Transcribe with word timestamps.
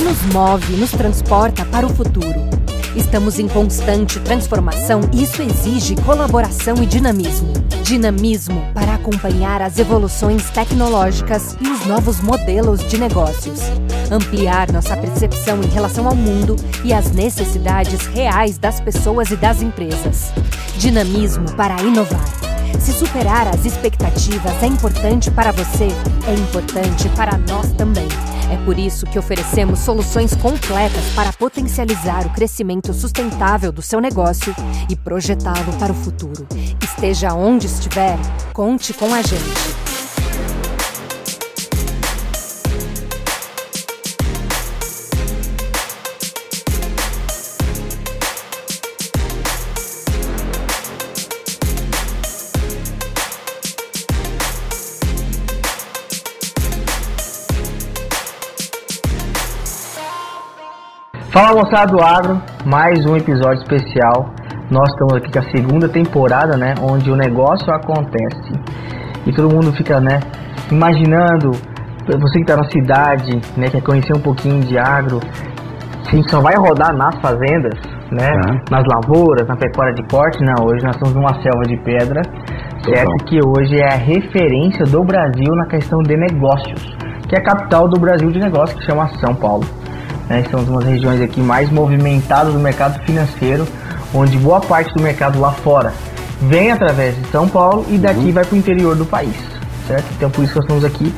que 0.00 0.04
nos 0.04 0.22
move 0.32 0.76
nos 0.76 0.92
transporta 0.92 1.62
para 1.66 1.84
o 1.86 1.90
futuro. 1.90 2.34
Estamos 2.96 3.38
em 3.38 3.46
constante 3.46 4.18
transformação 4.20 5.02
e 5.12 5.22
isso 5.24 5.42
exige 5.42 5.94
colaboração 5.96 6.82
e 6.82 6.86
dinamismo. 6.86 7.52
Dinamismo 7.82 8.64
para 8.72 8.94
acompanhar 8.94 9.60
as 9.60 9.78
evoluções 9.78 10.48
tecnológicas 10.50 11.54
e 11.60 11.68
os 11.68 11.84
novos 11.84 12.18
modelos 12.20 12.82
de 12.88 12.96
negócios. 12.96 13.60
Ampliar 14.10 14.72
nossa 14.72 14.96
percepção 14.96 15.62
em 15.62 15.68
relação 15.68 16.08
ao 16.08 16.16
mundo 16.16 16.56
e 16.82 16.94
às 16.94 17.12
necessidades 17.12 18.06
reais 18.06 18.56
das 18.56 18.80
pessoas 18.80 19.30
e 19.30 19.36
das 19.36 19.60
empresas. 19.60 20.32
Dinamismo 20.78 21.44
para 21.56 21.80
inovar. 21.82 22.24
Se 22.80 22.92
superar 22.92 23.46
as 23.48 23.66
expectativas 23.66 24.62
é 24.62 24.66
importante 24.66 25.30
para 25.30 25.52
você, 25.52 25.88
é 26.26 26.34
importante 26.34 27.06
para 27.10 27.36
nós 27.36 27.70
também. 27.72 28.08
É 28.50 28.56
por 28.64 28.78
isso 28.78 29.06
que 29.06 29.18
oferecemos 29.18 29.78
soluções 29.78 30.34
completas 30.34 31.04
para 31.14 31.32
potencializar 31.32 32.26
o 32.26 32.30
crescimento 32.30 32.92
sustentável 32.92 33.70
do 33.70 33.80
seu 33.80 34.00
negócio 34.00 34.54
e 34.88 34.96
projetá-lo 34.96 35.72
para 35.78 35.92
o 35.92 35.94
futuro. 35.94 36.46
Esteja 36.82 37.32
onde 37.32 37.66
estiver, 37.66 38.18
conte 38.52 38.92
com 38.92 39.14
a 39.14 39.22
gente. 39.22 39.79
Fala 61.32 61.52
moçada 61.54 61.92
do 61.92 62.02
agro, 62.02 62.42
mais 62.66 63.06
um 63.06 63.16
episódio 63.16 63.62
especial. 63.62 64.34
Nós 64.68 64.88
estamos 64.90 65.14
aqui 65.14 65.30
com 65.30 65.38
a 65.38 65.50
segunda 65.52 65.88
temporada, 65.88 66.56
né, 66.56 66.74
onde 66.82 67.08
o 67.08 67.14
negócio 67.14 67.72
acontece 67.72 68.50
e 69.24 69.32
todo 69.32 69.48
mundo 69.48 69.72
fica, 69.74 70.00
né, 70.00 70.18
imaginando. 70.72 71.52
Você 72.04 72.38
que 72.38 72.40
está 72.40 72.56
na 72.56 72.68
cidade, 72.68 73.40
né, 73.56 73.68
quer 73.70 73.80
conhecer 73.80 74.12
um 74.12 74.20
pouquinho 74.20 74.60
de 74.62 74.76
agro, 74.76 75.20
a 76.04 76.10
gente 76.10 76.28
só 76.28 76.40
vai 76.40 76.56
rodar 76.56 76.92
nas 76.96 77.14
fazendas, 77.20 77.78
né, 78.10 78.32
nas 78.68 78.82
lavouras, 78.92 79.46
na 79.46 79.54
pecuária 79.54 79.94
de 79.94 80.02
corte. 80.08 80.36
Não, 80.42 80.66
hoje 80.66 80.84
nós 80.84 80.96
estamos 80.96 81.14
numa 81.14 81.40
selva 81.40 81.62
de 81.62 81.76
pedra, 81.84 82.22
certo? 82.82 83.24
Que 83.26 83.38
hoje 83.46 83.80
é 83.80 83.94
a 83.94 83.96
referência 83.96 84.84
do 84.84 85.04
Brasil 85.04 85.54
na 85.54 85.66
questão 85.66 86.00
de 86.00 86.16
negócios, 86.16 86.92
que 87.28 87.36
é 87.36 87.38
a 87.38 87.44
capital 87.44 87.86
do 87.86 88.00
Brasil 88.00 88.32
de 88.32 88.40
negócios, 88.40 88.76
que 88.80 88.84
chama 88.84 89.06
São 89.20 89.32
Paulo 89.32 89.64
né? 90.30 90.44
São 90.48 90.60
umas 90.60 90.84
regiões 90.84 91.20
aqui 91.20 91.40
mais 91.40 91.68
movimentadas 91.68 92.54
do 92.54 92.60
mercado 92.60 93.04
financeiro, 93.04 93.66
onde 94.14 94.38
boa 94.38 94.60
parte 94.60 94.94
do 94.94 95.02
mercado 95.02 95.40
lá 95.40 95.50
fora 95.50 95.92
vem 96.40 96.70
através 96.70 97.16
de 97.16 97.28
São 97.28 97.48
Paulo 97.48 97.84
e 97.90 97.98
daqui 97.98 98.32
vai 98.32 98.44
para 98.44 98.54
o 98.54 98.58
interior 98.58 98.96
do 98.96 99.04
país, 99.04 99.34
certo? 99.86 100.06
Então 100.16 100.30
por 100.30 100.42
isso 100.42 100.52
que 100.52 100.58
nós 100.60 100.64
estamos 100.64 100.84
aqui 100.84 101.12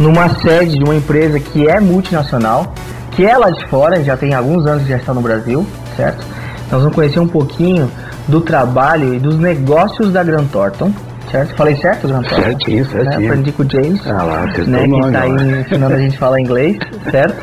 numa 0.00 0.28
sede 0.40 0.76
de 0.78 0.82
uma 0.82 0.96
empresa 0.96 1.38
que 1.38 1.68
é 1.68 1.78
multinacional, 1.78 2.72
que 3.12 3.24
é 3.24 3.36
lá 3.36 3.50
de 3.50 3.64
fora, 3.68 4.02
já 4.02 4.16
tem 4.16 4.34
alguns 4.34 4.66
anos 4.66 4.82
que 4.82 4.88
já 4.88 4.96
está 4.96 5.14
no 5.14 5.20
Brasil, 5.20 5.64
certo? 5.96 6.24
Nós 6.70 6.80
vamos 6.80 6.96
conhecer 6.96 7.20
um 7.20 7.28
pouquinho 7.28 7.90
do 8.26 8.40
trabalho 8.40 9.14
e 9.14 9.20
dos 9.20 9.38
negócios 9.38 10.12
da 10.12 10.24
Grant 10.24 10.50
Thornton, 10.50 10.92
certo? 11.30 11.56
Falei 11.56 11.76
certo, 11.76 12.08
Grant 12.08 12.28
Thornton? 12.28 12.42
Certinho, 12.44 12.84
Né? 12.84 12.90
certinho. 12.90 13.30
Aprendi 13.30 13.52
com 13.52 13.62
o 13.62 13.70
James 13.70 14.06
Ah 14.10 14.22
lá, 14.22 14.40
né, 14.46 14.52
que 14.52 14.60
está 14.60 15.22
aí 15.22 15.60
ensinando 15.60 15.94
a 15.94 15.98
gente 15.98 16.16
a 16.16 16.18
falar 16.18 16.40
inglês, 16.40 16.76
certo? 17.10 17.36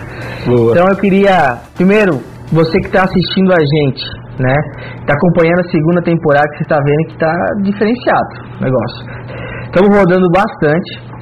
Boa. 0.45 0.71
Então 0.71 0.88
eu 0.88 0.95
queria, 0.98 1.58
primeiro, 1.76 2.20
você 2.52 2.80
que 2.80 2.88
está 2.88 3.04
assistindo 3.04 3.52
a 3.54 3.60
gente, 3.60 4.04
né, 4.39 4.55
está 5.02 5.14
acompanhando 5.14 5.60
a 5.60 5.70
segunda 5.70 6.02
temporada 6.02 6.45
que 6.49 6.58
você 6.58 6.64
está 6.64 6.77
vendo 6.83 7.05
que 7.08 7.14
está 7.14 7.33
diferenciado 7.64 8.30
o 8.60 8.64
negócio. 8.64 9.05
Estamos 9.66 9.89
rodando 9.98 10.27
bastante, 10.32 11.14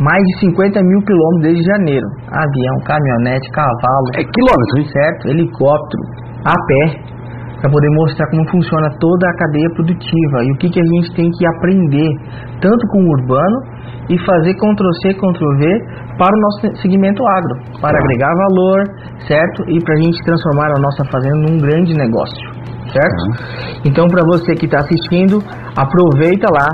mais 0.00 0.22
de 0.22 0.40
50 0.40 0.80
mil 0.82 1.00
quilômetros 1.06 1.42
desde 1.42 1.62
janeiro. 1.64 2.06
Avião, 2.30 2.76
caminhonete, 2.84 3.48
cavalo, 3.50 4.06
É 4.14 4.24
quilômetro, 4.24 4.78
hein? 4.78 4.86
certo? 4.92 5.28
Helicóptero, 5.28 6.02
a 6.44 6.54
pé, 6.66 6.82
para 7.60 7.70
poder 7.70 7.90
mostrar 7.90 8.28
como 8.30 8.48
funciona 8.50 8.88
toda 9.00 9.28
a 9.28 9.36
cadeia 9.36 9.70
produtiva 9.74 10.44
e 10.44 10.52
o 10.52 10.56
que, 10.56 10.68
que 10.68 10.80
a 10.80 10.84
gente 10.84 11.14
tem 11.14 11.30
que 11.30 11.46
aprender, 11.46 12.10
tanto 12.60 12.86
com 12.88 12.98
o 13.00 13.08
urbano 13.08 13.58
e 14.08 14.18
fazer 14.24 14.54
Ctrl-C, 14.54 15.14
Ctrl-V 15.14 15.64
para 16.18 16.36
o 16.36 16.40
nosso 16.40 16.82
segmento 16.82 17.22
agro, 17.26 17.80
para 17.80 17.98
agregar 17.98 18.32
valor, 18.48 18.82
certo? 19.26 19.64
E 19.68 19.82
para 19.82 19.94
a 19.94 20.02
gente 20.02 20.22
transformar 20.24 20.70
a 20.76 20.80
nossa 20.80 21.04
fazenda 21.10 21.36
num 21.36 21.58
grande 21.58 21.94
negócio, 21.94 22.44
certo? 22.92 23.22
Então, 23.84 24.06
para 24.06 24.24
você 24.24 24.54
que 24.54 24.66
está 24.66 24.78
assistindo, 24.78 25.38
aproveita 25.76 26.46
lá, 26.52 26.68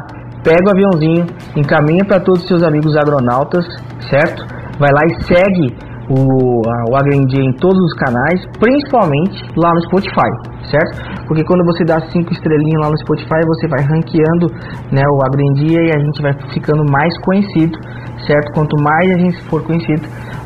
pega 0.44 0.66
o 0.66 0.70
aviãozinho, 0.70 1.26
encaminha 1.56 2.04
para 2.04 2.20
todos 2.20 2.42
os 2.42 2.48
seus 2.48 2.62
amigos 2.62 2.96
agronautas, 2.96 3.64
certo? 4.10 4.44
Vai 4.78 4.90
lá 4.90 5.00
e 5.06 5.24
segue 5.24 5.91
o, 6.12 6.62
a- 6.68 6.84
o 6.90 6.96
AgroND 6.96 7.32
em 7.40 7.52
todos 7.56 7.78
os 7.78 7.94
canais, 7.94 8.40
principalmente 8.60 9.40
lá 9.56 9.70
no 9.72 9.80
Spotify, 9.88 10.30
certo? 10.70 11.26
Porque 11.26 11.42
quando 11.44 11.64
você 11.64 11.84
dá 11.84 12.00
cinco 12.10 12.32
estrelinhas 12.32 12.80
lá 12.84 12.90
no 12.90 12.98
Spotify, 12.98 13.40
você 13.46 13.68
vai 13.68 13.80
ranqueando 13.80 14.46
né, 14.92 15.02
o 15.08 15.16
AgroND 15.24 15.60
e 15.72 15.90
a 15.90 15.98
gente 15.98 16.20
vai 16.22 16.32
ficando 16.52 16.84
mais 16.90 17.12
conhecido, 17.24 17.78
certo? 18.26 18.52
Quanto 18.54 18.76
mais 18.82 19.10
a 19.10 19.18
gente 19.18 19.42
for 19.48 19.62
conhecido, 19.64 20.02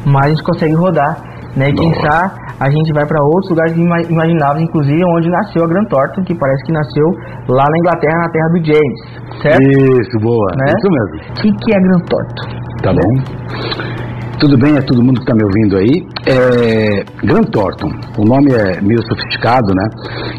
mais 0.07 0.27
a 0.27 0.29
gente 0.31 0.45
consegue 0.45 0.75
rodar, 0.75 1.17
né? 1.57 1.69
E 1.71 1.75
quem 1.75 1.93
sabe 2.05 2.47
a 2.61 2.71
gente 2.71 2.91
vai 2.95 3.05
para 3.07 3.23
outros 3.23 3.51
lugares 3.51 3.77
ima- 3.77 4.01
imagináveis, 4.09 4.63
inclusive 4.63 5.01
onde 5.17 5.29
nasceu 5.29 5.65
a 5.65 5.67
Grant 5.69 5.89
Thornton, 5.91 6.23
que 6.25 6.35
parece 6.35 6.63
que 6.65 6.73
nasceu 6.73 7.05
lá 7.49 7.65
na 7.69 7.79
Inglaterra, 7.79 8.19
na 8.19 8.31
terra 8.31 8.49
do 8.49 8.65
James, 8.65 9.43
certo? 9.43 9.63
Isso, 9.63 10.19
boa. 10.23 10.47
Né? 10.57 10.73
Isso 10.79 10.89
mesmo. 10.91 11.31
O 11.31 11.35
que, 11.35 11.53
que 11.65 11.75
é 11.77 11.81
Grant 11.81 12.05
Thornton? 12.09 12.67
Tá 12.83 12.93
bom. 12.93 14.16
Tudo 14.39 14.59
bem, 14.59 14.77
é 14.77 14.83
todo 14.83 15.03
mundo 15.03 15.15
que 15.15 15.23
está 15.23 15.35
me 15.35 15.43
ouvindo 15.45 15.79
aí. 15.79 16.07
É, 16.27 17.05
Grant 17.25 17.49
Thornton, 17.49 17.89
o 18.19 18.25
nome 18.27 18.53
é 18.53 18.83
meio 18.83 19.01
sofisticado, 19.09 19.73
né? 19.75 19.89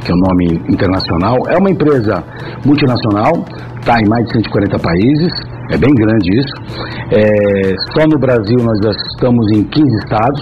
Que 0.06 0.12
é 0.12 0.13
um 0.13 0.19
nome 0.19 0.62
internacional. 0.69 1.35
É 1.50 1.58
uma 1.58 1.72
empresa 1.72 2.24
multinacional, 2.63 3.44
está 3.80 4.00
em 4.00 4.07
mais 4.07 4.24
de 4.28 4.34
140 4.34 4.78
países, 4.78 5.34
é 5.72 5.78
bem 5.78 5.90
grande 5.96 6.30
isso. 6.38 6.53
É, 7.12 7.74
só 7.94 8.06
no 8.07 8.19
Brasil 8.19 8.57
nós 8.62 8.78
já 8.84 8.91
estamos 9.13 9.47
em 9.57 9.63
15 9.63 9.96
estados, 9.97 10.41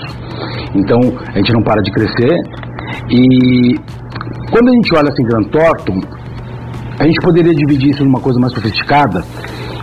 então 0.76 1.00
a 1.34 1.38
gente 1.38 1.54
não 1.54 1.64
para 1.64 1.82
de 1.82 1.92
crescer. 1.92 2.36
E 3.10 3.76
quando 4.52 4.68
a 4.68 4.74
gente 4.74 4.94
olha 4.94 5.08
assim, 5.08 5.24
Grant 5.24 5.48
Thornton, 5.48 6.02
a 7.00 7.06
gente 7.06 7.22
poderia 7.22 7.54
dividir 7.56 7.92
isso 7.92 8.04
numa 8.04 8.20
coisa 8.20 8.38
mais 8.38 8.52
sofisticada, 8.54 9.24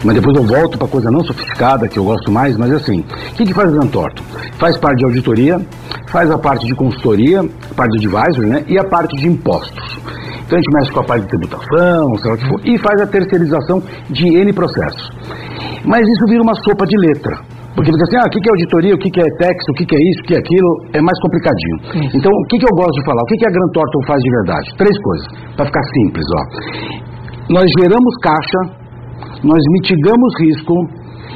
mas 0.04 0.14
depois 0.14 0.36
eu 0.36 0.44
volto 0.44 0.78
para 0.78 0.88
coisa 0.88 1.10
não 1.10 1.20
sofisticada, 1.24 1.88
que 1.88 1.98
eu 1.98 2.04
gosto 2.04 2.30
mais, 2.30 2.56
mas 2.56 2.72
assim, 2.72 3.00
o 3.00 3.34
que, 3.34 3.44
que 3.44 3.54
faz 3.54 3.70
o 3.70 3.72
Grant 3.72 3.90
Thornton? 3.90 4.22
Faz 4.58 4.76
parte 4.78 4.98
de 4.98 5.04
auditoria, 5.04 5.60
faz 6.08 6.30
a 6.30 6.38
parte 6.38 6.66
de 6.66 6.74
consultoria, 6.74 7.40
a 7.40 7.74
parte 7.74 7.98
de 7.98 8.06
advisor, 8.06 8.46
né, 8.46 8.64
e 8.66 8.78
a 8.78 8.84
parte 8.84 9.16
de 9.16 9.28
impostos. 9.28 9.98
Então 10.44 10.58
a 10.58 10.60
gente 10.60 10.74
mexe 10.74 10.92
com 10.92 11.00
a 11.00 11.04
parte 11.04 11.22
de 11.22 11.28
tributação, 11.28 12.14
sei 12.16 12.30
lá 12.30 12.34
o 12.34 12.38
que 12.38 12.48
for, 12.48 12.60
e 12.64 12.78
faz 12.78 13.00
a 13.00 13.06
terceirização 13.06 13.82
de 14.10 14.26
N 14.28 14.52
processos. 14.52 15.08
Mas 15.84 16.06
isso 16.06 16.26
vira 16.28 16.42
uma 16.42 16.54
sopa 16.54 16.86
de 16.86 16.96
letra. 16.98 17.38
Porque 17.74 17.90
fica 17.90 18.04
assim, 18.04 18.16
ah, 18.20 18.28
o 18.28 18.30
que 18.30 18.36
é 18.36 18.52
auditoria, 18.52 18.94
o 18.94 18.98
que 18.98 19.08
é 19.08 19.24
tax, 19.40 19.56
o 19.70 19.72
que 19.72 19.96
é 19.96 20.00
isso, 20.10 20.20
o 20.20 20.24
que 20.28 20.34
é 20.34 20.38
aquilo, 20.38 20.70
é 20.92 21.00
mais 21.00 21.18
complicadinho. 21.24 22.12
Então, 22.12 22.30
o 22.30 22.44
que 22.44 22.56
eu 22.60 22.76
gosto 22.76 22.92
de 22.92 23.04
falar? 23.06 23.22
O 23.22 23.26
que 23.32 23.36
que 23.36 23.46
a 23.46 23.50
Grant 23.50 23.72
Thornton 23.72 24.02
faz 24.06 24.20
de 24.20 24.30
verdade? 24.30 24.66
Três 24.76 24.96
coisas, 25.00 25.26
para 25.56 25.64
ficar 25.66 25.84
simples, 25.96 26.26
ó. 26.36 26.42
Nós 27.48 27.64
geramos 27.80 28.12
caixa, 28.20 28.81
nós 29.42 29.62
mitigamos 29.78 30.30
risco 30.40 30.74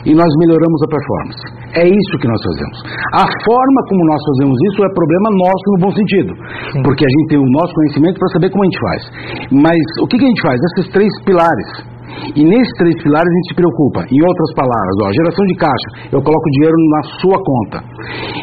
e 0.07 0.15
nós 0.15 0.31
melhoramos 0.39 0.81
a 0.85 0.89
performance. 0.89 1.43
É 1.75 1.85
isso 1.85 2.15
que 2.21 2.29
nós 2.29 2.41
fazemos. 2.41 2.77
A 3.15 3.27
forma 3.45 3.81
como 3.89 4.03
nós 4.07 4.23
fazemos 4.23 4.57
isso 4.71 4.85
é 4.85 4.89
problema 4.95 5.29
nosso 5.35 5.67
no 5.75 5.79
bom 5.83 5.93
sentido, 5.93 6.33
porque 6.85 7.05
a 7.05 7.11
gente 7.11 7.29
tem 7.29 7.39
o 7.39 7.51
nosso 7.51 7.75
conhecimento 7.75 8.19
para 8.19 8.29
saber 8.29 8.51
como 8.51 8.63
a 8.63 8.67
gente 8.67 8.81
faz. 8.81 9.01
Mas 9.51 9.83
o 10.01 10.07
que, 10.07 10.17
que 10.17 10.25
a 10.25 10.29
gente 10.29 10.43
faz? 10.43 10.61
Esses 10.63 10.93
três 10.93 11.11
pilares. 11.25 11.96
E 12.35 12.41
nesses 12.45 12.73
três 12.79 12.97
pilares 13.03 13.29
a 13.29 13.37
gente 13.37 13.49
se 13.53 13.57
preocupa. 13.57 14.01
Em 14.09 14.21
outras 14.21 14.51
palavras, 14.57 14.95
ó, 15.03 15.07
geração 15.13 15.45
de 15.47 15.57
caixa, 15.57 15.89
eu 16.13 16.21
coloco 16.21 16.47
dinheiro 16.57 16.77
na 16.93 17.03
sua 17.21 17.39
conta. 17.41 17.79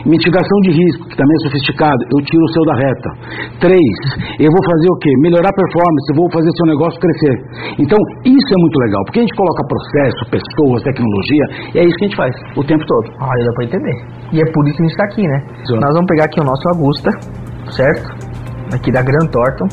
Mitigação 0.06 0.58
de 0.68 0.72
risco, 0.72 1.08
que 1.10 1.16
também 1.18 1.36
é 1.38 1.42
sofisticado, 1.48 2.02
eu 2.12 2.20
tiro 2.26 2.44
o 2.44 2.52
seu 2.54 2.64
da 2.68 2.76
reta. 2.76 3.10
Três, 3.60 3.96
eu 4.40 4.50
vou 4.52 4.64
fazer 4.68 4.90
o 4.92 4.98
quê? 5.00 5.12
Melhorar 5.22 5.50
a 5.50 5.56
performance, 5.56 6.08
eu 6.12 6.18
vou 6.18 6.28
fazer 6.32 6.50
seu 6.54 6.68
negócio 6.68 6.98
crescer. 7.00 7.36
Então, 7.80 8.00
isso 8.26 8.50
é 8.52 8.60
muito 8.60 8.78
legal, 8.84 9.02
porque 9.06 9.20
a 9.20 9.24
gente 9.24 9.36
coloca 9.36 9.62
processo, 9.68 10.22
pessoas, 10.30 10.84
tecnologia, 10.84 11.46
e 11.74 11.80
é 11.80 11.84
isso 11.86 11.96
que 11.98 12.06
a 12.06 12.08
gente 12.08 12.18
faz 12.18 12.34
o 12.58 12.64
tempo 12.64 12.84
todo. 12.86 13.08
Olha, 13.22 13.42
dá 13.46 13.52
pra 13.54 13.66
entender. 13.66 13.96
E 14.34 14.42
é 14.42 14.46
por 14.52 14.68
isso 14.68 14.78
que 14.78 14.84
a 14.84 14.88
gente 14.88 14.98
tá 14.98 15.06
aqui, 15.06 15.24
né? 15.24 15.40
Sim. 15.66 15.80
Nós 15.80 15.94
vamos 15.94 16.08
pegar 16.08 16.26
aqui 16.26 16.40
o 16.40 16.44
nosso 16.44 16.64
Augusta, 16.74 17.10
certo? 17.72 18.06
Aqui 18.74 18.92
da 18.92 19.02
Grant 19.02 19.32
Thornton. 19.32 19.68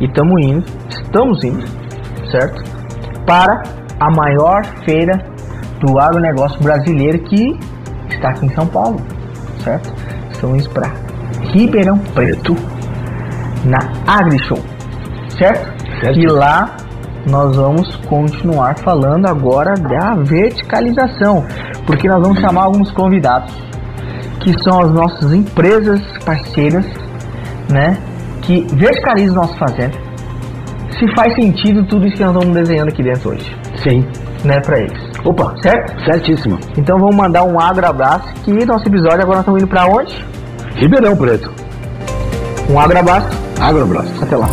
E 0.00 0.04
estamos 0.06 0.46
indo, 0.46 0.64
estamos 0.88 1.44
indo, 1.44 1.66
certo? 2.30 2.75
Para 3.26 3.62
a 4.00 4.10
maior 4.10 4.64
feira 4.84 5.18
do 5.80 5.98
agronegócio 5.98 6.62
brasileiro 6.62 7.18
que 7.24 7.58
está 8.08 8.30
aqui 8.30 8.46
em 8.46 8.54
São 8.54 8.66
Paulo, 8.66 9.00
certo? 9.62 9.92
estamos 10.32 10.66
para 10.68 10.92
Ribeirão 11.52 11.98
Preto, 12.14 12.54
na 13.64 13.78
AgriShow, 14.06 14.58
certo? 15.38 15.82
certo? 16.00 16.18
E 16.18 16.26
lá 16.26 16.76
nós 17.28 17.56
vamos 17.56 17.96
continuar 18.08 18.78
falando 18.78 19.26
agora 19.26 19.74
da 19.74 20.14
verticalização, 20.14 21.44
porque 21.86 22.08
nós 22.08 22.22
vamos 22.22 22.40
chamar 22.40 22.64
alguns 22.64 22.90
convidados 22.92 23.52
que 24.40 24.52
são 24.62 24.80
as 24.80 24.92
nossas 24.92 25.32
empresas 25.32 26.00
parceiras, 26.24 26.86
né, 27.72 27.96
que 28.42 28.60
verticalizam 28.74 29.42
nossa 29.42 29.56
fazenda. 29.56 30.05
Se 30.98 31.06
faz 31.14 31.34
sentido 31.34 31.84
tudo 31.84 32.06
isso 32.06 32.16
que 32.16 32.24
nós 32.24 32.32
vamos 32.32 32.54
desenhando 32.54 32.88
aqui 32.88 33.02
dentro 33.02 33.30
hoje. 33.30 33.54
Sim. 33.82 34.04
Né, 34.44 34.60
para 34.60 34.78
eles. 34.78 34.98
Opa, 35.24 35.54
certo? 35.62 36.04
Certíssimo. 36.04 36.58
Então 36.78 36.98
vamos 36.98 37.16
mandar 37.16 37.44
um 37.44 37.60
agro 37.60 37.86
abraço 37.86 38.32
que 38.44 38.52
nosso 38.64 38.86
episódio 38.86 39.22
agora 39.22 39.36
nós 39.36 39.40
estamos 39.40 39.62
indo 39.62 39.68
para 39.68 39.86
onde? 39.86 40.24
Ribeirão 40.76 41.16
Preto. 41.16 41.52
Um 42.70 42.78
agro 42.78 42.98
abraço. 42.98 43.28
Agro 43.60 43.82
abraço. 43.82 44.22
Até 44.22 44.36
lá. 44.36 44.48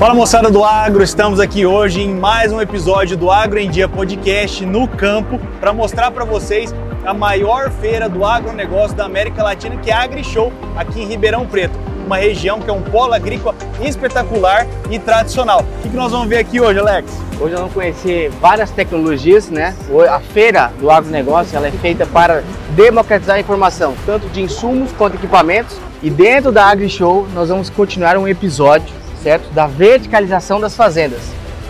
Fala 0.00 0.14
moçada 0.14 0.50
do 0.50 0.64
agro, 0.64 1.02
estamos 1.02 1.38
aqui 1.38 1.66
hoje 1.66 2.00
em 2.00 2.14
mais 2.14 2.50
um 2.50 2.58
episódio 2.58 3.18
do 3.18 3.30
Agro 3.30 3.58
em 3.58 3.70
Dia 3.70 3.86
Podcast 3.86 4.64
no 4.64 4.88
campo 4.88 5.38
para 5.60 5.74
mostrar 5.74 6.10
para 6.10 6.24
vocês 6.24 6.74
a 7.04 7.12
maior 7.12 7.70
feira 7.70 8.08
do 8.08 8.24
agronegócio 8.24 8.96
da 8.96 9.04
América 9.04 9.42
Latina, 9.42 9.76
que 9.76 9.90
é 9.90 9.92
a 9.92 10.00
AgriShow, 10.00 10.50
aqui 10.74 11.02
em 11.02 11.06
Ribeirão 11.06 11.44
Preto, 11.44 11.78
uma 12.06 12.16
região 12.16 12.60
que 12.60 12.70
é 12.70 12.72
um 12.72 12.80
polo 12.80 13.12
agrícola 13.12 13.54
espetacular 13.82 14.66
e 14.90 14.98
tradicional. 14.98 15.66
O 15.84 15.90
que 15.90 15.94
nós 15.94 16.12
vamos 16.12 16.28
ver 16.28 16.38
aqui 16.38 16.58
hoje, 16.58 16.78
Alex? 16.78 17.12
Hoje 17.38 17.50
nós 17.50 17.60
vamos 17.60 17.74
conhecer 17.74 18.30
várias 18.40 18.70
tecnologias, 18.70 19.50
né? 19.50 19.76
A 20.10 20.18
feira 20.18 20.72
do 20.80 20.90
agronegócio 20.90 21.54
ela 21.54 21.68
é 21.68 21.72
feita 21.72 22.06
para 22.06 22.42
democratizar 22.70 23.36
a 23.36 23.40
informação, 23.40 23.94
tanto 24.06 24.26
de 24.28 24.40
insumos 24.40 24.92
quanto 24.92 25.16
equipamentos. 25.16 25.76
E 26.02 26.08
dentro 26.08 26.50
da 26.50 26.64
AgriShow 26.64 27.28
nós 27.34 27.50
vamos 27.50 27.68
continuar 27.68 28.16
um 28.16 28.26
episódio 28.26 28.99
certo? 29.22 29.52
Da 29.52 29.66
verticalização 29.66 30.60
das 30.60 30.74
fazendas. 30.74 31.20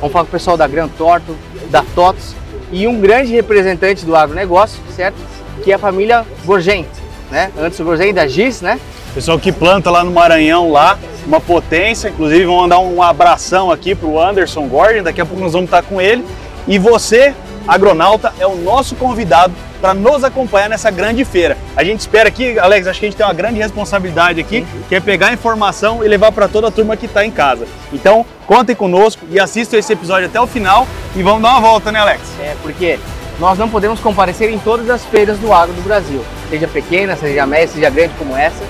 Vamos 0.01 0.13
falar 0.13 0.25
com 0.25 0.31
o 0.31 0.33
pessoal 0.33 0.57
da 0.57 0.67
Gran 0.67 0.89
Torto, 0.89 1.37
da 1.71 1.83
TOTS 1.95 2.35
e 2.73 2.87
um 2.87 3.01
grande 3.01 3.33
representante 3.33 4.05
do 4.05 4.17
agronegócio, 4.17 4.81
certo? 4.95 5.17
Que 5.63 5.73
é 5.73 5.75
a 5.75 5.79
família 5.79 6.25
Gorgente, 6.45 6.89
né? 7.31 7.51
Antes 7.59 7.79
o 7.81 7.85
Gorgente 7.85 8.15
da 8.15 8.27
GIS, 8.27 8.63
né? 8.63 8.81
Pessoal 9.15 9.39
que 9.39 9.51
planta 9.51 9.91
lá 9.91 10.05
no 10.05 10.11
Maranhão, 10.13 10.71
lá, 10.71 10.99
uma 11.27 11.41
potência. 11.41 12.09
Inclusive, 12.09 12.45
vamos 12.45 12.63
mandar 12.63 12.79
um 12.79 13.03
abração 13.03 13.71
aqui 13.71 13.95
para 13.95 14.09
o 14.09 14.21
Anderson 14.21 14.69
Gordon. 14.69 15.03
Daqui 15.03 15.21
a 15.21 15.27
pouco 15.27 15.43
nós 15.43 15.53
vamos 15.53 15.67
estar 15.67 15.83
com 15.83 16.01
ele. 16.01 16.25
E 16.67 16.79
você, 16.79 17.35
agronauta, 17.67 18.33
é 18.39 18.47
o 18.47 18.55
nosso 18.55 18.95
convidado 18.95 19.53
para 19.81 19.95
nos 19.95 20.23
acompanhar 20.23 20.69
nessa 20.69 20.91
grande 20.91 21.25
feira. 21.25 21.57
A 21.77 21.83
gente 21.83 22.01
espera 22.01 22.29
aqui, 22.29 22.59
Alex, 22.59 22.87
acho 22.87 23.01
que 23.01 23.07
a 23.07 23.09
gente 23.09 23.17
tem 23.17 23.27
uma 23.27 23.33
grande 23.33 23.59
responsabilidade 23.59 24.41
aqui, 24.41 24.67
que 24.89 24.95
é 24.95 25.01
pegar 25.01 25.29
a 25.29 25.33
informação 25.33 26.05
e 26.05 26.09
levar 26.09 26.33
para 26.33 26.49
toda 26.49 26.69
a 26.69 26.71
turma 26.71 26.97
que 26.97 27.07
está 27.07 27.25
em 27.25 27.31
casa. 27.31 27.67
Então, 27.93 28.25
contem 28.47 28.77
conosco 28.77 29.25
e 29.31 29.41
assistam 29.41 29.79
esse 29.79 29.93
episódio 29.93 30.27
até 30.27 30.41
o 30.41 30.47
final 30.47 30.87
e 31.17 31.23
vamos 31.23 31.43
dar 31.43 31.51
uma 31.51 31.61
volta, 31.61 31.91
né, 31.91 31.99
Alex? 31.99 32.21
É, 32.41 32.55
porque 32.63 32.99
nós 33.39 33.59
não 33.59 33.69
podemos 33.69 34.01
comparecer 34.01 34.51
em 34.51 34.59
todas 34.59 34.91
as 34.91 35.05
feiras 35.07 35.39
do 35.39 35.53
agro 35.53 35.75
do 35.75 35.83
Brasil, 35.83 36.23
seja 36.51 36.69
pequena, 36.69 37.17
seja 37.17 37.47
média, 37.47 37.69
seja 37.69 37.89
grande 37.89 38.13
como 38.19 38.37
essa. 38.37 38.63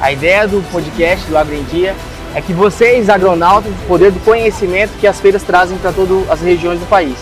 A 0.00 0.12
ideia 0.12 0.46
do 0.46 0.62
podcast 0.70 1.26
do 1.28 1.36
Agro 1.36 1.54
em 1.54 1.62
Dia 1.64 1.94
é 2.34 2.40
que 2.40 2.52
vocês, 2.52 3.08
agronautas, 3.08 3.70
o 3.70 3.86
poder 3.86 4.10
do 4.10 4.20
conhecimento 4.20 4.92
que 4.98 5.06
as 5.06 5.20
feiras 5.20 5.42
trazem 5.42 5.76
para 5.78 5.92
todas 5.92 6.28
as 6.30 6.40
regiões 6.40 6.80
do 6.80 6.86
país. 6.86 7.16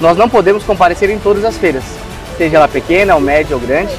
Nós 0.00 0.16
não 0.16 0.28
podemos 0.28 0.64
comparecer 0.64 1.10
em 1.10 1.18
todas 1.18 1.44
as 1.44 1.58
feiras, 1.58 1.84
seja 2.36 2.56
ela 2.56 2.68
pequena, 2.68 3.14
ou 3.14 3.20
média 3.20 3.54
ou 3.56 3.60
grande. 3.60 3.92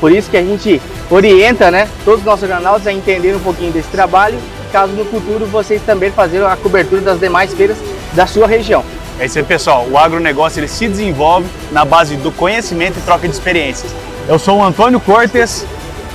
Por 0.00 0.12
isso 0.12 0.30
que 0.30 0.36
a 0.36 0.42
gente 0.42 0.80
orienta 1.10 1.70
né, 1.70 1.88
todos 2.04 2.20
os 2.20 2.26
nossos 2.26 2.48
jornais 2.48 2.86
a 2.86 2.92
entender 2.92 3.34
um 3.34 3.40
pouquinho 3.40 3.72
desse 3.72 3.88
trabalho, 3.88 4.38
caso 4.72 4.92
no 4.92 5.04
futuro 5.04 5.46
vocês 5.46 5.82
também 5.82 6.10
façam 6.10 6.46
a 6.46 6.56
cobertura 6.56 7.00
das 7.00 7.18
demais 7.18 7.52
feiras 7.52 7.76
da 8.12 8.26
sua 8.26 8.46
região. 8.46 8.84
É 9.18 9.26
isso 9.26 9.38
aí, 9.38 9.44
pessoal. 9.44 9.86
O 9.90 9.98
agronegócio 9.98 10.60
ele 10.60 10.68
se 10.68 10.86
desenvolve 10.86 11.48
na 11.72 11.84
base 11.84 12.16
do 12.16 12.30
conhecimento 12.30 12.98
e 12.98 13.02
troca 13.02 13.26
de 13.26 13.34
experiências. 13.34 13.92
Eu 14.28 14.38
sou 14.38 14.58
o 14.58 14.62
Antônio 14.62 15.00
Cortes, 15.00 15.66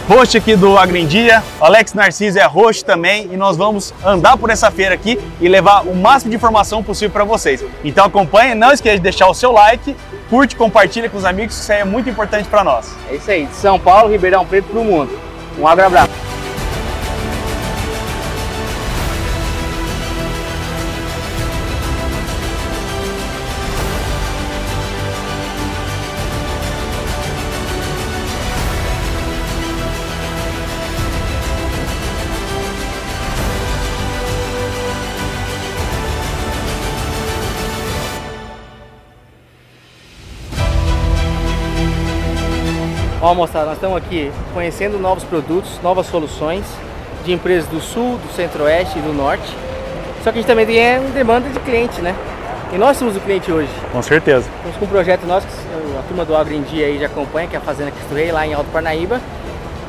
host 0.07 0.37
aqui 0.37 0.55
do 0.55 0.77
Agrindia, 0.77 1.43
Alex 1.59 1.93
Narciso 1.93 2.39
é 2.39 2.45
host 2.45 2.85
também 2.85 3.29
e 3.31 3.35
nós 3.35 3.57
vamos 3.57 3.93
andar 4.05 4.37
por 4.37 4.49
essa 4.49 4.69
feira 4.71 4.93
aqui 4.93 5.19
e 5.41 5.49
levar 5.49 5.81
o 5.81 5.95
máximo 5.95 6.29
de 6.29 6.37
informação 6.37 6.83
possível 6.83 7.09
para 7.09 7.23
vocês. 7.23 7.63
Então 7.83 8.05
acompanhe, 8.05 8.55
não 8.55 8.71
esqueça 8.71 8.97
de 8.97 9.03
deixar 9.03 9.27
o 9.27 9.33
seu 9.33 9.51
like, 9.51 9.95
curte, 10.23 10.55
compartilha 10.55 11.09
com 11.09 11.17
os 11.17 11.25
amigos, 11.25 11.59
isso 11.59 11.71
aí 11.71 11.79
é 11.79 11.85
muito 11.85 12.09
importante 12.09 12.47
para 12.47 12.63
nós. 12.63 12.95
É 13.09 13.15
isso 13.15 13.29
aí, 13.29 13.45
de 13.45 13.55
São 13.55 13.79
Paulo, 13.79 14.11
Ribeirão 14.11 14.45
Preto 14.45 14.69
para 14.69 14.79
o 14.79 14.83
mundo. 14.83 15.19
Um 15.57 15.67
abraço. 15.67 16.22
Moçada, 43.35 43.65
nós 43.65 43.75
estamos 43.75 43.97
aqui 43.97 44.31
conhecendo 44.53 44.99
novos 44.99 45.23
produtos, 45.23 45.79
novas 45.81 46.05
soluções 46.07 46.63
de 47.25 47.33
empresas 47.33 47.67
do 47.69 47.79
sul, 47.79 48.17
do 48.17 48.33
centro-oeste 48.33 48.99
e 48.99 49.01
do 49.01 49.13
norte. 49.13 49.47
Só 50.23 50.31
que 50.31 50.39
a 50.39 50.41
gente 50.41 50.47
também 50.47 50.65
tem 50.65 50.77
é, 50.77 50.99
demanda 51.13 51.49
de 51.49 51.59
cliente, 51.59 52.01
né? 52.01 52.15
E 52.71 52.77
nós 52.77 52.97
somos 52.97 53.15
o 53.15 53.19
cliente 53.19 53.51
hoje. 53.51 53.69
Com 53.91 54.01
certeza. 54.01 54.47
Estamos 54.55 54.77
com 54.77 54.85
um 54.85 54.87
projeto 54.87 55.25
nosso 55.25 55.45
que 55.45 55.53
a 55.97 56.01
turma 56.07 56.25
do 56.25 56.35
Agro 56.35 56.53
em 56.53 56.63
Dia 56.63 56.87
aí 56.87 56.97
já 56.97 57.05
acompanha, 57.05 57.47
que 57.47 57.55
é 57.55 57.59
a 57.59 57.61
Fazenda 57.61 57.91
Cristo 57.91 58.15
Rei, 58.15 58.31
lá 58.31 58.47
em 58.47 58.53
Alto 58.53 58.69
Parnaíba. 58.71 59.19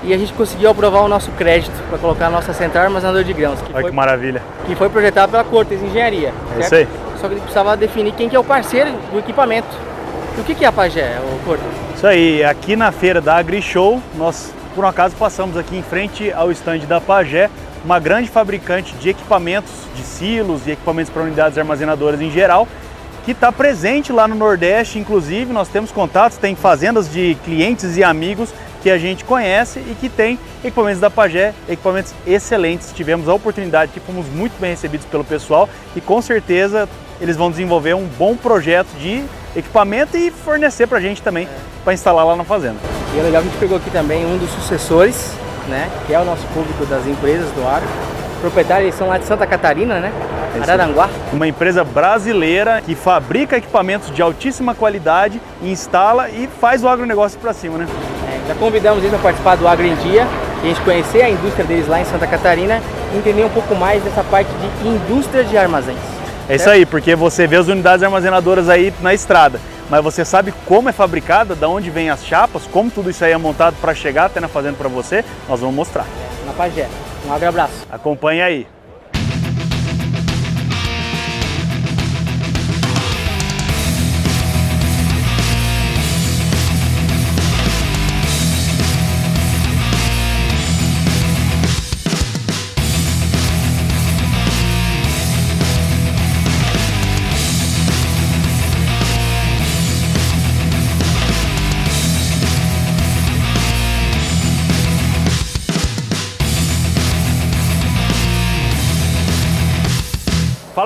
E 0.03 0.13
a 0.13 0.19
gente 0.19 0.35
conseguiu 0.35 0.69
aprovar 0.69 1.01
o 1.01 1.09
nosso 1.09 1.31
crédito 1.33 1.73
para 1.89 1.99
colocar 1.99 2.27
a 2.27 2.31
nossa 2.31 2.53
central 2.53 2.85
armazenador 2.85 3.25
de 3.25 3.33
grãos. 3.33 3.59
Que 3.63 3.73
Olha 3.73 3.81
foi, 3.81 3.91
que 3.91 3.97
maravilha. 3.97 4.43
Que 4.67 4.75
foi 4.75 4.91
projetado 4.91 5.33
pela 5.33 5.45
Cortes 5.45 5.83
Engenharia. 5.83 6.35
É 6.57 6.61
isso 6.61 6.75
aí. 6.75 6.89
Só 7.19 7.21
que 7.21 7.27
a 7.27 7.37
gente 7.37 7.41
precisava 7.41 7.77
definir 7.77 8.13
quem 8.13 8.29
que 8.29 8.37
é 8.37 8.39
o 8.39 8.45
parceiro 8.45 8.91
do 9.11 9.19
equipamento. 9.19 9.75
E 10.37 10.41
o 10.43 10.45
que, 10.45 10.55
que 10.55 10.65
é 10.65 10.69
a 10.69 10.73
Pagé, 10.73 11.19
o 11.21 11.45
Cortes? 11.47 11.94
Isso 12.05 12.11
aí, 12.11 12.45
aqui 12.45 12.77
na 12.77 12.93
feira 12.93 13.19
da 13.19 13.37
AgriShow, 13.37 13.99
nós 14.17 14.53
por 14.75 14.85
um 14.85 14.87
acaso 14.87 15.17
passamos 15.17 15.57
aqui 15.57 15.75
em 15.75 15.83
frente 15.83 16.31
ao 16.33 16.53
estande 16.53 16.85
da 16.85 17.01
Pagé, 17.01 17.49
uma 17.83 17.99
grande 17.99 18.29
fabricante 18.29 18.95
de 18.97 19.09
equipamentos 19.09 19.73
de 19.97 20.03
silos 20.03 20.67
e 20.67 20.73
equipamentos 20.73 21.11
para 21.11 21.23
unidades 21.23 21.57
armazenadoras 21.57 22.21
em 22.21 22.31
geral, 22.31 22.69
que 23.25 23.31
está 23.31 23.51
presente 23.51 24.13
lá 24.13 24.29
no 24.29 24.35
Nordeste, 24.35 24.99
inclusive 24.99 25.51
nós 25.51 25.69
temos 25.69 25.91
contatos, 25.91 26.37
tem 26.37 26.55
fazendas 26.55 27.11
de 27.11 27.39
clientes 27.43 27.97
e 27.97 28.05
amigos 28.05 28.53
que 28.83 28.91
a 28.91 28.99
gente 28.99 29.25
conhece 29.25 29.79
e 29.79 29.97
que 29.99 30.11
tem 30.11 30.39
equipamentos 30.63 31.01
da 31.01 31.09
Pagé, 31.09 31.55
equipamentos 31.67 32.13
excelentes. 32.27 32.93
Tivemos 32.93 33.31
a 33.31 33.33
oportunidade 33.33 33.93
que 33.93 34.01
fomos 34.01 34.27
muito 34.27 34.61
bem 34.61 34.73
recebidos 34.73 35.07
pelo 35.07 35.25
pessoal 35.25 35.71
e 35.97 36.03
com 36.03 36.21
certeza 36.21 36.87
eles 37.19 37.35
vão 37.35 37.51
desenvolver 37.51 37.95
um 37.95 38.05
bom 38.05 38.37
projeto 38.37 38.89
de 38.99 39.25
equipamento 39.57 40.17
e 40.17 40.31
fornecer 40.31 40.87
para 40.87 40.99
a 40.99 41.01
gente 41.01 41.23
também 41.23 41.47
é. 41.47 41.49
para 41.83 41.93
instalar 41.93 42.27
lá 42.27 42.37
na 42.37 42.45
fazenda. 42.45 42.77
E 43.15 43.19
é 43.19 43.23
legal 43.23 43.43
que 43.43 43.49
a 43.49 43.51
gente 43.51 43.61
pegou 43.61 43.77
aqui 43.77 43.91
também 43.91 44.25
um 44.27 44.37
dos 44.37 44.51
sucessores, 44.51 45.33
né, 45.69 45.89
que 46.07 46.13
é 46.13 46.21
o 46.21 46.25
nosso 46.25 46.47
público 46.49 46.85
das 46.87 47.07
empresas 47.07 47.51
do 47.53 47.67
agro. 47.67 47.89
Proprietários 48.41 48.95
são 48.95 49.09
lá 49.09 49.17
de 49.17 49.25
Santa 49.25 49.47
Catarina, 49.47 50.01
né? 50.01 50.13
Araranguá. 50.61 51.09
Uma 51.33 51.49
empresa 51.49 51.83
brasileira 51.83 52.83
que 52.85 52.95
fabrica 52.95 53.57
equipamentos 53.57 54.11
de 54.15 54.21
altíssima 54.23 54.75
qualidade, 54.75 55.41
instala 55.63 56.29
e 56.29 56.49
faz 56.61 56.85
o 56.85 56.89
agronegócio 56.89 57.39
para 57.41 57.53
cima, 57.53 57.79
né? 57.79 57.87
É, 58.29 58.49
já 58.49 58.55
convidamos 58.55 59.03
eles 59.03 59.15
a 59.15 59.19
participar 59.19 59.57
do 59.57 59.67
Agro 59.67 59.87
em 59.87 59.95
Dia, 59.97 60.27
a 60.63 60.67
gente 60.67 60.81
conhecer 60.83 61.23
a 61.23 61.31
indústria 61.31 61.65
deles 61.65 61.89
lá 61.89 62.01
em 62.01 62.05
Santa 62.05 62.27
Catarina 62.27 62.81
e 63.13 63.19
entender 63.19 63.45
um 63.45 63.51
pouco 63.51 63.75
mais 63.75 64.03
dessa 64.03 64.23
parte 64.25 64.51
de 64.83 64.89
indústria 64.89 65.43
de 65.43 65.57
armazéns. 65.57 65.99
É 66.49 66.57
isso 66.57 66.69
aí, 66.69 66.85
porque 66.85 67.15
você 67.17 67.47
vê 67.47 67.57
as 67.57 67.69
unidades 67.69 68.03
armazenadoras 68.03 68.69
aí 68.69 68.93
na 69.01 69.15
estrada, 69.15 69.59
mas 69.89 70.05
você 70.05 70.25
sabe 70.25 70.53
como 70.67 70.91
é 70.91 70.93
fabricada, 70.93 71.55
de 71.55 71.65
onde 71.65 71.89
vem 71.89 72.11
as 72.11 72.25
chapas, 72.25 72.67
como 72.71 72.91
tudo 72.91 73.09
isso 73.09 73.25
aí 73.25 73.33
é 73.33 73.37
montado 73.39 73.77
para 73.81 73.95
chegar 73.95 74.27
até 74.27 74.41
na 74.41 74.49
fazenda 74.49 74.77
para 74.77 74.89
você, 74.89 75.25
nós 75.49 75.61
vamos 75.61 75.75
mostrar. 75.75 76.07
Na 76.45 76.53
Pagé. 76.53 76.87
Um 77.27 77.33
abraço. 77.33 77.87
Acompanhe 77.91 78.43
aí. 78.43 78.67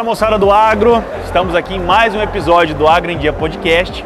Moçada 0.09 0.39
do 0.39 0.51
Agro, 0.51 1.05
estamos 1.23 1.55
aqui 1.55 1.75
em 1.75 1.79
mais 1.79 2.15
um 2.15 2.23
episódio 2.23 2.75
do 2.75 2.89
Agro 2.89 3.11
em 3.11 3.19
Dia 3.19 3.31
Podcast. 3.31 4.03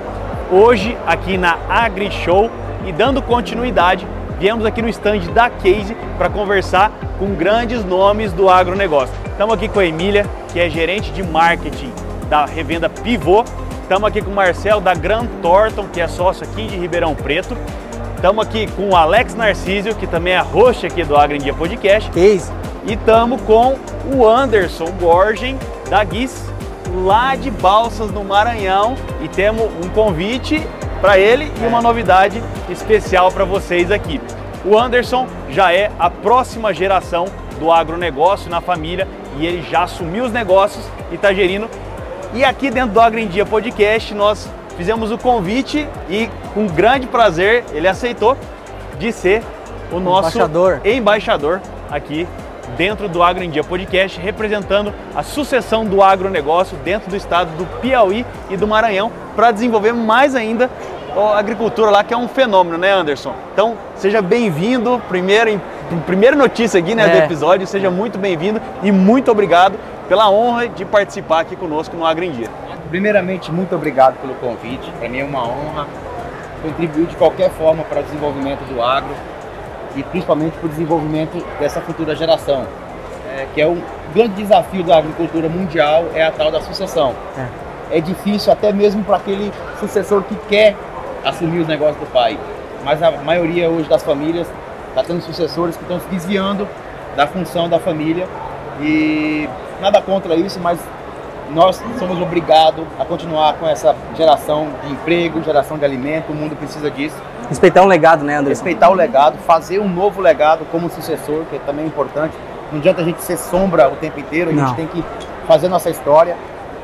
Hoje 0.50 0.99
aqui 1.06 1.38
na 1.38 1.56
Agri 1.68 2.11
Show 2.11 2.50
e 2.85 2.90
dando 2.90 3.23
continuidade, 3.23 4.04
viemos 4.37 4.66
aqui 4.66 4.82
no 4.82 4.88
stand 4.88 5.21
da 5.32 5.49
Case 5.49 5.97
para 6.18 6.28
conversar 6.28 6.90
com 7.21 7.37
grandes 7.37 7.85
nomes 7.85 8.32
do 8.32 8.50
agronegócio. 8.50 9.14
Estamos 9.26 9.54
aqui 9.54 9.68
com 9.68 9.78
a 9.78 9.87
Emília, 9.87 10.26
que 10.52 10.59
é 10.59 10.68
gerente 10.68 11.12
de 11.12 11.23
marketing 11.23 11.92
da 12.28 12.47
revenda 12.47 12.88
Pivô. 12.88 13.44
Estamos 13.82 14.09
aqui 14.09 14.21
com 14.21 14.32
o 14.32 14.35
Marcelo 14.35 14.80
da 14.80 14.94
Grand 14.94 15.28
Thornton, 15.40 15.87
que 15.92 16.00
é 16.00 16.09
sócio 16.09 16.44
aqui 16.44 16.66
de 16.66 16.76
Ribeirão 16.76 17.14
Preto. 17.14 17.56
Estamos 18.16 18.44
aqui 18.44 18.66
com 18.73 18.88
o 18.88 18.97
Alex 18.97 19.37
Narcísio, 19.37 19.94
que 19.94 20.09
também 20.09 20.32
é 20.32 20.40
host 20.40 20.85
aqui 20.85 21.04
do 21.04 21.16
Agro 21.16 21.37
em 21.37 21.40
Dia 21.40 21.54
Podcast. 21.54 22.11
Case. 22.11 22.50
E 22.88 22.94
estamos 22.94 23.40
com 23.42 23.76
o 24.11 24.26
Anderson 24.26 24.90
Borgen, 24.92 25.59
da 25.88 26.02
Guis, 26.02 26.44
lá 27.04 27.35
de 27.35 27.50
Balsas, 27.50 28.11
no 28.11 28.25
Maranhão. 28.25 28.97
E 29.21 29.28
temos 29.28 29.71
um 29.85 29.88
convite 29.90 30.66
para 31.00 31.18
ele 31.18 31.50
e 31.62 31.66
uma 31.66 31.82
novidade 31.82 32.42
especial 32.68 33.30
para 33.30 33.44
vocês 33.44 33.90
aqui. 33.90 34.21
O 34.64 34.78
Anderson 34.78 35.26
já 35.50 35.73
é 35.73 35.90
a 35.99 36.09
próxima 36.09 36.73
geração 36.73 37.26
do 37.59 37.71
agronegócio 37.71 38.50
na 38.50 38.61
família 38.61 39.09
e 39.38 39.47
ele 39.47 39.62
já 39.62 39.82
assumiu 39.82 40.25
os 40.25 40.32
negócios 40.32 40.85
e 41.11 41.16
está 41.16 41.32
gerindo. 41.32 41.68
E 42.35 42.44
aqui 42.44 42.71
dentro 42.71 42.92
do 42.92 43.00
Agro 43.00 43.18
em 43.18 43.26
Dia 43.26 43.44
Podcast 43.44 44.14
nós 44.14 44.49
fizemos 44.76 45.11
o 45.11 45.18
convite 45.18 45.87
e 46.09 46.30
com 46.54 46.66
grande 46.66 47.06
prazer 47.06 47.64
ele 47.73 47.88
aceitou 47.88 48.37
de 48.99 49.12
ser 49.12 49.42
o 49.90 50.00
nosso 50.00 50.38
Embaixador. 50.38 50.80
embaixador 50.85 51.61
aqui 51.90 52.26
dentro 52.76 53.09
do 53.09 53.23
Agro 53.23 53.43
em 53.45 53.50
Dia 53.50 53.62
Podcast, 53.64 54.19
representando 54.21 54.93
a 55.14 55.23
sucessão 55.23 55.85
do 55.85 56.02
agronegócio 56.02 56.76
dentro 56.79 57.11
do 57.11 57.17
estado 57.17 57.50
do 57.57 57.64
Piauí 57.81 58.25
e 58.50 58.57
do 58.57 58.67
Maranhão, 58.67 59.11
para 59.37 59.50
desenvolver 59.50 59.93
mais 59.93 60.35
ainda 60.35 60.71
a 61.17 61.38
agricultura 61.38 61.91
lá, 61.91 62.02
que 62.02 62.14
é 62.14 62.17
um 62.17 62.26
fenômeno, 62.29 62.79
né, 62.79 62.91
Anderson? 62.93 63.35
Então, 63.52 63.76
seja 63.97 64.23
bem-vindo, 64.23 65.00
primeiro, 65.09 65.50
em- 65.50 65.61
primeira 66.07 66.35
notícia 66.35 66.81
aqui 66.81 66.95
né, 66.95 67.07
do 67.07 67.17
É. 67.19 67.25
episódio, 67.25 67.67
seja 67.67 67.91
muito 67.91 68.19
bem-vindo 68.19 68.61
e 68.83 68.91
muito 68.91 69.31
obrigado 69.31 69.79
pela 70.09 70.31
honra 70.31 70.69
de 70.69 70.85
participar 70.87 71.41
aqui 71.41 71.55
conosco 71.55 71.95
no 71.97 72.07
Agro 72.07 72.25
em 72.25 72.31
Dia. 72.31 72.49
Primeiramente, 72.88 73.52
muito 73.52 73.75
obrigado 73.75 74.17
pelo 74.21 74.35
convite. 74.35 74.91
Para 74.99 75.09
mim 75.09 75.19
é 75.21 75.25
uma 75.25 75.43
honra 75.47 75.87
contribuir 76.62 77.07
de 77.07 77.17
qualquer 77.17 77.50
forma 77.50 77.83
para 77.85 78.00
o 78.00 78.02
desenvolvimento 78.05 78.61
do 78.73 78.83
agro 78.83 79.11
e 79.97 80.03
principalmente 80.03 80.55
para 80.55 80.67
o 80.67 80.69
desenvolvimento 80.69 81.45
dessa 81.59 81.81
futura 81.81 82.15
geração, 82.15 82.67
é, 83.29 83.47
que 83.55 83.61
é 83.61 83.67
um 83.67 83.81
grande 84.15 84.35
desafio 84.35 84.83
da 84.85 84.99
agricultura 84.99 85.49
mundial 85.49 86.07
é 86.15 86.25
a 86.25 86.31
tal 86.31 86.51
da 86.51 86.61
sucessão. 86.61 87.15
É, 87.91 88.01
difícil 88.01 88.53
até 88.53 88.73
mesmo 88.73 89.05
para 89.05 89.17
aquele 89.17 89.53
sucessor 89.79 90.23
que 90.23 90.35
quer 90.49 90.75
assumir 91.25 91.61
os 91.61 91.69
negócios 91.69 91.99
do 91.99 92.07
pai, 92.13 92.39
mas 92.85 93.03
a 93.03 93.11
maioria 93.11 93.71
hoje 93.71 93.89
das 93.89 94.03
famílias 94.03 94.47
está 94.89 95.03
tendo 95.03 95.23
sucessores 95.23 95.77
que 95.77 95.83
estão 95.83 96.01
se 96.01 96.07
desviando 96.09 96.67
da 97.17 97.27
função 97.27 97.69
da 97.69 97.79
família 97.79 98.27
e 98.81 99.49
nada 99.81 100.01
contra 100.01 100.35
isso, 100.35 100.59
mas 100.61 100.79
nós 101.51 101.83
somos 101.99 102.21
obrigados 102.21 102.85
a 102.99 103.05
continuar 103.05 103.55
com 103.55 103.69
essa 103.69 103.95
geração 104.17 104.69
de 104.85 104.93
emprego, 104.93 105.43
geração 105.43 105.77
de 105.77 105.85
alimento, 105.85 106.33
o 106.33 106.35
mundo 106.35 106.57
precisa 106.57 106.91
disso. 106.91 107.17
Respeitar 107.49 107.83
um 107.83 107.87
legado, 107.87 108.25
né, 108.25 108.35
Anderson? 108.35 108.51
Respeitar 108.51 108.91
o 108.91 108.95
legado, 108.95 109.39
fazer 109.39 109.79
um 109.79 109.89
novo 109.89 110.21
legado 110.21 110.65
como 110.71 110.89
sucessor, 110.91 111.45
que 111.51 111.57
é 111.57 111.59
também 111.61 111.87
importante. 111.87 112.35
Não 112.71 112.79
adianta 112.79 113.03
a 113.03 113.05
gente 113.05 113.21
ser 113.23 113.37
sombra 113.37 113.89
o 113.89 113.97
tempo 113.97 114.19
inteiro, 114.19 114.51
a 114.51 114.53
gente 114.53 114.63
Não. 114.63 114.75
tem 114.75 114.87
que 114.87 115.05
fazer 115.47 115.69
nossa 115.69 115.91
história. 115.91 116.37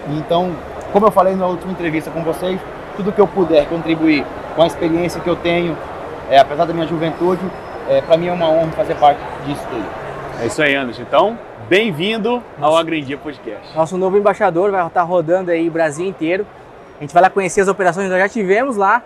E 0.08 0.18
Então, 0.18 0.52
como 0.92 1.06
eu 1.06 1.10
falei 1.10 1.34
na 1.34 1.46
última 1.46 1.72
entrevista 1.72 2.10
com 2.10 2.22
vocês, 2.22 2.60
tudo 2.96 3.12
que 3.12 3.20
eu 3.20 3.26
puder 3.26 3.66
contribuir 3.68 4.24
com 4.54 4.62
a 4.62 4.66
experiência 4.66 5.20
que 5.20 5.28
eu 5.28 5.36
tenho, 5.36 5.76
é, 6.30 6.38
apesar 6.38 6.64
da 6.64 6.72
minha 6.74 6.86
juventude, 6.86 7.40
é, 7.88 8.00
para 8.02 8.16
mim 8.16 8.26
é 8.26 8.32
uma 8.32 8.48
honra 8.48 8.72
fazer 8.72 8.94
parte 8.96 9.20
disso 9.46 9.62
tudo. 9.70 9.84
É 10.40 10.46
isso 10.46 10.62
aí, 10.62 10.74
Anderson. 10.74 11.02
Então, 11.02 11.38
bem-vindo 11.68 12.42
ao 12.60 12.76
Agro 12.76 12.94
em 12.94 13.02
Dia 13.02 13.16
Podcast. 13.16 13.74
Nosso 13.76 13.96
novo 13.96 14.18
embaixador 14.18 14.70
vai 14.70 14.86
estar 14.86 15.02
rodando 15.02 15.50
aí 15.50 15.68
o 15.68 15.70
Brasil 15.70 16.06
inteiro. 16.06 16.46
A 16.98 17.02
gente 17.02 17.14
vai 17.14 17.22
lá 17.22 17.30
conhecer 17.30 17.60
as 17.60 17.68
operações, 17.68 18.10
nós 18.10 18.18
já 18.18 18.28
tivemos 18.28 18.76
lá 18.76 19.02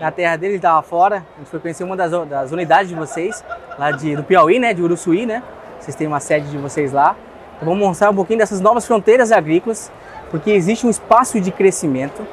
na 0.00 0.10
terra 0.10 0.36
dele, 0.36 0.52
ele 0.52 0.58
estava 0.58 0.82
fora. 0.82 1.24
A 1.36 1.38
gente 1.38 1.50
foi 1.50 1.60
conhecer 1.60 1.84
uma 1.84 1.96
das, 1.96 2.10
das 2.28 2.52
unidades 2.52 2.88
de 2.88 2.94
vocês, 2.94 3.44
lá 3.78 3.90
de, 3.90 4.16
do 4.16 4.24
Piauí, 4.24 4.58
né, 4.58 4.74
de 4.74 4.82
Uruçuí, 4.82 5.26
né? 5.26 5.42
Vocês 5.80 5.94
têm 5.94 6.06
uma 6.06 6.20
sede 6.20 6.50
de 6.50 6.58
vocês 6.58 6.92
lá. 6.92 7.16
Então 7.56 7.68
vamos 7.68 7.86
mostrar 7.86 8.10
um 8.10 8.14
pouquinho 8.14 8.38
dessas 8.38 8.60
novas 8.60 8.86
fronteiras 8.86 9.30
agrícolas, 9.30 9.90
porque 10.30 10.50
existe 10.50 10.86
um 10.86 10.90
espaço 10.90 11.40
de 11.40 11.50
crescimento. 11.50 12.26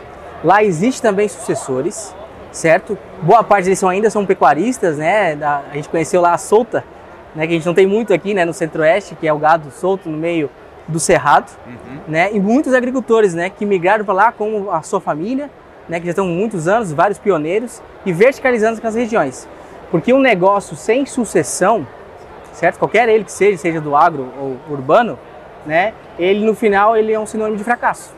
Lá 0.44 0.64
existe 0.64 1.02
também 1.02 1.28
sucessores, 1.28 2.16
certo? 2.52 2.98
Boa 3.22 3.44
parte 3.44 3.66
deles 3.66 3.80
são, 3.80 3.90
ainda 3.90 4.10
são 4.10 4.26
pecuaristas, 4.26 4.98
né? 4.98 5.34
A 5.44 5.76
gente 5.76 5.90
conheceu 5.90 6.22
lá 6.22 6.34
a 6.34 6.38
solta, 6.38 6.84
né? 7.36 7.46
Que 7.46 7.54
a 7.54 7.56
gente 7.56 7.66
não 7.66 7.74
tem 7.74 7.86
muito 7.86 8.14
aqui, 8.14 8.34
né? 8.34 8.44
No 8.44 8.54
centro-oeste, 8.54 9.16
que 9.16 9.28
é 9.28 9.34
o 9.34 9.38
gado 9.38 9.70
solto 9.72 10.10
no 10.10 10.18
meio 10.18 10.50
do 10.88 11.00
cerrado, 11.00 11.52
né? 12.08 12.30
E 12.34 12.40
muitos 12.40 12.74
agricultores, 12.74 13.34
né? 13.34 13.50
Que 13.50 13.66
migraram 13.66 14.04
para 14.04 14.14
lá 14.14 14.32
com 14.32 14.72
a 14.72 14.82
sua 14.82 15.00
família, 15.00 15.50
né? 15.88 16.00
Que 16.00 16.06
já 16.06 16.12
estão 16.12 16.26
muitos 16.26 16.68
anos, 16.68 16.92
vários 16.92 17.20
pioneiros 17.20 17.82
e 18.06 18.14
verticalizando 18.14 18.78
aquelas 18.78 18.96
regiões. 18.96 19.48
Porque 19.90 20.14
um 20.14 20.20
negócio 20.20 20.76
sem 20.76 21.06
sucessão, 21.06 21.86
certo? 22.54 22.80
Qualquer 22.80 23.10
ele 23.10 23.24
que 23.24 23.32
seja, 23.32 23.58
seja 23.58 23.82
do 23.82 23.96
agro 23.96 24.32
ou 24.40 24.58
urbano, 24.70 25.20
né? 25.66 25.94
Ele 26.18 26.46
no 26.46 26.56
final 26.56 26.96
ele 26.96 27.12
é 27.12 27.20
um 27.20 27.26
sinônimo 27.26 27.58
de 27.58 27.64
fracasso. 27.64 28.14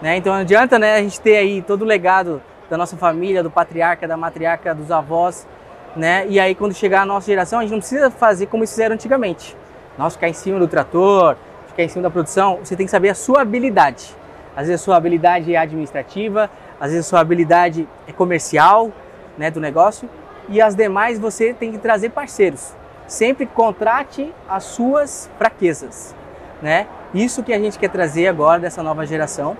Né? 0.00 0.16
Então 0.16 0.32
não 0.32 0.40
adianta 0.40 0.78
né, 0.78 0.96
a 0.96 0.98
gente 1.00 1.20
ter 1.20 1.36
aí 1.36 1.62
todo 1.62 1.82
o 1.82 1.84
legado 1.84 2.42
da 2.68 2.76
nossa 2.76 2.96
família, 2.96 3.42
do 3.42 3.50
patriarca, 3.50 4.08
da 4.08 4.16
matriarca, 4.16 4.74
dos 4.74 4.90
avós, 4.90 5.46
né? 5.94 6.26
E 6.28 6.40
aí 6.40 6.54
quando 6.54 6.74
chegar 6.74 7.02
a 7.02 7.06
nossa 7.06 7.26
geração, 7.26 7.60
a 7.60 7.62
gente 7.62 7.72
não 7.72 7.78
precisa 7.78 8.10
fazer 8.10 8.46
como 8.46 8.62
eles 8.62 8.70
fizeram 8.70 8.94
antigamente. 8.94 9.56
Nós 9.96 10.14
ficar 10.14 10.28
em 10.28 10.32
cima 10.32 10.58
do 10.58 10.66
trator, 10.66 11.36
ficar 11.68 11.82
em 11.84 11.88
cima 11.88 12.02
da 12.02 12.10
produção, 12.10 12.58
você 12.62 12.74
tem 12.74 12.86
que 12.86 12.90
saber 12.90 13.10
a 13.10 13.14
sua 13.14 13.42
habilidade. 13.42 14.16
Às 14.56 14.66
vezes 14.66 14.80
a 14.80 14.84
sua 14.84 14.96
habilidade 14.96 15.54
é 15.54 15.58
administrativa, 15.58 16.50
às 16.82 16.90
vezes 16.90 17.06
sua 17.06 17.20
habilidade 17.20 17.88
é 18.08 18.12
comercial, 18.12 18.90
né, 19.38 19.52
do 19.52 19.60
negócio, 19.60 20.10
e 20.48 20.60
as 20.60 20.74
demais 20.74 21.16
você 21.16 21.54
tem 21.54 21.70
que 21.70 21.78
trazer 21.78 22.08
parceiros. 22.08 22.74
Sempre 23.06 23.46
contrate 23.46 24.34
as 24.48 24.64
suas 24.64 25.30
fraquezas, 25.38 26.12
né? 26.60 26.88
Isso 27.14 27.40
que 27.44 27.52
a 27.52 27.58
gente 27.60 27.78
quer 27.78 27.88
trazer 27.88 28.26
agora 28.26 28.58
dessa 28.58 28.82
nova 28.82 29.06
geração, 29.06 29.56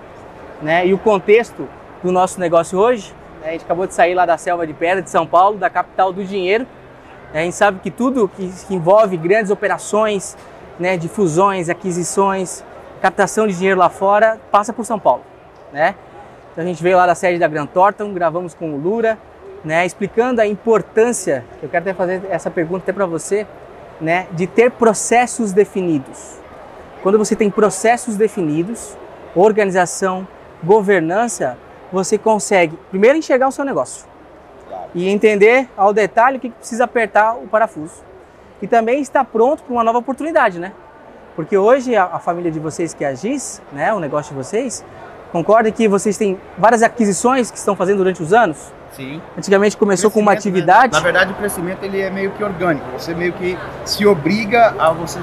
né? 0.61 0.85
E 0.85 0.93
o 0.93 0.97
contexto 0.97 1.65
do 2.03 2.11
nosso 2.11 2.41
negócio 2.41 2.77
hoje, 2.77 3.15
né? 3.41 3.47
a 3.47 3.51
gente 3.53 3.63
acabou 3.63 3.87
de 3.87 3.93
sair 3.93 4.13
lá 4.13 4.25
da 4.25 4.37
selva 4.37 4.67
de 4.67 4.73
pedra 4.73 5.01
de 5.01 5.09
São 5.09 5.25
Paulo, 5.25 5.57
da 5.57 5.69
capital 5.69 6.11
do 6.11 6.25
dinheiro. 6.25 6.67
A 7.33 7.37
gente 7.37 7.55
sabe 7.55 7.79
que 7.79 7.89
tudo 7.89 8.27
que, 8.27 8.51
que 8.67 8.75
envolve 8.75 9.15
grandes 9.15 9.49
operações, 9.49 10.35
né, 10.77 10.97
de 10.97 11.07
fusões, 11.07 11.69
aquisições, 11.69 12.65
captação 13.01 13.47
de 13.47 13.55
dinheiro 13.55 13.79
lá 13.79 13.89
fora, 13.89 14.41
passa 14.51 14.73
por 14.73 14.83
São 14.83 14.99
Paulo, 14.99 15.23
né? 15.71 15.95
Então 16.53 16.63
a 16.63 16.67
gente 16.67 16.81
veio 16.81 16.95
lá 16.97 17.07
da 17.07 17.15
sede 17.15 17.39
da 17.39 17.47
Grand 17.47 17.65
Thornton, 17.65 18.13
gravamos 18.13 18.53
com 18.53 18.73
o 18.73 18.77
Lura, 18.77 19.17
né, 19.65 19.85
explicando 19.85 20.39
a 20.39 20.45
importância, 20.45 21.43
eu 21.61 21.67
quero 21.67 21.83
até 21.83 21.93
fazer 21.93 22.21
essa 22.29 22.51
pergunta 22.51 22.83
até 22.83 22.93
para 22.93 23.07
você, 23.07 23.47
né, 23.99 24.27
de 24.31 24.45
ter 24.45 24.71
processos 24.71 25.51
definidos. 25.51 26.39
quando 27.01 27.17
você 27.17 27.35
tem 27.35 27.49
processos 27.49 28.15
definidos, 28.15 28.95
organização, 29.35 30.25
governança, 30.63 31.57
você 31.91 32.17
consegue 32.17 32.77
primeiro 32.89 33.17
enxergar 33.17 33.49
o 33.49 33.51
seu 33.51 33.65
negócio 33.65 34.05
e 34.95 35.09
entender 35.09 35.67
ao 35.75 35.91
detalhe 35.91 36.37
o 36.37 36.39
que 36.39 36.49
precisa 36.49 36.85
apertar 36.85 37.35
o 37.35 37.47
parafuso. 37.47 38.03
E 38.61 38.67
também 38.67 39.01
está 39.01 39.23
pronto 39.25 39.63
para 39.63 39.73
uma 39.73 39.83
nova 39.83 39.97
oportunidade, 39.97 40.59
né? 40.59 40.71
Porque 41.35 41.57
hoje 41.57 41.95
a, 41.95 42.05
a, 42.05 42.19
família 42.19 42.51
de 42.51 42.59
vocês 42.59 42.93
que 42.93 43.03
é 43.03 43.07
a 43.07 43.13
GIS, 43.13 43.61
né, 43.71 43.93
o 43.93 43.99
negócio 43.99 44.33
de 44.33 44.37
vocês, 44.37 44.85
concorda 45.33 45.71
que 45.71 45.87
vocês 45.87 46.15
têm 46.15 46.37
várias 46.55 46.83
aquisições 46.83 47.49
que 47.49 47.57
estão 47.57 47.75
fazendo 47.75 47.97
durante 47.97 48.21
os 48.21 48.31
anos? 48.31 48.71
Sim. 48.95 49.19
Antigamente 49.35 49.75
começou 49.75 50.11
com 50.11 50.19
uma 50.19 50.31
atividade. 50.31 50.93
Né? 50.93 50.99
Na 50.99 51.03
verdade, 51.03 51.31
o 51.31 51.35
crescimento 51.35 51.83
ele 51.83 51.99
é 51.99 52.11
meio 52.11 52.29
que 52.31 52.43
orgânico. 52.43 52.85
Você 52.95 53.15
meio 53.15 53.33
que 53.33 53.57
se 53.83 54.05
obriga 54.05 54.75
a 54.77 54.91
você 54.91 55.19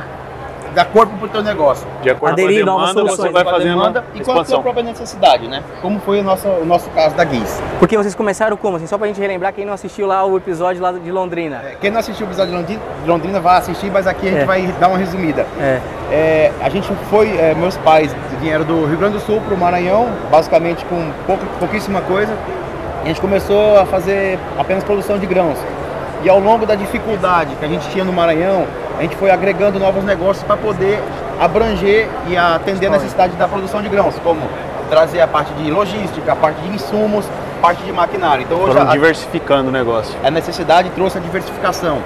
dar 0.75 0.85
corpo 0.87 1.17
para 1.17 1.27
o 1.27 1.29
teu 1.29 1.43
negócio. 1.43 1.87
De 2.03 2.11
acordo 2.11 2.33
Aderir 2.33 2.65
com 2.65 2.79
a 2.79 2.87
demanda, 2.87 3.03
você 3.05 3.29
vai 3.29 3.45
fazendo 3.45 3.71
demanda 3.71 4.05
e 4.15 4.21
com 4.21 4.33
a 4.33 4.45
sua 4.45 4.61
própria 4.61 4.83
necessidade, 4.83 5.49
né? 5.49 5.62
Como 5.81 6.00
foi 6.00 6.21
o 6.21 6.23
nosso, 6.23 6.49
o 6.49 6.65
nosso 6.65 6.89
caso 6.91 7.15
da 7.15 7.25
Guiz. 7.25 7.61
Porque 7.79 7.97
vocês 7.97 8.15
começaram 8.15 8.57
como? 8.57 8.77
Assim, 8.77 8.87
só 8.87 8.97
para 8.97 9.07
a 9.07 9.09
gente 9.09 9.21
relembrar 9.21 9.53
quem 9.53 9.65
não 9.65 9.73
assistiu 9.73 10.07
lá 10.07 10.25
o 10.25 10.37
episódio 10.37 10.83
lá 10.83 10.93
de 10.93 11.11
Londrina. 11.11 11.62
É, 11.65 11.77
quem 11.81 11.91
não 11.91 12.00
assistiu 12.00 12.27
o 12.27 12.29
episódio 12.29 12.53
de 12.53 12.59
Londrina, 12.59 12.83
Londrina 13.07 13.41
vai 13.41 13.59
assistir, 13.59 13.91
mas 13.91 14.07
aqui 14.07 14.29
a 14.29 14.31
gente 14.31 14.43
é. 14.43 14.47
vai 14.47 14.62
dar 14.79 14.89
uma 14.89 14.99
resumida. 14.99 15.47
É. 15.61 15.81
é 16.11 16.53
a 16.61 16.69
gente 16.69 16.89
foi, 17.11 17.29
é, 17.37 17.55
meus 17.55 17.77
pais 17.79 18.15
vieram 18.41 18.65
do 18.65 18.87
Rio 18.87 18.99
Grande 18.99 19.15
do 19.15 19.21
Sul 19.21 19.41
para 19.41 19.55
o 19.55 19.59
Maranhão, 19.59 20.09
basicamente 20.31 20.85
com 20.87 21.11
pouco, 21.27 21.45
pouquíssima 21.59 22.00
coisa. 22.03 22.33
A 23.03 23.07
gente 23.07 23.21
começou 23.21 23.79
a 23.79 23.87
fazer 23.87 24.39
apenas 24.59 24.85
produção 24.85 25.19
de 25.19 25.27
grãos. 25.27 25.59
E 26.23 26.29
ao 26.29 26.39
longo 26.39 26.67
da 26.67 26.75
dificuldade 26.75 27.55
que 27.57 27.65
a 27.65 27.69
gente 27.69 27.89
tinha 27.91 28.05
no 28.05 28.12
Maranhão, 28.12 28.67
a 28.99 29.03
gente 29.03 29.17
foi 29.17 29.31
agregando 29.31 29.79
novos 29.79 30.05
negócios 30.05 30.45
para 30.45 30.57
poder 30.57 31.03
abranger 31.41 32.09
e 32.29 32.37
atender 32.37 32.89
a 32.89 32.91
necessidade 32.91 33.35
da 33.37 33.49
produção 33.49 33.81
de 33.81 33.89
grãos, 33.89 34.15
como 34.23 34.41
trazer 34.91 35.23
a 35.23 35.27
parte 35.27 35.53
de 35.55 35.71
logística, 35.71 36.33
a 36.33 36.37
parte 36.37 36.61
de 36.61 36.69
insumos, 36.75 37.25
parte 37.62 37.83
de 37.83 37.93
maquinário. 37.93 38.43
Então 38.43 38.59
hoje 38.59 38.75
Foram 38.75 38.91
a, 38.91 38.93
diversificando 38.93 39.71
o 39.71 39.73
negócio. 39.73 40.15
A 40.23 40.31
necessidade 40.31 40.91
trouxe 40.91 41.17
a 41.17 41.21
diversificação. 41.21 41.99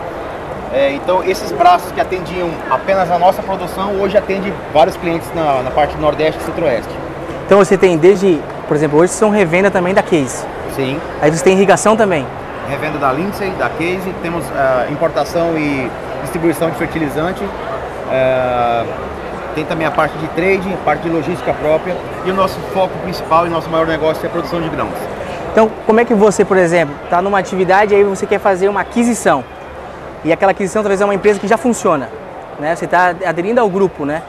É, 0.72 0.92
então 0.92 1.24
esses 1.24 1.50
braços 1.50 1.90
que 1.90 2.00
atendiam 2.00 2.50
apenas 2.70 3.10
a 3.10 3.18
nossa 3.18 3.42
produção 3.42 4.00
hoje 4.00 4.16
atende 4.16 4.52
vários 4.72 4.96
clientes 4.96 5.28
na, 5.34 5.62
na 5.62 5.70
parte 5.70 5.96
Nordeste 5.96 6.40
e 6.40 6.44
Centro-Oeste. 6.44 6.94
Então 7.46 7.58
você 7.58 7.76
tem 7.76 7.96
desde, 7.96 8.40
por 8.68 8.76
exemplo, 8.76 8.98
hoje 8.98 9.12
são 9.12 9.30
revenda 9.30 9.70
também 9.70 9.92
da 9.92 10.02
Case. 10.02 10.46
Sim. 10.76 11.00
Aí 11.20 11.30
você 11.30 11.42
tem 11.42 11.54
irrigação 11.54 11.96
também. 11.96 12.24
Revenda 12.68 12.98
da 12.98 13.12
Lindsay, 13.12 13.50
da 13.50 13.68
Case, 13.68 14.14
temos 14.22 14.44
uh, 14.46 14.92
importação 14.92 15.56
e 15.56 15.90
distribuição 16.22 16.70
de 16.70 16.76
fertilizante. 16.76 17.42
Uh, 17.44 19.14
tem 19.54 19.64
também 19.64 19.86
a 19.86 19.90
parte 19.90 20.16
de 20.18 20.26
trade, 20.28 20.72
a 20.72 20.84
parte 20.84 21.02
de 21.02 21.10
logística 21.10 21.52
própria 21.54 21.94
e 22.24 22.30
o 22.30 22.34
nosso 22.34 22.58
foco 22.72 22.96
principal 22.98 23.46
e 23.46 23.50
nosso 23.50 23.70
maior 23.70 23.86
negócio 23.86 24.24
é 24.24 24.26
a 24.26 24.30
produção 24.30 24.60
de 24.60 24.68
grãos. 24.68 24.94
Então, 25.52 25.70
como 25.86 26.00
é 26.00 26.04
que 26.04 26.14
você, 26.14 26.44
por 26.44 26.56
exemplo, 26.56 26.94
está 27.04 27.22
numa 27.22 27.38
atividade 27.38 27.94
e 27.94 27.96
aí 27.96 28.02
você 28.02 28.26
quer 28.26 28.40
fazer 28.40 28.68
uma 28.68 28.80
aquisição 28.80 29.44
e 30.24 30.32
aquela 30.32 30.50
aquisição 30.50 30.82
talvez 30.82 31.00
é 31.00 31.04
uma 31.04 31.14
empresa 31.14 31.38
que 31.38 31.46
já 31.46 31.56
funciona, 31.56 32.08
né? 32.58 32.74
Você 32.74 32.86
está 32.86 33.14
aderindo 33.24 33.60
ao 33.60 33.68
grupo, 33.68 34.04
né? 34.04 34.22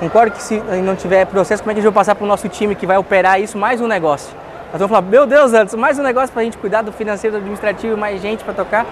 Concordo 0.00 0.32
que 0.32 0.42
se 0.42 0.62
não 0.82 0.96
tiver 0.96 1.26
processo, 1.26 1.62
como 1.62 1.72
é 1.72 1.74
que 1.74 1.80
a 1.80 1.82
gente 1.82 1.92
vai 1.92 2.00
passar 2.00 2.14
para 2.14 2.24
o 2.24 2.28
nosso 2.28 2.48
time 2.48 2.74
que 2.74 2.86
vai 2.86 2.96
operar 2.96 3.40
isso 3.40 3.58
mais 3.58 3.80
um 3.80 3.86
negócio? 3.86 4.41
Nós 4.72 4.80
vamos 4.80 4.88
falar, 4.88 5.02
meu 5.02 5.26
Deus, 5.26 5.52
Anderson, 5.52 5.76
mais 5.76 5.98
um 5.98 6.02
negócio 6.02 6.32
para 6.32 6.40
a 6.40 6.44
gente 6.46 6.56
cuidar 6.56 6.80
do 6.80 6.90
financeiro, 6.90 7.36
do 7.36 7.40
administrativo, 7.40 7.94
mais 7.94 8.22
gente 8.22 8.42
para 8.42 8.54
tocar. 8.54 8.86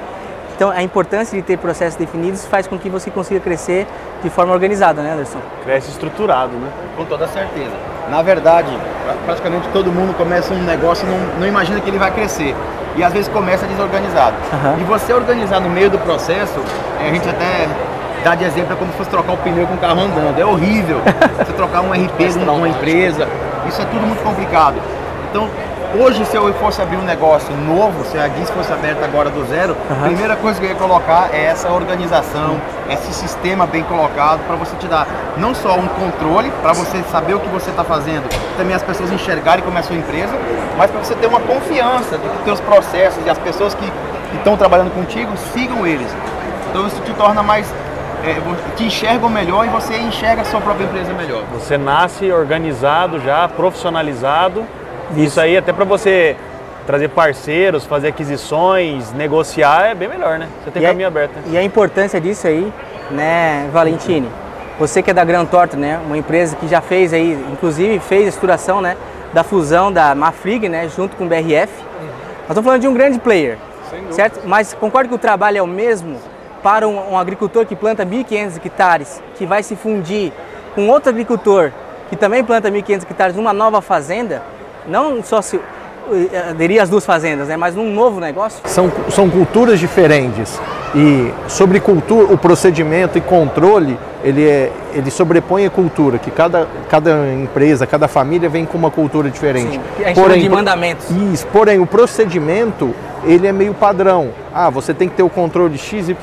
Então, 0.54 0.68
a 0.68 0.82
importância 0.82 1.34
de 1.34 1.42
ter 1.42 1.56
processos 1.56 1.98
definidos 1.98 2.44
faz 2.44 2.66
com 2.66 2.78
que 2.78 2.90
você 2.90 3.10
consiga 3.10 3.40
crescer 3.40 3.86
de 4.22 4.28
forma 4.28 4.52
organizada, 4.52 5.00
né, 5.00 5.14
Anderson? 5.14 5.38
Cresce 5.64 5.88
estruturado, 5.88 6.52
né? 6.52 6.68
Com 6.98 7.06
toda 7.06 7.26
certeza. 7.28 7.72
Na 8.10 8.20
verdade, 8.20 8.68
praticamente 9.24 9.68
todo 9.68 9.90
mundo 9.90 10.14
começa 10.18 10.52
um 10.52 10.62
negócio 10.64 11.08
e 11.08 11.10
não, 11.10 11.40
não 11.40 11.46
imagina 11.46 11.80
que 11.80 11.88
ele 11.88 11.98
vai 11.98 12.10
crescer. 12.10 12.54
E 12.94 13.02
às 13.02 13.14
vezes 13.14 13.28
começa 13.28 13.66
desorganizado. 13.66 14.36
Uhum. 14.52 14.82
E 14.82 14.84
você 14.84 15.14
organizar 15.14 15.60
no 15.60 15.70
meio 15.70 15.88
do 15.88 15.98
processo, 15.98 16.60
a 17.00 17.04
gente 17.04 17.26
até 17.26 17.66
dá 18.22 18.34
de 18.34 18.44
exemplo 18.44 18.74
é 18.74 18.76
como 18.76 18.92
se 18.92 18.98
fosse 18.98 19.08
trocar 19.08 19.32
o 19.32 19.38
pneu 19.38 19.66
com 19.66 19.76
o 19.76 19.78
carro 19.78 20.02
andando. 20.02 20.38
É 20.38 20.44
horrível 20.44 21.00
você 21.42 21.54
trocar 21.54 21.80
um 21.80 21.92
RP 21.92 22.18
de 22.18 22.38
uma 22.38 22.68
empresa. 22.68 23.26
Isso 23.66 23.80
é 23.80 23.84
tudo 23.86 24.06
muito 24.06 24.22
complicado. 24.22 24.76
Então, 25.30 25.48
Hoje, 25.98 26.24
se 26.24 26.36
eu 26.36 26.54
fosse 26.54 26.80
abrir 26.80 26.96
um 26.98 27.02
negócio 27.02 27.52
novo, 27.56 28.04
se 28.04 28.16
a 28.16 28.28
Guiz 28.28 28.48
fosse 28.50 28.72
aberta 28.72 29.04
agora 29.04 29.28
do 29.28 29.44
zero, 29.46 29.72
uhum. 29.72 29.96
a 29.96 30.06
primeira 30.06 30.36
coisa 30.36 30.60
que 30.60 30.64
eu 30.64 30.70
ia 30.70 30.76
colocar 30.76 31.30
é 31.32 31.46
essa 31.46 31.68
organização, 31.68 32.60
esse 32.88 33.12
sistema 33.12 33.66
bem 33.66 33.82
colocado 33.82 34.38
para 34.46 34.54
você 34.54 34.76
te 34.76 34.86
dar 34.86 35.08
não 35.36 35.52
só 35.52 35.74
um 35.74 35.88
controle, 35.88 36.52
para 36.62 36.72
você 36.74 37.02
saber 37.10 37.34
o 37.34 37.40
que 37.40 37.48
você 37.48 37.70
está 37.70 37.82
fazendo, 37.82 38.22
também 38.56 38.76
as 38.76 38.84
pessoas 38.84 39.10
enxergarem 39.10 39.64
como 39.64 39.78
é 39.78 39.80
a 39.80 39.82
sua 39.82 39.96
empresa, 39.96 40.32
mas 40.78 40.92
para 40.92 41.02
você 41.02 41.14
ter 41.16 41.26
uma 41.26 41.40
confiança 41.40 42.16
de 42.16 42.28
que 42.28 42.36
os 42.36 42.44
teus 42.44 42.60
processos 42.60 43.26
e 43.26 43.28
as 43.28 43.38
pessoas 43.38 43.74
que 43.74 43.92
estão 44.36 44.56
trabalhando 44.56 44.94
contigo 44.94 45.36
sigam 45.52 45.84
eles. 45.84 46.14
Então 46.70 46.86
isso 46.86 47.02
te 47.02 47.12
torna 47.14 47.42
mais 47.42 47.68
é, 48.22 48.36
te 48.76 48.84
enxergam 48.84 49.28
melhor 49.28 49.66
e 49.66 49.68
você 49.70 49.96
enxerga 49.96 50.42
a 50.42 50.44
sua 50.44 50.60
própria 50.60 50.84
empresa 50.84 51.12
melhor. 51.14 51.42
Você 51.54 51.76
nasce 51.76 52.30
organizado 52.30 53.18
já, 53.18 53.48
profissionalizado 53.48 54.64
isso 55.16 55.40
aí, 55.40 55.56
até 55.56 55.72
para 55.72 55.84
você 55.84 56.36
trazer 56.86 57.08
parceiros, 57.08 57.84
fazer 57.84 58.08
aquisições, 58.08 59.12
negociar, 59.12 59.90
é 59.90 59.94
bem 59.94 60.08
melhor, 60.08 60.38
né? 60.38 60.48
Você 60.64 60.70
tem 60.70 60.82
e 60.82 60.86
caminho 60.86 61.06
a, 61.06 61.08
aberto. 61.08 61.32
E 61.46 61.56
a 61.56 61.62
importância 61.62 62.20
disso 62.20 62.46
aí, 62.46 62.72
né, 63.10 63.68
Valentini? 63.72 64.28
Você 64.78 65.02
que 65.02 65.10
é 65.10 65.14
da 65.14 65.24
Gran 65.24 65.44
Torto, 65.44 65.76
né? 65.76 66.00
Uma 66.04 66.16
empresa 66.16 66.56
que 66.56 66.66
já 66.66 66.80
fez 66.80 67.12
aí, 67.12 67.32
inclusive 67.52 67.98
fez 68.00 68.24
a 68.24 68.28
estruturação, 68.28 68.80
né? 68.80 68.96
Da 69.32 69.44
fusão 69.44 69.92
da 69.92 70.14
Mafrig, 70.14 70.68
né? 70.68 70.88
Junto 70.88 71.16
com 71.16 71.24
o 71.24 71.28
BRF. 71.28 71.42
Uhum. 71.42 72.06
Nós 72.06 72.48
estamos 72.48 72.64
falando 72.64 72.80
de 72.80 72.88
um 72.88 72.94
grande 72.94 73.18
player, 73.18 73.58
certo? 74.10 74.40
Mas 74.44 74.72
concordo 74.74 75.08
que 75.08 75.14
o 75.14 75.18
trabalho 75.18 75.58
é 75.58 75.62
o 75.62 75.66
mesmo 75.66 76.16
para 76.62 76.88
um, 76.88 77.12
um 77.12 77.18
agricultor 77.18 77.66
que 77.66 77.76
planta 77.76 78.04
1.500 78.04 78.56
hectares, 78.56 79.22
que 79.36 79.46
vai 79.46 79.62
se 79.62 79.76
fundir 79.76 80.32
com 80.74 80.88
outro 80.88 81.10
agricultor 81.10 81.72
que 82.10 82.16
também 82.16 82.42
planta 82.42 82.68
1.500 82.68 83.02
hectares 83.02 83.36
numa 83.36 83.52
nova 83.52 83.80
fazenda, 83.80 84.42
não 84.86 85.22
só 85.22 85.40
se 85.42 85.60
eh, 86.12 86.50
aderir 86.50 86.82
às 86.82 86.88
duas 86.88 87.04
fazendas, 87.04 87.48
né, 87.48 87.56
mas 87.56 87.74
num 87.74 87.92
novo 87.92 88.20
negócio? 88.20 88.60
São, 88.66 88.90
são 89.10 89.28
culturas 89.30 89.78
diferentes 89.78 90.58
e 90.94 91.32
sobre 91.48 91.78
cultura, 91.78 92.32
o 92.32 92.38
procedimento 92.38 93.16
e 93.16 93.20
controle, 93.20 93.96
ele, 94.24 94.44
é, 94.44 94.72
ele 94.92 95.10
sobrepõe 95.10 95.64
a 95.64 95.70
cultura, 95.70 96.18
que 96.18 96.30
cada, 96.30 96.66
cada 96.88 97.32
empresa, 97.32 97.86
cada 97.86 98.08
família 98.08 98.48
vem 98.48 98.66
com 98.66 98.76
uma 98.76 98.90
cultura 98.90 99.30
diferente. 99.30 99.72
Sim, 99.72 100.04
a 100.04 100.08
gente 100.08 100.20
porém, 100.20 100.40
de 100.40 100.48
mandamentos. 100.48 101.08
Isso, 101.32 101.46
porém 101.52 101.78
o 101.78 101.86
procedimento, 101.86 102.92
ele 103.24 103.46
é 103.46 103.52
meio 103.52 103.72
padrão. 103.72 104.30
Ah, 104.52 104.68
você 104.68 104.92
tem 104.92 105.08
que 105.08 105.14
ter 105.14 105.22
o 105.22 105.30
controle 105.30 105.78
XYZ, 105.78 106.16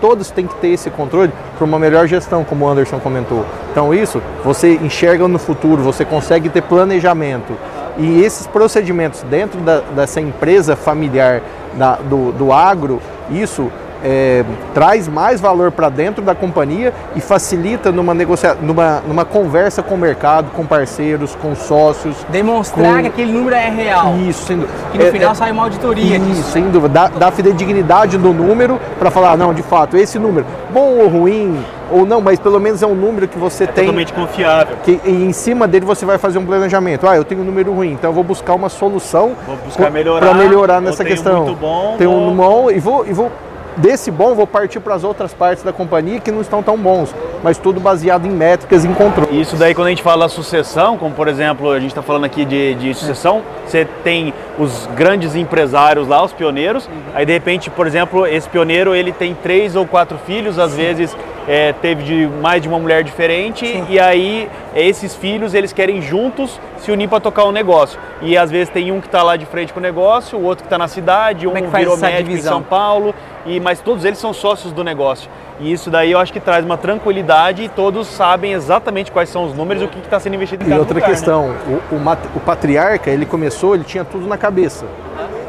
todos 0.00 0.30
têm 0.30 0.46
que 0.46 0.54
ter 0.56 0.68
esse 0.68 0.90
controle 0.90 1.32
para 1.58 1.64
uma 1.64 1.78
melhor 1.78 2.06
gestão, 2.06 2.44
como 2.44 2.64
o 2.64 2.68
Anderson 2.68 3.00
comentou. 3.00 3.44
Então 3.72 3.92
isso, 3.92 4.22
você 4.44 4.74
enxerga 4.74 5.26
no 5.26 5.40
futuro, 5.40 5.82
você 5.82 6.04
consegue 6.04 6.48
ter 6.48 6.62
planejamento. 6.62 7.52
E 7.96 8.22
esses 8.22 8.46
procedimentos 8.46 9.22
dentro 9.22 9.60
da, 9.60 9.80
dessa 9.80 10.20
empresa 10.20 10.74
familiar 10.74 11.42
da, 11.74 11.96
do, 11.96 12.32
do 12.32 12.52
agro, 12.52 13.00
isso 13.30 13.70
é, 14.04 14.44
traz 14.74 15.08
mais 15.08 15.40
valor 15.40 15.72
para 15.72 15.88
dentro 15.88 16.22
da 16.22 16.34
companhia 16.34 16.92
e 17.16 17.20
facilita 17.20 17.90
numa, 17.90 18.12
negocia 18.12 18.54
numa, 18.54 19.00
numa 19.00 19.24
conversa 19.24 19.82
com 19.82 19.94
o 19.94 19.98
mercado, 19.98 20.50
com 20.50 20.66
parceiros, 20.66 21.34
com 21.34 21.54
sócios. 21.56 22.16
Demonstrar 22.28 22.96
com... 22.96 23.00
que 23.02 23.06
aquele 23.08 23.32
número 23.32 23.56
é 23.56 23.70
real. 23.70 24.14
Isso, 24.18 24.44
sem 24.44 24.58
dúvida. 24.58 24.74
Que 24.92 24.98
no 24.98 25.04
é, 25.06 25.10
final 25.10 25.32
é, 25.32 25.34
sai 25.34 25.50
uma 25.50 25.62
auditoria 25.62 26.16
isso, 26.16 26.26
disso. 26.26 26.50
sem 26.50 26.64
dúvida. 26.70 26.88
Dá, 26.88 27.08
dá 27.08 27.30
fidedignidade 27.32 28.18
no 28.18 28.32
número 28.32 28.78
para 28.98 29.10
falar, 29.10 29.36
não, 29.38 29.54
de 29.54 29.62
fato, 29.62 29.96
esse 29.96 30.18
número, 30.18 30.46
bom 30.70 30.98
ou 30.98 31.08
ruim, 31.08 31.64
ou 31.90 32.04
não, 32.04 32.20
mas 32.20 32.38
pelo 32.38 32.60
menos 32.60 32.82
é 32.82 32.86
um 32.86 32.94
número 32.94 33.26
que 33.26 33.38
você 33.38 33.64
é 33.64 33.66
tem. 33.66 33.84
Totalmente 33.84 34.12
confiável. 34.12 34.76
Que, 34.84 35.00
e 35.04 35.24
em 35.24 35.32
cima 35.32 35.66
dele 35.66 35.86
você 35.86 36.04
vai 36.04 36.18
fazer 36.18 36.38
um 36.38 36.44
planejamento. 36.44 37.08
Ah, 37.08 37.16
eu 37.16 37.24
tenho 37.24 37.40
um 37.40 37.44
número 37.44 37.72
ruim, 37.72 37.92
então 37.92 38.10
eu 38.10 38.14
vou 38.14 38.24
buscar 38.24 38.54
uma 38.54 38.68
solução 38.68 39.32
para 39.76 39.90
melhorar, 39.90 40.34
melhorar 40.34 40.80
nessa 40.80 41.04
questão. 41.04 41.44
Muito 41.44 41.58
bom, 41.58 41.94
tem 41.96 42.06
um 42.06 42.34
bom 42.34 42.70
e 42.70 42.78
vou, 42.78 43.06
e 43.06 43.12
vou 43.12 43.30
desse 43.76 44.10
bom 44.10 44.34
vou 44.34 44.46
partir 44.46 44.80
para 44.80 44.94
as 44.94 45.04
outras 45.04 45.32
partes 45.32 45.64
da 45.64 45.72
companhia 45.72 46.20
que 46.20 46.30
não 46.30 46.40
estão 46.40 46.62
tão 46.62 46.76
bons, 46.76 47.14
mas 47.42 47.58
tudo 47.58 47.80
baseado 47.80 48.26
em 48.26 48.30
métricas 48.30 48.84
e 48.84 48.88
em 48.88 48.94
controle. 48.94 49.40
Isso 49.40 49.56
daí 49.56 49.74
quando 49.74 49.88
a 49.88 49.90
gente 49.90 50.02
fala 50.02 50.28
sucessão, 50.28 50.96
como 50.96 51.14
por 51.14 51.28
exemplo 51.28 51.70
a 51.70 51.80
gente 51.80 51.90
está 51.90 52.02
falando 52.02 52.24
aqui 52.24 52.44
de, 52.44 52.74
de 52.74 52.94
sucessão, 52.94 53.42
você 53.66 53.86
tem 54.02 54.32
os 54.58 54.88
grandes 54.94 55.34
empresários 55.34 56.06
lá, 56.06 56.22
os 56.24 56.32
pioneiros, 56.32 56.86
uhum. 56.86 56.92
aí 57.14 57.26
de 57.26 57.32
repente, 57.32 57.70
por 57.70 57.86
exemplo, 57.86 58.26
esse 58.26 58.48
pioneiro 58.48 58.94
ele 58.94 59.12
tem 59.12 59.34
três 59.34 59.76
ou 59.76 59.86
quatro 59.86 60.18
filhos, 60.26 60.58
às 60.58 60.70
Sim. 60.72 60.76
vezes 60.76 61.16
é, 61.46 61.72
teve 61.72 62.02
de 62.02 62.26
mais 62.40 62.62
de 62.62 62.68
uma 62.68 62.78
mulher 62.78 63.02
diferente 63.04 63.66
Sim. 63.66 63.86
e 63.88 63.98
aí 64.00 64.48
esses 64.74 65.14
filhos 65.14 65.52
eles 65.54 65.72
querem 65.72 66.00
juntos 66.00 66.58
se 66.78 66.90
unir 66.90 67.08
para 67.08 67.20
tocar 67.20 67.44
um 67.44 67.52
negócio. 67.52 67.98
E 68.22 68.36
às 68.36 68.50
vezes 68.50 68.68
tem 68.70 68.90
um 68.92 69.00
que 69.00 69.06
está 69.06 69.22
lá 69.22 69.36
de 69.36 69.44
frente 69.46 69.72
com 69.72 69.78
o 69.80 69.82
negócio, 69.82 70.38
o 70.38 70.42
outro 70.42 70.62
que 70.64 70.66
está 70.66 70.78
na 70.78 70.88
cidade, 70.88 71.46
Como 71.46 71.58
é 71.58 71.60
um 71.60 71.64
que 71.64 71.70
faz 71.70 71.84
virou 71.84 71.98
médico 71.98 72.30
divisão? 72.30 72.52
em 72.52 72.54
São 72.56 72.62
Paulo, 72.62 73.14
e 73.46 73.60
mas 73.60 73.80
todos 73.80 74.04
eles 74.04 74.18
são 74.18 74.32
sócios 74.32 74.72
do 74.72 74.82
negócio. 74.82 75.30
E 75.60 75.70
isso 75.72 75.88
daí 75.90 76.10
eu 76.10 76.18
acho 76.18 76.32
que 76.32 76.40
traz 76.40 76.64
uma 76.64 76.76
tranquilidade 76.76 77.62
e 77.62 77.68
todos 77.68 78.08
sabem 78.08 78.52
exatamente 78.52 79.12
quais 79.12 79.28
são 79.28 79.44
os 79.44 79.54
números 79.54 79.82
e 79.82 79.84
o 79.84 79.88
que 79.88 79.98
está 80.00 80.18
sendo 80.18 80.34
investido 80.34 80.64
em 80.64 80.66
E 80.66 80.70
cada 80.70 80.80
outra 80.80 80.94
lugar, 80.94 81.08
né? 81.08 81.14
questão, 81.14 81.54
o, 81.90 81.94
o 81.96 82.00
mat- 82.00 82.26
o 82.34 82.40
patriarca, 82.40 83.10
ele 83.10 83.24
começou, 83.24 83.74
ele 83.74 83.84
tinha 83.84 84.04
tudo 84.04 84.26
na 84.26 84.36
cabeça. 84.36 84.84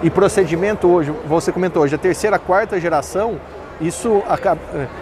E 0.03 0.09
procedimento 0.09 0.87
hoje, 0.87 1.11
você 1.25 1.51
comentou 1.51 1.81
hoje, 1.83 1.95
a 1.95 1.97
terceira, 1.97 2.37
quarta 2.37 2.79
geração, 2.79 3.37
isso, 3.81 4.23
a, 4.29 4.37
ca- 4.37 4.57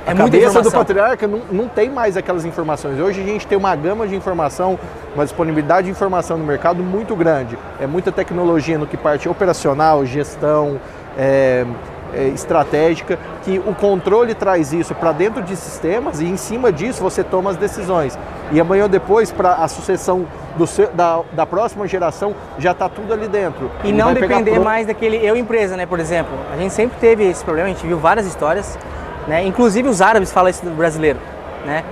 a 0.07 0.11
É 0.11 0.15
cabeça 0.15 0.61
do 0.61 0.71
patriarca 0.71 1.27
não, 1.27 1.41
não 1.51 1.67
tem 1.67 1.89
mais 1.89 2.17
aquelas 2.17 2.43
informações. 2.45 2.99
Hoje 2.99 3.21
a 3.21 3.25
gente 3.25 3.45
tem 3.45 3.57
uma 3.57 3.75
gama 3.75 4.07
de 4.07 4.15
informação, 4.15 4.79
uma 5.13 5.23
disponibilidade 5.23 5.85
de 5.85 5.91
informação 5.91 6.37
no 6.37 6.45
mercado 6.45 6.81
muito 6.81 7.15
grande. 7.15 7.57
É 7.79 7.85
muita 7.85 8.11
tecnologia 8.11 8.77
no 8.77 8.87
que 8.87 8.97
parte 8.97 9.29
operacional, 9.29 10.05
gestão, 10.05 10.79
é, 11.17 11.65
é, 12.13 12.27
estratégica, 12.27 13.17
que 13.43 13.59
o 13.59 13.73
controle 13.73 14.33
traz 14.33 14.71
isso 14.73 14.93
para 14.95 15.11
dentro 15.11 15.41
de 15.41 15.55
sistemas 15.55 16.19
e 16.21 16.25
em 16.25 16.37
cima 16.37 16.71
disso 16.71 17.01
você 17.01 17.23
toma 17.23 17.49
as 17.51 17.57
decisões. 17.57 18.17
E 18.51 18.59
amanhã 18.59 18.83
ou 18.83 18.89
depois, 18.89 19.31
para 19.31 19.53
a 19.55 19.67
sucessão 19.67 20.25
seu- 20.67 20.89
da, 20.91 21.21
da 21.31 21.45
próxima 21.45 21.87
geração, 21.87 22.35
já 22.59 22.71
está 22.71 22.87
tudo 22.87 23.11
ali 23.13 23.27
dentro. 23.27 23.69
E 23.83 23.91
não 23.91 24.13
pegar 24.13 24.27
depender 24.27 24.51
pronto. 24.51 24.65
mais 24.65 24.87
daquele 24.87 25.17
eu 25.17 25.35
empresa, 25.35 25.75
né? 25.75 25.85
Por 25.85 25.99
exemplo, 25.99 26.33
a 26.53 26.57
gente 26.57 26.73
sempre 26.73 26.97
teve 26.99 27.23
esse 27.25 27.43
problema, 27.43 27.69
a 27.69 27.73
gente 27.73 27.85
viu 27.85 27.97
várias 27.97 28.25
histórias, 28.25 28.77
né? 29.27 29.43
Inclusive 29.45 29.87
os 29.89 30.01
árabes 30.01 30.31
falam 30.31 30.49
isso 30.49 30.63
do 30.63 30.71
brasileiro, 30.71 31.19
né? 31.65 31.83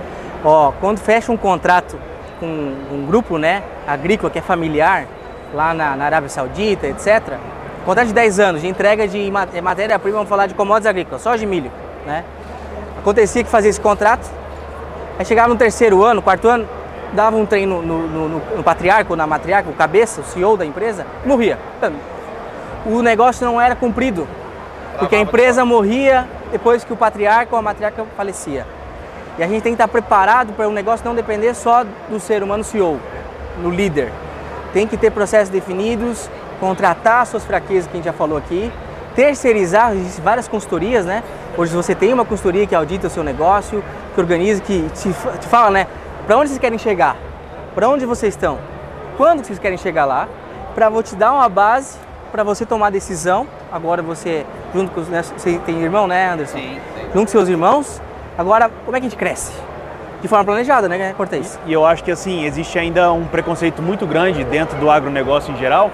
Ó, 0.44 0.72
quando 0.80 0.98
fecha 0.98 1.30
um 1.32 1.36
contrato 1.36 1.96
com 2.40 2.46
um 2.46 3.06
grupo, 3.06 3.38
né, 3.38 3.62
agrícola 3.86 4.28
que 4.30 4.38
é 4.38 4.42
familiar 4.42 5.06
lá 5.54 5.72
na, 5.72 5.94
na 5.96 6.04
Arábia 6.06 6.28
Saudita, 6.28 6.86
etc. 6.88 7.34
Contrato 7.84 8.06
de 8.06 8.14
10 8.14 8.40
anos 8.40 8.60
de 8.60 8.68
entrega 8.68 9.08
de 9.08 9.18
eh, 9.18 9.60
matéria-prima, 9.60 10.18
vamos 10.18 10.28
falar 10.28 10.46
de 10.46 10.54
commodities 10.54 10.86
agrícolas, 10.86 11.20
só 11.20 11.34
de 11.34 11.44
milho, 11.44 11.70
né? 12.06 12.24
Acontecia 12.98 13.42
que 13.42 13.50
fazia 13.50 13.70
esse 13.70 13.80
contrato, 13.80 14.30
aí 15.18 15.24
chegava 15.24 15.48
no 15.48 15.56
terceiro 15.56 16.04
ano, 16.04 16.22
quarto 16.22 16.46
ano, 16.46 16.68
dava 17.12 17.36
um 17.36 17.44
treino 17.44 17.82
no, 17.82 18.06
no, 18.06 18.28
no, 18.28 18.56
no 18.56 18.62
patriarca 18.62 19.12
ou 19.12 19.16
na 19.16 19.26
matriarca, 19.26 19.68
o 19.68 19.72
cabeça, 19.72 20.20
o 20.20 20.24
CEO 20.24 20.56
da 20.56 20.64
empresa, 20.64 21.04
morria. 21.26 21.58
O 22.86 23.02
negócio 23.02 23.44
não 23.44 23.60
era 23.60 23.74
cumprido, 23.74 24.28
porque 24.98 25.16
a 25.16 25.20
empresa 25.20 25.64
morria 25.64 26.28
depois 26.52 26.84
que 26.84 26.92
o 26.92 26.96
patriarca 26.96 27.52
ou 27.52 27.58
a 27.58 27.62
matriarca 27.62 28.04
falecia. 28.16 28.64
E 29.38 29.42
a 29.42 29.48
gente 29.48 29.62
tem 29.62 29.72
que 29.72 29.82
estar 29.82 29.88
preparado 29.88 30.52
para 30.52 30.68
o 30.68 30.72
negócio 30.72 31.04
não 31.04 31.14
depender 31.14 31.54
só 31.54 31.84
do 32.08 32.20
ser 32.20 32.44
humano 32.44 32.62
CEO, 32.62 33.00
no 33.60 33.70
líder. 33.70 34.12
Tem 34.72 34.86
que 34.86 34.96
ter 34.96 35.10
processos 35.10 35.48
definidos, 35.48 36.30
contratar 36.62 37.26
suas 37.26 37.44
fraquezas 37.44 37.88
que 37.88 37.94
a 37.94 37.96
gente 37.96 38.04
já 38.04 38.12
falou 38.12 38.38
aqui, 38.38 38.70
terceirizar, 39.16 39.92
existem 39.96 40.22
várias 40.22 40.46
consultorias, 40.46 41.04
né? 41.04 41.24
Hoje 41.58 41.74
você 41.74 41.92
tem 41.92 42.12
uma 42.12 42.24
consultoria 42.24 42.64
que 42.68 42.74
audita 42.74 43.08
o 43.08 43.10
seu 43.10 43.24
negócio, 43.24 43.82
que 44.14 44.20
organiza, 44.20 44.62
que 44.62 44.88
te, 44.94 45.12
te 45.40 45.48
fala, 45.48 45.72
né? 45.72 45.88
Para 46.24 46.36
onde 46.36 46.50
vocês 46.50 46.60
querem 46.60 46.78
chegar? 46.78 47.16
Para 47.74 47.88
onde 47.88 48.06
vocês 48.06 48.32
estão? 48.32 48.60
Quando 49.16 49.44
vocês 49.44 49.58
querem 49.58 49.76
chegar 49.76 50.04
lá? 50.04 50.28
Para 50.72 50.88
vou 50.88 51.02
te 51.02 51.16
dar 51.16 51.32
uma 51.32 51.48
base 51.48 51.98
para 52.30 52.44
você 52.44 52.64
tomar 52.64 52.90
decisão. 52.90 53.44
Agora 53.72 54.00
você, 54.00 54.46
junto 54.72 54.92
com 54.92 55.00
os, 55.00 55.08
né, 55.08 55.20
você 55.20 55.58
tem 55.66 55.82
irmão, 55.82 56.06
né, 56.06 56.30
Anderson? 56.30 56.58
Sim. 56.58 56.78
Junto 57.12 57.24
com 57.24 57.32
seus 57.32 57.48
irmãos. 57.48 58.00
Agora, 58.38 58.70
como 58.84 58.96
é 58.96 59.00
que 59.00 59.06
a 59.06 59.10
gente 59.10 59.18
cresce? 59.18 59.52
De 60.20 60.28
forma 60.28 60.44
planejada, 60.44 60.88
né, 60.88 61.12
Cortez? 61.16 61.58
E 61.66 61.72
eu 61.72 61.84
acho 61.84 62.04
que 62.04 62.12
assim, 62.12 62.44
existe 62.44 62.78
ainda 62.78 63.12
um 63.12 63.24
preconceito 63.24 63.82
muito 63.82 64.06
grande 64.06 64.44
dentro 64.44 64.78
do 64.78 64.88
agronegócio 64.88 65.52
em 65.52 65.56
geral, 65.56 65.90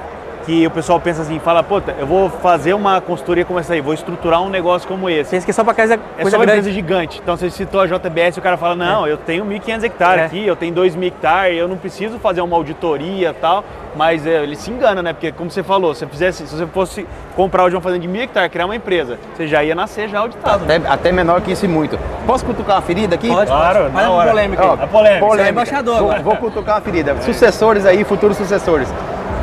que 0.49 0.67
o 0.67 0.71
pessoal 0.71 0.99
pensa 0.99 1.21
assim, 1.21 1.39
fala, 1.39 1.63
puta, 1.63 1.95
eu 1.99 2.07
vou 2.07 2.31
fazer 2.31 2.73
uma 2.73 3.03
consultoria 3.03 3.45
como 3.45 3.59
essa 3.61 3.75
aí, 3.75 3.83
vou 3.83 3.93
estruturar 3.93 4.41
um 4.41 4.49
negócio 4.49 4.89
como 4.89 5.11
esse. 5.11 5.31
Pensa 5.31 5.45
que 5.45 5.51
é 5.51 5.53
só 5.55 5.63
para 5.63 5.75
casa 5.75 5.95
É 5.95 6.23
coisa 6.23 6.31
só 6.31 6.37
uma 6.39 6.47
grande. 6.47 6.61
empresa 6.61 6.75
gigante. 6.75 7.21
Então 7.23 7.37
você 7.37 7.51
citou 7.51 7.83
a 7.83 7.87
JBS, 7.87 8.39
o 8.39 8.41
cara 8.41 8.57
fala, 8.57 8.75
não, 8.75 9.07
eu 9.07 9.19
tenho 9.19 9.45
1.500 9.45 9.83
hectares 9.85 10.23
É. 10.23 10.25
aqui, 10.25 10.47
eu 10.47 10.57
tenho 10.57 10.75
2.000 10.75 11.07
hectares, 11.09 11.59
eu 11.59 11.69
não 11.69 11.77
preciso 11.77 12.19
fazer 12.19 12.41
uma 12.41 12.57
auditoria 12.57 13.29
e 13.29 13.35
tal. 13.35 13.63
Mas 13.95 14.27
é, 14.27 14.43
ele 14.43 14.57
se 14.57 14.71
engana, 14.71 15.03
né? 15.03 15.13
Porque 15.13 15.33
como 15.33 15.51
você 15.51 15.63
falou, 15.63 15.93
se, 15.93 16.01
você 16.01 16.07
fizesse, 16.07 16.47
se 16.47 16.55
você 16.57 16.67
fosse 16.67 17.07
comprar 17.37 17.65
hoje 17.65 17.75
uma 17.77 17.83
fazenda 17.83 18.01
de 18.01 18.09
1.000 18.09 18.23
hectares, 18.23 18.51
criar 18.51 18.65
uma 18.65 18.77
empresa, 18.77 19.19
você 19.37 19.47
já 19.47 19.63
ia 19.63 19.75
nascer 19.75 20.09
já 20.09 20.21
auditado. 20.21 20.65
Até, 20.65 20.77
até 20.89 21.13
menor 21.13 21.43
que 21.43 21.53
isso 21.53 21.67
e 21.67 21.69
muito. 21.69 21.99
Posso 22.27 22.45
cutucar 22.47 22.77
uma 22.77 22.83
ferida 22.83 23.17
aqui? 23.17 23.29
Pode, 23.29 23.51
Claro, 23.51 23.81
pode. 23.81 23.89
na 23.93 23.95
Faz 23.99 24.07
uma 24.09 24.17
hora. 24.17 24.31
polêmica 24.31 24.65
Ó. 24.65 24.73
A 24.75 24.87
polêmica. 24.87 25.27
Você 25.27 25.43
é 25.43 25.49
embaixador 25.51 25.95
vou, 25.99 26.05
agora. 26.11 26.23
vou 26.23 26.37
cutucar 26.37 26.77
uma 26.77 26.81
ferida. 26.81 27.17
Sucessores 27.21 27.85
aí, 27.85 28.03
futuros 28.05 28.37
sucessores. 28.39 28.89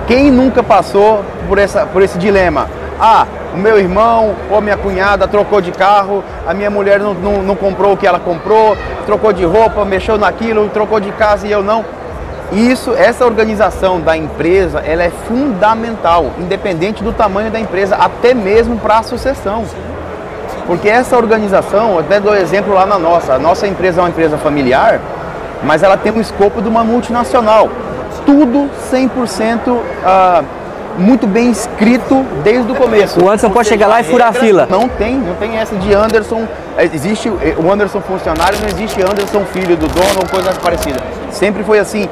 Quem 0.08 0.30
nunca 0.30 0.62
passou 0.62 1.24
por, 1.48 1.58
essa, 1.58 1.86
por 1.88 2.02
esse 2.04 2.18
dilema? 2.20 2.70
Ah, 3.00 3.26
o 3.54 3.58
meu 3.58 3.80
irmão 3.80 4.36
ou 4.52 4.62
minha 4.62 4.78
cunhada 4.78 5.28
trocou 5.28 5.60
de 5.62 5.72
carro, 5.72 6.24
a 6.46 6.54
minha 6.54 6.70
mulher 6.70 7.00
não, 7.00 7.14
não, 7.14 7.42
não 7.42 7.56
comprou 7.56 7.94
o 7.94 7.98
que 7.98 8.06
ela 8.06 8.20
comprou, 8.20 8.78
trocou 9.06 9.34
de 9.34 9.44
roupa, 9.44 9.84
mexeu 9.84 10.18
naquilo, 10.18 10.70
trocou 10.70 11.00
de 11.00 11.12
casa 11.14 11.48
e 11.48 11.52
eu 11.52 11.64
não. 11.64 11.84
Isso, 12.52 12.94
essa 12.94 13.26
organização 13.26 14.00
da 14.00 14.16
empresa, 14.16 14.80
ela 14.80 15.04
é 15.04 15.10
fundamental, 15.28 16.32
independente 16.38 17.04
do 17.04 17.12
tamanho 17.12 17.50
da 17.50 17.60
empresa, 17.60 17.96
até 17.96 18.34
mesmo 18.34 18.78
para 18.78 19.00
a 19.00 19.04
sucessão. 19.04 19.66
Porque 20.68 20.88
essa 20.88 21.18
organização, 21.18 21.98
até 21.98 22.20
dou 22.20 22.36
exemplo 22.36 22.74
lá 22.74 22.86
na 22.86 23.00
nossa, 23.00 23.34
a 23.34 23.40
nossa 23.40 23.68
empresa 23.68 24.00
é 24.00 24.04
uma 24.04 24.10
empresa 24.10 24.38
familiar, 24.38 25.00
mas 25.64 25.82
ela 25.82 25.98
tem 25.98 26.12
um 26.12 26.22
escopo 26.22 26.62
de 26.62 26.68
uma 26.68 26.84
multinacional. 26.84 27.70
Tudo 28.26 28.70
100% 28.92 29.80
ah, 30.04 30.44
muito 30.98 31.28
bem 31.28 31.52
escrito 31.52 32.26
desde 32.44 32.72
o 32.72 32.76
começo. 32.76 33.20
O 33.24 33.28
Anderson 33.28 33.50
pode 33.50 33.68
chegar 33.68 33.88
lá 33.88 34.02
e 34.02 34.04
furar 34.04 34.30
a 34.30 34.34
fila. 34.34 34.68
Não 34.70 34.88
tem, 34.88 35.16
não 35.16 35.36
tem 35.36 35.58
essa 35.58 35.76
de 35.76 35.94
Anderson. 35.94 36.48
eh, 36.78 36.90
Existe 36.94 37.30
o 37.30 37.72
Anderson 37.72 38.02
funcionário, 38.02 38.58
não 38.60 38.68
existe 38.68 39.02
Anderson 39.02 39.44
filho 39.46 39.76
do 39.76 39.88
dono 39.88 40.20
ou 40.22 40.28
coisa 40.28 40.54
parecida. 40.54 41.00
Sempre 41.32 41.64
foi 41.64 41.80
assim. 41.80 42.10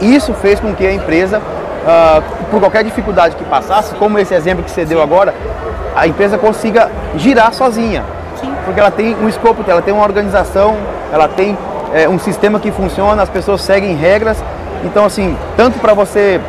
E 0.00 0.14
isso 0.14 0.32
fez 0.34 0.60
com 0.60 0.74
que 0.74 0.86
a 0.86 0.92
empresa, 0.92 1.42
ah, 1.86 2.22
por 2.50 2.60
qualquer 2.60 2.84
dificuldade 2.84 3.36
que 3.36 3.44
passasse, 3.44 3.94
como 3.94 4.18
esse 4.18 4.34
exemplo 4.34 4.64
que 4.64 4.70
você 4.70 4.84
deu 4.84 5.02
agora, 5.02 5.34
a 5.96 6.06
empresa 6.06 6.38
consiga 6.38 6.88
girar 7.16 7.52
sozinha. 7.52 8.04
Porque 8.64 8.78
ela 8.78 8.90
tem 8.90 9.16
um 9.16 9.28
escopo, 9.28 9.64
ela 9.66 9.82
tem 9.82 9.92
uma 9.92 10.04
organização, 10.04 10.76
ela 11.12 11.28
tem 11.28 11.58
eh, 11.92 12.08
um 12.08 12.18
sistema 12.18 12.60
que 12.60 12.70
funciona, 12.70 13.22
as 13.22 13.28
pessoas 13.28 13.60
seguem 13.62 13.96
regras. 13.96 14.42
Então, 14.84 15.04
assim, 15.04 15.36
tanto 15.56 15.78
para 15.78 15.94
você 15.94 16.40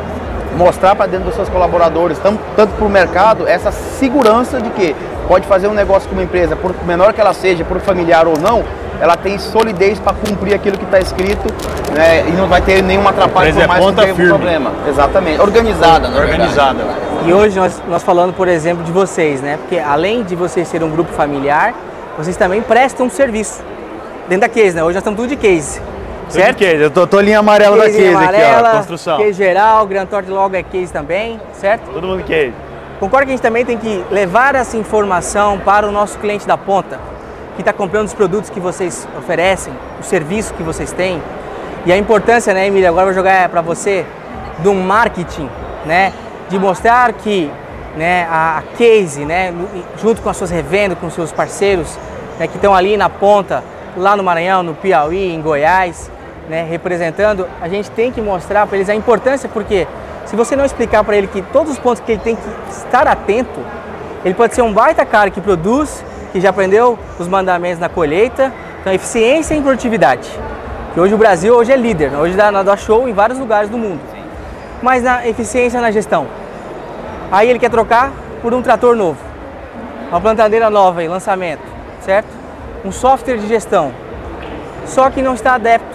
mostrar 0.56 0.94
para 0.94 1.06
dentro 1.06 1.26
dos 1.26 1.34
seus 1.34 1.48
colaboradores, 1.48 2.18
tam- 2.18 2.38
tanto 2.56 2.72
para 2.74 2.84
o 2.86 2.90
mercado, 2.90 3.46
essa 3.48 3.70
segurança 3.72 4.60
de 4.60 4.70
que 4.70 4.94
pode 5.28 5.46
fazer 5.46 5.68
um 5.68 5.74
negócio 5.74 6.08
com 6.08 6.14
uma 6.14 6.24
empresa, 6.24 6.54
por 6.56 6.74
menor 6.84 7.12
que 7.12 7.20
ela 7.20 7.32
seja, 7.32 7.64
por 7.64 7.80
familiar 7.80 8.26
ou 8.26 8.38
não, 8.38 8.62
ela 9.00 9.16
tem 9.16 9.38
solidez 9.38 9.98
para 9.98 10.12
cumprir 10.12 10.54
aquilo 10.54 10.76
que 10.78 10.84
está 10.84 10.98
escrito 11.00 11.52
né, 11.92 12.24
e 12.28 12.32
não 12.32 12.46
vai 12.46 12.60
ter 12.60 12.82
nenhuma 12.82 13.10
atrapalho 13.10 13.48
empresa 13.50 13.60
por 13.60 13.64
é 13.64 13.66
mais 13.66 13.80
que 13.80 13.86
ponta 13.86 14.02
tenha 14.02 14.14
um 14.14 14.28
problema. 14.28 14.72
Exatamente. 14.88 15.40
Organizada, 15.40 16.08
na 16.08 16.20
verdade. 16.20 16.42
Organizada. 16.42 16.84
E 17.26 17.32
hoje 17.32 17.58
nós, 17.58 17.82
nós 17.88 18.02
falando, 18.02 18.32
por 18.32 18.46
exemplo, 18.48 18.84
de 18.84 18.92
vocês, 18.92 19.40
né? 19.40 19.56
Porque 19.56 19.78
além 19.78 20.22
de 20.22 20.34
vocês 20.36 20.68
serem 20.68 20.86
um 20.86 20.90
grupo 20.90 21.12
familiar, 21.12 21.72
vocês 22.16 22.36
também 22.36 22.60
prestam 22.62 23.08
serviço 23.08 23.62
dentro 24.28 24.42
da 24.42 24.48
case, 24.48 24.76
né? 24.76 24.82
Hoje 24.82 24.94
nós 24.94 25.00
estamos 25.02 25.18
tudo 25.18 25.28
de 25.28 25.36
case, 25.36 25.80
Certo? 26.32 26.58
certo? 26.58 26.80
Eu 26.80 26.90
tô, 26.90 27.06
tô 27.06 27.20
linha 27.20 27.38
amarela 27.38 27.76
da 27.76 27.84
case 27.84 28.08
amarela, 28.08 28.68
aqui, 28.68 28.68
ó, 28.68 28.78
construção. 28.78 29.18
case 29.18 29.32
geral, 29.34 29.86
Gran 29.86 30.06
Torte 30.06 30.30
logo 30.30 30.56
é 30.56 30.62
case 30.62 30.92
também, 30.92 31.40
certo? 31.52 31.90
Todo 31.90 32.06
mundo 32.06 32.22
case. 32.24 32.54
Concorda 32.98 33.26
que 33.26 33.32
a 33.32 33.34
gente 33.34 33.42
também 33.42 33.64
tem 33.64 33.76
que 33.76 34.04
levar 34.10 34.54
essa 34.54 34.76
informação 34.76 35.58
para 35.58 35.86
o 35.86 35.90
nosso 35.90 36.18
cliente 36.18 36.46
da 36.46 36.56
ponta, 36.56 36.98
que 37.56 37.62
está 37.62 37.72
comprando 37.72 38.06
os 38.06 38.14
produtos 38.14 38.48
que 38.48 38.60
vocês 38.60 39.06
oferecem, 39.18 39.72
o 40.00 40.04
serviço 40.04 40.54
que 40.54 40.62
vocês 40.62 40.92
têm. 40.92 41.20
E 41.84 41.92
a 41.92 41.98
importância, 41.98 42.54
né, 42.54 42.66
Emília, 42.66 42.88
agora 42.88 43.02
eu 43.02 43.06
vou 43.06 43.14
jogar 43.14 43.48
para 43.48 43.60
você, 43.60 44.06
do 44.58 44.72
marketing, 44.72 45.50
né, 45.84 46.12
de 46.48 46.58
mostrar 46.58 47.12
que 47.12 47.50
né, 47.96 48.26
a, 48.30 48.58
a 48.58 48.62
case, 48.78 49.24
né, 49.24 49.52
junto 50.00 50.22
com 50.22 50.30
as 50.30 50.36
suas 50.36 50.50
revendas, 50.50 50.98
com 50.98 51.08
os 51.08 51.14
seus 51.14 51.32
parceiros, 51.32 51.98
né, 52.38 52.46
que 52.46 52.56
estão 52.56 52.74
ali 52.74 52.96
na 52.96 53.08
ponta, 53.08 53.64
lá 53.96 54.16
no 54.16 54.22
Maranhão, 54.22 54.62
no 54.62 54.74
Piauí, 54.74 55.34
em 55.34 55.42
Goiás, 55.42 56.10
né, 56.48 56.66
representando, 56.68 57.48
a 57.60 57.68
gente 57.68 57.90
tem 57.90 58.10
que 58.10 58.20
mostrar 58.20 58.66
para 58.66 58.76
eles 58.76 58.88
a 58.88 58.94
importância, 58.94 59.48
porque 59.48 59.86
se 60.26 60.36
você 60.36 60.56
não 60.56 60.64
explicar 60.64 61.04
para 61.04 61.16
ele 61.16 61.26
que 61.26 61.42
todos 61.42 61.72
os 61.72 61.78
pontos 61.78 62.00
que 62.00 62.12
ele 62.12 62.20
tem 62.20 62.36
que 62.36 62.42
estar 62.70 63.06
atento, 63.06 63.60
ele 64.24 64.34
pode 64.34 64.54
ser 64.54 64.62
um 64.62 64.72
baita 64.72 65.04
cara 65.04 65.30
que 65.30 65.40
produz, 65.40 66.04
que 66.32 66.40
já 66.40 66.50
aprendeu 66.50 66.98
os 67.18 67.28
mandamentos 67.28 67.78
na 67.78 67.88
colheita, 67.88 68.52
então 68.80 68.92
eficiência 68.92 69.54
e 69.54 69.60
produtividade. 69.60 70.28
Que 70.94 71.00
hoje 71.00 71.14
o 71.14 71.18
Brasil 71.18 71.54
hoje 71.54 71.72
é 71.72 71.76
líder, 71.76 72.10
né? 72.10 72.18
hoje 72.18 72.34
dá, 72.34 72.50
dá 72.62 72.76
show 72.76 73.08
em 73.08 73.12
vários 73.12 73.38
lugares 73.38 73.70
do 73.70 73.78
mundo. 73.78 74.00
Mas 74.82 75.02
na 75.02 75.26
eficiência 75.26 75.80
na 75.80 75.90
gestão. 75.90 76.26
Aí 77.30 77.48
ele 77.48 77.58
quer 77.58 77.70
trocar 77.70 78.12
por 78.42 78.52
um 78.52 78.60
trator 78.60 78.94
novo, 78.94 79.18
uma 80.10 80.20
plantadeira 80.20 80.68
nova 80.68 81.02
em 81.02 81.08
lançamento, 81.08 81.62
certo? 82.00 82.28
Um 82.84 82.92
software 82.92 83.38
de 83.38 83.46
gestão. 83.46 83.92
só 84.84 85.08
que 85.08 85.22
não 85.22 85.34
está 85.34 85.54
adepto. 85.54 85.91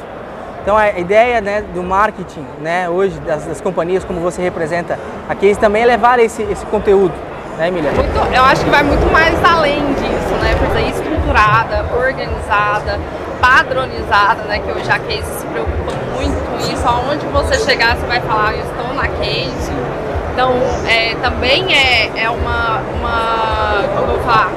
Então 0.68 0.76
a 0.76 1.00
ideia 1.00 1.40
né, 1.40 1.62
do 1.62 1.82
marketing 1.82 2.46
né, 2.60 2.90
hoje 2.90 3.18
das, 3.22 3.46
das 3.46 3.62
companhias, 3.62 4.04
como 4.04 4.20
você 4.20 4.42
representa 4.42 5.00
aqui, 5.30 5.56
também 5.56 5.84
é 5.84 5.86
levar 5.86 6.20
esse, 6.20 6.44
esse 6.44 6.66
conteúdo, 6.66 7.14
né, 7.58 7.70
Emília? 7.70 7.90
Muito, 7.94 8.36
eu 8.36 8.44
acho 8.44 8.66
que 8.66 8.70
vai 8.70 8.84
muito 8.84 9.10
mais 9.10 9.34
além 9.46 9.80
disso, 9.94 10.36
né? 10.42 10.54
Coisa 10.60 10.82
estruturada, 10.82 11.86
organizada, 11.96 13.00
padronizada, 13.40 14.44
né? 14.44 14.60
Que 14.60 14.70
hoje 14.74 14.92
a 14.92 15.00
Case 15.00 15.40
se 15.40 15.46
preocupa 15.46 15.94
muito 16.18 16.36
com 16.52 16.58
isso. 16.58 16.86
Aonde 16.86 17.26
você 17.28 17.64
chegar, 17.64 17.96
você 17.96 18.06
vai 18.06 18.20
falar, 18.20 18.54
eu 18.54 18.66
estou 18.66 18.94
na 18.94 19.08
Case. 19.08 19.72
Então, 20.34 20.52
é, 20.86 21.16
também 21.22 21.74
é, 21.74 22.12
é 22.26 22.30
uma, 22.30 22.82
uma, 23.00 23.84
como 23.96 24.12
eu 24.12 24.16
vou 24.18 24.20
falar, 24.26 24.52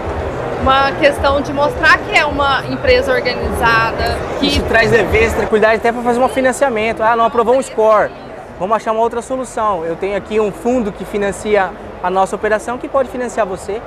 uma 0.61 0.93
questão 0.93 1.41
de 1.41 1.53
mostrar 1.53 1.99
que 1.99 2.17
é 2.17 2.25
uma 2.25 2.65
empresa 2.67 3.13
organizada. 3.13 4.19
Que 4.39 4.47
Isso 4.47 4.63
traz 4.65 4.91
deveres, 4.91 5.33
tranquilidade 5.33 5.77
até 5.77 5.91
para 5.91 6.03
fazer 6.03 6.21
um 6.21 6.29
financiamento. 6.29 7.03
Ah, 7.03 7.17
não 7.17 7.25
aprovou 7.25 7.57
um 7.57 7.63
score. 7.63 8.11
Vamos 8.59 8.77
achar 8.77 8.93
uma 8.93 9.01
outra 9.01 9.23
solução. 9.23 9.85
Eu 9.85 9.97
tenho 9.97 10.17
aqui 10.17 10.39
um 10.39 10.53
fundo 10.53 10.93
que 10.93 11.05
financia 11.05 11.71
a 12.03 12.11
nossa 12.11 12.37
operação 12.37 12.77
que 12.77 12.89
pode 12.89 13.09
financiar 13.09 13.47
você. 13.47 13.81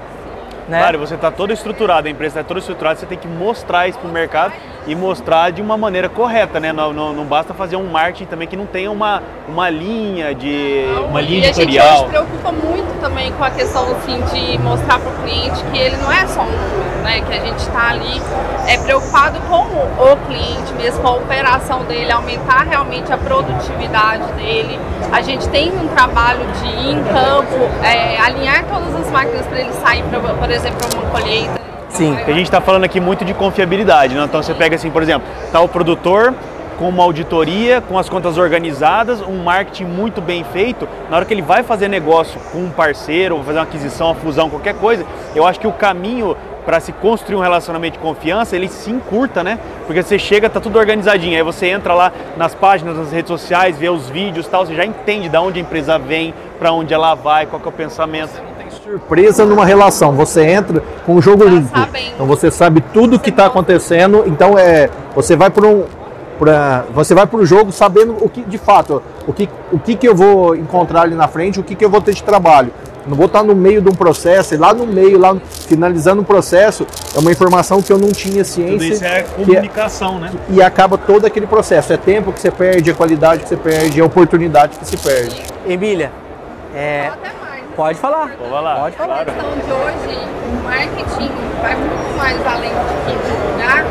Né? 0.68 0.80
Claro, 0.80 1.00
você 1.00 1.16
está 1.16 1.30
todo 1.30 1.52
estruturado, 1.52 2.08
a 2.08 2.12
empresa 2.12 2.40
está 2.40 2.48
toda 2.48 2.60
estruturada, 2.60 2.98
você 2.98 3.06
tem 3.06 3.18
que 3.18 3.28
mostrar 3.28 3.88
isso 3.88 4.00
para 4.00 4.10
o 4.10 4.12
mercado 4.12 4.54
e 4.86 4.96
mostrar 4.96 5.52
de 5.52 5.62
uma 5.62 5.78
maneira 5.78 6.10
correta, 6.10 6.60
né? 6.60 6.74
Não, 6.74 6.92
não, 6.92 7.14
não, 7.14 7.26
basta 7.26 7.54
fazer 7.54 7.76
um 7.76 7.90
marketing 7.90 8.26
também 8.26 8.48
que 8.48 8.56
não 8.56 8.66
tenha 8.66 8.92
uma, 8.92 9.22
uma 9.48 9.70
linha 9.70 10.36
de 10.36 10.86
uma 11.10 11.22
linha 11.22 11.48
e 11.48 11.50
editorial. 11.50 11.86
a 11.86 11.92
gente 11.92 12.04
se 12.04 12.10
preocupa 12.10 12.52
muito 12.52 13.00
também 13.00 13.32
com 13.34 13.44
a 13.44 13.50
questão 13.50 13.84
assim, 13.92 14.22
de 14.34 14.58
mostrar 14.60 15.00
para 15.00 15.10
o 15.10 15.16
cliente 15.24 15.64
que 15.72 15.78
ele 15.78 15.98
não 15.98 16.12
é 16.12 16.28
só 16.28 16.42
um 16.42 16.46
número, 16.46 17.04
né? 17.04 17.22
Que 17.22 17.34
a 17.34 17.40
gente 17.40 17.60
está 17.60 17.90
ali 17.90 18.22
é 18.68 18.78
preocupado 18.78 19.40
com 19.42 19.62
o 19.62 20.18
cliente 20.28 20.74
mesmo, 20.74 21.02
com 21.02 21.08
a 21.08 21.16
operação 21.16 21.84
dele, 21.84 22.12
aumentar 22.12 22.64
realmente 22.64 23.12
a 23.12 23.18
produtividade 23.18 24.32
dele. 24.34 24.80
A 25.12 25.22
gente 25.22 25.48
tem 25.50 25.72
um 25.72 25.88
trabalho 25.90 26.46
de 26.60 26.66
ir 26.66 26.92
em 26.92 27.04
campo, 27.04 27.56
é, 27.84 28.18
alinhar 28.20 28.66
todas 28.66 28.96
as 28.96 29.12
máquinas 29.12 29.46
para 29.48 29.60
ele 29.60 29.74
sair, 29.74 30.04
pra, 30.04 30.20
por 30.20 30.50
exemplo, 30.50 30.78
para 30.90 31.00
uma 31.00 31.10
colheita. 31.12 31.64
Sim, 31.94 32.16
a 32.16 32.32
gente 32.32 32.46
está 32.46 32.60
falando 32.60 32.86
aqui 32.86 33.00
muito 33.00 33.24
de 33.24 33.36
confiabilidade, 33.36 34.16
né? 34.16 34.24
Então 34.24 34.42
você 34.42 34.54
pega 34.56 34.76
assim, 34.76 34.90
por 34.90 35.04
exemplo, 35.04 35.28
tá 35.52 35.62
o 35.62 35.68
produtor 35.68 36.34
com 36.80 36.90
uma 36.90 37.04
auditoria, 37.04 37.82
com 37.82 38.00
as 38.00 38.10
contas 38.10 38.36
organizadas, 38.36 39.22
um 39.22 39.44
marketing 39.44 39.86
muito 39.86 40.20
bem 40.20 40.44
feito, 40.44 40.90
na 41.08 41.18
hora 41.18 41.26
que 41.26 41.32
ele 41.32 41.44
vai 41.44 41.62
fazer 41.62 41.88
negócio 41.88 42.40
com 42.52 42.64
um 42.64 42.72
parceiro, 42.72 43.40
fazer 43.46 43.60
uma 43.60 43.64
aquisição, 43.64 44.08
uma 44.08 44.16
fusão, 44.16 44.50
qualquer 44.50 44.74
coisa, 44.74 45.06
eu 45.36 45.46
acho 45.46 45.60
que 45.60 45.68
o 45.68 45.72
caminho 45.72 46.36
para 46.66 46.80
se 46.80 46.92
construir 46.94 47.36
um 47.36 47.42
relacionamento 47.42 47.98
de 47.98 48.00
confiança, 48.00 48.56
ele 48.56 48.70
se 48.70 48.90
encurta, 48.90 49.44
né? 49.44 49.60
Porque 49.86 50.02
você 50.02 50.18
chega, 50.18 50.50
tá 50.50 50.60
tudo 50.60 50.80
organizadinho, 50.80 51.36
aí 51.36 51.44
você 51.44 51.68
entra 51.68 51.94
lá 51.94 52.12
nas 52.38 52.56
páginas, 52.56 52.98
nas 52.98 53.12
redes 53.12 53.28
sociais, 53.28 53.78
vê 53.78 53.90
os 53.90 54.10
vídeos, 54.10 54.48
tal, 54.48 54.66
você 54.66 54.74
já 54.74 54.86
entende 54.86 55.30
de 55.30 55.38
onde 55.38 55.60
a 55.60 55.62
empresa 55.62 56.00
vem, 56.00 56.34
para 56.58 56.72
onde 56.72 56.92
ela 56.92 57.14
vai, 57.14 57.46
qual 57.46 57.62
é 57.64 57.68
o 57.68 57.72
pensamento 57.72 58.32
surpresa 58.94 59.44
numa 59.44 59.66
relação. 59.66 60.12
Você 60.14 60.44
entra 60.44 60.84
com 61.06 61.16
o 61.16 61.22
jogo 61.22 61.44
limpo. 61.44 61.72
Então 62.14 62.28
você 62.28 62.52
sabe 62.52 62.84
tudo 62.94 63.16
o 63.16 63.20
que 63.20 63.30
está 63.30 63.48
acontecendo. 63.48 64.24
Então 64.28 64.58
é, 64.58 64.90
você 65.16 65.36
vai 65.36 65.50
para 65.50 65.66
um, 65.68 65.84
pra, 66.38 66.86
você 66.94 67.16
vai 67.16 67.26
para 67.26 67.40
o 67.40 67.46
jogo 67.46 67.72
sabendo 67.72 68.16
o 68.22 68.30
que 68.30 68.42
de 68.44 68.58
fato, 68.58 69.02
o 69.28 69.34
que, 69.34 69.50
o 69.72 69.80
que, 69.80 69.96
que 69.96 70.08
eu 70.08 70.16
vou 70.16 70.56
encontrar 70.56 71.02
ali 71.02 71.16
na 71.16 71.28
frente, 71.28 71.60
o 71.60 71.64
que, 71.64 71.76
que 71.76 71.84
eu 71.84 71.90
vou 71.90 72.02
ter 72.02 72.14
de 72.14 72.24
trabalho. 72.24 72.72
Não 73.06 73.18
vou 73.18 73.26
estar 73.26 73.44
no 73.44 73.54
meio 73.54 73.82
de 73.82 73.90
um 73.90 73.94
processo, 73.94 74.54
e 74.54 74.58
lá 74.58 74.74
no 74.74 74.88
meio, 74.88 75.20
lá 75.20 75.36
finalizando 75.68 76.22
o 76.22 76.26
processo, 76.26 76.88
é 77.14 77.20
uma 77.20 77.34
informação 77.34 77.82
que 77.82 77.92
eu 77.92 77.98
não 77.98 78.14
tinha 78.14 78.46
ciência. 78.46 78.72
Tudo 78.72 78.84
isso 78.86 79.04
é 79.04 79.24
comunicação, 79.24 80.16
é, 80.16 80.20
né? 80.20 80.32
E 80.50 80.62
acaba 80.62 80.98
todo 80.98 81.26
aquele 81.26 81.46
processo. 81.46 81.92
É 81.92 81.98
tempo 81.98 82.32
que 82.32 82.40
você 82.40 82.50
perde, 82.50 82.92
a 82.92 82.94
qualidade 82.94 83.44
que 83.44 83.50
você 83.50 83.58
perde, 83.58 84.00
a 84.00 84.06
oportunidade 84.06 84.80
que 84.80 84.88
se 84.88 84.96
perde. 84.96 85.44
Emília, 85.68 86.14
é, 86.74 87.12
Pode 87.76 87.98
falar. 87.98 88.30
Pode 88.30 88.50
falar. 88.50 88.76
Pode 88.82 88.96
falar. 88.98 89.22
A 89.22 89.26
questão 89.26 89.52
de 89.52 89.72
hoje, 89.72 90.18
o 90.46 90.64
marketing 90.64 91.32
vai 91.60 91.76
muito 91.76 92.18
mais 92.18 92.48
além 92.48 92.70
de 92.70 93.16
divulgar. 93.26 93.84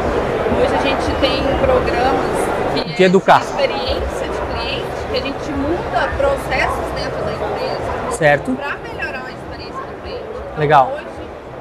Hoje 0.54 0.74
a 0.74 0.82
gente 0.82 1.20
tem 1.20 1.42
programas 1.58 2.84
que 2.86 2.94
de 2.94 3.02
educar. 3.02 3.40
De 3.40 3.46
experiência 3.46 4.28
de 4.28 4.38
cliente, 4.38 4.86
que 5.10 5.16
a 5.16 5.20
gente 5.20 5.50
muda 5.50 6.08
processos 6.16 6.86
dentro 6.94 7.24
da 7.24 7.32
empresa. 7.32 8.16
Certo. 8.16 8.52
Para 8.52 8.76
melhorar 8.76 9.24
a 9.26 9.30
experiência 9.32 9.82
do 9.82 10.02
cliente. 10.02 10.24
Então, 10.30 10.58
Legal. 10.58 10.92
Hoje 10.94 11.06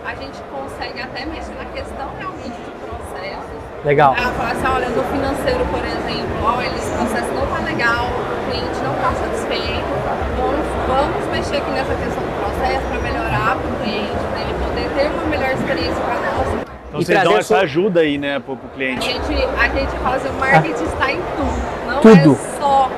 a 0.06 0.16
gente 0.16 0.38
consegue 0.54 1.02
até 1.02 1.26
mexer 1.26 1.56
na 1.58 1.66
questão 1.74 2.08
realmente 2.20 2.62
de 2.62 2.72
processos. 2.86 3.62
Legal. 3.84 4.16
Ela 4.16 4.32
fala 4.34 4.52
assim, 4.52 4.68
olha, 4.68 4.90
no 4.90 5.04
financeiro, 5.06 5.66
por 5.66 5.84
exemplo, 5.84 6.38
olha, 6.46 6.68
esse 6.68 6.92
processo 6.92 7.34
não 7.34 7.48
tá 7.48 7.66
legal, 7.66 8.06
o 8.06 8.52
cliente 8.52 8.80
não 8.84 8.94
está 8.94 9.10
satisfeito, 9.10 9.90
vamos, 10.92 11.28
mexer 11.32 11.58
aqui 11.58 11.72
nessa 11.72 11.96
questão 11.96 12.22
do 12.22 12.32
processo 12.40 12.86
para 12.88 13.00
melhorar 13.00 13.56
para 13.56 13.72
o 13.72 13.76
cliente, 13.82 14.12
para 14.32 14.42
ele 14.42 14.54
poder 14.60 14.90
ter 14.96 15.08
uma 15.08 15.26
melhor 15.26 15.52
experiência 15.52 16.02
para 16.04 16.16
nós. 16.16 16.66
Então 16.90 17.02
e 17.02 17.06
vocês 17.06 17.24
dão 17.24 17.38
essa 17.38 17.58
ajuda 17.60 18.02
aí, 18.02 18.18
né, 18.18 18.40
pro, 18.40 18.58
pro 18.58 18.70
cliente. 18.70 19.08
A 19.08 19.14
gente, 19.14 19.44
a 19.58 19.68
gente 19.70 19.98
fala 20.00 20.16
assim, 20.18 20.30
o 20.30 20.34
marketing 20.34 20.84
ah. 20.84 20.94
está 20.94 21.12
em 21.12 21.20
tudo, 21.38 21.88
não 21.88 22.02
tudo. 22.02 22.32
é 22.34 22.60
só 22.60 22.92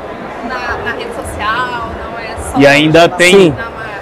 na, 0.47 0.77
na, 0.84 0.91
rede 0.91 1.13
social, 1.13 1.91
não 2.03 2.19
é 2.19 2.36
só 2.51 2.60
E 2.60 2.65
ainda 2.65 3.08
tem, 3.08 3.56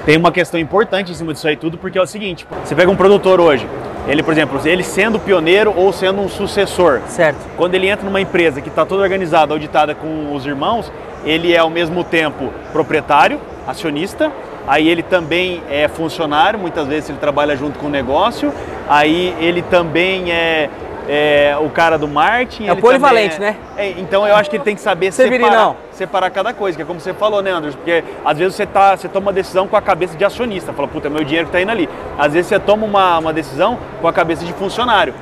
tem 0.05 0.17
uma 0.17 0.31
questão 0.31 0.59
importante 0.59 1.11
em 1.11 1.15
cima 1.15 1.33
disso 1.33 1.47
aí 1.47 1.57
tudo, 1.57 1.77
porque 1.77 1.97
é 1.97 2.01
o 2.01 2.07
seguinte, 2.07 2.47
você 2.63 2.73
pega 2.73 2.89
um 2.89 2.95
produtor 2.95 3.41
hoje, 3.41 3.67
ele, 4.07 4.23
por 4.23 4.31
exemplo, 4.31 4.59
ele 4.65 4.83
sendo 4.83 5.19
pioneiro 5.19 5.73
ou 5.75 5.93
sendo 5.93 6.21
um 6.21 6.29
sucessor. 6.29 7.01
Certo. 7.07 7.37
Quando 7.55 7.75
ele 7.75 7.87
entra 7.87 8.03
numa 8.03 8.19
empresa 8.19 8.59
que 8.59 8.69
está 8.69 8.85
toda 8.85 9.03
organizada, 9.03 9.53
auditada 9.53 9.93
com 9.93 10.33
os 10.33 10.45
irmãos, 10.45 10.91
ele 11.25 11.53
é 11.53 11.57
ao 11.57 11.69
mesmo 11.69 12.03
tempo 12.03 12.51
proprietário, 12.71 13.39
acionista, 13.67 14.31
aí 14.67 14.87
ele 14.87 15.03
também 15.03 15.61
é 15.69 15.87
funcionário, 15.87 16.59
muitas 16.59 16.87
vezes 16.87 17.09
ele 17.09 17.19
trabalha 17.19 17.55
junto 17.55 17.79
com 17.79 17.87
o 17.87 17.89
negócio, 17.89 18.53
aí 18.87 19.35
ele 19.39 19.61
também 19.61 20.31
é, 20.31 20.69
é 21.07 21.57
o 21.59 21.69
cara 21.69 21.97
do 21.97 22.07
marketing. 22.07 22.67
É 22.67 22.75
polivalente, 22.75 23.37
é, 23.37 23.39
né? 23.39 23.55
É, 23.77 23.89
então 23.91 24.27
eu 24.27 24.35
acho 24.35 24.49
que 24.49 24.57
ele 24.57 24.63
tem 24.63 24.75
que 24.75 24.81
saber 24.81 25.11
separar, 25.11 25.75
separar 25.91 26.29
cada 26.29 26.53
coisa, 26.53 26.75
que 26.75 26.81
é 26.81 26.85
como 26.85 26.99
você 26.99 27.13
falou, 27.13 27.41
né, 27.41 27.51
Anderson? 27.51 27.77
Porque 27.77 28.03
às 28.23 28.37
vezes 28.37 28.55
você, 28.55 28.65
tá, 28.65 28.95
você 28.95 29.07
toma 29.07 29.27
uma 29.27 29.33
decisão 29.33 29.67
com 29.67 29.75
a 29.75 29.81
cabeça 29.81 30.17
de 30.17 30.23
acionista, 30.23 30.73
fala, 30.73 30.87
puta, 30.87 31.07
é 31.07 31.09
meu 31.09 31.23
dinheiro 31.23 31.47
que 31.47 31.51
tá 31.51 31.61
indo 31.61 31.71
ali. 31.71 31.89
Às 32.17 32.33
vezes 32.33 32.47
você 32.47 32.59
toma 32.59 32.85
uma, 32.85 33.19
uma 33.19 33.33
decisão 33.33 33.77
com 34.01 34.07
a 34.07 34.13
cabeça 34.13 34.45
de 34.45 34.53
funcionário. 34.53 35.13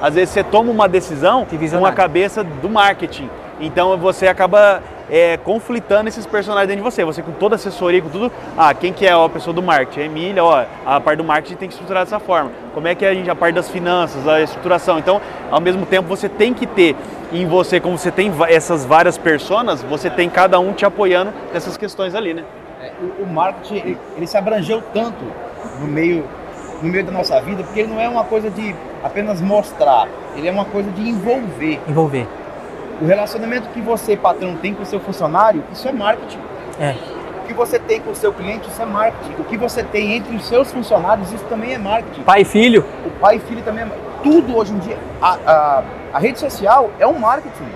Às 0.00 0.14
vezes 0.14 0.30
você 0.30 0.44
toma 0.44 0.70
uma 0.70 0.88
decisão 0.88 1.46
com 1.78 1.86
a 1.86 1.92
cabeça 1.92 2.44
do 2.44 2.68
marketing. 2.68 3.30
Então 3.60 3.96
você 3.96 4.26
acaba 4.26 4.82
é, 5.10 5.36
conflitando 5.36 6.08
esses 6.08 6.26
personagens 6.26 6.68
dentro 6.68 6.84
de 6.84 6.90
você. 6.90 7.04
Você 7.04 7.22
com 7.22 7.32
toda 7.32 7.54
a 7.54 7.56
assessoria, 7.56 8.00
com 8.02 8.08
tudo. 8.08 8.32
Ah, 8.56 8.72
quem 8.74 8.92
que 8.92 9.06
é 9.06 9.12
a 9.12 9.28
pessoa 9.28 9.54
do 9.54 9.62
marketing? 9.62 10.00
A 10.00 10.04
Emília, 10.04 10.44
ó, 10.44 10.64
a 10.84 11.00
parte 11.00 11.18
do 11.18 11.24
marketing 11.24 11.56
tem 11.56 11.68
que 11.68 11.74
estruturar 11.74 12.04
dessa 12.04 12.18
forma. 12.18 12.50
Como 12.74 12.86
é 12.88 12.94
que 12.94 13.04
a 13.04 13.14
gente, 13.14 13.30
a 13.30 13.34
parte 13.34 13.54
das 13.54 13.68
finanças, 13.68 14.26
a 14.26 14.40
estruturação. 14.40 14.98
Então, 14.98 15.20
ao 15.50 15.60
mesmo 15.60 15.86
tempo, 15.86 16.08
você 16.08 16.28
tem 16.28 16.52
que 16.52 16.66
ter 16.66 16.96
em 17.32 17.46
você, 17.46 17.80
como 17.80 17.98
você 17.98 18.10
tem 18.10 18.32
essas 18.48 18.84
várias 18.84 19.18
personas, 19.18 19.82
você 19.82 20.08
tem 20.08 20.28
cada 20.28 20.58
um 20.60 20.72
te 20.72 20.84
apoiando 20.84 21.32
nessas 21.52 21.76
questões 21.76 22.14
ali, 22.14 22.34
né? 22.34 22.44
É, 22.80 22.92
o, 23.00 23.24
o, 23.24 23.26
marketing, 23.26 23.76
ele, 23.76 23.98
ele 24.16 24.26
se 24.26 24.36
abrangeu 24.36 24.82
tanto 24.92 25.24
no 25.80 25.86
meio 25.86 26.24
no 26.82 26.90
meio 26.90 27.04
da 27.04 27.12
nossa 27.12 27.40
vida, 27.40 27.62
porque 27.62 27.80
ele 27.80 27.92
não 27.92 28.00
é 28.00 28.06
uma 28.06 28.24
coisa 28.24 28.50
de 28.50 28.74
apenas 29.02 29.40
mostrar, 29.40 30.06
ele 30.36 30.46
é 30.46 30.50
uma 30.50 30.66
coisa 30.66 30.90
de 30.90 31.08
envolver. 31.08 31.80
Envolver. 31.88 32.26
O 33.00 33.04
relacionamento 33.04 33.68
que 33.70 33.80
você, 33.80 34.16
patrão, 34.16 34.56
tem 34.56 34.74
com 34.74 34.82
o 34.82 34.86
seu 34.86 34.98
funcionário, 35.00 35.62
isso 35.72 35.86
é 35.86 35.92
marketing. 35.92 36.38
É. 36.80 36.94
O 37.42 37.46
que 37.46 37.52
você 37.52 37.78
tem 37.78 38.00
com 38.00 38.10
o 38.10 38.14
seu 38.14 38.32
cliente, 38.32 38.68
isso 38.68 38.80
é 38.80 38.86
marketing. 38.86 39.34
O 39.38 39.44
que 39.44 39.56
você 39.56 39.82
tem 39.82 40.14
entre 40.14 40.34
os 40.34 40.46
seus 40.48 40.72
funcionários, 40.72 41.30
isso 41.32 41.44
também 41.44 41.74
é 41.74 41.78
marketing. 41.78 42.22
Pai 42.22 42.40
e 42.40 42.44
filho. 42.44 42.84
O 43.04 43.10
pai 43.20 43.36
e 43.36 43.40
filho 43.40 43.62
também 43.62 43.84
é 43.84 43.88
Tudo 44.22 44.56
hoje 44.56 44.72
em 44.72 44.78
dia. 44.78 44.98
A, 45.20 45.38
a, 45.46 45.82
a 46.14 46.18
rede 46.18 46.38
social 46.38 46.90
é 46.98 47.06
um 47.06 47.18
marketing. 47.18 47.68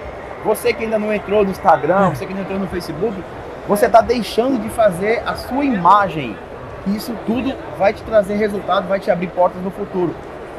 Você 0.44 0.72
que 0.72 0.84
ainda 0.84 0.98
não 0.98 1.12
entrou 1.12 1.44
no 1.44 1.50
Instagram, 1.50 2.06
é. 2.06 2.14
você 2.14 2.24
que 2.24 2.32
não 2.32 2.40
entrou 2.40 2.58
no 2.58 2.66
Facebook, 2.66 3.14
você 3.68 3.86
está 3.86 4.00
deixando 4.00 4.58
de 4.60 4.70
fazer 4.70 5.22
a 5.26 5.34
sua 5.34 5.64
imagem. 5.64 6.36
Isso 6.86 7.14
tudo 7.26 7.54
vai 7.78 7.92
te 7.92 8.02
trazer 8.02 8.34
resultado, 8.36 8.88
vai 8.88 8.98
te 8.98 9.10
abrir 9.10 9.28
portas 9.28 9.62
no 9.62 9.70
futuro. 9.70 10.14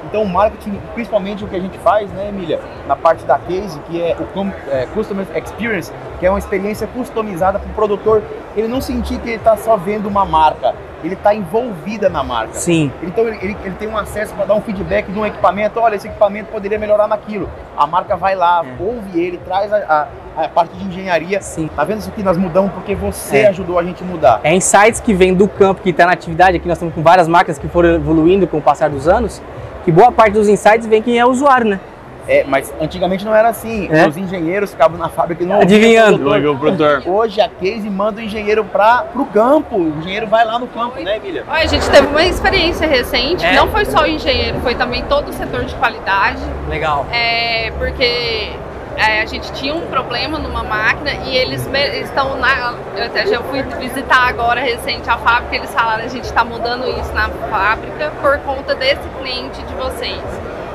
Então, 0.06 0.24
o 0.24 0.30
marketing, 0.30 0.80
principalmente 0.94 1.44
o 1.44 1.48
que 1.48 1.56
a 1.56 1.60
gente 1.60 1.78
faz, 1.80 2.10
né, 2.12 2.30
Emília, 2.30 2.60
na 2.88 2.96
parte 2.96 3.24
da 3.26 3.38
case, 3.38 3.80
que 3.82 4.02
é 4.02 4.16
o 4.20 4.48
é, 4.70 4.86
Customer 4.88 5.26
Experience, 5.36 5.92
que 6.20 6.26
é 6.26 6.30
uma 6.30 6.40
experiência 6.40 6.88
customizada 6.88 7.60
para 7.60 7.70
o 7.70 7.74
produtor, 7.74 8.24
ele 8.56 8.68
não 8.68 8.82
sentir 8.82 9.20
que 9.20 9.30
ele 9.30 9.38
está 9.38 9.56
só 9.56 9.78
vendo 9.78 10.08
uma 10.08 10.26
marca, 10.26 10.74
ele 11.04 11.14
está 11.14 11.34
envolvida 11.34 12.10
na 12.10 12.24
marca. 12.24 12.54
Sim. 12.54 12.92
Então, 13.02 13.28
ele, 13.28 13.38
ele, 13.42 13.58
ele 13.64 13.76
tem 13.76 13.88
um 13.88 13.98
acesso 13.98 14.34
para 14.34 14.46
dar 14.46 14.56
um 14.56 14.62
feedback 14.62 15.12
de 15.12 15.18
um 15.18 15.26
equipamento, 15.26 15.80
olha, 15.80 15.96
esse 15.96 16.08
equipamento 16.08 16.52
poderia 16.52 16.78
melhorar 16.78 17.08
naquilo. 17.08 17.50
A 17.78 17.88
marca 17.88 18.16
vai 18.16 18.36
lá, 18.36 18.64
é. 18.66 18.84
ouve 18.84 19.20
ele, 19.20 19.38
traz 19.38 19.72
a, 19.72 20.08
a, 20.36 20.44
a, 20.44 20.50
parte 20.50 20.76
de 20.76 20.86
engenharia. 20.86 21.42
Sim. 21.42 21.70
Tá 21.76 21.84
vendo 21.84 22.00
isso 22.00 22.10
aqui? 22.10 22.22
Nós 22.24 22.38
mudamos 22.38 22.72
porque 22.74 22.94
você 22.96 23.40
é. 23.40 23.48
ajudou 23.48 23.80
a 23.80 23.84
gente 23.84 24.04
a 24.04 24.06
mudar. 24.06 24.42
É 24.44 24.54
insights 24.54 25.00
que 25.00 25.14
vem 25.14 25.34
do 25.34 25.48
campo, 25.48 25.82
que 25.82 25.90
está 25.90 26.06
na 26.06 26.14
atividade. 26.14 26.58
Aqui 26.58 26.68
nós 26.68 26.78
estamos 26.78 26.94
com 26.94 27.02
várias 27.02 27.28
máquinas 27.28 27.58
que 27.58 27.68
foram 27.68 27.96
evoluindo 27.96 28.46
com 28.48 28.58
o 28.58 28.62
passar 28.62 28.90
dos 28.90 29.08
anos 29.08 29.42
que 29.84 29.91
boa 29.91 30.12
parte 30.12 30.34
dos 30.34 30.48
insights 30.48 30.86
vem 30.88 31.02
quem 31.02 31.20
é 31.20 31.26
o 31.26 31.30
usuário, 31.30 31.67
né? 31.67 31.80
É, 32.28 32.46
mas 32.48 32.72
antigamente 32.80 33.26
não 33.26 33.34
era 33.36 33.50
assim. 33.50 33.89
É? 33.91 34.08
Os 34.08 34.15
engenheiros 34.15 34.70
ficavam 34.72 34.96
na 34.98 35.10
fábrica 35.10 35.44
e 35.44 35.46
não 35.46 35.60
Adivinhando. 35.60 36.28
o 36.52 36.58
produtor. 36.58 37.02
Hoje 37.06 37.41
a 37.41 37.50
Case 37.50 37.89
manda 37.89 38.22
o 38.22 38.24
engenheiro 38.24 38.63
para 38.63 39.06
o 39.15 39.26
campo. 39.26 39.76
O 39.76 39.98
engenheiro 40.00 40.28
vai 40.28 40.46
lá 40.46 40.60
no 40.60 40.67
campo, 40.67 41.02
né, 41.02 41.17
Emília? 41.17 41.44
Olha, 41.48 41.63
a 41.63 41.65
gente 41.65 41.89
teve 41.89 42.08
uma 42.08 42.24
experiência 42.24 42.88
recente, 42.88 43.44
É? 43.44 43.56
não 43.56 43.67
foi 43.70 43.86
só 43.86 44.04
o 44.04 44.06
engenheiro, 44.08 44.60
foi 44.62 44.76
também 44.76 45.04
todo 45.06 45.30
o 45.30 45.34
setor 45.34 45.65
de 45.65 45.74
qualidade, 45.76 46.38
Legal. 46.70 47.08
é, 47.12 47.72
porque 47.78 48.52
é, 48.97 49.21
a 49.21 49.25
gente 49.25 49.51
tinha 49.54 49.73
um 49.73 49.88
problema 49.88 50.38
numa 50.38 50.63
máquina 50.63 51.12
e 51.25 51.36
eles 51.36 51.67
estão 52.04 52.38
na. 52.38 52.75
Eu 52.95 53.06
até 53.06 53.25
já 53.25 53.41
fui 53.41 53.63
visitar 53.80 54.27
agora 54.27 54.60
recente 54.60 55.10
a 55.10 55.17
fábrica, 55.17 55.56
eles 55.56 55.73
falaram 55.73 56.04
a 56.04 56.08
gente 56.08 56.25
está 56.25 56.43
mudando 56.43 56.88
isso 56.88 57.12
na 57.13 57.30
fábrica 57.30 58.12
por 58.21 58.38
conta 58.39 58.75
desse 58.75 59.08
cliente 59.19 59.62
de 59.63 59.73
vocês. 59.75 60.21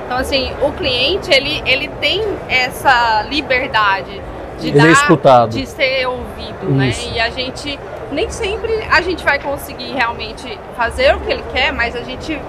Então 0.05 0.17
assim, 0.19 0.53
o 0.63 0.73
cliente 0.73 1.33
ele, 1.33 1.63
ele 1.67 1.89
tem 2.01 2.23
essa 2.49 3.23
liberdade 3.29 4.21
de 4.59 4.69
Ele 4.69 4.79
é 4.79 4.83
dar, 4.83 4.93
escutado. 4.93 5.51
de 5.51 5.67
ser 5.67 6.07
ouvido, 6.07 6.71
né? 6.71 6.89
Isso. 6.89 7.11
E 7.13 7.21
a 7.21 7.29
gente 7.31 7.79
nem 8.11 8.31
sempre 8.31 8.73
a 8.91 9.03
gente 9.03 9.23
vai 9.25 9.39
conseguir 9.39 9.93
realmente 9.93 10.59
fazer 10.77 11.15
o 11.15 11.21
que 11.21 11.31
ele 11.31 11.45
quer, 11.53 11.73
mas 11.73 11.95
a 11.95 12.01
gente 12.01 12.41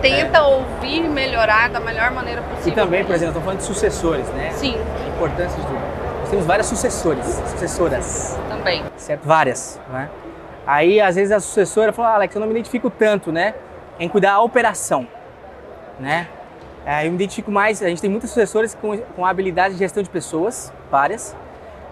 tenta 0.00 0.42
ouvir 0.42 1.04
e 1.04 1.08
melhorar 1.08 1.68
da 1.70 1.80
melhor 1.80 2.10
maneira 2.10 2.40
E 2.40 2.54
possível. 2.56 2.74
também, 2.84 3.04
por 3.04 3.14
exemplo, 3.14 3.30
estamos 3.38 3.44
falando 3.44 3.58
de 3.58 3.64
sucessores, 3.64 4.28
né? 4.30 4.50
Sim, 4.52 4.76
A 5.04 5.08
importância 5.08 5.60
de. 5.62 5.72
Nós 6.20 6.30
temos 6.30 6.44
várias 6.46 6.66
sucessores, 6.66 7.24
sucessoras, 7.52 8.38
também. 8.48 8.82
certo? 8.96 9.22
Várias, 9.24 9.80
né? 9.92 10.08
Aí, 10.66 11.00
às 11.00 11.14
vezes, 11.14 11.30
a 11.30 11.38
sucessora 11.38 11.92
fala, 11.92 12.08
ah, 12.08 12.14
Alex, 12.16 12.34
eu 12.34 12.40
não 12.40 12.48
me 12.48 12.52
identifico 12.54 12.90
tanto, 12.90 13.30
né? 13.30 13.54
Em 14.00 14.08
cuidar 14.08 14.32
da 14.32 14.40
operação, 14.40 15.06
né? 16.00 16.26
É, 16.84 17.06
eu 17.06 17.10
me 17.10 17.16
identifico 17.16 17.50
mais, 17.50 17.82
a 17.82 17.88
gente 17.88 18.00
tem 18.00 18.10
muitas 18.10 18.30
sucessoras 18.30 18.74
com, 18.74 18.96
com 18.98 19.24
habilidades 19.26 19.76
de 19.76 19.84
gestão 19.84 20.02
de 20.02 20.10
pessoas, 20.10 20.72
várias, 20.90 21.36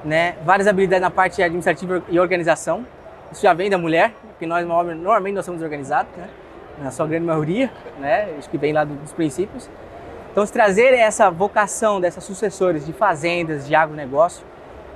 né? 0.05 0.35
Várias 0.45 0.67
habilidades 0.69 1.03
na 1.03 1.11
parte 1.11 1.41
administrativa 1.43 2.03
e 2.09 2.19
organização. 2.19 2.85
Isso 3.31 3.43
já 3.43 3.53
vem 3.55 3.71
da 3.71 3.79
mulher, 3.79 4.13
porque 4.29 4.47
nós, 4.47 4.67
normalmente, 4.67 5.35
nós 5.35 5.45
somos 5.45 5.63
organizados, 5.63 6.11
né? 6.17 6.29
Na 6.79 6.91
sua 6.91 7.07
grande 7.07 7.25
maioria, 7.25 7.71
né? 7.99 8.29
Acho 8.39 8.49
que 8.49 8.59
vem 8.59 8.73
lá 8.73 8.85
do- 8.85 8.95
dos 8.95 9.13
princípios. 9.13 9.69
Então, 10.33 10.45
se 10.45 10.53
trazer 10.53 10.93
essa 10.95 11.31
vocação 11.31 12.01
dessas 12.01 12.25
sucessores 12.25 12.85
de 12.85 12.93
fazendas, 12.93 13.67
de 13.67 13.75
agronegócio, 13.75 14.45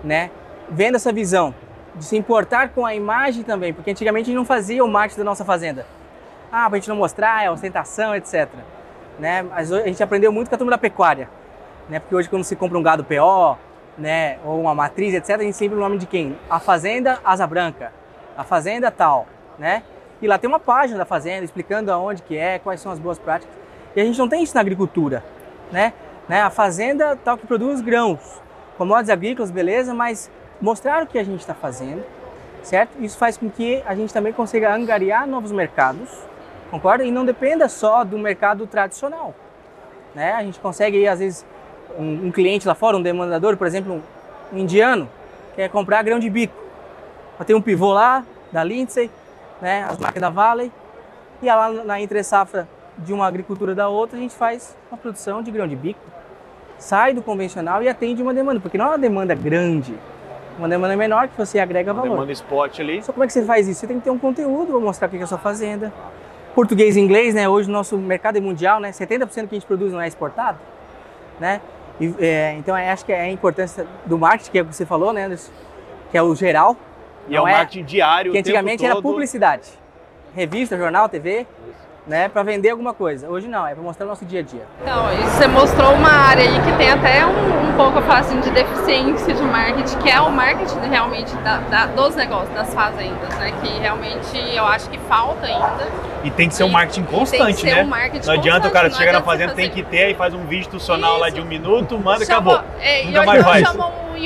né? 0.03 0.31
Vendo 0.69 0.97
essa 0.97 1.13
visão 1.13 1.55
de 1.95 2.05
se 2.05 2.17
importar 2.17 2.71
com 2.71 2.85
a 2.85 2.95
imagem 2.95 3.43
também, 3.45 3.73
porque 3.73 3.91
antigamente 3.91 4.25
a 4.25 4.27
gente 4.27 4.37
não 4.37 4.45
fazia 4.45 4.85
o 4.85 4.89
marketing 4.89 5.19
da 5.21 5.25
nossa 5.25 5.45
fazenda. 5.45 5.87
Ah, 6.51 6.69
pra 6.69 6.79
gente 6.79 6.89
não 6.89 6.97
mostrar, 6.97 7.45
é 7.45 7.51
ostentação, 7.51 8.15
etc. 8.15 8.49
Né? 9.19 9.43
Mas 9.43 9.73
a 9.73 9.83
gente 9.87 10.03
aprendeu 10.03 10.33
muito 10.33 10.49
com 10.49 10.55
a 10.55 10.59
turma 10.59 10.71
da 10.73 10.79
pecuária, 10.79 11.29
né? 11.89 11.99
Porque 12.01 12.15
hoje 12.15 12.29
quando 12.29 12.45
se 12.45 12.55
compra 12.57 12.79
um 12.79 12.83
gado 12.83 13.05
PO, 13.05 13.57
né, 13.97 14.39
ou 14.45 14.61
uma 14.61 14.75
matriz, 14.75 15.13
etc, 15.13 15.41
a 15.41 15.43
gente 15.43 15.57
sempre 15.57 15.77
o 15.77 15.81
nome 15.81 15.99
de 15.99 16.07
quem? 16.07 16.39
A 16.49 16.61
fazenda 16.61 17.19
Asa 17.25 17.47
Branca, 17.47 17.93
a 18.37 18.45
fazenda 18.45 18.91
tal, 18.93 19.27
né? 19.59 19.83
E 20.21 20.27
lá 20.27 20.39
tem 20.39 20.49
uma 20.49 20.61
página 20.61 20.99
da 20.99 21.05
fazenda 21.05 21.45
explicando 21.45 21.93
aonde 21.93 22.23
que 22.23 22.37
é, 22.37 22.59
quais 22.59 22.81
são 22.81 22.91
as 22.91 22.99
boas 22.99 23.19
práticas. 23.19 23.55
E 23.95 24.01
a 24.01 24.05
gente 24.05 24.19
não 24.19 24.29
tem 24.29 24.43
isso 24.43 24.55
na 24.55 24.61
agricultura, 24.61 25.25
né? 25.71 25.93
né? 26.29 26.43
A 26.43 26.51
fazenda 26.51 27.17
tal 27.17 27.39
que 27.39 27.47
produz 27.47 27.81
grãos, 27.81 28.41
commodities 28.77 29.11
agrícolas, 29.11 29.51
beleza, 29.51 29.95
mas 29.95 30.31
mostrar 30.61 31.03
o 31.03 31.07
que 31.07 31.19
a 31.19 31.25
gente 31.25 31.41
está 31.41 31.55
fazendo, 31.55 32.05
certo? 32.63 32.93
Isso 33.01 33.17
faz 33.17 33.37
com 33.37 33.49
que 33.49 33.83
a 33.87 33.95
gente 33.95 34.13
também 34.13 34.33
consiga 34.33 34.75
angariar 34.75 35.27
novos 35.27 35.53
mercados, 35.53 36.09
concorda? 36.71 37.05
E 37.05 37.11
não 37.11 37.25
dependa 37.25 37.69
só 37.69 38.05
do 38.05 38.19
mercado 38.19 38.67
tradicional, 38.67 39.35
né? 40.15 40.33
A 40.33 40.43
gente 40.43 40.59
consegue, 40.61 41.07
às 41.07 41.21
vezes, 41.21 41.47
um, 41.99 42.27
um 42.27 42.33
cliente 42.33 42.67
lá 42.67 42.75
fora, 42.75 42.97
um 42.97 43.03
demandador, 43.03 43.57
por 43.57 43.67
exemplo, 43.67 43.95
um, 44.53 44.57
um 44.57 44.59
indiano, 44.59 45.09
quer 45.55 45.69
comprar 45.71 46.03
grão 46.03 46.19
de 46.19 46.29
bico. 46.29 46.55
Tem 47.47 47.55
um 47.55 47.63
pivô 47.63 47.93
lá, 47.93 48.25
da 48.51 48.65
Lindsay, 48.65 49.11
né? 49.61 49.85
As 49.89 49.99
marcas 49.99 50.21
da 50.21 50.31
Valley, 50.31 50.73
e 51.43 51.47
lá 51.47 51.71
na 51.71 52.01
entre 52.01 52.23
safra 52.23 52.69
de 52.97 53.13
uma 53.13 53.27
agricultura 53.27 53.75
da 53.75 53.89
outra, 53.89 54.19
a 54.19 54.21
gente 54.21 54.35
faz 54.35 54.77
uma 54.91 54.99
produção 54.99 55.43
de 55.43 55.51
grão 55.51 55.69
de 55.69 55.77
bico, 55.77 56.01
sai 56.79 57.15
do 57.15 57.23
convencional 57.23 57.83
e 57.83 57.89
atende 57.89 58.23
uma 58.23 58.35
demanda, 58.35 58.61
porque 58.61 58.77
não 58.77 58.87
é 58.87 58.89
uma 58.89 58.99
demanda 58.99 59.35
grande, 59.35 59.95
uma 60.59 60.69
demanda 60.69 60.97
menor 60.97 61.29
que 61.29 61.37
você 61.37 61.61
agrega 61.61 61.93
valor. 61.95 62.11
Demanda 62.11 62.33
spot 62.33 62.81
ali. 62.81 63.03
Só 63.03 63.13
como 63.13 63.25
é 63.25 63.27
que 63.27 63.33
você 63.33 63.45
faz 63.45 63.69
isso? 63.69 63.81
Você 63.81 63.87
tem 63.87 63.99
que 63.99 64.05
ter 64.05 64.11
um 64.11 64.19
conteúdo 64.19 64.73
para 64.73 64.81
mostrar 64.81 65.07
o 65.07 65.11
que 65.11 65.17
é 65.17 65.23
a 65.23 65.27
sua 65.27 65.39
fazenda. 65.39 65.93
Português 66.55 66.97
e 66.97 67.01
inglês, 67.01 67.35
né? 67.35 67.49
Hoje 67.49 67.69
o 67.69 67.73
nosso 67.73 67.97
mercado 67.97 68.37
é 68.37 68.41
mundial, 68.41 68.81
né? 68.81 68.91
70% 68.91 69.19
do 69.19 69.29
que 69.29 69.55
a 69.55 69.59
gente 69.59 69.67
produz 69.67 69.93
não 69.93 70.01
é 70.01 70.09
exportado, 70.09 70.59
né? 71.39 71.61
E, 72.01 72.13
é, 72.19 72.55
então 72.59 72.77
eu 72.77 72.93
acho 72.93 73.05
que 73.05 73.13
é 73.13 73.21
a 73.21 73.31
importância 73.31 73.87
do 74.07 74.19
marketing, 74.19 74.51
que 74.51 74.59
é 74.59 74.63
o 74.63 74.67
que 74.67 74.75
você 74.75 74.85
falou, 74.85 75.13
né? 75.13 75.25
Anderson? 75.25 75.53
Que 76.11 76.19
é 76.19 76.23
o 76.23 76.35
geral. 76.35 76.77
E 77.29 77.37
é 77.37 77.41
o 77.41 77.45
não 77.45 77.51
marketing 77.53 77.85
diário. 77.85 78.33
Que 78.33 78.39
o 78.39 78.43
tempo 78.43 78.49
antigamente 78.49 78.85
era 78.85 78.95
todo. 78.95 79.03
publicidade. 79.03 79.69
Revista, 80.35 80.77
jornal, 80.77 81.09
TV, 81.09 81.47
né? 82.07 82.29
Para 82.29 82.43
vender 82.43 82.71
alguma 82.71 82.95
coisa. 82.95 83.29
Hoje 83.29 83.49
não, 83.49 83.67
é 83.67 83.75
para 83.75 83.83
mostrar 83.83 84.07
o 84.07 84.09
nosso 84.09 84.25
dia 84.25 84.41
a 84.41 84.43
dia. 84.43 84.63
Então, 84.83 85.13
e 85.13 85.17
você 85.25 85.47
mostrou 85.47 85.93
uma 85.95 86.11
área 86.11 86.43
aí 86.45 86.61
que 86.63 86.77
tem 86.79 86.91
até 86.91 87.27
um, 87.27 87.69
um 87.71 87.73
pouco, 87.77 87.99
eu 87.99 88.03
falo 88.03 88.21
assim, 88.21 88.41
de 88.41 88.51
deficiência 88.51 89.35
de 89.35 89.43
marketing, 89.43 89.99
que 89.99 90.11
é 90.11 90.21
o 90.21 90.31
marketing 90.31 90.79
realmente 90.91 91.35
da- 91.39 91.59
da- 91.59 91.87
dos 91.87 92.15
negócios, 92.15 92.55
das 92.55 92.73
fazendas, 92.73 93.29
né? 93.39 93.53
Que 93.63 93.69
realmente 93.79 94.39
eu 94.55 94.65
acho 94.67 94.89
que 94.91 94.99
falta 95.01 95.47
ainda. 95.47 95.89
E 96.25 96.31
tem 96.31 96.49
que 96.49 96.55
ser 96.55 96.65
um 96.65 96.69
E- 96.69 96.73
marketing 96.73 97.03
tem 97.03 97.11
que 97.13 97.19
constante, 97.19 97.61
ser 97.61 97.75
né? 97.75 97.83
um 97.83 97.87
marketing 97.87 98.27
não 98.27 98.35
adianta 98.35 98.69
o 98.69 98.71
cara 98.71 98.89
não 98.89 98.97
chega 98.97 99.13
na 99.13 99.23
fazenda, 99.23 99.55
tem 99.55 99.69
fazer- 99.71 99.83
que 99.83 99.89
ter 99.91 100.11
e 100.11 100.15
faz 100.15 100.35
um 100.35 100.41
vídeo 100.45 100.61
institucional 100.61 101.19
lá 101.19 101.29
Isso. 101.29 101.37
de 101.37 101.43
um 101.43 101.47
minuto, 101.47 101.99
manda 101.99 102.23
e 102.23 102.27
Chama- 102.27 102.53
acabou. 102.55 102.71
É, 102.81 103.03
e 103.03 103.07
Nunca 103.07 103.23
mais 103.25 103.43
faz. 103.45 103.77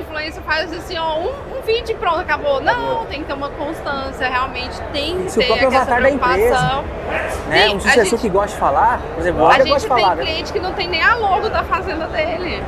Influencer 0.01 0.43
faz 0.43 0.73
assim, 0.73 0.99
ó, 0.99 1.19
um, 1.19 1.59
um 1.59 1.63
vídeo 1.63 1.93
e 1.93 1.95
pronto, 1.95 2.21
acabou. 2.21 2.61
Não, 2.61 3.05
tem 3.07 3.21
que 3.21 3.27
ter 3.27 3.33
uma 3.35 3.49
constância, 3.51 4.29
realmente 4.29 4.81
tem 4.93 5.25
que 5.27 5.43
é 5.43 5.47
ter 5.47 5.53
essa 5.53 5.67
avatar 5.67 5.97
preocupação. 6.01 6.85
Né? 7.49 7.69
Sim, 7.69 7.77
um 7.77 7.81
sucessor 7.81 8.05
gente- 8.05 8.21
que 8.21 8.29
gosta 8.29 8.49
de 8.49 8.57
falar, 8.57 9.01
por 9.15 9.21
exemplo, 9.21 9.47
A 9.47 9.53
gente 9.55 9.69
gosto 9.69 9.89
de 9.89 9.95
tem 9.95 10.03
falar. 10.05 10.17
né? 10.17 10.23
cliente 10.25 10.53
que 10.53 10.61
não 10.61 10.73
tem 10.73 10.89
nem 10.89 11.03
a 11.03 11.15
logo 11.17 11.49
da 11.49 11.63
fazenda 11.65 12.07
dele. 12.07 12.63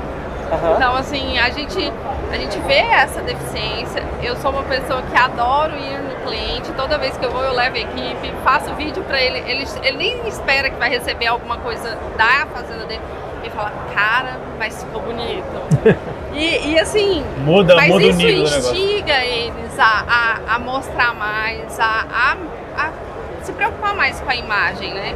Aham. 0.52 0.74
Então, 0.76 0.94
assim, 0.96 1.38
a 1.38 1.48
gente, 1.50 1.92
a 2.30 2.36
gente 2.36 2.58
vê 2.60 2.78
essa 2.78 3.22
deficiência. 3.22 4.04
Eu 4.22 4.36
sou 4.36 4.50
uma 4.50 4.62
pessoa 4.64 5.00
que 5.02 5.16
adoro 5.16 5.74
ir 5.74 5.98
no 5.98 6.14
cliente. 6.26 6.70
Toda 6.76 6.98
vez 6.98 7.16
que 7.16 7.24
eu 7.24 7.30
vou, 7.30 7.42
eu 7.42 7.54
levo 7.54 7.76
a 7.76 7.80
equipe, 7.80 8.32
faço 8.44 8.72
vídeo 8.74 9.02
pra 9.04 9.20
ele. 9.20 9.38
Ele, 9.50 9.66
ele 9.82 9.96
nem 9.96 10.28
espera 10.28 10.68
que 10.68 10.76
vai 10.76 10.90
receber 10.90 11.26
alguma 11.28 11.56
coisa 11.56 11.96
da 12.16 12.46
fazenda 12.52 12.84
dele. 12.84 13.00
Ele 13.42 13.50
fala, 13.50 13.72
cara, 13.94 14.38
mas 14.58 14.82
ficou 14.84 15.00
bonito. 15.00 15.44
e, 16.34 16.72
e 16.72 16.78
assim, 16.78 17.24
Muda, 17.44 17.74
mas 17.76 17.88
muda 17.88 18.04
o 18.04 18.08
isso 18.08 18.18
nível 18.18 18.44
negócio. 18.44 18.74
instiga 18.74 19.24
eles 19.24 19.78
a, 19.78 20.04
a, 20.48 20.54
a 20.54 20.58
mostrar 20.58 21.14
mais, 21.14 21.78
a, 21.78 22.06
a, 22.10 22.36
a 22.86 22.90
se 23.42 23.52
preocupar 23.52 23.94
mais 23.94 24.20
com 24.20 24.30
a 24.30 24.36
imagem, 24.36 24.92
né? 24.94 25.14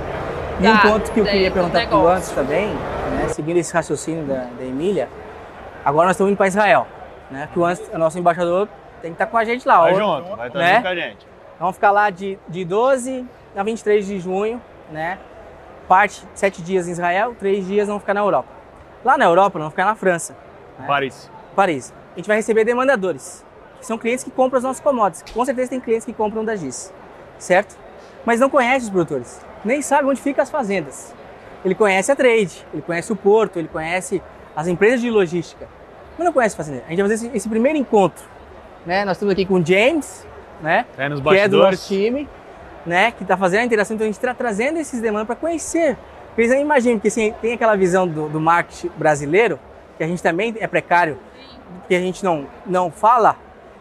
E 0.61 0.67
um 0.67 0.73
da- 0.75 0.79
ponto 0.81 1.13
que 1.13 1.21
eu 1.21 1.25
da- 1.25 1.31
queria 1.31 1.51
do 1.51 1.55
perguntar 1.55 1.87
para 1.87 1.97
o. 1.97 2.09
Anderson 2.09 2.35
também, 2.35 2.67
né, 2.69 3.29
seguindo 3.31 3.57
esse 3.59 3.73
raciocínio 3.73 4.25
da, 4.25 4.47
da 4.59 4.65
Emília, 4.65 5.09
agora 5.85 6.07
nós 6.09 6.15
estamos 6.17 6.31
indo 6.31 6.37
para 6.37 6.47
Israel, 6.49 6.87
né, 7.31 7.49
que 7.53 7.59
o, 7.59 7.65
Anderson, 7.65 7.85
o 7.95 7.99
nosso 7.99 8.19
embaixador 8.19 8.69
tem 9.01 9.11
que 9.13 9.15
estar 9.15 9.27
com 9.27 9.39
a 9.39 9.45
gente 9.45 9.67
lá. 9.67 9.81
Vai 9.83 9.95
junto, 9.95 10.37
vai 10.37 10.47
estar 10.49 10.59
né? 10.59 10.71
junto 10.75 10.83
com 10.83 10.89
a 10.89 10.95
gente. 10.95 11.27
Vamos 11.61 11.75
ficar 11.77 11.91
lá 11.91 12.11
de, 12.11 12.39
de 12.49 12.65
12 12.65 13.25
a 13.57 13.63
23 13.63 14.07
de 14.07 14.21
junho, 14.21 14.61
né? 14.93 15.19
Parte 15.89 16.23
sete 16.35 16.61
dias 16.63 16.87
em 16.87 16.93
Israel, 16.93 17.35
três 17.39 17.67
dias 17.67 17.87
vamos 17.89 18.03
ficar 18.03 18.15
na 18.15 18.21
Europa. 18.21 18.49
Lá 19.05 19.17
na 19.17 19.25
Europa, 19.25 19.59
vamos 19.59 19.73
ficar 19.73 19.85
na 19.87 19.95
França, 19.95 20.37
Paris. 20.87 21.31
Paris. 21.55 21.95
A 22.15 22.19
gente 22.19 22.27
vai 22.27 22.37
receber 22.37 22.65
demandadores, 22.65 23.45
que 23.79 23.87
são 23.87 23.99
clientes 23.99 24.25
que 24.25 24.31
compram 24.31 24.59
os 24.59 24.65
nossos 24.65 24.81
commodities. 24.81 25.33
Com 25.33 25.45
certeza 25.45 25.71
tem 25.71 25.81
clientes 25.81 26.05
que 26.05 26.13
compram 26.13 26.45
da 26.45 26.57
GIS, 26.57 26.93
certo? 27.39 27.77
Mas 28.25 28.41
não 28.41 28.51
conhece 28.51 28.87
os 28.87 28.91
produtores, 28.91 29.41
nem 29.65 29.81
sabe 29.83 30.09
onde 30.09 30.21
ficam 30.21 30.43
as 30.43 30.51
fazendas. 30.51 31.15
Ele 31.65 31.75
conhece 31.75 32.11
a 32.11 32.17
trade, 32.17 32.67
ele 32.73 32.83
conhece 32.83 33.13
o 33.13 33.17
porto, 33.17 33.59
ele 33.59 33.69
conhece 33.69 34.23
as 34.55 34.67
empresas 34.67 35.01
de 35.01 35.11
logística, 35.11 35.69
mas 36.17 36.25
não 36.25 36.33
conhece 36.33 36.57
fazendeiro. 36.57 36.87
A 36.87 36.91
gente 36.91 37.01
vai 37.01 37.11
fazer 37.11 37.27
esse, 37.27 37.37
esse 37.37 37.49
primeiro 37.49 37.79
encontro, 37.79 38.25
né? 38.85 39.05
Nós 39.05 39.17
estamos 39.17 39.33
aqui 39.33 39.45
com 39.45 39.55
o 39.55 39.65
James, 39.65 40.27
né? 40.61 40.87
É 40.97 41.09
nos 41.09 41.21
que 41.21 41.37
é 41.37 41.49
do 41.49 41.59
nosso 41.59 41.87
time, 41.87 42.29
né, 42.89 43.13
que 43.13 43.23
está 43.23 43.37
fazendo 43.37 43.61
a 43.61 43.65
interação, 43.65 43.95
então 43.95 44.05
a 44.05 44.09
gente 44.09 44.17
está 44.17 44.35
trazendo 44.35 44.79
esses 44.79 45.01
demandas 45.01 45.27
para 45.27 45.37
conhecer. 45.37 45.97
Porque 46.29 46.43
eles 46.43 46.53
não 46.53 46.61
imaginam, 46.61 46.97
porque 46.97 47.09
assim, 47.09 47.35
tem 47.41 47.53
aquela 47.53 47.77
visão 47.77 48.07
do, 48.07 48.29
do 48.29 48.41
marketing 48.41 48.91
brasileiro, 48.97 49.59
que 49.99 50.05
a 50.05 50.07
gente 50.07 50.23
também 50.23 50.55
é 50.59 50.67
precário, 50.67 51.19
que 51.87 51.95
a 51.95 52.01
gente 52.01 52.25
não, 52.25 52.47
não 52.65 52.91
fala, 52.91 53.37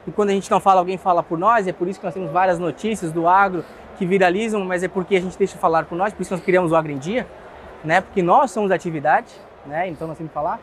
e 0.05 0.11
quando 0.11 0.30
a 0.30 0.34
gente 0.34 0.49
não 0.49 0.59
fala, 0.59 0.82
alguém 0.82 0.97
fala 0.97 1.22
por 1.22 1.38
nós, 1.38 1.68
é 1.68 1.72
por 1.72 1.88
isso 1.88 1.99
que 1.99 2.05
nós 2.05 2.13
temos 2.13 2.32
várias 2.32 2.57
notícias 2.57 3.11
do 3.11 3.28
agro 3.28 3.63
que 3.97 4.05
viralizam, 4.05 4.63
mas 4.65 4.84
é 4.84 4.88
porque 4.88 5.15
a 5.15 5.22
gente 5.22 5.38
deixa 5.38 5.57
falar 5.57 5.86
por 5.86 5.97
nós, 5.97 6.13
por 6.13 6.22
isso 6.24 6.34
nós 6.34 6.43
criamos 6.43 6.72
o 6.72 6.76
Agro 6.76 6.91
em 6.91 6.97
Dia, 6.97 7.28
né, 7.84 8.01
porque 8.01 8.22
nós 8.22 8.51
somos 8.51 8.72
atividade, 8.72 9.28
né, 9.65 9.88
então 9.88 10.07
nós 10.07 10.18
temos 10.18 10.32
que 10.32 10.34
falar. 10.34 10.59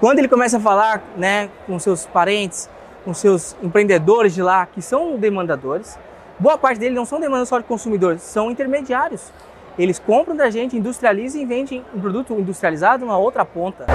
Quando 0.00 0.20
ele 0.20 0.28
começa 0.28 0.56
a 0.56 0.60
falar 0.60 1.02
né, 1.16 1.50
com 1.66 1.78
seus 1.78 2.06
parentes, 2.06 2.70
com 3.04 3.12
seus 3.12 3.56
empreendedores 3.62 4.34
de 4.34 4.42
lá, 4.42 4.64
que 4.66 4.80
são 4.80 5.16
demandadores, 5.16 5.98
boa 6.38 6.56
parte 6.56 6.78
deles 6.78 6.94
não 6.94 7.04
são 7.04 7.18
demandas 7.18 7.48
só 7.48 7.58
de 7.58 7.64
consumidores, 7.64 8.22
são 8.22 8.50
intermediários. 8.50 9.32
Eles 9.78 9.98
compram 9.98 10.36
da 10.36 10.50
gente, 10.50 10.76
industrializam 10.76 11.40
e 11.40 11.46
vendem 11.46 11.84
um 11.94 12.00
produto 12.00 12.34
industrializado 12.34 13.04
numa 13.06 13.16
outra 13.16 13.44
ponta. 13.44 13.86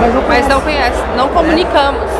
Mas 0.00 0.14
não, 0.14 0.22
Mas 0.22 0.48
não 0.48 0.60
conhece, 0.60 1.02
não 1.16 1.28
comunicamos, 1.30 2.10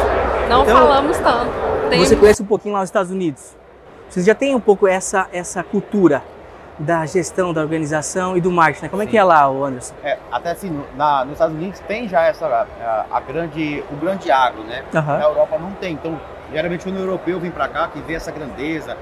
não 0.48 0.62
então, 0.62 0.76
falamos 0.76 1.16
tanto. 1.18 1.50
Tem... 1.88 2.00
Você 2.00 2.16
conhece 2.16 2.42
um 2.42 2.46
pouquinho 2.46 2.74
lá 2.74 2.80
nos 2.80 2.88
Estados 2.88 3.12
Unidos? 3.12 3.56
Você 4.08 4.22
já 4.22 4.34
tem 4.34 4.56
um 4.56 4.60
pouco 4.60 4.88
essa, 4.88 5.28
essa 5.32 5.62
cultura 5.62 6.20
da 6.80 7.06
gestão, 7.06 7.52
da 7.52 7.60
organização 7.60 8.36
e 8.36 8.40
do 8.40 8.50
marketing, 8.50 8.86
né? 8.86 8.88
Como 8.88 9.02
Sim. 9.02 9.08
é 9.08 9.10
que 9.10 9.16
é 9.16 9.22
lá, 9.22 9.44
Anderson? 9.44 9.94
É, 10.02 10.18
até 10.32 10.50
assim, 10.50 10.82
na, 10.96 11.24
nos 11.24 11.34
Estados 11.34 11.54
Unidos 11.54 11.78
tem 11.86 12.08
já 12.08 12.22
essa, 12.22 12.46
a, 12.46 13.06
a 13.08 13.20
grande, 13.20 13.84
o 13.92 13.96
grande 13.96 14.32
agro, 14.32 14.64
né? 14.64 14.82
Uhum. 14.92 15.00
Na 15.00 15.22
Europa 15.22 15.58
não 15.58 15.70
tem. 15.72 15.92
Então, 15.92 16.18
geralmente 16.52 16.82
quando 16.82 16.96
o 16.96 17.00
europeu 17.00 17.38
vem 17.38 17.52
para 17.52 17.68
cá, 17.68 17.86
que 17.86 18.00
vê 18.00 18.14
essa 18.14 18.32
grandeza, 18.32 18.96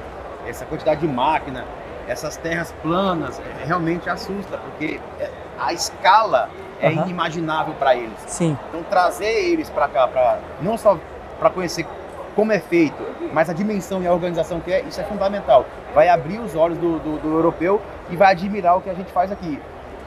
essa 0.47 0.66
quantidade 0.66 1.01
de 1.01 1.07
máquina, 1.07 1.64
essas 2.09 2.37
terras 2.37 2.75
planas, 2.83 3.39
é, 3.39 3.67
realmente 3.67 4.09
assusta, 4.09 4.57
porque 4.59 4.99
é, 5.21 5.31
a 5.59 5.73
escala 5.73 6.49
é 6.81 6.89
uhum. 6.89 7.03
inimaginável 7.03 7.75
para 7.75 7.95
eles. 7.95 8.19
Sim. 8.27 8.57
Então, 8.69 8.83
trazer 8.85 9.51
eles 9.51 9.69
para 9.69 9.87
cá, 9.89 10.09
pra, 10.09 10.39
não 10.63 10.79
só 10.79 10.99
para 11.39 11.51
conhecer 11.51 11.87
como 12.35 12.53
é 12.53 12.59
feito, 12.59 13.03
mas 13.33 13.51
a 13.51 13.53
dimensão 13.53 14.03
e 14.03 14.07
a 14.07 14.13
organização 14.13 14.61
que 14.61 14.73
é, 14.73 14.81
isso 14.83 15.01
é 15.01 15.05
fundamental. 15.05 15.67
Vai 15.95 16.09
abrir 16.09 16.39
os 16.39 16.55
olhos 16.55 16.79
do, 16.79 16.99
do, 16.99 17.19
do 17.19 17.29
europeu 17.29 17.81
e 18.09 18.17
vai 18.17 18.33
admirar 18.33 18.77
o 18.77 18.81
que 18.81 18.89
a 18.89 18.95
gente 18.95 19.13
faz 19.13 19.31
aqui. 19.31 19.61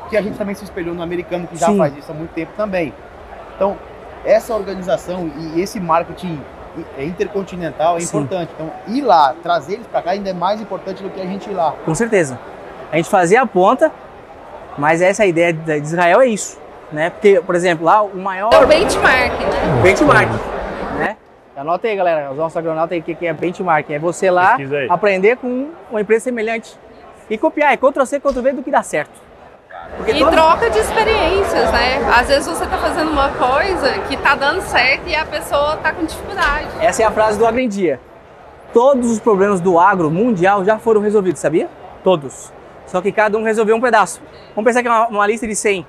Que 0.10 0.18
a 0.18 0.22
gente 0.22 0.38
também 0.38 0.56
se 0.56 0.64
espelhou 0.64 0.96
no 0.96 1.04
americano, 1.04 1.48
que 1.48 1.56
já 1.56 1.68
Sim. 1.68 1.78
faz 1.78 1.96
isso 1.98 2.12
há 2.12 2.16
muito 2.16 2.34
tempo 2.34 2.52
também. 2.58 2.94
Então, 3.56 3.78
essa 4.26 4.56
organização 4.56 5.30
e 5.38 5.62
esse 5.62 5.80
marketing 5.80 6.42
intercontinental 7.00 7.98
é 7.98 8.00
Sim. 8.00 8.18
importante. 8.18 8.52
Então, 8.54 8.72
ir 8.88 9.02
lá, 9.02 9.36
trazer 9.42 9.74
eles 9.74 9.88
para 9.88 10.02
cá 10.02 10.12
ainda 10.12 10.30
é 10.30 10.34
mais 10.34 10.62
importante 10.62 11.04
do 11.04 11.10
que 11.10 11.20
a 11.20 11.26
gente 11.26 11.50
ir 11.50 11.54
lá. 11.54 11.76
Com 11.86 11.94
certeza. 11.94 12.40
A 12.92 12.98
gente 12.98 13.10
fazia 13.10 13.42
a 13.42 13.46
ponta, 13.46 13.92
mas 14.78 15.02
essa 15.02 15.26
ideia 15.26 15.54
de 15.54 15.78
Israel 15.78 16.22
é 16.22 16.28
isso. 16.28 16.60
Né? 16.92 17.10
Porque, 17.10 17.42
por 17.42 17.56
exemplo, 17.56 17.86
lá 17.86 18.02
o 18.02 18.18
maior. 18.18 18.54
É 18.54 18.60
o 18.60 18.68
benchmark, 18.68 19.40
né? 19.40 19.82
Benchmark. 19.82 20.30
Né? 20.98 21.18
Anota 21.56 21.88
aí, 21.88 21.96
galera, 21.96 22.32
os 22.32 22.38
nossos 22.38 22.58
agronautas 22.58 22.92
aí, 22.92 23.00
o 23.00 23.04
que 23.04 23.26
é 23.26 23.34
benchmark? 23.34 23.90
É 23.90 24.00
você 24.00 24.30
lá 24.30 24.58
aprender 24.90 25.38
com 25.38 25.70
uma 25.90 26.02
empresa 26.02 26.26
semelhante 26.26 26.78
e 27.30 27.38
copiar. 27.38 27.72
É 27.72 27.78
Ctrl-C, 27.78 28.20
Ctrl-V 28.20 28.54
do 28.54 28.64
que 28.64 28.72
dá 28.72 28.84
certo. 28.84 29.31
Porque 29.98 30.12
e 30.12 30.20
todo... 30.20 30.32
troca 30.32 30.70
de 30.70 30.80
experiências, 30.80 31.72
né? 31.72 31.98
Às 32.14 32.28
vezes 32.28 32.48
você 32.48 32.64
está 32.64 32.78
fazendo 32.78 33.12
uma 33.12 33.30
coisa 33.30 34.00
que 34.08 34.16
está 34.16 34.36
dando 34.36 34.62
certo 34.62 35.08
e 35.08 35.16
a 35.16 35.26
pessoa 35.26 35.76
está 35.76 35.94
com 35.94 36.06
dificuldade. 36.06 36.68
Essa 36.80 37.04
é 37.04 37.06
a 37.06 37.12
frase 37.12 37.38
do 37.38 37.46
Agrendia. 37.46 38.00
Todos 38.74 39.12
os 39.12 39.20
problemas 39.20 39.60
do 39.60 39.80
agro 39.80 40.10
mundial 40.10 40.64
já 40.64 40.80
foram 40.80 41.02
resolvidos, 41.02 41.42
sabia? 41.42 41.70
Todos. 42.04 42.52
Só 42.88 43.02
que 43.02 43.12
cada 43.12 43.38
um 43.38 43.44
resolveu 43.44 43.76
um 43.76 43.82
pedaço. 43.82 44.22
Vamos 44.56 44.68
pensar 44.68 44.82
que 44.82 44.88
é 44.88 44.92
uma, 44.92 45.08
uma 45.08 45.28
lista 45.28 45.48
de 45.48 45.56
100 45.56 45.86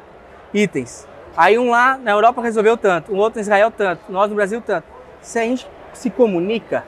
itens. 0.52 1.06
Aí 1.36 1.58
um 1.58 1.70
lá 1.70 1.96
na 1.96 2.10
Europa 2.10 2.42
resolveu 2.42 2.76
tanto, 2.76 3.12
um 3.12 3.16
outro 3.16 3.38
em 3.38 3.42
Israel 3.42 3.70
tanto, 3.70 4.02
nós 4.10 4.28
no 4.28 4.36
Brasil 4.36 4.60
tanto 4.60 4.92
se 5.22 5.38
a 5.38 5.42
gente 5.42 5.66
se 5.94 6.10
comunica, 6.10 6.84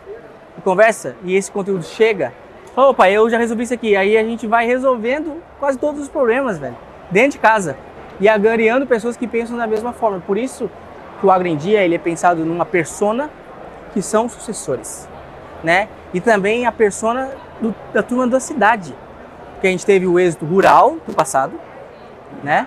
conversa 0.62 1.16
e 1.24 1.36
esse 1.36 1.50
conteúdo 1.50 1.84
chega, 1.84 2.32
opa, 2.76 3.08
eu 3.08 3.30
já 3.30 3.38
resolvi 3.38 3.62
isso 3.62 3.74
aqui. 3.74 3.96
Aí 3.96 4.16
a 4.16 4.24
gente 4.24 4.46
vai 4.46 4.66
resolvendo 4.66 5.40
quase 5.58 5.78
todos 5.78 6.02
os 6.02 6.08
problemas, 6.08 6.58
velho, 6.58 6.76
dentro 7.10 7.32
de 7.32 7.38
casa 7.38 7.76
e 8.20 8.28
agariando 8.28 8.86
pessoas 8.86 9.16
que 9.16 9.26
pensam 9.26 9.56
da 9.56 9.66
mesma 9.66 9.92
forma. 9.92 10.20
Por 10.20 10.38
isso 10.38 10.70
que 11.20 11.26
o 11.26 11.30
Agro 11.30 11.48
em 11.48 11.56
Dia 11.56 11.82
ele 11.82 11.94
é 11.94 11.98
pensado 11.98 12.44
numa 12.44 12.64
persona 12.64 13.30
que 13.92 14.02
são 14.02 14.28
sucessores, 14.28 15.08
né? 15.62 15.88
E 16.12 16.20
também 16.20 16.66
a 16.66 16.72
persona 16.72 17.30
do, 17.60 17.74
da 17.92 18.02
turma 18.02 18.26
da 18.26 18.40
cidade, 18.40 18.94
que 19.60 19.66
a 19.66 19.70
gente 19.70 19.86
teve 19.86 20.06
o 20.06 20.18
êxito 20.18 20.44
rural 20.44 20.96
no 21.06 21.14
passado, 21.14 21.52
né? 22.42 22.66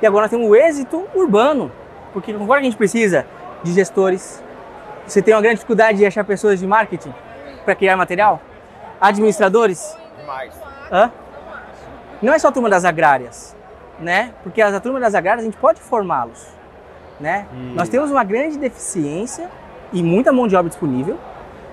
E 0.00 0.06
agora 0.06 0.28
temos 0.28 0.48
o 0.48 0.56
êxito 0.56 1.04
urbano, 1.14 1.70
porque 2.12 2.32
agora 2.32 2.60
a 2.60 2.62
gente 2.62 2.76
precisa 2.76 3.26
de 3.62 3.72
gestores, 3.72 4.42
você 5.06 5.20
tem 5.20 5.34
uma 5.34 5.40
grande 5.40 5.56
dificuldade 5.56 5.98
de 5.98 6.06
achar 6.06 6.24
pessoas 6.24 6.58
de 6.58 6.66
marketing 6.66 7.12
para 7.64 7.74
criar 7.74 7.96
material? 7.96 8.40
Administradores? 9.00 9.96
Demais. 10.18 10.52
Hã? 10.90 11.10
Não 12.20 12.32
é 12.32 12.38
só 12.38 12.48
a 12.48 12.52
turma 12.52 12.70
das 12.70 12.84
agrárias, 12.84 13.56
né? 14.02 14.32
Porque 14.42 14.60
a 14.60 14.80
turma 14.80 15.00
das 15.00 15.14
agrárias 15.14 15.42
a 15.42 15.46
gente 15.46 15.56
pode 15.56 15.80
formá-los, 15.80 16.46
né? 17.20 17.46
E... 17.52 17.74
Nós 17.74 17.88
temos 17.88 18.10
uma 18.10 18.24
grande 18.24 18.58
deficiência 18.58 19.48
e 19.92 20.02
muita 20.02 20.32
mão 20.32 20.46
de 20.46 20.56
obra 20.56 20.68
disponível. 20.68 21.18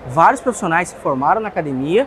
Vários 0.08 0.40
profissionais 0.40 0.88
se 0.88 0.94
formaram 0.96 1.40
na 1.40 1.48
academia 1.48 2.06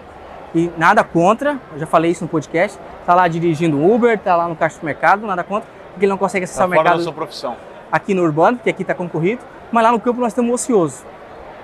e 0.56 0.72
nada 0.78 1.04
contra, 1.04 1.60
eu 1.74 1.80
já 1.80 1.86
falei 1.86 2.12
isso 2.12 2.24
no 2.24 2.30
podcast, 2.30 2.80
tá 3.06 3.14
lá 3.14 3.28
dirigindo 3.28 3.84
Uber, 3.84 4.18
tá 4.18 4.36
lá 4.36 4.48
no 4.48 4.56
caixa 4.56 4.80
do 4.80 4.86
mercado, 4.86 5.28
nada 5.28 5.44
contra, 5.44 5.68
porque 5.92 6.06
ele 6.06 6.12
não 6.12 6.18
consegue 6.18 6.46
acessar 6.46 6.64
tá 6.64 6.68
o 6.68 6.70
mercado. 6.70 6.98
Da 6.98 7.04
sua 7.04 7.14
profissão. 7.14 7.56
Aqui 7.92 8.14
no 8.14 8.24
urbano, 8.24 8.58
porque 8.58 8.70
aqui 8.70 8.82
está 8.82 8.96
concorrido, 8.96 9.42
mas 9.72 9.84
lá 9.84 9.92
no 9.92 10.00
campo 10.00 10.20
nós 10.20 10.32
estamos 10.32 10.52
ocioso 10.52 11.14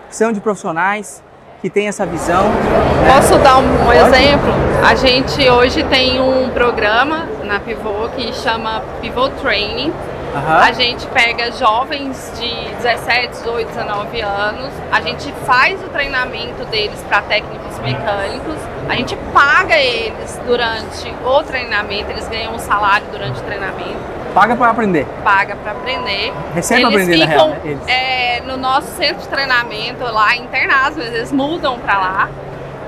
são 0.09 0.31
de 0.31 0.41
profissionais 0.41 1.23
que 1.61 1.69
têm 1.69 1.87
essa 1.87 2.05
visão. 2.05 2.43
Né? 2.43 3.13
Posso 3.13 3.37
dar 3.39 3.57
um, 3.57 3.87
um 3.87 3.93
exemplo? 3.93 4.49
A 4.85 4.95
gente 4.95 5.47
hoje 5.49 5.83
tem 5.83 6.21
um 6.21 6.49
programa 6.49 7.27
na 7.49 7.59
Pivô 7.59 8.07
que 8.15 8.31
chama 8.31 8.83
Pivô 9.01 9.27
Training. 9.29 9.89
Uhum. 9.89 10.57
A 10.61 10.71
gente 10.71 11.07
pega 11.07 11.51
jovens 11.51 12.31
de 12.39 12.75
17, 12.75 13.29
18, 13.29 13.67
19 13.69 14.21
anos, 14.21 14.71
a 14.91 15.01
gente 15.01 15.33
faz 15.43 15.83
o 15.83 15.87
treinamento 15.87 16.63
deles 16.65 17.03
para 17.09 17.23
técnicos 17.23 17.79
mecânicos, 17.79 18.55
a 18.87 18.93
gente 18.93 19.15
paga 19.33 19.75
eles 19.75 20.39
durante 20.45 21.11
o 21.25 21.43
treinamento, 21.43 22.11
eles 22.11 22.27
ganham 22.27 22.53
um 22.53 22.59
salário 22.59 23.07
durante 23.11 23.39
o 23.39 23.43
treinamento 23.43 24.19
Paga 24.33 24.55
para 24.55 24.69
aprender. 24.69 25.07
Paga 25.23 25.55
para 25.55 25.71
aprender. 25.71 26.31
Recebe 26.53 26.81
para 26.81 26.89
aprender, 26.89 27.13
ficam, 27.13 27.27
na 27.27 27.33
real, 27.33 27.49
né? 27.49 27.77
É, 27.87 28.41
no 28.41 28.57
nosso 28.57 28.87
centro 28.91 29.21
de 29.21 29.27
treinamento 29.27 30.03
lá 30.03 30.35
internados, 30.35 30.97
eles 30.99 31.31
mudam 31.31 31.79
para 31.79 31.97
lá 31.97 32.29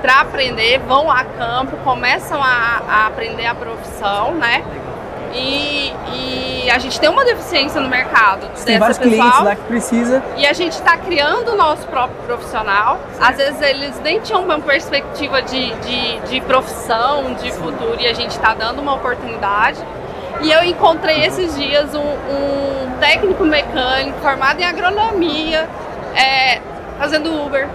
para 0.02 0.20
aprender, 0.20 0.80
vão 0.80 1.10
a 1.10 1.24
campo, 1.24 1.76
começam 1.78 2.42
a, 2.42 2.82
a 2.88 3.06
aprender 3.06 3.46
a 3.46 3.54
profissão, 3.54 4.34
né? 4.34 4.64
E, 5.34 5.94
e, 6.14 6.70
a 6.70 6.78
gente 6.78 7.00
tem 7.00 7.08
uma 7.08 7.24
deficiência 7.24 7.80
no 7.80 7.88
mercado 7.88 8.46
tem 8.66 8.78
vários 8.78 8.98
pessoal, 8.98 9.18
clientes 9.18 9.44
lá 9.44 9.56
que 9.56 9.62
precisa. 9.62 10.22
E 10.36 10.46
a 10.46 10.52
gente 10.52 10.72
está 10.72 10.96
criando 10.98 11.52
o 11.52 11.56
nosso 11.56 11.86
próprio 11.86 12.18
profissional. 12.26 13.00
Às 13.18 13.36
vezes 13.38 13.60
eles 13.62 13.98
nem 14.00 14.20
tinham 14.20 14.42
uma 14.42 14.60
perspectiva 14.60 15.40
de, 15.40 15.74
de, 15.76 16.20
de 16.28 16.40
profissão, 16.42 17.32
de 17.34 17.50
futuro, 17.52 17.96
e 17.98 18.06
a 18.06 18.12
gente 18.12 18.32
está 18.32 18.52
dando 18.52 18.82
uma 18.82 18.94
oportunidade. 18.94 19.78
E 20.42 20.52
eu 20.52 20.62
encontrei 20.64 21.24
esses 21.24 21.56
dias 21.56 21.94
um, 21.94 22.00
um 22.00 22.98
técnico 23.00 23.44
mecânico 23.44 24.18
formado 24.20 24.60
em 24.60 24.64
agronomia, 24.64 25.66
é, 26.14 26.60
fazendo 26.98 27.32
Uber. 27.46 27.68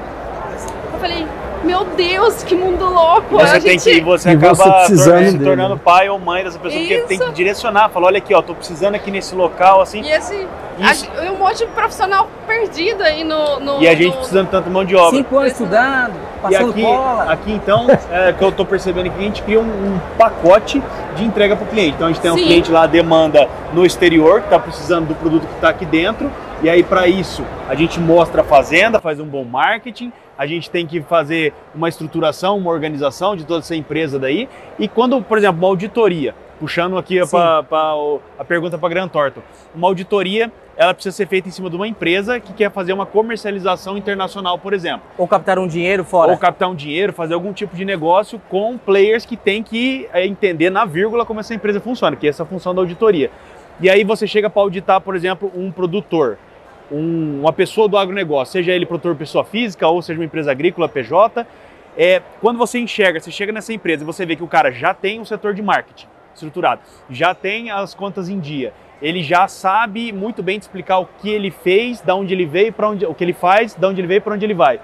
Eu 0.93 0.99
falei, 0.99 1.28
meu 1.64 1.86
Deus, 1.86 2.43
que 2.43 2.55
mundo 2.55 2.86
louco! 2.86 3.38
Você 3.38 3.60
tem 3.60 3.80
gente... 3.80 3.99
que 3.99 4.01
você 4.01 4.30
acaba 4.30 4.55
você 4.88 4.95
se 4.95 5.39
tornando 5.39 5.78
pai 5.78 6.10
ou 6.10 6.20
mãe 6.20 6.43
dessa 6.43 6.60
pessoa, 6.60 6.82
Isso. 6.82 6.99
porque 6.99 7.18
tem 7.18 7.20
que 7.20 7.34
direcionar, 7.34 7.89
falar, 7.89 8.08
olha 8.08 8.18
aqui, 8.18 8.34
ó, 8.34 8.41
tô 8.41 8.53
precisando 8.53 8.95
aqui 8.95 9.12
nesse 9.12 9.36
local, 9.36 9.82
assim. 9.82 10.01
E 10.01 10.12
esse 10.12 10.47
isso. 10.80 11.10
A, 11.18 11.32
um 11.32 11.38
monte 11.38 11.60
de 11.60 11.66
profissional 11.68 12.28
perdido 12.45 13.01
aí 13.01 13.24
no. 13.24 13.60
no 13.60 13.82
e 13.82 13.88
a 13.88 13.95
gente 13.95 14.08
no... 14.08 14.18
precisando 14.18 14.49
tanto 14.49 14.70
mão 14.70 14.86
de 14.86 14.95
obra. 14.95 15.18
Cinco 15.18 15.38
anos 15.38 15.51
estudando, 15.51 16.14
passando 16.41 16.68
e 16.68 16.72
aqui, 16.72 16.82
cola. 16.82 17.24
Aqui 17.32 17.51
então, 17.51 17.88
é, 18.12 18.34
que 18.34 18.43
eu 18.43 18.49
estou 18.49 18.66
percebendo 18.66 19.10
que 19.10 19.18
a 19.18 19.24
gente 19.24 19.41
cria 19.41 19.60
um, 19.60 19.64
um 19.64 19.99
pacote 20.18 20.82
de 21.16 21.24
entrega 21.24 21.55
para 21.55 21.66
o 21.66 21.68
cliente. 21.68 21.95
Então 21.95 22.08
a 22.08 22.12
gente 22.12 22.22
tem 22.22 22.32
Sim. 22.32 22.39
um 22.39 22.43
cliente 22.43 22.72
lá, 22.72 22.86
demanda 22.86 23.49
no 23.74 23.86
exterior, 23.86 24.41
que 24.41 24.47
está 24.47 24.60
precisando 24.60 25.08
do 25.08 25.16
produto 25.16 25.47
que 25.47 25.55
está 25.55 25.70
aqui 25.70 25.86
dentro. 25.86 26.32
E 26.62 26.70
aí, 26.70 26.84
para 26.84 27.08
isso, 27.08 27.43
a 27.70 27.76
gente 27.76 27.99
mostra 27.99 28.41
a 28.41 28.43
fazenda, 28.43 28.99
faz 28.99 29.20
um 29.20 29.26
bom 29.26 29.43
marketing, 29.43 30.12
a 30.38 30.46
gente 30.46 30.70
tem 30.70 30.86
que 30.86 31.02
fazer 31.02 31.54
uma 31.74 31.90
estruturação, 31.90 32.58
uma 32.58 32.72
organização 32.72 33.36
de 33.36 33.46
toda 33.46 33.60
essa 33.60 33.76
empresa 33.76 34.20
daí. 34.20 34.48
E 34.78 34.88
quando, 34.88 35.22
por 35.22 35.38
exemplo, 35.38 35.58
uma 35.58 35.68
auditoria, 35.68 36.36
puxando 36.60 36.98
aqui 36.98 37.26
pra, 37.28 37.64
pra, 37.64 37.94
a 38.38 38.44
pergunta 38.44 38.78
para 38.78 38.90
Gran 38.90 39.08
Torto, 39.08 39.42
uma 39.74 39.88
auditoria 39.88 40.52
ela 40.78 40.94
precisa 40.94 41.16
ser 41.16 41.28
feita 41.28 41.48
em 41.50 41.52
cima 41.52 41.72
de 41.72 41.76
uma 41.76 41.88
empresa 41.88 42.40
que 42.40 42.54
quer 42.54 42.72
fazer 42.72 42.94
uma 42.94 43.06
comercialização 43.06 43.98
internacional, 43.98 44.60
por 44.60 44.74
exemplo. 44.74 45.02
Ou 45.18 45.28
captar 45.28 45.58
um 45.58 45.68
dinheiro 45.68 46.04
fora. 46.04 46.32
Ou 46.32 46.38
captar 46.38 46.70
um 46.70 46.76
dinheiro, 46.76 47.12
fazer 47.12 47.34
algum 47.34 47.52
tipo 47.52 47.76
de 47.76 47.84
negócio 47.84 48.40
com 48.48 48.78
players 48.78 49.26
que 49.26 49.36
tem 49.36 49.64
que 49.64 50.08
é, 50.14 50.26
entender 50.26 50.70
na 50.70 50.86
vírgula 50.86 51.26
como 51.26 51.40
essa 51.40 51.54
empresa 51.56 51.82
funciona, 51.82 52.16
que 52.16 52.28
é 52.28 52.30
essa 52.30 52.46
função 52.46 52.76
da 52.76 52.82
auditoria. 52.82 53.32
E 53.82 53.90
aí 53.90 54.04
você 54.04 54.28
chega 54.28 54.52
para 54.52 54.62
auditar, 54.62 55.02
por 55.02 55.16
exemplo, 55.16 55.52
um 55.56 55.72
produtor, 55.72 56.38
um, 56.92 57.42
uma 57.42 57.54
pessoa 57.54 57.88
do 57.88 57.98
agronegócio, 57.98 58.54
seja 58.54 58.72
ele 58.72 58.86
produtor 58.86 59.16
pessoa 59.16 59.44
física 59.44 59.88
ou 59.88 60.02
seja 60.02 60.20
uma 60.20 60.26
empresa 60.26 60.52
agrícola, 60.52 60.88
PJ. 60.88 61.46
É, 61.98 62.22
quando 62.42 62.58
você 62.58 62.80
enxerga, 62.80 63.20
você 63.20 63.32
chega 63.32 63.52
nessa 63.52 63.74
empresa 63.74 64.04
e 64.04 64.06
você 64.06 64.26
vê 64.26 64.36
que 64.36 64.44
o 64.44 64.48
cara 64.48 64.72
já 64.72 64.94
tem 64.94 65.20
um 65.20 65.26
setor 65.26 65.54
de 65.54 65.62
marketing 65.62 66.08
estruturado, 66.34 66.82
já 67.10 67.34
tem 67.34 67.72
as 67.72 67.96
contas 67.96 68.30
em 68.30 68.40
dia, 68.40 68.72
ele 69.02 69.24
já 69.24 69.48
sabe 69.48 70.12
muito 70.12 70.44
bem 70.44 70.60
te 70.60 70.64
explicar 70.64 71.00
o 71.00 71.10
que 71.20 71.30
ele 71.30 71.50
fez, 71.50 72.00
da 72.02 72.16
onde 72.16 72.34
ele 72.34 72.46
veio, 72.46 72.72
para 72.72 72.90
onde, 72.90 73.06
o 73.06 73.14
que 73.16 73.24
ele 73.24 73.34
faz, 73.34 73.74
da 73.74 73.88
onde 73.88 74.02
ele 74.02 74.08
veio, 74.08 74.22
para 74.22 74.36
onde 74.36 74.46
ele 74.46 74.54
vai. 74.54 74.80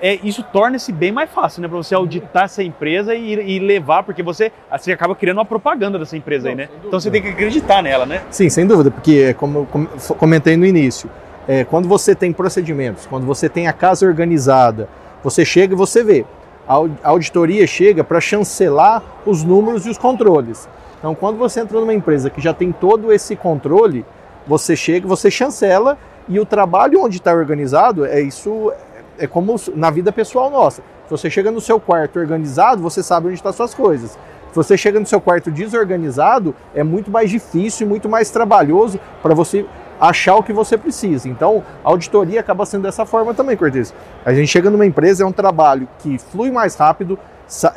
é, 0.00 0.18
isso 0.22 0.42
torna-se 0.42 0.92
bem 0.92 1.12
mais 1.12 1.30
fácil, 1.30 1.62
né? 1.62 1.68
Para 1.68 1.76
você 1.76 1.94
auditar 1.94 2.44
essa 2.44 2.62
empresa 2.62 3.14
e, 3.14 3.34
e, 3.34 3.58
levar, 3.58 4.02
porque 4.02 4.22
você, 4.22 4.52
você 4.70 4.92
acaba 4.92 5.14
criando 5.14 5.38
uma 5.38 5.44
propaganda 5.44 5.98
dessa 5.98 6.16
empresa 6.16 6.44
Não, 6.44 6.50
aí, 6.50 6.56
né? 6.56 6.68
Então 6.84 7.00
você 7.00 7.10
tem 7.10 7.20
que 7.20 7.28
acreditar 7.28 7.82
nela, 7.82 8.06
né? 8.06 8.22
Sim, 8.30 8.48
sem 8.48 8.66
dúvida, 8.66 8.90
porque 8.90 9.34
como 9.34 9.68
eu 9.72 10.14
comentei 10.16 10.56
no 10.56 10.64
início, 10.64 11.10
é, 11.48 11.64
quando 11.64 11.88
você 11.88 12.14
tem 12.14 12.30
procedimentos, 12.30 13.06
quando 13.06 13.24
você 13.24 13.48
tem 13.48 13.66
a 13.66 13.72
casa 13.72 14.06
organizada, 14.06 14.86
você 15.24 15.46
chega 15.46 15.72
e 15.72 15.76
você 15.76 16.04
vê. 16.04 16.26
A 16.68 17.08
auditoria 17.08 17.66
chega 17.66 18.04
para 18.04 18.20
chancelar 18.20 19.02
os 19.24 19.42
números 19.42 19.86
e 19.86 19.88
os 19.88 19.96
controles. 19.96 20.68
Então, 20.98 21.14
quando 21.14 21.38
você 21.38 21.60
entra 21.60 21.80
numa 21.80 21.94
empresa 21.94 22.28
que 22.28 22.42
já 22.42 22.52
tem 22.52 22.70
todo 22.70 23.10
esse 23.10 23.34
controle, 23.34 24.04
você 24.46 24.76
chega, 24.76 25.08
você 25.08 25.30
chancela 25.30 25.96
e 26.28 26.38
o 26.38 26.44
trabalho 26.44 27.02
onde 27.02 27.16
está 27.16 27.32
organizado 27.32 28.04
é 28.04 28.20
isso 28.20 28.70
é 29.18 29.26
como 29.26 29.56
na 29.74 29.90
vida 29.90 30.12
pessoal 30.12 30.50
nossa. 30.50 30.82
Se 31.06 31.10
você 31.10 31.30
chega 31.30 31.50
no 31.50 31.60
seu 31.60 31.80
quarto 31.80 32.18
organizado, 32.18 32.82
você 32.82 33.02
sabe 33.02 33.28
onde 33.28 33.36
estão 33.36 33.52
suas 33.52 33.74
coisas. 33.74 34.10
Se 34.50 34.54
você 34.54 34.76
chega 34.76 35.00
no 35.00 35.06
seu 35.06 35.20
quarto 35.20 35.50
desorganizado, 35.50 36.54
é 36.74 36.84
muito 36.84 37.10
mais 37.10 37.30
difícil 37.30 37.86
e 37.86 37.88
muito 37.88 38.08
mais 38.08 38.30
trabalhoso 38.30 39.00
para 39.22 39.34
você 39.34 39.64
achar 40.00 40.36
o 40.36 40.42
que 40.42 40.52
você 40.52 40.76
precisa. 40.76 41.28
Então, 41.28 41.64
a 41.84 41.88
auditoria 41.88 42.40
acaba 42.40 42.64
sendo 42.66 42.82
dessa 42.82 43.04
forma 43.04 43.34
também, 43.34 43.56
Cortez. 43.56 43.94
A 44.24 44.32
gente 44.32 44.48
chega 44.48 44.70
numa 44.70 44.86
empresa, 44.86 45.24
é 45.24 45.26
um 45.26 45.32
trabalho 45.32 45.88
que 45.98 46.18
flui 46.18 46.50
mais 46.50 46.74
rápido, 46.74 47.18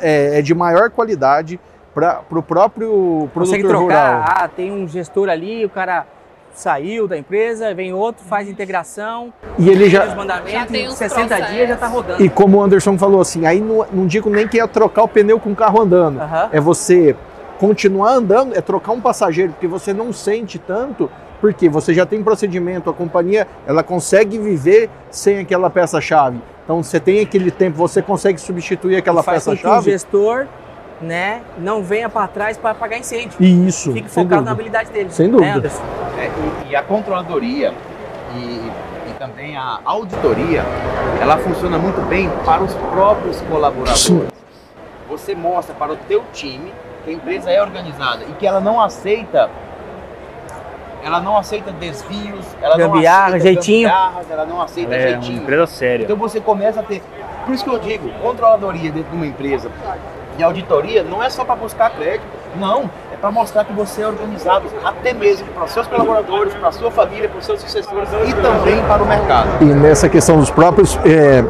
é, 0.00 0.38
é 0.38 0.42
de 0.42 0.54
maior 0.54 0.90
qualidade 0.90 1.58
para 1.94 2.20
o 2.20 2.24
pro 2.24 2.42
próprio 2.42 3.28
produtor 3.32 3.34
Consegue 3.34 3.68
trocar, 3.68 3.80
rural. 3.82 4.24
Ah, 4.26 4.48
tem 4.48 4.72
um 4.72 4.88
gestor 4.88 5.28
ali, 5.28 5.64
o 5.64 5.70
cara 5.70 6.06
saiu 6.54 7.08
da 7.08 7.16
empresa, 7.16 7.74
vem 7.74 7.92
outro, 7.92 8.24
faz 8.24 8.48
integração. 8.48 9.32
E 9.58 9.68
ele 9.68 9.88
já. 9.88 10.06
Os 10.06 10.14
mandamentos, 10.14 10.52
já 10.52 10.66
tem 10.66 10.90
60 10.90 11.26
processos. 11.26 11.54
dias 11.54 11.68
já 11.68 11.74
está 11.74 11.86
rodando. 11.86 12.22
E 12.22 12.28
como 12.28 12.58
o 12.58 12.62
Anderson 12.62 12.98
falou 12.98 13.20
assim, 13.20 13.46
aí 13.46 13.60
não, 13.60 13.86
não 13.92 14.06
digo 14.06 14.28
nem 14.30 14.46
que 14.46 14.60
é 14.60 14.66
trocar 14.66 15.02
o 15.02 15.08
pneu 15.08 15.40
com 15.40 15.52
o 15.52 15.56
carro 15.56 15.80
andando. 15.80 16.20
É 16.50 16.60
você 16.60 17.16
continuar 17.58 18.12
andando, 18.12 18.56
é 18.56 18.60
trocar 18.60 18.92
um 18.92 19.00
passageiro, 19.00 19.52
porque 19.52 19.68
você 19.68 19.92
não 19.92 20.12
sente 20.12 20.58
tanto, 20.58 21.10
porque 21.42 21.68
você 21.68 21.92
já 21.92 22.06
tem 22.06 22.22
procedimento, 22.22 22.88
a 22.88 22.94
companhia 22.94 23.48
ela 23.66 23.82
consegue 23.82 24.38
viver 24.38 24.88
sem 25.10 25.40
aquela 25.40 25.68
peça-chave. 25.68 26.40
Então 26.62 26.80
você 26.80 27.00
tem 27.00 27.20
aquele 27.20 27.50
tempo, 27.50 27.76
você 27.76 28.00
consegue 28.00 28.40
substituir 28.40 28.94
aquela 28.94 29.24
peça-chave. 29.24 29.80
O 29.80 29.82
gestor 29.82 30.46
né, 31.00 31.42
não 31.58 31.82
venha 31.82 32.08
para 32.08 32.28
trás 32.28 32.56
para 32.56 32.70
apagar 32.70 33.00
incêndio. 33.00 33.42
Isso. 33.42 33.92
Fique 33.92 34.08
focado 34.08 34.28
dúvida. 34.28 34.44
na 34.44 34.52
habilidade 34.52 34.92
dele. 34.92 35.10
Sem 35.10 35.26
né, 35.26 35.52
dúvida. 35.52 35.68
Né, 35.68 36.26
é, 36.26 36.68
e, 36.68 36.70
e, 36.70 36.76
a 36.76 36.82
controladoria 36.84 37.74
e, 38.36 38.70
e, 39.10 39.14
também 39.18 39.56
a 39.56 39.80
auditoria, 39.84 40.62
ela 41.20 41.38
funciona 41.38 41.76
muito 41.76 42.00
bem 42.02 42.30
para 42.44 42.62
os 42.62 42.72
próprios 42.72 43.40
colaboradores. 43.40 43.98
Sim. 43.98 44.28
Você 45.08 45.34
mostra 45.34 45.74
para 45.74 45.92
o 45.92 45.96
teu 45.96 46.22
time 46.32 46.72
que 47.04 47.10
a 47.10 47.12
empresa 47.12 47.50
é 47.50 47.60
organizada 47.60 48.22
e 48.30 48.32
que 48.34 48.46
ela 48.46 48.60
não 48.60 48.80
aceita 48.80 49.50
ela 51.02 51.20
não 51.20 51.36
aceita 51.36 51.72
desvios, 51.72 52.46
ela 52.60 52.76
Gambiarra, 52.76 53.30
não 53.30 53.36
aceita 53.36 53.54
jeitinho. 53.54 53.88
ela 54.30 54.46
não 54.46 54.60
aceita 54.62 54.94
é, 54.94 55.08
jeitinho. 55.10 55.32
Uma 55.34 55.42
empresa 55.42 55.66
séria. 55.66 56.04
Então 56.04 56.16
você 56.16 56.40
começa 56.40 56.80
a 56.80 56.82
ter, 56.82 57.02
por 57.44 57.54
isso 57.54 57.64
que 57.64 57.70
eu 57.70 57.78
digo, 57.78 58.08
controladoria 58.20 58.92
dentro 58.92 59.10
de 59.10 59.16
uma 59.16 59.26
empresa 59.26 59.70
auditoria 60.42 61.02
não 61.02 61.22
é 61.22 61.30
só 61.30 61.44
para 61.44 61.56
buscar 61.56 61.90
crédito, 61.90 62.24
não, 62.56 62.90
é 63.12 63.16
para 63.16 63.30
mostrar 63.30 63.64
que 63.64 63.72
você 63.72 64.02
é 64.02 64.08
organizado, 64.08 64.66
até 64.84 65.12
mesmo 65.12 65.46
para 65.48 65.64
os 65.64 65.70
seus 65.70 65.86
colaboradores, 65.86 66.54
para 66.54 66.68
a 66.68 66.72
sua 66.72 66.90
família, 66.90 67.28
para 67.28 67.38
os 67.38 67.46
seus 67.46 67.60
sucessores 67.60 68.08
e 68.28 68.32
também 68.34 68.82
para 68.86 69.02
o 69.02 69.06
mercado. 69.06 69.48
E 69.60 69.64
nessa 69.64 70.08
questão 70.08 70.38
dos 70.38 70.50
próprios, 70.50 70.98
é, 71.04 71.42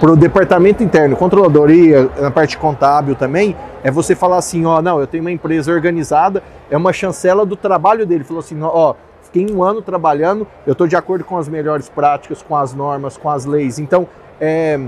para 0.00 0.10
o 0.10 0.16
departamento 0.16 0.82
interno, 0.82 1.16
controladoria, 1.16 2.10
na 2.18 2.30
parte 2.30 2.58
contábil 2.58 3.14
também, 3.14 3.56
é 3.82 3.90
você 3.90 4.14
falar 4.14 4.38
assim, 4.38 4.64
ó, 4.64 4.80
não, 4.82 5.00
eu 5.00 5.06
tenho 5.06 5.22
uma 5.22 5.30
empresa 5.30 5.70
organizada, 5.72 6.42
é 6.70 6.76
uma 6.76 6.92
chancela 6.92 7.44
do 7.46 7.56
trabalho 7.56 8.06
dele, 8.06 8.24
falou 8.24 8.40
assim, 8.40 8.58
ó, 8.62 8.94
fiquei 9.22 9.54
um 9.54 9.62
ano 9.62 9.82
trabalhando, 9.82 10.46
eu 10.66 10.72
estou 10.72 10.86
de 10.86 10.96
acordo 10.96 11.24
com 11.24 11.36
as 11.36 11.48
melhores 11.48 11.88
práticas, 11.88 12.42
com 12.42 12.56
as 12.56 12.72
normas, 12.74 13.16
com 13.16 13.28
as 13.30 13.44
leis, 13.44 13.78
então, 13.78 14.08
é, 14.40 14.80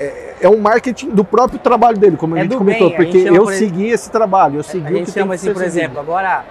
é, 0.00 0.34
é 0.40 0.48
um 0.48 0.58
marketing 0.58 1.10
do 1.10 1.22
próprio 1.22 1.58
trabalho 1.58 1.98
dele, 1.98 2.16
como 2.16 2.34
é 2.34 2.40
a 2.40 2.42
gente 2.44 2.56
comentou, 2.56 2.88
bem, 2.88 2.96
porque 2.96 3.18
gente 3.20 3.36
eu 3.36 3.46
segui 3.48 3.88
esse 3.90 4.10
trabalho, 4.10 4.56
eu 4.56 4.62
segui 4.62 4.86
a 4.86 4.90
gente 4.90 5.02
o 5.02 5.04
que 5.06 5.12
chama 5.12 5.26
tem 5.26 5.34
assim, 5.34 5.52
por 5.52 5.62
exemplo, 5.62 5.96
seguido. 5.96 6.00
agora 6.00 6.44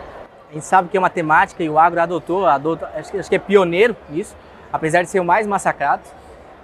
a 0.49 0.53
gente 0.53 0.65
sabe 0.65 0.89
que 0.89 0.95
é 0.95 0.99
uma 0.99 1.09
temática 1.09 1.63
e 1.63 1.69
o 1.69 1.79
agro 1.79 1.99
adotou, 1.99 2.45
adota, 2.45 2.89
acho, 2.95 3.11
que, 3.11 3.17
acho 3.17 3.27
que 3.27 3.35
é 3.35 3.39
pioneiro 3.39 3.95
nisso, 4.07 4.35
apesar 4.71 5.01
de 5.01 5.09
ser 5.09 5.19
o 5.19 5.25
mais 5.25 5.47
massacrado, 5.47 6.03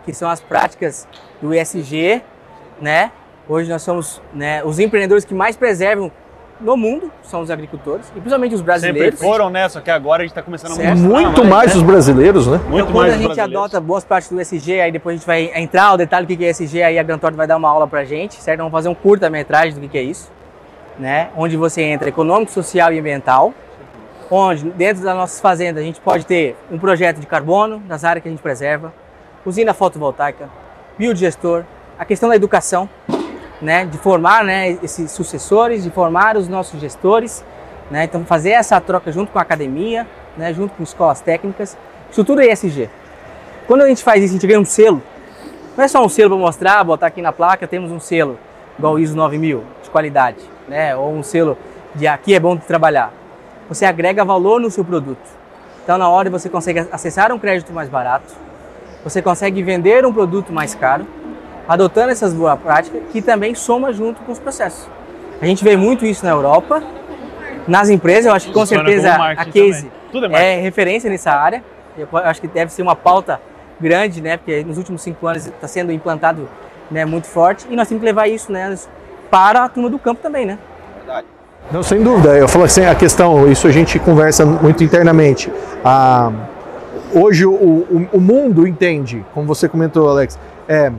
que 0.06 0.14
são 0.14 0.30
as 0.30 0.40
práticas 0.40 1.08
do 1.42 1.54
ESG, 1.54 2.22
né? 2.80 3.12
Hoje 3.50 3.70
nós 3.70 3.82
somos 3.82 4.22
né, 4.34 4.64
os 4.64 4.78
empreendedores 4.80 5.26
que 5.26 5.34
mais 5.34 5.56
preservam 5.56 6.12
no 6.60 6.78
mundo 6.78 7.12
são 7.24 7.42
os 7.42 7.52
agricultores, 7.52 8.08
e 8.10 8.20
principalmente 8.20 8.56
os 8.56 8.62
brasileiros. 8.62 9.20
Sempre 9.20 9.28
foram, 9.28 9.50
né? 9.50 9.68
Só 9.68 9.82
que 9.82 9.92
agora 9.92 10.22
a 10.22 10.26
gente 10.26 10.32
está 10.32 10.42
começando 10.42 10.72
a 10.72 10.76
mostrar. 10.76 10.96
Muito 10.96 11.42
mais, 11.42 11.50
mais 11.50 11.72
né? 11.72 11.78
os 11.78 11.84
brasileiros, 11.84 12.48
né? 12.48 12.58
Muito 12.58 12.76
então, 12.76 12.92
quando 12.92 13.10
a 13.10 13.18
gente 13.18 13.40
adota 13.40 13.80
boas 13.82 14.04
partes 14.04 14.30
do 14.30 14.40
ESG, 14.40 14.80
aí 14.80 14.92
depois 14.92 15.16
a 15.16 15.18
gente 15.18 15.28
vai 15.28 15.52
entrar 15.56 15.92
no 15.92 15.98
detalhe 15.98 16.26
do 16.26 16.36
que 16.36 16.46
é 16.46 16.50
ESG, 16.50 16.82
aí 16.82 17.00
a 17.00 17.04
Grantorte 17.04 17.36
vai 17.36 17.46
dar 17.46 17.58
uma 17.58 17.70
aula 17.70 17.88
pra 17.88 18.06
gente, 18.06 18.36
certo? 18.36 18.60
Vamos 18.60 18.72
fazer 18.72 18.90
um 18.90 18.96
curta-metragem 18.96 19.80
do 19.80 19.90
que 19.90 19.98
é 19.98 20.04
isso, 20.04 20.32
né? 20.98 21.30
Onde 21.36 21.58
você 21.58 21.82
entra 21.82 22.08
econômico, 22.08 22.52
social 22.52 22.94
e 22.94 23.00
ambiental, 23.00 23.54
onde 24.32 24.70
dentro 24.72 25.04
das 25.04 25.16
nossas 25.16 25.40
fazendas 25.40 25.84
a 25.84 25.86
gente 25.86 26.00
pode 26.00 26.26
ter 26.26 26.56
um 26.72 26.80
projeto 26.80 27.20
de 27.20 27.28
carbono 27.28 27.82
nas 27.88 28.04
áreas 28.04 28.24
que 28.24 28.30
a 28.30 28.32
gente 28.32 28.42
preserva, 28.42 28.94
usina 29.46 29.74
fotovoltaica, 29.74 30.50
biodigestor, 30.98 31.64
a 32.00 32.06
questão 32.06 32.30
da 32.30 32.36
educação, 32.36 32.90
né, 33.62 33.86
de 33.86 33.98
formar 33.98 34.44
né, 34.44 34.78
esses 34.84 35.12
sucessores, 35.12 35.84
de 35.84 35.90
formar 35.90 36.38
os 36.38 36.48
nossos 36.48 36.80
gestores, 36.80 37.44
né, 37.90 38.04
então 38.04 38.26
fazer 38.26 38.52
essa 38.52 38.80
troca 38.82 39.12
junto 39.12 39.32
com 39.32 39.40
a 39.40 39.42
academia, 39.42 40.08
né, 40.38 40.54
junto 40.54 40.74
com 40.74 40.84
escolas 40.84 41.22
técnicas, 41.22 41.78
isso 42.12 42.24
tudo 42.24 42.42
é 42.42 42.52
ESG. 42.52 42.90
Quando 43.68 43.82
a 43.82 43.88
gente 43.88 44.04
faz 44.04 44.24
isso, 44.24 44.34
a 44.34 44.38
gente 44.38 44.48
ganha 44.48 44.60
um 44.60 44.66
selo, 44.66 45.02
não 45.76 45.84
é 45.84 45.88
só 45.88 46.04
um 46.04 46.10
selo 46.10 46.32
para 46.32 46.40
mostrar, 46.40 46.84
botar 46.84 47.08
aqui 47.08 47.22
na 47.22 47.32
placa, 47.32 47.68
temos 47.68 47.92
um 47.92 48.00
selo 48.00 48.38
igual 48.78 49.00
ISO 49.00 49.16
9000 49.16 49.64
de 49.84 49.90
qualidade, 49.90 50.40
né, 50.68 50.96
ou 50.96 51.14
um 51.14 51.24
selo 51.24 51.58
de 51.94 52.08
aqui 52.08 52.34
é 52.34 52.40
bom 52.40 52.56
de 52.56 52.64
trabalhar. 52.66 53.14
Você 53.70 53.86
agrega 53.86 54.24
valor 54.24 54.60
no 54.60 54.70
seu 54.70 54.84
produto. 54.84 55.28
Então, 55.84 55.98
na 55.98 56.10
hora 56.10 56.30
você 56.30 56.50
consegue 56.50 56.80
acessar 56.92 57.32
um 57.32 57.40
crédito 57.40 57.72
mais 57.72 57.88
barato, 57.88 58.34
você 59.04 59.22
consegue 59.22 59.62
vender 59.62 60.06
um 60.06 60.12
produto 60.12 60.52
mais 60.52 60.74
caro, 60.74 61.06
adotando 61.68 62.12
essas 62.12 62.34
boas 62.34 62.60
práticas 62.60 63.02
que 63.12 63.22
também 63.22 63.56
soma 63.56 63.92
junto 63.94 64.22
com 64.22 64.32
os 64.32 64.40
processos. 64.40 64.88
A 65.42 65.46
gente 65.46 65.64
vê 65.64 65.76
muito 65.76 66.06
isso 66.06 66.24
na 66.26 66.32
Europa, 66.32 66.82
nas 67.68 67.90
empresas, 67.90 68.26
eu 68.26 68.34
acho 68.34 68.48
que 68.48 68.54
com 68.54 68.66
certeza 68.66 69.14
a 69.16 69.46
Case 69.46 69.92
é, 70.32 70.58
é, 70.58 70.62
referência 70.62 71.10
nessa 71.10 71.32
área. 71.32 71.64
Eu 71.98 72.08
acho 72.14 72.42
que 72.42 72.48
deve 72.48 72.72
ser 72.72 72.82
uma 72.82 72.96
pauta 72.96 73.40
grande, 73.80 74.22
né? 74.22 74.38
Porque 74.38 74.64
nos 74.64 74.78
últimos 74.78 75.02
cinco 75.02 75.26
anos 75.28 75.46
está 75.46 75.68
sendo 75.68 75.92
implantado 75.92 76.48
né, 76.92 77.06
muito 77.06 77.28
forte 77.28 77.66
e 77.70 77.76
nós 77.76 77.88
temos 77.88 78.02
que 78.02 78.06
levar 78.06 78.28
isso 78.28 78.52
né, 78.52 78.74
para 79.30 79.64
a 79.64 79.70
turma 79.70 79.90
do 79.90 79.98
campo 79.98 80.22
também, 80.22 80.46
né? 80.46 80.60
Verdade. 80.98 81.28
Não, 81.72 81.82
sem 81.82 82.02
dúvida. 82.04 82.38
Eu 82.38 82.48
falo 82.48 82.66
assim, 82.66 82.86
a 82.86 82.94
questão, 82.94 83.52
isso 83.52 83.68
a 83.68 83.72
gente 83.72 83.98
conversa 83.98 84.46
muito 84.46 84.84
internamente. 84.84 85.52
Ah, 85.84 86.32
hoje 87.14 87.46
o, 87.46 87.54
o, 87.54 88.10
o 88.14 88.22
mundo 88.22 88.68
entende, 88.68 89.26
como 89.34 89.48
você 89.48 89.68
comentou, 89.68 90.10
Alex, 90.10 90.38
é, 90.68 90.92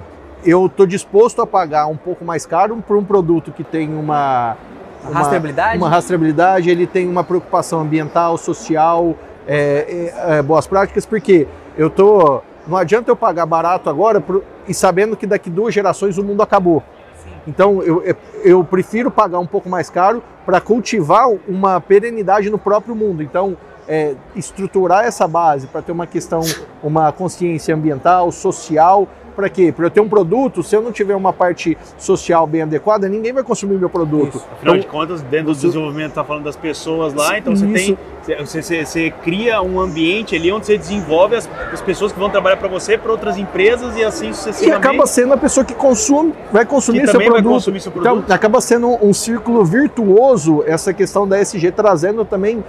eu 0.46 0.66
estou 0.66 0.86
disposto 0.86 1.42
a 1.42 1.46
pagar 1.46 1.86
um 1.88 1.96
pouco 1.96 2.24
mais 2.24 2.46
caro 2.46 2.76
por 2.86 2.96
um 2.96 3.04
produto 3.04 3.50
que 3.50 3.64
tem 3.64 3.92
uma, 3.92 4.56
uma 5.02 5.18
rastreabilidade, 5.18 5.78
uma 5.78 5.88
rastreabilidade 5.88 6.70
ele 6.70 6.86
tem 6.86 7.08
uma 7.08 7.24
preocupação 7.24 7.80
ambiental, 7.80 8.38
social, 8.38 9.16
é, 9.46 10.12
é, 10.14 10.38
é, 10.38 10.42
boas 10.42 10.66
práticas, 10.66 11.04
porque 11.04 11.48
eu 11.76 11.90
tô, 11.90 12.40
não 12.66 12.76
adianta 12.76 13.10
eu 13.10 13.16
pagar 13.16 13.44
barato 13.44 13.90
agora 13.90 14.20
pro, 14.20 14.44
e 14.68 14.72
sabendo 14.72 15.16
que 15.16 15.26
daqui 15.26 15.50
duas 15.50 15.74
gerações 15.74 16.16
o 16.16 16.22
mundo 16.22 16.42
acabou. 16.42 16.82
Sim. 17.22 17.30
Então 17.48 17.82
eu, 17.82 18.02
eu 18.44 18.62
prefiro 18.62 19.10
pagar 19.10 19.40
um 19.40 19.46
pouco 19.46 19.68
mais 19.68 19.90
caro 19.90 20.22
para 20.44 20.60
cultivar 20.60 21.26
uma 21.48 21.80
perenidade 21.80 22.48
no 22.50 22.58
próprio 22.58 22.94
mundo. 22.94 23.20
Então 23.20 23.56
é, 23.88 24.14
estruturar 24.34 25.04
essa 25.04 25.26
base 25.26 25.66
para 25.66 25.82
ter 25.82 25.92
uma 25.92 26.06
questão, 26.06 26.40
uma 26.82 27.10
consciência 27.10 27.74
ambiental, 27.74 28.30
social 28.30 29.08
para 29.36 29.50
quê? 29.50 29.70
Para 29.70 29.86
eu 29.86 29.90
ter 29.90 30.00
um 30.00 30.08
produto, 30.08 30.62
se 30.62 30.74
eu 30.74 30.80
não 30.80 30.90
tiver 30.90 31.14
uma 31.14 31.32
parte 31.32 31.76
social 31.98 32.46
bem 32.46 32.62
adequada, 32.62 33.06
ninguém 33.08 33.32
vai 33.32 33.44
consumir 33.44 33.76
meu 33.76 33.90
produto. 33.90 34.38
Isso. 34.38 34.46
Afinal 34.50 34.76
então, 34.76 34.78
de 34.78 34.86
contas, 34.86 35.22
dentro 35.22 35.52
do 35.52 35.54
desenvolvimento 35.54 36.08
está 36.08 36.24
falando 36.24 36.44
das 36.44 36.56
pessoas 36.56 37.12
lá, 37.12 37.36
então 37.38 37.54
você 37.54 37.66
tem, 37.66 37.98
você, 38.22 38.62
você, 38.62 38.84
você, 38.84 39.10
cria 39.22 39.60
um 39.60 39.78
ambiente 39.78 40.34
ali 40.34 40.50
onde 40.50 40.64
você 40.64 40.78
desenvolve 40.78 41.36
as, 41.36 41.48
as 41.72 41.82
pessoas 41.82 42.12
que 42.12 42.18
vão 42.18 42.30
trabalhar 42.30 42.56
para 42.56 42.68
você, 42.68 42.96
para 42.96 43.12
outras 43.12 43.36
empresas 43.36 43.96
e 43.96 44.02
assim 44.02 44.32
sucessivamente. 44.32 44.84
E 44.84 44.88
acaba 44.88 45.06
sendo 45.06 45.34
a 45.34 45.36
pessoa 45.36 45.64
que 45.64 45.74
consome, 45.74 46.32
vai 46.50 46.64
consumir, 46.64 47.00
que 47.00 47.06
seu, 47.08 47.20
produto. 47.20 47.44
Vai 47.44 47.52
consumir 47.52 47.80
seu 47.80 47.92
produto. 47.92 48.22
Então, 48.24 48.34
acaba 48.34 48.60
sendo 48.62 48.88
um, 48.88 49.10
um 49.10 49.14
círculo 49.14 49.62
virtuoso 49.64 50.64
essa 50.66 50.94
questão 50.94 51.28
da 51.28 51.38
SG 51.38 51.70
trazendo 51.72 52.24
também 52.24 52.64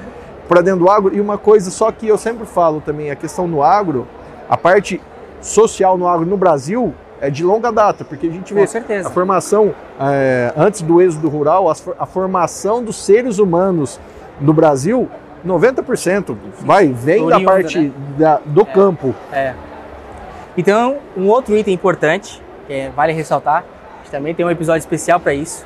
para 0.50 0.62
dentro 0.62 0.82
do 0.82 0.90
agro. 0.90 1.16
E 1.16 1.22
uma 1.22 1.38
coisa 1.38 1.72
só 1.72 1.92
que 1.92 2.08
eu 2.08 2.18
sempre 2.18 2.46
falo 2.46 2.82
também, 2.82 3.10
a 3.10 3.16
questão 3.16 3.50
do 3.50 3.64
agro, 3.64 4.06
a 4.50 4.58
parte 4.58 5.02
social 5.42 5.98
no 5.98 6.08
agro 6.08 6.26
no 6.26 6.38
Brasil 6.38 6.94
é 7.20 7.30
de 7.30 7.44
longa 7.44 7.72
data, 7.72 8.06
porque 8.06 8.28
a 8.28 8.32
gente 8.32 8.54
vê 8.54 8.62
a 8.64 9.10
formação, 9.10 9.74
é, 10.00 10.54
antes 10.56 10.82
do 10.82 11.02
êxodo 11.02 11.28
rural, 11.30 11.74
for- 11.76 11.96
a 11.98 12.06
formação 12.06 12.84
dos 12.84 12.96
seres 12.96 13.40
humanos 13.40 14.00
no 14.40 14.54
Brasil, 14.54 15.10
90% 15.46 16.38
vai, 16.60 16.88
vem 16.90 17.26
da 17.28 17.40
parte 17.40 17.80
né? 17.80 17.92
da- 18.18 18.40
do 18.46 18.64
campo. 18.66 19.16
É. 19.32 19.54
Então, 20.56 20.98
um 21.16 21.28
outro 21.28 21.56
item 21.56 21.74
importante, 21.74 22.42
que 22.68 22.74
é- 22.74 22.90
vale 22.96 23.14
ressaltar, 23.14 23.64
a 23.64 23.98
gente 24.04 24.12
também 24.12 24.36
tem 24.36 24.46
um 24.46 24.50
episódio 24.52 24.80
especial 24.80 25.20
para 25.20 25.34
isso, 25.34 25.66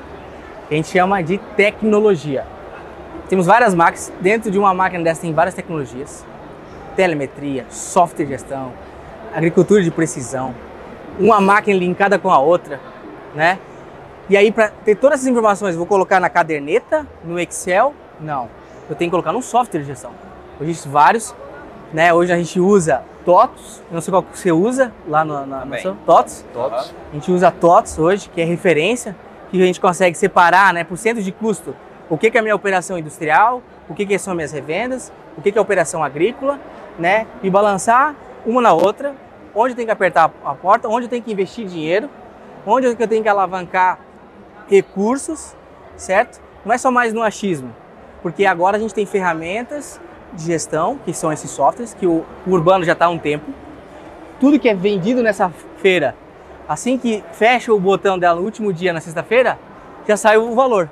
que 0.68 0.74
a 0.74 0.78
gente 0.78 0.90
chama 0.90 1.22
de 1.22 1.38
tecnologia. 1.58 2.46
Temos 3.28 3.46
várias 3.46 3.74
máquinas, 3.74 4.12
dentro 4.22 4.50
de 4.52 4.58
uma 4.60 4.74
máquina 4.74 5.04
dessa 5.04 5.22
tem 5.22 5.34
várias 5.34 5.54
tecnologias. 5.56 6.26
Telemetria, 6.96 7.66
software 7.70 8.26
de 8.26 8.32
gestão, 8.32 8.72
agricultura 9.34 9.82
de 9.82 9.92
precisão, 9.92 10.54
uma 11.20 11.40
máquina 11.40 11.78
linkada 11.78 12.18
com 12.20 12.30
a 12.30 12.40
outra, 12.40 12.80
né? 13.36 13.60
E 14.30 14.38
aí, 14.38 14.52
para 14.52 14.70
ter 14.70 14.96
todas 14.96 15.20
essas 15.20 15.28
informações, 15.28 15.76
vou 15.76 15.86
colocar 15.86 16.20
na 16.20 16.30
caderneta, 16.30 17.06
no 17.24 17.40
Excel? 17.40 17.94
Não. 18.20 18.48
Eu 18.90 18.96
tenho 18.96 19.10
que 19.10 19.12
colocar 19.12 19.34
num 19.34 19.42
software 19.42 19.82
de 19.82 19.88
gestão. 19.88 20.12
Hoje 20.60 20.72
existem 20.72 20.92
vários, 20.92 21.36
né? 21.94 22.14
Hoje 22.14 22.32
a 22.32 22.38
gente 22.38 22.60
usa 22.60 23.04
TOTOS, 23.26 23.82
eu 23.90 23.94
não 23.94 24.02
sei 24.02 24.12
qual 24.12 24.24
que 24.24 24.38
você 24.38 24.52
usa 24.52 24.92
lá 25.08 25.26
no, 25.26 25.46
na, 25.46 25.66
no 25.66 25.96
TOTOS. 26.06 26.46
Todos. 26.54 26.94
A 27.12 27.14
gente 27.14 27.32
usa 27.32 27.52
TOTOS 27.52 28.00
hoje, 28.00 28.30
que 28.30 28.42
é 28.42 28.46
referência, 28.46 29.16
que 29.50 29.62
a 29.62 29.66
gente 29.66 29.82
consegue 29.82 30.18
separar, 30.18 30.74
né, 30.74 30.84
por 30.84 30.98
cento 30.98 31.22
de 31.22 31.32
custo, 31.32 31.76
o 32.10 32.18
que, 32.18 32.32
que 32.32 32.38
é 32.38 32.40
a 32.40 32.44
minha 32.44 32.56
operação 32.56 32.98
industrial, 32.98 33.62
o 33.90 33.94
que, 33.94 34.06
que 34.06 34.18
são 34.18 34.34
minhas 34.34 34.52
revendas, 34.52 35.12
o 35.38 35.42
que, 35.42 35.52
que 35.52 35.58
é 35.58 35.60
a 35.60 35.62
operação 35.62 36.04
agrícola, 36.04 36.60
né, 36.98 37.28
e 37.44 37.50
balançar 37.50 38.16
uma 38.46 38.62
na 38.62 38.74
outra, 38.74 39.16
onde 39.54 39.76
tenho 39.76 39.86
que 39.86 39.92
apertar 39.92 40.32
a 40.44 40.56
porta, 40.56 40.88
onde 40.88 41.08
tenho 41.08 41.22
que 41.22 41.32
investir 41.32 41.66
dinheiro, 41.68 42.10
onde 42.66 42.88
eu 42.88 43.08
tenho 43.08 43.24
que 43.24 43.30
alavancar 43.30 44.00
recursos, 44.70 45.56
certo? 45.96 46.42
Não 46.66 46.74
é 46.74 46.78
só 46.78 46.92
mais 46.92 47.14
no 47.14 47.22
achismo, 47.22 47.74
porque 48.22 48.46
agora 48.46 48.78
a 48.78 48.80
gente 48.80 48.94
tem 48.94 49.06
ferramentas 49.06 50.00
de 50.34 50.44
gestão, 50.44 50.98
que 51.04 51.14
são 51.14 51.32
esses 51.32 51.50
softwares, 51.50 51.94
que 51.94 52.08
o, 52.08 52.26
urbano 52.48 52.86
já 52.86 52.94
está 52.94 53.06
há 53.06 53.10
um 53.10 53.18
tempo. 53.18 53.52
Tudo 54.40 54.60
que 54.60 54.70
é 54.70 54.74
vendido 54.74 55.22
nessa 55.22 55.50
feira, 55.78 56.16
assim 56.68 56.98
que 56.98 57.24
fecha 57.34 57.74
o 57.74 57.80
botão 57.80 58.18
dela 58.18 58.40
no 58.40 58.46
último 58.46 58.72
dia, 58.72 58.94
na 58.94 59.02
sexta-feira, 59.02 59.60
já 60.08 60.16
sai 60.16 60.38
o 60.38 60.56
valor. 60.56 60.90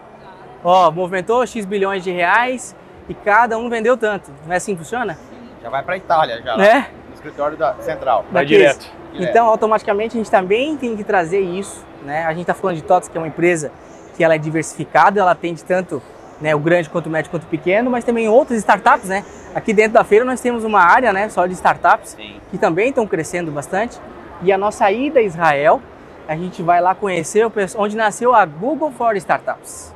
Ó, 0.64 0.92
movimentou 0.92 1.46
X 1.46 1.66
bilhões 1.66 2.04
de 2.04 2.12
reais 2.12 2.76
e 3.08 3.14
cada 3.14 3.58
um 3.58 3.70
vendeu 3.70 3.96
tanto. 3.96 4.30
Não 4.46 4.54
é 4.54 4.58
assim 4.58 4.74
que 4.74 4.80
funciona? 4.80 5.18
Já 5.64 5.70
vai 5.70 5.84
pra 5.84 5.98
Itália, 5.98 6.42
já. 6.44 6.58
Né? 6.58 6.90
Escritório 7.20 7.58
da 7.58 7.76
Central. 7.82 8.26
Vai 8.32 8.46
direto. 8.46 8.90
Direto. 9.12 9.30
Então, 9.30 9.48
automaticamente, 9.48 10.16
a 10.16 10.20
gente 10.20 10.32
também 10.32 10.78
tem 10.78 10.96
que 10.96 11.04
trazer 11.04 11.42
isso. 11.42 11.86
Né? 12.04 12.24
A 12.26 12.30
gente 12.32 12.42
está 12.42 12.54
falando 12.54 12.78
de 12.78 12.84
TOTS, 12.84 13.10
que 13.10 13.18
é 13.18 13.22
uma 13.22 13.28
empresa 13.28 13.72
que 14.16 14.24
ela 14.24 14.36
é 14.36 14.38
diversificada, 14.38 15.20
ela 15.20 15.32
atende 15.32 15.64
tanto 15.64 16.02
né, 16.40 16.56
o 16.56 16.60
grande 16.60 16.90
quanto 16.90 17.08
o 17.08 17.10
médio 17.10 17.30
quanto 17.30 17.44
o 17.44 17.48
pequeno, 17.48 17.90
mas 17.90 18.06
também 18.06 18.30
outras 18.30 18.58
startups. 18.60 19.10
Né? 19.10 19.26
Aqui 19.54 19.74
dentro 19.74 19.94
da 19.94 20.04
feira 20.04 20.24
nós 20.24 20.40
temos 20.40 20.64
uma 20.64 20.80
área 20.82 21.12
né, 21.12 21.28
só 21.28 21.46
de 21.46 21.54
startups 21.54 22.12
Sim. 22.12 22.38
que 22.50 22.58
também 22.58 22.90
estão 22.90 23.06
crescendo 23.06 23.52
bastante. 23.52 24.00
E 24.42 24.52
a 24.52 24.58
nossa 24.58 24.90
ida 24.90 25.20
a 25.20 25.24
Israel, 25.24 25.82
a 26.28 26.36
gente 26.38 26.64
vai 26.64 26.80
lá 26.80 26.96
conhecer 26.96 27.46
o 27.46 27.50
pessoal- 27.50 27.84
onde 27.84 27.98
nasceu 27.98 28.34
a 28.34 28.46
Google 28.46 28.92
for 28.92 29.16
Startups. 29.18 29.94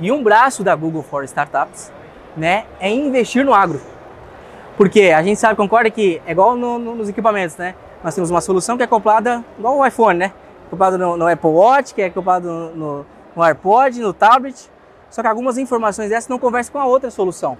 E 0.00 0.10
um 0.10 0.22
braço 0.22 0.62
da 0.64 0.74
Google 0.74 1.02
for 1.02 1.24
Startups 1.24 1.92
né, 2.34 2.64
é 2.80 2.90
investir 2.90 3.44
no 3.44 3.52
agro. 3.52 3.80
Porque 4.76 5.04
a 5.16 5.22
gente 5.22 5.38
sabe, 5.40 5.56
concorda 5.56 5.90
que 5.90 6.20
é 6.26 6.32
igual 6.32 6.54
no- 6.56 6.78
no- 6.78 6.94
nos 6.94 7.08
equipamentos, 7.08 7.56
né? 7.56 7.74
Nós 8.04 8.14
temos 8.14 8.30
uma 8.30 8.40
solução 8.40 8.76
que 8.76 8.82
é 8.82 8.86
acoplada, 8.86 9.42
igual 9.58 9.78
o 9.78 9.86
iPhone, 9.86 10.18
né? 10.18 10.32
Acoplado 10.66 10.98
no, 10.98 11.16
no 11.16 11.26
Apple 11.28 11.48
Watch, 11.50 11.94
que 11.94 12.02
é 12.02 12.06
acoplado 12.06 12.48
no, 12.48 13.06
no, 13.34 13.42
AirPod, 13.44 14.00
no 14.00 14.12
tablet. 14.12 14.70
Só 15.08 15.22
que 15.22 15.28
algumas 15.28 15.56
informações 15.56 16.10
dessas 16.10 16.28
não 16.28 16.38
conversam 16.38 16.72
com 16.72 16.78
a 16.78 16.84
outra 16.86 17.10
solução. 17.10 17.56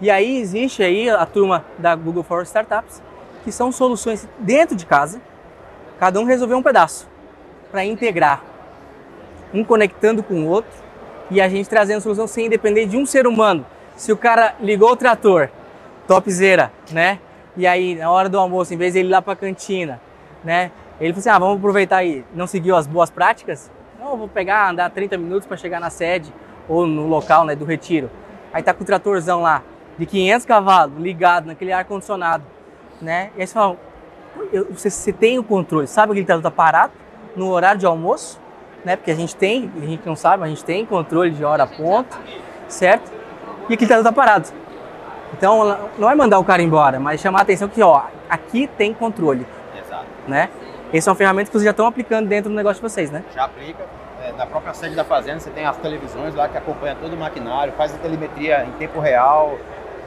E 0.00 0.10
aí 0.10 0.38
existe 0.38 0.82
aí 0.82 1.10
a 1.10 1.26
turma 1.26 1.64
da 1.78 1.96
Google 1.96 2.22
for 2.22 2.42
Startups, 2.42 3.02
que 3.42 3.50
são 3.50 3.72
soluções 3.72 4.28
dentro 4.38 4.76
de 4.76 4.86
casa, 4.86 5.20
cada 5.98 6.20
um 6.20 6.24
resolveu 6.24 6.56
um 6.58 6.62
pedaço 6.62 7.08
para 7.72 7.84
integrar, 7.84 8.42
um 9.52 9.64
conectando 9.64 10.22
com 10.22 10.34
o 10.44 10.46
outro 10.46 10.70
e 11.30 11.40
a 11.40 11.48
gente 11.48 11.68
trazendo 11.68 12.00
solução 12.00 12.28
sem 12.28 12.48
depender 12.48 12.86
de 12.86 12.96
um 12.96 13.04
ser 13.04 13.26
humano. 13.26 13.66
Se 13.96 14.12
o 14.12 14.16
cara 14.16 14.54
ligou 14.60 14.92
o 14.92 14.96
trator, 14.96 15.48
topzera, 16.08 16.72
né? 16.90 17.20
E 17.56 17.66
aí 17.66 17.94
na 17.94 18.10
hora 18.10 18.28
do 18.28 18.38
almoço, 18.38 18.74
em 18.74 18.76
vez 18.76 18.94
de 18.94 19.00
ele 19.00 19.08
ir 19.08 19.12
lá 19.12 19.22
para 19.22 19.34
a 19.34 19.36
cantina, 19.36 20.00
né? 20.42 20.72
Ele 20.98 21.12
falou 21.12 21.20
assim: 21.20 21.28
"Ah, 21.28 21.38
vamos 21.38 21.58
aproveitar 21.58 21.98
aí, 21.98 22.24
não 22.34 22.46
seguiu 22.46 22.74
as 22.74 22.86
boas 22.86 23.10
práticas? 23.10 23.70
Não, 24.00 24.16
vou 24.16 24.26
pegar, 24.26 24.70
andar 24.70 24.90
30 24.90 25.18
minutos 25.18 25.46
para 25.46 25.56
chegar 25.56 25.78
na 25.78 25.90
sede 25.90 26.32
ou 26.68 26.86
no 26.86 27.06
local, 27.06 27.44
né, 27.44 27.54
do 27.54 27.64
retiro. 27.64 28.10
Aí 28.52 28.62
tá 28.62 28.72
com 28.72 28.82
o 28.82 28.86
tratorzão 28.86 29.42
lá 29.42 29.62
de 29.98 30.06
500 30.06 30.46
cavalos 30.46 30.98
ligado 30.98 31.46
naquele 31.46 31.72
ar 31.72 31.84
condicionado, 31.84 32.44
né? 33.02 33.30
E 33.36 33.40
aí 33.40 33.46
você 33.46 33.54
fala, 33.54 33.76
você, 34.70 34.90
você 34.90 35.12
tem 35.12 35.38
o 35.38 35.42
controle, 35.42 35.86
sabe 35.86 36.12
que 36.12 36.20
ele 36.20 36.26
tá, 36.26 36.38
tá 36.40 36.50
parado 36.50 36.92
no 37.36 37.50
horário 37.50 37.78
de 37.78 37.86
almoço, 37.86 38.40
né? 38.84 38.96
Porque 38.96 39.10
a 39.10 39.14
gente 39.14 39.36
tem, 39.36 39.70
a 39.76 39.84
gente 39.84 40.06
não 40.06 40.16
sabe, 40.16 40.40
mas 40.40 40.52
a 40.52 40.54
gente 40.54 40.64
tem 40.64 40.86
controle 40.86 41.30
de 41.30 41.44
hora 41.44 41.66
ponto, 41.66 42.16
certo? 42.68 43.10
E 43.68 43.74
aquele 43.74 43.88
tá, 43.88 44.02
tá 44.02 44.12
parado. 44.12 44.48
Então 45.32 45.90
não 45.98 46.10
é 46.10 46.14
mandar 46.14 46.38
o 46.38 46.44
cara 46.44 46.62
embora, 46.62 46.98
mas 46.98 47.20
chamar 47.20 47.40
a 47.40 47.42
atenção 47.42 47.68
que 47.68 47.82
ó, 47.82 48.02
aqui 48.28 48.66
tem 48.78 48.92
controle, 48.94 49.46
Exato. 49.78 50.06
né? 50.26 50.48
Essa 50.92 51.10
é 51.10 51.10
uma 51.10 51.16
ferramenta 51.16 51.46
que 51.46 51.52
vocês 51.52 51.64
já 51.64 51.70
estão 51.70 51.86
aplicando 51.86 52.28
dentro 52.28 52.50
do 52.50 52.56
negócio 52.56 52.82
de 52.82 52.88
vocês, 52.88 53.10
né? 53.10 53.22
Já 53.34 53.44
aplica. 53.44 53.84
É, 54.24 54.32
na 54.32 54.46
própria 54.46 54.74
sede 54.74 54.96
da 54.96 55.04
fazenda 55.04 55.38
você 55.38 55.50
tem 55.50 55.64
as 55.64 55.76
televisões 55.76 56.34
lá 56.34 56.48
que 56.48 56.58
acompanham 56.58 56.96
todo 56.96 57.12
o 57.12 57.16
maquinário, 57.16 57.72
faz 57.74 57.94
a 57.94 57.98
telemetria 57.98 58.64
em 58.64 58.72
tempo 58.72 58.98
real, 58.98 59.56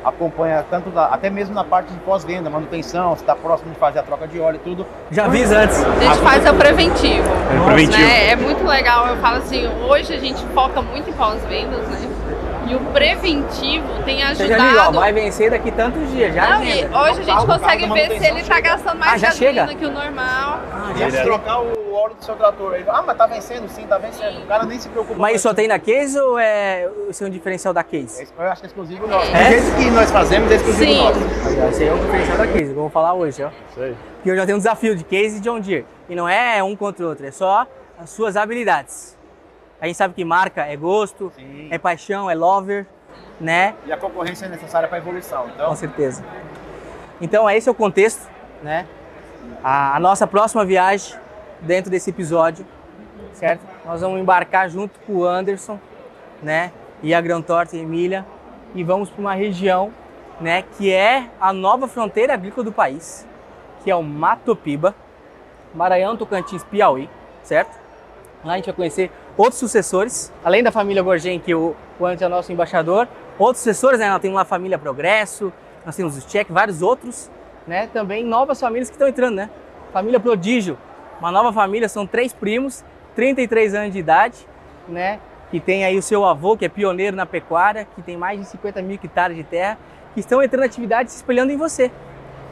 acompanha 0.03 0.65
tanto 0.69 0.89
da, 0.89 1.05
até 1.05 1.29
mesmo 1.29 1.53
na 1.53 1.63
parte 1.63 1.93
de 1.93 1.99
pós-venda, 1.99 2.49
manutenção, 2.49 3.15
se 3.15 3.21
está 3.21 3.35
próximo 3.35 3.71
de 3.71 3.79
fazer 3.79 3.99
a 3.99 4.03
troca 4.03 4.27
de 4.27 4.39
óleo 4.39 4.57
e 4.57 4.59
tudo. 4.59 4.85
Já 5.11 5.25
avisa 5.25 5.59
antes. 5.59 5.81
A 5.81 5.99
gente 5.99 6.17
faz 6.19 6.49
o 6.49 6.53
preventivo. 6.55 7.29
É 7.29 7.65
preventivo. 7.65 8.01
Né? 8.01 8.29
É 8.31 8.35
muito 8.35 8.65
legal. 8.65 9.07
Eu 9.07 9.17
falo 9.17 9.37
assim, 9.37 9.67
hoje 9.87 10.13
a 10.13 10.19
gente 10.19 10.43
foca 10.47 10.81
muito 10.81 11.09
em 11.09 11.13
pós-vendas, 11.13 11.87
né? 11.87 12.09
E 12.71 12.75
o 12.75 12.79
preventivo 12.93 13.85
tem 14.05 14.25
Você 14.33 14.47
já 14.47 14.55
liga, 14.57 14.63
ó, 14.63 14.67
ajudado. 14.69 14.99
vai 14.99 15.11
vencer 15.11 15.51
daqui 15.51 15.71
tantos 15.71 16.09
dias, 16.09 16.33
já 16.33 16.51
Não, 16.51 16.61
agenda. 16.61 16.99
hoje 16.99 17.09
a 17.09 17.13
gente 17.15 17.25
carro- 17.25 17.43
o 17.43 17.47
consegue 17.47 17.89
ver 17.89 18.07
se 18.07 18.25
ele 18.27 18.43
tá 18.43 18.55
chega. 18.55 18.61
gastando 18.61 18.97
mais 18.99 19.11
Ah, 19.23 19.27
gasolina 19.27 19.67
chega? 19.67 19.75
que 19.79 19.85
o 19.85 19.91
normal. 19.91 20.59
Ah, 20.71 20.91
E 20.95 20.99
já 20.99 21.11
se 21.11 21.21
trocar 21.23 21.59
o 21.59 21.93
óleo 21.93 22.15
do 22.15 22.23
seu 22.23 22.35
trator, 22.35 22.75
ele, 22.75 22.85
ah, 22.87 23.03
mas 23.05 23.17
tá 23.17 23.27
vencendo, 23.27 23.67
sim, 23.67 23.85
tá 23.87 23.97
vencendo. 23.97 24.41
O 24.41 24.45
cara 24.47 24.63
nem 24.63 24.79
se 24.79 24.87
preocupa. 24.87 25.19
Mas 25.19 25.35
isso 25.35 25.49
só 25.49 25.53
tem 25.53 25.67
na 25.67 25.79
case 25.79 26.17
ou 26.17 26.39
é 26.39 26.87
esse 27.09 27.21
é 27.21 27.27
um 27.27 27.29
diferencial 27.29 27.73
da 27.73 27.83
case? 27.83 28.25
Eu 28.39 28.45
acho 28.47 28.61
que 28.61 28.67
é 28.67 28.69
exclusivo 28.69 29.05
nosso. 29.05 29.35
É? 29.35 29.49
Jeito 29.49 29.75
que 29.75 29.91
nós 29.91 30.09
fazemos, 30.09 30.49
é 30.49 30.55
exclusivo 30.55 30.85
Sim. 30.91 31.03
nosso. 31.03 31.19
Esse 31.71 31.83
aí 31.83 31.89
é 31.89 31.93
o 31.93 31.97
diferencial 31.97 32.37
da 32.37 32.47
case, 32.47 32.73
vou 32.73 32.89
falar 32.89 33.13
hoje, 33.13 33.43
ó. 33.43 33.49
Isso 33.69 33.81
aí. 33.81 33.95
E 34.23 34.29
eu 34.29 34.35
já 34.37 34.45
tenho 34.45 34.55
um 34.55 34.59
desafio 34.59 34.95
de 34.95 35.03
case 35.03 35.37
e 35.37 35.39
John 35.41 35.59
Deere. 35.59 35.85
E 36.07 36.15
não 36.15 36.29
é 36.29 36.63
um 36.63 36.73
contra 36.73 37.05
o 37.05 37.09
outro, 37.09 37.25
é 37.25 37.31
só 37.31 37.67
as 38.01 38.09
suas 38.11 38.37
habilidades. 38.37 39.19
A 39.81 39.87
gente 39.87 39.95
sabe 39.95 40.13
que 40.13 40.23
marca 40.23 40.63
é 40.63 40.77
gosto, 40.77 41.31
Sim. 41.35 41.67
é 41.71 41.79
paixão, 41.79 42.29
é 42.29 42.35
lover, 42.35 42.85
né? 43.39 43.73
E 43.83 43.91
a 43.91 43.97
concorrência 43.97 44.45
é 44.45 44.49
necessária 44.49 44.87
para 44.87 44.99
evolução. 44.99 45.49
Então, 45.55 45.69
Com 45.69 45.75
certeza. 45.75 46.23
Então, 47.19 47.49
esse 47.49 47.67
é 47.67 47.71
o 47.71 47.75
contexto, 47.75 48.29
né? 48.61 48.85
A, 49.63 49.95
a 49.95 49.99
nossa 49.99 50.27
próxima 50.27 50.63
viagem 50.63 51.17
dentro 51.61 51.89
desse 51.89 52.11
episódio, 52.11 52.63
certo? 53.33 53.65
Nós 53.83 54.01
vamos 54.01 54.21
embarcar 54.21 54.69
junto 54.69 54.99
com 54.99 55.13
o 55.13 55.25
Anderson, 55.25 55.79
né? 56.43 56.71
E 57.01 57.11
a 57.11 57.19
Gran 57.19 57.41
Torta 57.41 57.75
e 57.75 57.79
Emília 57.79 58.23
e 58.75 58.83
vamos 58.83 59.09
para 59.09 59.19
uma 59.19 59.33
região, 59.33 59.91
né? 60.39 60.63
Que 60.77 60.93
é 60.93 61.27
a 61.39 61.51
nova 61.51 61.87
fronteira 61.87 62.35
agrícola 62.35 62.65
do 62.65 62.71
país, 62.71 63.27
que 63.83 63.89
é 63.89 63.95
o 63.95 64.03
Mato 64.03 64.55
Piba, 64.55 64.93
Maranhão, 65.73 66.15
Tocantins, 66.15 66.63
Piauí, 66.63 67.09
certo? 67.41 67.75
Lá 68.43 68.53
a 68.53 68.55
gente 68.57 68.65
vai 68.65 68.75
conhecer 68.75 69.11
outros 69.37 69.59
sucessores, 69.59 70.31
além 70.43 70.63
da 70.63 70.71
família 70.71 71.01
Gorgen, 71.01 71.39
que 71.39 71.53
o, 71.53 71.75
o 71.99 72.07
é 72.07 72.29
nosso 72.29 72.51
embaixador, 72.51 73.07
outros 73.37 73.59
sucessores, 73.59 73.99
né? 73.99 74.09
Nós 74.09 74.21
temos 74.21 74.35
lá 74.35 74.41
a 74.41 74.45
família 74.45 74.77
Progresso, 74.77 75.51
nós 75.85 75.95
temos 75.95 76.17
o 76.17 76.27
Check, 76.27 76.47
vários 76.49 76.81
outros, 76.81 77.29
né? 77.65 77.87
Também 77.87 78.23
novas 78.23 78.59
famílias 78.59 78.89
que 78.89 78.95
estão 78.95 79.07
entrando, 79.07 79.35
né? 79.35 79.49
Família 79.93 80.19
Prodígio, 80.19 80.77
uma 81.19 81.31
nova 81.31 81.51
família, 81.51 81.87
são 81.89 82.05
três 82.05 82.33
primos, 82.33 82.83
33 83.15 83.75
anos 83.75 83.93
de 83.93 83.99
idade, 83.99 84.47
né? 84.87 85.19
Que 85.49 85.59
tem 85.59 85.83
aí 85.83 85.97
o 85.97 86.01
seu 86.01 86.25
avô, 86.25 86.55
que 86.55 86.65
é 86.65 86.69
pioneiro 86.69 87.15
na 87.15 87.25
pecuária, 87.25 87.85
que 87.95 88.01
tem 88.01 88.15
mais 88.15 88.39
de 88.39 88.45
50 88.47 88.81
mil 88.81 88.95
hectares 88.95 89.35
de 89.35 89.43
terra, 89.43 89.77
que 90.13 90.19
estão 90.19 90.41
entrando 90.41 90.61
na 90.61 90.65
atividade 90.65 91.11
se 91.11 91.17
espelhando 91.17 91.51
em 91.51 91.57
você. 91.57 91.91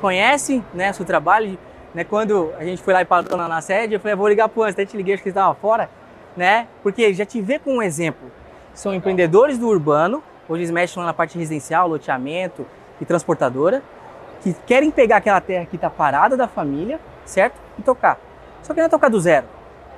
Conhecem, 0.01 0.63
né, 0.73 0.91
o 0.91 0.93
seu 0.93 1.05
trabalho, 1.05 1.57
né? 1.93 2.03
Quando 2.03 2.53
a 2.57 2.63
gente 2.63 2.82
foi 2.82 2.93
lá 2.93 3.01
e 3.01 3.05
parou 3.05 3.38
na, 3.38 3.47
na 3.47 3.61
sede, 3.61 3.93
eu 3.93 3.99
falei, 3.99 4.13
"Eu 4.13 4.17
vou 4.17 4.27
ligar 4.27 4.49
pro 4.49 4.63
Anderson, 4.63 4.82
até 4.82 4.86
te 4.86 4.97
liguei, 4.97 5.13
acho 5.13 5.23
que 5.23 5.30
ele 5.30 5.32
estava 5.32 5.55
fora, 5.55 5.89
né? 6.36 6.67
Porque 6.84 7.13
já 7.13 7.25
te 7.25 7.41
vê 7.41 7.59
com 7.59 7.77
um 7.77 7.82
exemplo. 7.82 8.32
São 8.73 8.93
empreendedores 8.93 9.57
do 9.57 9.67
urbano, 9.67 10.23
hoje 10.47 10.61
eles 10.61 10.71
mexem 10.71 11.03
na 11.03 11.13
parte 11.13 11.38
residencial, 11.38 11.88
loteamento 11.88 12.65
e 13.01 13.05
transportadora, 13.05 13.82
que 14.41 14.53
querem 14.65 14.89
pegar 14.89 15.17
aquela 15.17 15.41
terra 15.41 15.65
que 15.65 15.75
está 15.75 15.89
parada 15.89 16.38
da 16.38 16.47
família, 16.47 16.99
certo? 17.25 17.55
E 17.77 17.82
tocar. 17.82 18.17
Só 18.63 18.73
que 18.73 18.80
não 18.80 18.88
é 18.88 18.89
tocar 18.89 19.09
do 19.09 19.19
zero. 19.19 19.47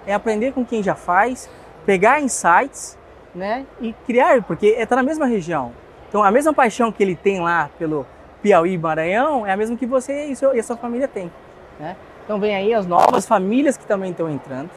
É 0.06 0.14
aprender 0.14 0.52
com 0.52 0.66
quem 0.66 0.82
já 0.82 0.96
faz, 0.96 1.50
pegar 1.86 2.20
insights, 2.22 2.98
né? 3.34 3.66
E 3.80 3.94
criar, 4.06 4.42
porque 4.44 4.68
está 4.68 4.96
na 4.96 5.04
mesma 5.04 5.26
região. 5.26 5.72
Então 6.10 6.24
a 6.24 6.32
mesma 6.32 6.54
paixão 6.54 6.92
que 6.92 7.02
ele 7.02 7.16
tem 7.16 7.40
lá 7.40 7.70
pelo 7.78 8.06
Piauí 8.42 8.78
Maranhão 8.78 9.46
é 9.46 9.52
a 9.52 9.58
mesma 9.58 9.78
que 9.78 9.86
você 9.86 10.26
e, 10.26 10.36
seu, 10.36 10.56
e 10.56 10.60
a 10.60 10.64
sua 10.64 10.76
família 10.76 11.08
tem. 11.08 11.32
Né? 11.80 11.96
Então 12.26 12.40
vem 12.40 12.56
aí 12.56 12.74
as 12.74 12.86
novas 12.86 13.26
famílias 13.26 13.78
que 13.78 13.86
também 13.86 14.12
estão 14.12 14.30
entrando 14.30 14.70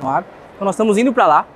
no 0.00 0.08
agro. 0.08 0.28
Então 0.54 0.64
nós 0.64 0.74
estamos 0.74 0.98
indo 0.98 1.12
para 1.12 1.26
lá 1.26 1.46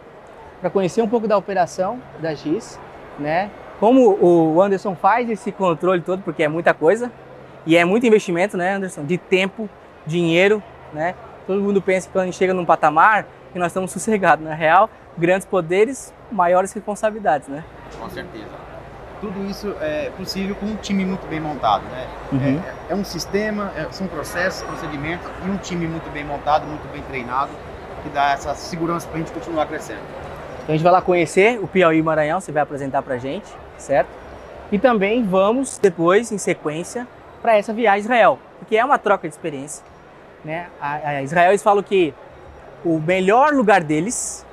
para 0.61 0.71
conhecer 0.71 1.03
um 1.03 1.09
pouco 1.09 1.29
da 1.29 1.37
operação 1.37 2.01
da 2.19 2.35
GIS, 2.35 2.79
né? 3.19 3.51
Como 3.79 4.17
o 4.21 4.63
Anderson 4.63 4.95
faz 4.95 5.29
esse 5.29 5.53
controle 5.53 6.01
todo, 6.01 6.23
porque 6.23 6.43
é 6.43 6.49
muita 6.49 6.73
coisa 6.73 7.13
e 7.67 7.77
é 7.77 7.85
muito 7.85 8.07
investimento, 8.07 8.57
né, 8.57 8.75
Anderson? 8.75 9.05
De 9.05 9.19
tempo, 9.19 9.69
dinheiro, 10.07 10.63
né? 10.93 11.15
Todo 11.47 11.61
mundo 11.61 11.83
pensa 11.83 12.07
que 12.07 12.13
quando 12.13 12.23
a 12.23 12.27
gente 12.27 12.37
chega 12.37 12.55
num 12.55 12.65
patamar 12.65 13.27
que 13.53 13.59
nós 13.59 13.69
estamos 13.69 13.91
sossegados. 13.91 14.45
Na 14.45 14.55
real, 14.55 14.91
grandes 15.17 15.47
poderes, 15.47 16.13
maiores 16.31 16.73
responsabilidades, 16.73 17.49
né? 17.49 17.65
Com 17.99 18.09
certeza. 18.11 18.67
Tudo 19.21 19.47
isso 19.47 19.75
é 19.81 20.11
possível 20.17 20.55
com 20.57 20.67
um 20.67 20.77
time 20.77 21.05
muito 21.07 21.27
bem 21.27 21.41
montado, 21.41 21.83
né? 21.85 22.07
Uhum. 22.33 22.63
É, 22.89 22.93
é 22.93 22.95
um 22.95 23.05
sistema, 23.05 23.73
é, 23.75 23.87
são 23.91 24.07
processos, 24.09 24.63
procedimentos 24.63 25.27
e 25.45 25.51
um 25.51 25.57
time 25.57 25.87
muito 25.87 26.11
bem 26.13 26.23
montado, 26.23 26.67
muito 26.67 26.87
bem 26.93 27.03
treinado, 27.03 27.51
que 28.07 28.15
dá 28.15 28.33
essa 28.33 28.55
segurança 28.55 29.07
para 29.09 29.17
a 29.17 29.19
gente 29.19 29.33
continuar 29.33 29.67
crescendo. 29.67 30.01
Então 30.63 30.69
a 30.69 30.73
gente 30.73 30.83
vai 30.83 30.93
lá 30.93 31.03
conhecer 31.03 31.59
o 31.61 31.67
Piauí 31.67 32.01
Maranhão, 32.03 32.41
você 32.41 32.53
vai 32.53 32.63
apresentar 32.63 33.03
pra 33.03 33.19
gente, 33.19 33.47
certo? 33.77 34.09
E 34.71 34.79
também 34.79 35.25
vamos 35.25 35.79
depois, 35.79 36.31
em 36.31 36.39
sequência, 36.39 37.07
para 37.43 37.57
essa 37.57 37.73
viagem 37.73 37.99
a 38.01 38.05
Israel, 38.05 38.39
porque 38.59 38.77
é 38.77 38.85
uma 38.85 38.99
troca 38.99 39.29
de 39.29 39.35
experiência. 39.35 39.85
Né? 40.45 40.69
A, 40.81 40.95
a 40.95 41.23
Israel 41.23 41.51
eles 41.51 41.63
falam 41.63 41.83
que 41.83 42.15
o 42.85 42.99
melhor 42.99 43.53
lugar 43.53 43.83
deles, 43.83 44.47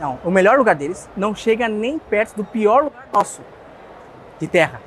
não, 0.00 0.18
o 0.24 0.30
melhor 0.30 0.58
lugar 0.58 0.74
deles 0.74 1.08
não 1.16 1.34
chega 1.34 1.68
nem 1.68 1.98
perto 1.98 2.36
do 2.36 2.44
pior 2.44 2.84
lugar 2.84 3.08
nosso 3.12 3.42
de 4.38 4.46
terra. 4.46 4.80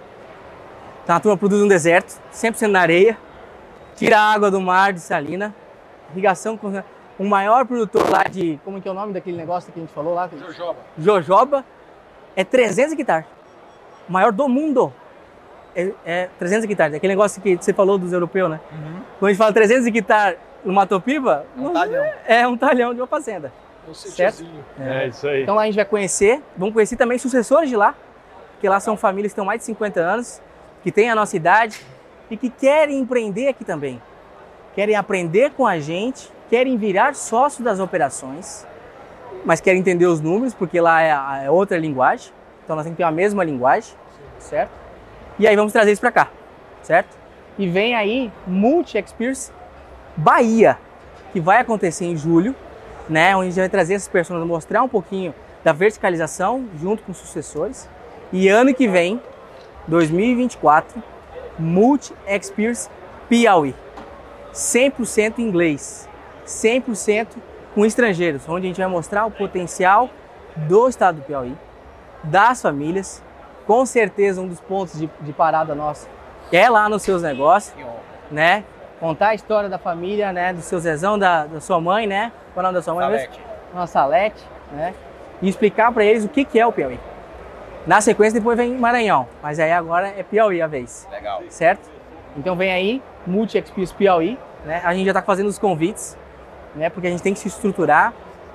Então 1.03 1.15
a 1.15 1.19
turma 1.19 1.37
produz 1.37 1.61
um 1.61 1.67
deserto, 1.67 2.19
100% 2.33 2.67
na 2.67 2.81
areia, 2.81 3.17
tira 3.95 4.19
a 4.19 4.33
água 4.33 4.49
do 4.49 4.59
mar 4.59 4.91
de 4.91 4.99
salina, 4.99 5.53
irrigação 6.11 6.57
com 6.57 6.69
o 7.17 7.23
maior 7.23 7.65
produtor 7.65 8.09
lá 8.09 8.23
de, 8.23 8.59
como 8.65 8.81
que 8.81 8.87
é 8.87 8.91
o 8.91 8.93
nome 8.93 9.13
daquele 9.13 9.37
negócio 9.37 9.71
que 9.71 9.79
a 9.79 9.81
gente 9.83 9.93
falou 9.93 10.13
lá? 10.13 10.27
Jojoba. 10.27 10.79
Jojoba 10.97 11.65
é 12.35 12.43
300 12.43 12.93
hectares. 12.93 13.27
O 14.07 14.11
maior 14.11 14.31
do 14.31 14.47
mundo. 14.49 14.91
É, 15.75 15.91
é 16.05 16.29
300 16.37 16.69
hectares. 16.69 16.95
Aquele 16.95 17.13
negócio 17.13 17.41
que 17.41 17.55
você 17.55 17.73
falou 17.73 17.97
dos 17.97 18.13
europeus, 18.13 18.49
né? 18.49 18.59
Uhum. 18.71 19.01
Quando 19.19 19.29
a 19.29 19.31
gente 19.31 19.37
fala 19.37 19.53
300 19.53 19.87
hectares 19.87 20.37
no 20.63 20.71
Matopiba, 20.73 21.45
É 21.57 21.61
um 21.61 21.73
talhão. 21.73 22.05
é 22.27 22.47
um 22.47 22.57
talhão 22.57 22.93
de 22.93 23.01
uma 23.01 23.07
fazenda. 23.07 23.51
certo? 23.93 24.45
É 24.79 25.07
isso 25.07 25.27
aí. 25.27 25.43
Então 25.43 25.55
lá 25.55 25.63
a 25.63 25.65
gente 25.65 25.75
vai 25.75 25.85
conhecer, 25.85 26.41
vamos 26.55 26.73
conhecer 26.73 26.95
também 26.95 27.17
sucessores 27.17 27.69
de 27.69 27.75
lá, 27.75 27.95
porque 28.53 28.69
lá 28.69 28.79
são 28.79 28.95
famílias 28.95 29.33
que 29.33 29.35
têm 29.35 29.45
mais 29.45 29.59
de 29.59 29.65
50 29.65 29.99
anos, 29.99 30.41
que 30.83 30.91
têm 30.91 31.09
a 31.09 31.15
nossa 31.15 31.35
idade 31.35 31.81
e 32.29 32.37
que 32.37 32.49
querem 32.49 32.99
empreender 32.99 33.47
aqui 33.47 33.65
também. 33.65 34.01
Querem 34.75 34.95
aprender 34.95 35.51
com 35.51 35.65
a 35.67 35.79
gente, 35.79 36.31
querem 36.49 36.77
virar 36.77 37.15
sócio 37.15 37.63
das 37.63 37.79
operações, 37.79 38.65
mas 39.45 39.59
querem 39.59 39.79
entender 39.79 40.05
os 40.05 40.21
números, 40.21 40.53
porque 40.53 40.79
lá 40.79 41.01
é, 41.01 41.45
é 41.45 41.51
outra 41.51 41.77
linguagem. 41.77 42.31
Então 42.63 42.75
nós 42.75 42.85
temos 42.85 42.95
que 42.95 43.03
ter 43.03 43.07
a 43.07 43.11
mesma 43.11 43.43
linguagem, 43.43 43.93
certo? 44.39 44.71
E 45.37 45.47
aí 45.47 45.55
vamos 45.55 45.73
trazer 45.73 45.91
isso 45.91 46.01
para 46.01 46.11
cá, 46.11 46.29
certo? 46.81 47.17
E 47.57 47.67
vem 47.67 47.95
aí 47.95 48.31
Multi 48.47 48.97
Experience 48.97 49.51
Bahia, 50.15 50.77
que 51.31 51.39
vai 51.39 51.59
acontecer 51.59 52.05
em 52.05 52.15
julho, 52.15 52.55
né? 53.09 53.35
Onde 53.35 53.47
a 53.47 53.49
gente 53.49 53.59
vai 53.59 53.69
trazer 53.69 53.95
essas 53.95 54.07
pessoas, 54.07 54.45
mostrar 54.45 54.83
um 54.83 54.87
pouquinho 54.87 55.33
da 55.63 55.71
verticalização 55.71 56.65
junto 56.79 57.03
com 57.03 57.11
os 57.11 57.17
sucessores. 57.17 57.89
E 58.31 58.47
ano 58.47 58.73
que 58.73 58.87
vem, 58.87 59.21
2024, 59.87 61.01
Multi 61.57 62.13
Experience 62.27 62.89
Piauí. 63.27 63.75
100% 64.53 65.39
inglês, 65.39 66.07
100% 66.45 67.27
com 67.73 67.85
estrangeiros, 67.85 68.47
onde 68.47 68.65
a 68.65 68.69
gente 68.69 68.79
vai 68.79 68.87
mostrar 68.87 69.25
o 69.25 69.31
potencial 69.31 70.09
do 70.55 70.87
estado 70.87 71.17
do 71.17 71.21
Piauí, 71.23 71.55
das 72.23 72.61
famílias. 72.61 73.23
Com 73.65 73.85
certeza, 73.85 74.41
um 74.41 74.47
dos 74.47 74.59
pontos 74.59 74.99
de, 74.99 75.09
de 75.21 75.33
parada 75.33 75.73
nossa 75.73 76.07
é 76.51 76.69
lá 76.69 76.87
nos 76.89 77.01
seus 77.01 77.21
negócios, 77.21 77.75
né? 78.29 78.63
Contar 78.99 79.29
a 79.29 79.35
história 79.35 79.69
da 79.69 79.77
família, 79.77 80.31
né? 80.31 80.53
Do 80.53 80.61
seu 80.61 80.79
Zezão, 80.79 81.17
da, 81.17 81.45
da 81.45 81.59
sua 81.59 81.79
mãe, 81.79 82.05
né? 82.05 82.31
Qual 82.53 82.63
é 82.63 82.69
o 82.69 82.71
nome 82.71 82.75
da 82.75 82.81
sua 82.81 82.93
mãe? 82.93 83.05
Salete. 83.05 83.41
Uma 83.73 83.87
Salete, 83.87 84.43
né? 84.71 84.93
E 85.41 85.49
explicar 85.49 85.91
para 85.91 86.05
eles 86.05 86.23
o 86.23 86.29
que, 86.29 86.45
que 86.45 86.59
é 86.59 86.65
o 86.65 86.71
Piauí. 86.71 86.99
Na 87.85 87.99
sequência, 87.99 88.39
depois 88.39 88.57
vem 88.57 88.77
Maranhão, 88.77 89.27
mas 89.41 89.59
aí 89.59 89.71
agora 89.71 90.07
é 90.07 90.23
Piauí 90.23 90.61
a 90.61 90.67
vez 90.67 91.07
Legal. 91.11 91.43
certo? 91.49 91.89
Então 92.37 92.55
vem 92.55 92.71
aí, 92.71 93.01
Multi 93.27 93.57
Experience 93.57 93.93
Piauí, 93.93 94.39
né? 94.63 94.81
A 94.85 94.93
gente 94.93 95.05
já 95.05 95.11
está 95.11 95.21
fazendo 95.21 95.47
os 95.47 95.59
convites, 95.59 96.17
né? 96.75 96.89
Porque 96.89 97.07
a 97.07 97.11
gente 97.11 97.23
tem 97.23 97.33
que 97.33 97.39
se 97.39 97.47
estruturar 97.47 98.13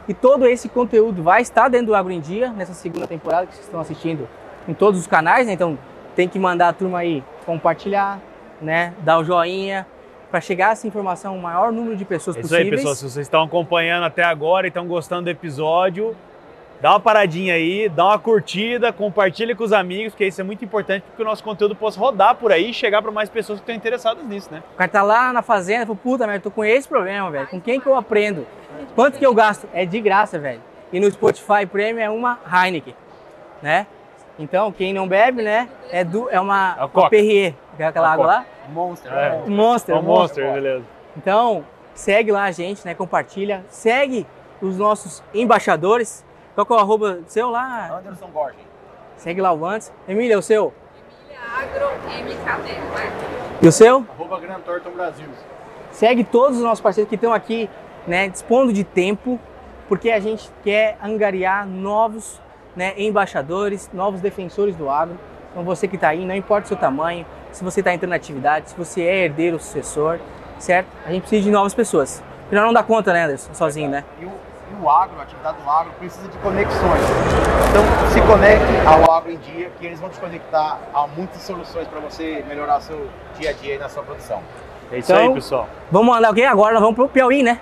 e 0.08 0.14
todo 0.14 0.46
esse 0.46 0.68
conteúdo 0.68 1.22
vai 1.22 1.42
estar 1.42 1.68
dentro 1.68 1.88
do 1.88 1.94
Agro 1.94 2.12
em 2.12 2.20
Dia 2.20 2.50
nessa 2.50 2.72
segunda 2.74 3.06
temporada 3.06 3.46
que 3.46 3.54
vocês 3.54 3.66
estão 3.66 3.80
assistindo 3.80 4.28
em 4.66 4.74
todos 4.74 4.98
os 5.00 5.06
canais, 5.06 5.46
né? 5.46 5.52
Então 5.52 5.78
tem 6.16 6.28
que 6.28 6.38
mandar 6.38 6.68
a 6.68 6.72
turma 6.72 6.98
aí 6.98 7.22
compartilhar, 7.44 8.18
né? 8.60 8.94
Dar 9.00 9.18
o 9.18 9.24
joinha 9.24 9.86
para 10.30 10.40
chegar 10.40 10.72
essa 10.72 10.86
informação 10.86 11.34
ao 11.34 11.38
maior 11.40 11.72
número 11.72 11.96
de 11.96 12.04
pessoas 12.04 12.36
É 12.36 12.40
isso 12.40 12.54
aí, 12.54 12.60
possíveis. 12.60 12.80
pessoal. 12.80 12.94
Se 12.96 13.02
vocês 13.02 13.26
estão 13.26 13.42
acompanhando 13.42 14.04
até 14.04 14.22
agora 14.22 14.66
e 14.66 14.68
estão 14.68 14.86
gostando 14.86 15.22
do 15.22 15.30
episódio, 15.30 16.14
dá 16.80 16.90
uma 16.90 17.00
paradinha 17.00 17.54
aí, 17.54 17.88
dá 17.88 18.06
uma 18.06 18.18
curtida, 18.18 18.92
compartilha 18.92 19.54
com 19.54 19.64
os 19.64 19.72
amigos, 19.72 20.12
porque 20.12 20.26
isso 20.26 20.40
é 20.40 20.44
muito 20.44 20.64
importante 20.64 21.02
para 21.02 21.16
que 21.16 21.22
o 21.22 21.24
nosso 21.24 21.42
conteúdo 21.42 21.74
possa 21.74 21.98
rodar 21.98 22.34
por 22.36 22.52
aí 22.52 22.70
e 22.70 22.74
chegar 22.74 23.02
para 23.02 23.10
mais 23.10 23.28
pessoas 23.28 23.58
que 23.58 23.62
estão 23.64 23.74
interessadas 23.74 24.24
nisso, 24.24 24.48
né? 24.52 24.62
O 24.74 24.76
cara 24.76 24.90
tá 24.90 25.02
lá 25.02 25.32
na 25.32 25.42
fazenda, 25.42 25.86
fala, 25.86 25.98
puta, 26.02 26.26
merda, 26.26 26.42
tô 26.42 26.50
com 26.50 26.64
esse 26.64 26.88
problema, 26.88 27.30
velho. 27.30 27.46
Com 27.48 27.60
quem 27.60 27.80
que 27.80 27.86
eu 27.86 27.96
aprendo? 27.96 28.46
Quanto 28.94 29.18
que 29.18 29.26
eu 29.26 29.34
gasto? 29.34 29.68
É 29.72 29.84
de 29.84 30.00
graça, 30.00 30.38
velho. 30.38 30.60
E 30.92 31.00
no 31.00 31.10
Spotify 31.10 31.66
Premium 31.70 32.02
é 32.02 32.10
uma 32.10 32.38
Heineken, 32.50 32.94
né? 33.62 33.86
Então, 34.38 34.70
quem 34.70 34.92
não 34.92 35.08
bebe, 35.08 35.42
né, 35.42 35.68
é, 35.90 36.04
do, 36.04 36.30
é 36.30 36.38
uma, 36.40 36.74
É 36.78 36.80
a 36.80 36.84
uma 36.84 36.88
Coca. 36.88 37.10
Perrier, 37.10 37.54
que 37.76 37.82
é 37.82 37.86
aquela 37.86 38.08
A 38.08 38.12
água 38.12 38.26
lá. 38.26 38.46
Monster. 38.68 39.12
É. 39.12 39.42
Um 39.46 39.50
Monster, 39.50 39.94
É 39.94 39.98
um 39.98 40.00
um 40.00 40.04
Monster. 40.04 40.44
monster, 40.44 40.62
beleza. 40.62 40.84
Então, 41.16 41.64
segue 41.92 42.30
lá 42.30 42.44
a 42.44 42.50
gente, 42.52 42.84
né, 42.86 42.94
compartilha. 42.94 43.64
Segue 43.68 44.24
os 44.62 44.78
nossos 44.78 45.22
embaixadores. 45.34 46.24
Qual 46.58 46.66
que 46.66 46.72
é 46.72 46.76
o 46.76 46.78
arroba 46.80 47.20
seu 47.28 47.50
lá? 47.50 48.00
Anderson 48.00 48.26
Borges. 48.30 48.58
Segue 49.16 49.40
lá 49.40 49.52
o 49.52 49.64
antes. 49.64 49.92
Emília, 50.08 50.36
o 50.36 50.42
seu? 50.42 50.74
Agro 51.54 51.86
MKD, 52.04 52.72
né? 52.72 53.58
E 53.62 53.68
o 53.68 53.70
seu? 53.70 54.04
Arroba 54.18 54.40
Gran 54.40 54.58
Thornton 54.62 54.90
Brasil. 54.90 55.28
Segue 55.92 56.24
todos 56.24 56.56
os 56.56 56.64
nossos 56.64 56.80
parceiros 56.80 57.08
que 57.08 57.14
estão 57.14 57.32
aqui, 57.32 57.70
né, 58.08 58.28
dispondo 58.28 58.72
de 58.72 58.82
tempo, 58.82 59.38
porque 59.88 60.10
a 60.10 60.18
gente 60.18 60.50
quer 60.64 60.98
angariar 61.00 61.64
novos 61.64 62.40
né, 62.74 62.92
embaixadores, 62.96 63.88
novos 63.92 64.20
defensores 64.20 64.74
do 64.74 64.90
agro. 64.90 65.16
Então 65.52 65.62
você 65.62 65.86
que 65.86 65.94
está 65.94 66.08
aí, 66.08 66.26
não 66.26 66.34
importa 66.34 66.64
o 66.64 66.68
seu 66.70 66.76
tamanho, 66.76 67.24
se 67.52 67.62
você 67.62 67.82
está 67.82 67.94
entrando 67.94 68.10
na 68.10 68.16
atividade, 68.16 68.70
se 68.70 68.76
você 68.76 69.02
é 69.02 69.26
herdeiro, 69.26 69.60
sucessor, 69.60 70.18
certo? 70.58 70.88
A 71.06 71.12
gente 71.12 71.20
precisa 71.20 71.44
de 71.44 71.52
novas 71.52 71.72
pessoas. 71.72 72.20
Afinal, 72.46 72.66
não 72.66 72.72
dá 72.72 72.82
conta, 72.82 73.12
né, 73.12 73.26
Anderson? 73.26 73.54
Sozinho, 73.54 73.88
né? 73.88 74.02
E 74.20 74.24
o, 74.24 74.47
e 74.70 74.82
o 74.84 74.88
agro, 74.90 75.18
a 75.18 75.22
atividade 75.22 75.56
do 75.62 75.68
agro, 75.70 75.92
precisa 75.98 76.28
de 76.28 76.36
conexões. 76.38 77.02
Então, 77.70 77.82
se 78.12 78.20
conecte 78.22 78.72
ao 78.86 79.10
agro 79.14 79.30
em 79.32 79.36
dia, 79.38 79.70
que 79.78 79.86
eles 79.86 80.00
vão 80.00 80.08
te 80.08 80.18
conectar 80.18 80.78
a 80.94 81.06
muitas 81.06 81.40
soluções 81.42 81.86
para 81.88 82.00
você 82.00 82.44
melhorar 82.48 82.80
seu 82.80 83.08
dia 83.38 83.50
a 83.50 83.52
dia 83.52 83.74
aí 83.74 83.78
na 83.78 83.88
sua 83.88 84.02
produção. 84.02 84.40
É 84.92 84.98
isso 84.98 85.12
Então- 85.12 85.28
aí, 85.28 85.34
pessoal. 85.34 85.68
Vamos 85.90 86.08
mandar 86.14 86.30
o 86.30 86.34
quê? 86.34 86.42
Agora 86.44 86.72
nós 86.72 86.80
vamos 86.80 86.96
pro 86.96 87.08
Piauí, 87.08 87.42
né? 87.42 87.60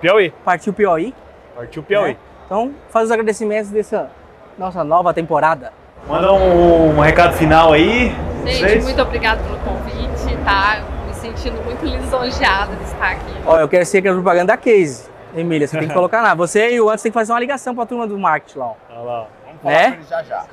Piauí. 0.00 0.30
Partiu 0.44 0.72
Piauí. 0.72 1.14
Partiu 1.54 1.82
Piauí. 1.82 2.12
né? 2.12 2.16
Então, 2.44 2.72
faz 2.90 3.06
os 3.06 3.10
agradecimentos 3.10 3.70
dessa 3.70 4.10
nossa 4.58 4.84
nova 4.84 5.12
temporada. 5.14 5.72
Manda 6.08 6.32
um, 6.32 6.96
um 6.96 7.00
recado 7.00 7.34
final 7.34 7.72
aí. 7.72 8.14
Gente, 8.44 8.58
vocês. 8.60 8.84
muito 8.84 9.02
obrigada 9.02 9.42
pelo 9.42 9.58
convite, 9.58 10.36
tá? 10.44 10.80
Me 11.06 11.14
sentindo 11.14 11.60
muito 11.64 11.84
lisonjeada 11.84 12.76
de 12.76 12.84
estar 12.84 13.12
aqui. 13.12 13.34
Ó, 13.44 13.58
eu 13.58 13.68
quero 13.68 13.84
ser 13.84 14.06
a 14.06 14.12
propaganda 14.12 14.52
da 14.52 14.56
Case. 14.56 15.08
Emília, 15.36 15.68
você 15.68 15.78
tem 15.78 15.88
que 15.88 15.94
colocar 15.94 16.22
lá. 16.22 16.34
Você 16.34 16.70
e 16.72 16.80
o 16.80 16.88
Anderson 16.88 17.02
tem 17.04 17.12
que 17.12 17.18
fazer 17.18 17.32
uma 17.32 17.40
ligação 17.40 17.74
pra 17.74 17.86
turma 17.86 18.06
do 18.06 18.18
marketing 18.18 18.58
lá, 18.58 18.66
ó. 18.66 18.74
Olha 18.90 19.00
lá. 19.00 19.26
Vamos 19.46 19.62
falar 19.62 19.74
Né? 19.74 19.86
com 19.90 19.94
eles 19.94 20.08
já 20.08 20.22
já. 20.22 20.44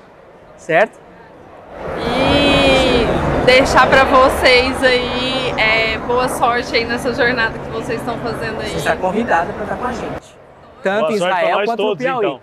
certo? 0.58 1.00
E 2.00 3.06
deixar 3.46 3.88
pra 3.90 4.04
vocês 4.04 4.84
aí 4.84 5.54
é, 5.58 5.98
boa 6.00 6.28
sorte 6.30 6.76
aí 6.76 6.86
nessa 6.86 7.14
jornada 7.14 7.58
que 7.58 7.70
vocês 7.70 8.00
estão 8.00 8.18
fazendo 8.20 8.60
aí. 8.62 8.70
Você 8.70 8.78
está 8.78 8.96
convidada 8.96 9.52
para 9.54 9.64
estar 9.64 9.76
com 9.78 9.86
a 9.88 9.92
gente. 9.94 10.38
Tanto 10.82 11.00
Boa 11.02 11.12
em 11.12 11.16
Israel 11.16 11.58
quanto 11.66 11.70
no 11.70 11.76
todos, 11.78 12.04
Piauí. 12.04 12.26
então. 12.26 12.40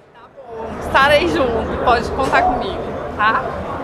Estarei 0.81 1.29
junto, 1.29 1.85
pode 1.85 2.11
contar 2.11 2.43
comigo, 2.43 2.83
tá? 3.17 3.43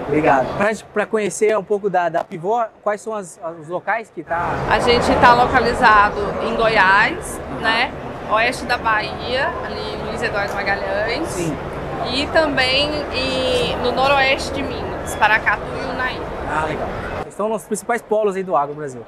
Obrigado. 0.08 0.46
Para 0.92 1.06
conhecer 1.06 1.56
um 1.58 1.62
pouco 1.64 1.90
da, 1.90 2.08
da 2.08 2.24
Pivô, 2.24 2.62
quais 2.82 3.00
são 3.00 3.14
as, 3.14 3.40
os 3.60 3.68
locais 3.68 4.10
que 4.14 4.20
está? 4.20 4.50
A 4.70 4.78
gente 4.78 5.10
está 5.10 5.34
localizado 5.34 6.16
em 6.44 6.54
Goiás, 6.54 7.40
né? 7.60 7.92
Oeste 8.30 8.64
da 8.64 8.76
Bahia, 8.76 9.50
ali 9.64 10.04
Luiz 10.04 10.22
Eduardo 10.22 10.54
Magalhães. 10.54 11.28
Sim. 11.28 11.56
E 12.12 12.26
também 12.28 12.90
em, 13.12 13.76
no 13.78 13.92
noroeste 13.92 14.52
de 14.52 14.62
Minas, 14.62 15.14
Paracatu 15.16 15.62
e 15.80 15.94
Unaí. 15.94 16.20
Ah, 16.48 16.64
legal. 16.66 16.88
Estão 17.28 17.48
nos 17.48 17.64
principais 17.64 18.02
polos 18.02 18.36
aí 18.36 18.42
do 18.42 18.56
agro 18.56 18.74
Brasil. 18.74 19.02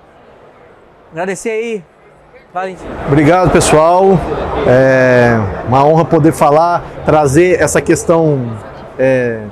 Agradecer 1.10 1.50
aí, 1.50 1.84
Valentim. 2.52 2.86
Obrigado, 3.06 3.50
pessoal. 3.50 4.04
É 4.66 5.36
uma 5.66 5.84
honra 5.84 6.04
poder 6.04 6.32
falar, 6.32 6.84
trazer 7.04 7.60
essa 7.60 7.80
questão 7.80 8.56
é, 8.98 9.42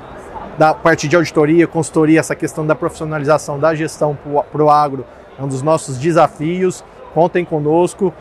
da 0.57 0.73
parte 0.73 1.07
de 1.07 1.15
auditoria, 1.15 1.67
consultoria, 1.67 2.19
essa 2.19 2.35
questão 2.35 2.65
da 2.65 2.75
profissionalização 2.75 3.59
da 3.59 3.73
gestão 3.75 4.17
para 4.51 4.63
o 4.63 4.69
agro 4.69 5.05
é 5.37 5.43
um 5.43 5.47
dos 5.47 5.61
nossos 5.61 5.97
desafios. 5.97 6.83
Contem 7.13 7.43
conosco, 7.43 8.13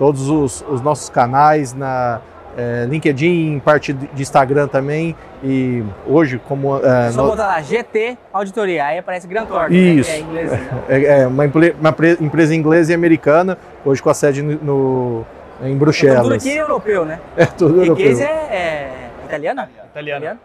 todos 0.00 0.30
os, 0.30 0.64
os, 0.66 0.80
nossos 0.80 1.10
canais 1.10 1.74
na 1.74 2.22
é, 2.56 2.86
LinkedIn, 2.88 3.60
parte 3.62 3.92
de 3.92 4.22
Instagram 4.22 4.66
também. 4.66 5.14
E 5.44 5.84
hoje, 6.06 6.40
como. 6.48 6.78
É, 6.78 7.10
Só 7.10 7.22
no... 7.22 7.28
botar 7.28 7.48
lá, 7.48 7.60
GT 7.60 8.16
Auditoria, 8.32 8.86
aí 8.86 8.98
aparece 8.98 9.28
Grand 9.28 9.44
Thornton. 9.44 9.74
Isso. 9.74 10.10
Né? 10.10 10.70
É, 10.88 11.20
é, 11.20 11.26
uma, 11.26 11.44
uma, 11.44 11.96
empresa 12.18 12.54
inglesa 12.54 12.92
e 12.92 12.94
americana, 12.94 13.58
hoje 13.84 14.02
com 14.02 14.08
a 14.08 14.14
sede 14.14 14.40
no, 14.40 14.54
no 14.62 15.26
em 15.62 15.76
Bruxelas. 15.76 16.22
Tudo 16.22 16.34
aqui 16.34 16.50
é 16.50 16.60
europeu, 16.62 17.04
né? 17.04 17.20
É 17.36 17.44
tudo 17.44 17.82
europeu. 17.82 18.18
é, 18.18 18.22
é 18.22 19.10
italiano? 19.26 19.60
Italiano. 19.60 20.24
italiano. 20.24 20.40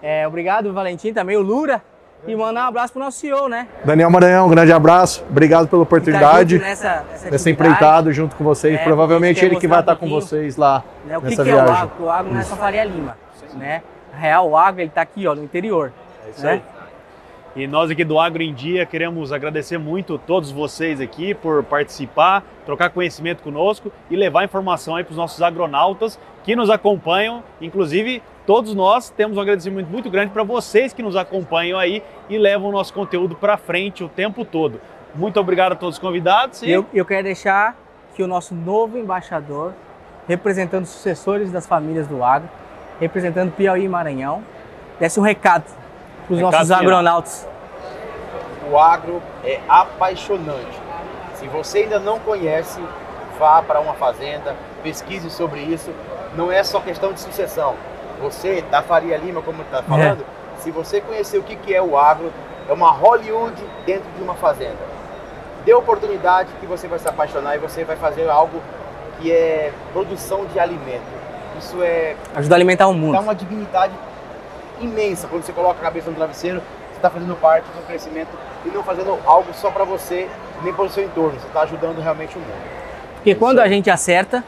É, 0.00 0.28
obrigado, 0.28 0.72
Valentim, 0.72 1.12
também 1.12 1.36
o 1.36 1.42
Lura. 1.42 1.82
E 2.26 2.34
mandar 2.34 2.64
um 2.64 2.68
abraço 2.68 2.92
pro 2.92 3.02
nosso 3.02 3.18
CEO, 3.18 3.48
né? 3.48 3.68
Daniel 3.84 4.10
Maranhão, 4.10 4.46
um 4.46 4.50
grande 4.50 4.72
abraço. 4.72 5.24
Obrigado 5.30 5.68
pela 5.68 5.82
oportunidade. 5.82 6.58
Nessa, 6.58 7.04
nessa, 7.10 7.30
nessa 7.30 7.50
empreitada 7.50 8.12
junto 8.12 8.34
com 8.34 8.42
vocês. 8.42 8.80
É, 8.80 8.82
Provavelmente 8.82 9.44
ele 9.44 9.56
que 9.56 9.68
vai 9.68 9.80
estar 9.80 9.94
com 9.96 10.08
vocês 10.08 10.56
lá 10.56 10.82
né, 11.06 11.16
o 11.16 11.20
nessa 11.20 11.44
que 11.44 11.50
viagem. 11.50 11.62
O 11.62 11.66
que 11.66 11.70
é 11.70 11.72
o 11.72 11.82
agro? 11.82 12.04
O 12.04 12.10
agro 12.10 12.32
não 12.32 12.40
é 12.40 12.44
só 12.44 12.56
Faria 12.56 12.84
Lima, 12.84 13.16
né? 13.54 13.82
A 14.12 14.16
real, 14.16 14.50
o 14.50 14.56
agro 14.56 14.80
ele 14.80 14.90
tá 14.90 15.02
aqui, 15.02 15.26
ó, 15.26 15.34
no 15.34 15.44
interior. 15.44 15.92
É 16.26 16.30
isso 16.30 16.44
né? 16.44 16.52
aí. 16.52 16.62
E 17.56 17.66
nós 17.66 17.90
aqui 17.90 18.04
do 18.04 18.18
Agro 18.18 18.42
em 18.42 18.52
Dia 18.52 18.84
queremos 18.84 19.32
agradecer 19.32 19.78
muito 19.78 20.18
todos 20.18 20.50
vocês 20.50 21.00
aqui 21.00 21.32
por 21.32 21.64
participar, 21.64 22.44
trocar 22.66 22.90
conhecimento 22.90 23.42
conosco 23.42 23.90
e 24.10 24.16
levar 24.16 24.44
informação 24.44 24.94
aí 24.94 25.02
para 25.02 25.12
os 25.12 25.16
nossos 25.16 25.40
agronautas 25.40 26.18
que 26.44 26.54
nos 26.54 26.68
acompanham. 26.68 27.42
Inclusive, 27.58 28.22
todos 28.46 28.74
nós 28.74 29.10
temos 29.10 29.36
um 29.36 29.40
agradecimento 29.40 29.88
muito 29.88 30.08
grande 30.08 30.30
para 30.30 30.44
vocês 30.44 30.92
que 30.92 31.02
nos 31.02 31.16
acompanham 31.16 31.78
aí 31.78 32.02
e 32.28 32.38
levam 32.38 32.68
o 32.68 32.72
nosso 32.72 32.94
conteúdo 32.94 33.34
para 33.34 33.56
frente 33.56 34.04
o 34.04 34.08
tempo 34.08 34.44
todo. 34.44 34.80
Muito 35.14 35.40
obrigado 35.40 35.72
a 35.72 35.74
todos 35.74 35.96
os 35.96 36.00
convidados. 36.00 36.62
E... 36.62 36.70
Eu, 36.70 36.86
eu 36.94 37.04
quero 37.04 37.24
deixar 37.24 37.76
que 38.14 38.22
o 38.22 38.26
nosso 38.26 38.54
novo 38.54 38.96
embaixador, 38.96 39.72
representando 40.28 40.84
os 40.84 40.90
sucessores 40.90 41.50
das 41.50 41.66
famílias 41.66 42.06
do 42.06 42.22
agro, 42.22 42.48
representando 43.00 43.52
Piauí 43.52 43.84
e 43.84 43.88
Maranhão, 43.88 44.42
desse 44.98 45.18
um 45.18 45.22
recado 45.22 45.64
para 46.26 46.34
os 46.34 46.40
nossos 46.40 46.70
agronautas. 46.70 47.48
O 48.70 48.78
agro 48.78 49.22
é 49.44 49.60
apaixonante. 49.68 50.80
Se 51.34 51.46
você 51.48 51.80
ainda 51.80 51.98
não 51.98 52.18
conhece, 52.18 52.80
vá 53.38 53.62
para 53.62 53.80
uma 53.80 53.94
fazenda, 53.94 54.56
pesquise 54.82 55.30
sobre 55.30 55.60
isso. 55.60 55.92
Não 56.34 56.50
é 56.50 56.62
só 56.64 56.80
questão 56.80 57.12
de 57.12 57.20
sucessão. 57.20 57.74
Você, 58.20 58.62
da 58.70 58.82
Faria 58.82 59.16
Lima, 59.16 59.42
como 59.42 59.62
está 59.62 59.82
falando, 59.82 60.22
é. 60.22 60.60
se 60.60 60.70
você 60.70 61.00
conhecer 61.00 61.38
o 61.38 61.42
que, 61.42 61.56
que 61.56 61.74
é 61.74 61.82
o 61.82 61.98
agro, 61.98 62.32
é 62.68 62.72
uma 62.72 62.90
Hollywood 62.90 63.62
dentro 63.84 64.10
de 64.16 64.22
uma 64.22 64.34
fazenda. 64.34 64.78
Dê 65.64 65.74
oportunidade 65.74 66.48
que 66.60 66.66
você 66.66 66.88
vai 66.88 66.98
se 66.98 67.08
apaixonar 67.08 67.56
e 67.56 67.58
você 67.58 67.84
vai 67.84 67.96
fazer 67.96 68.28
algo 68.28 68.62
que 69.18 69.30
é 69.30 69.72
produção 69.92 70.44
de 70.46 70.58
alimento. 70.58 71.04
Isso 71.58 71.82
é. 71.82 72.16
Ajuda 72.34 72.54
a 72.54 72.56
alimentar 72.56 72.86
o 72.86 72.94
mundo. 72.94 73.12
Dá 73.12 73.20
uma 73.20 73.34
dignidade 73.34 73.92
imensa. 74.80 75.26
Quando 75.26 75.42
você 75.42 75.52
coloca 75.52 75.80
a 75.80 75.82
cabeça 75.82 76.10
no 76.10 76.16
travesseiro, 76.16 76.60
você 76.90 76.96
está 76.96 77.10
fazendo 77.10 77.34
parte 77.36 77.64
do 77.64 77.86
crescimento 77.86 78.28
e 78.64 78.68
não 78.68 78.82
fazendo 78.82 79.18
algo 79.24 79.52
só 79.54 79.70
para 79.70 79.84
você, 79.84 80.28
nem 80.62 80.72
para 80.72 80.84
o 80.84 80.90
seu 80.90 81.04
entorno. 81.04 81.38
Você 81.38 81.46
está 81.46 81.62
ajudando 81.62 82.00
realmente 82.00 82.36
o 82.36 82.40
mundo. 82.40 82.76
Porque 83.14 83.30
isso 83.30 83.40
quando 83.40 83.60
é. 83.60 83.64
a 83.64 83.68
gente 83.68 83.90
acerta, 83.90 84.44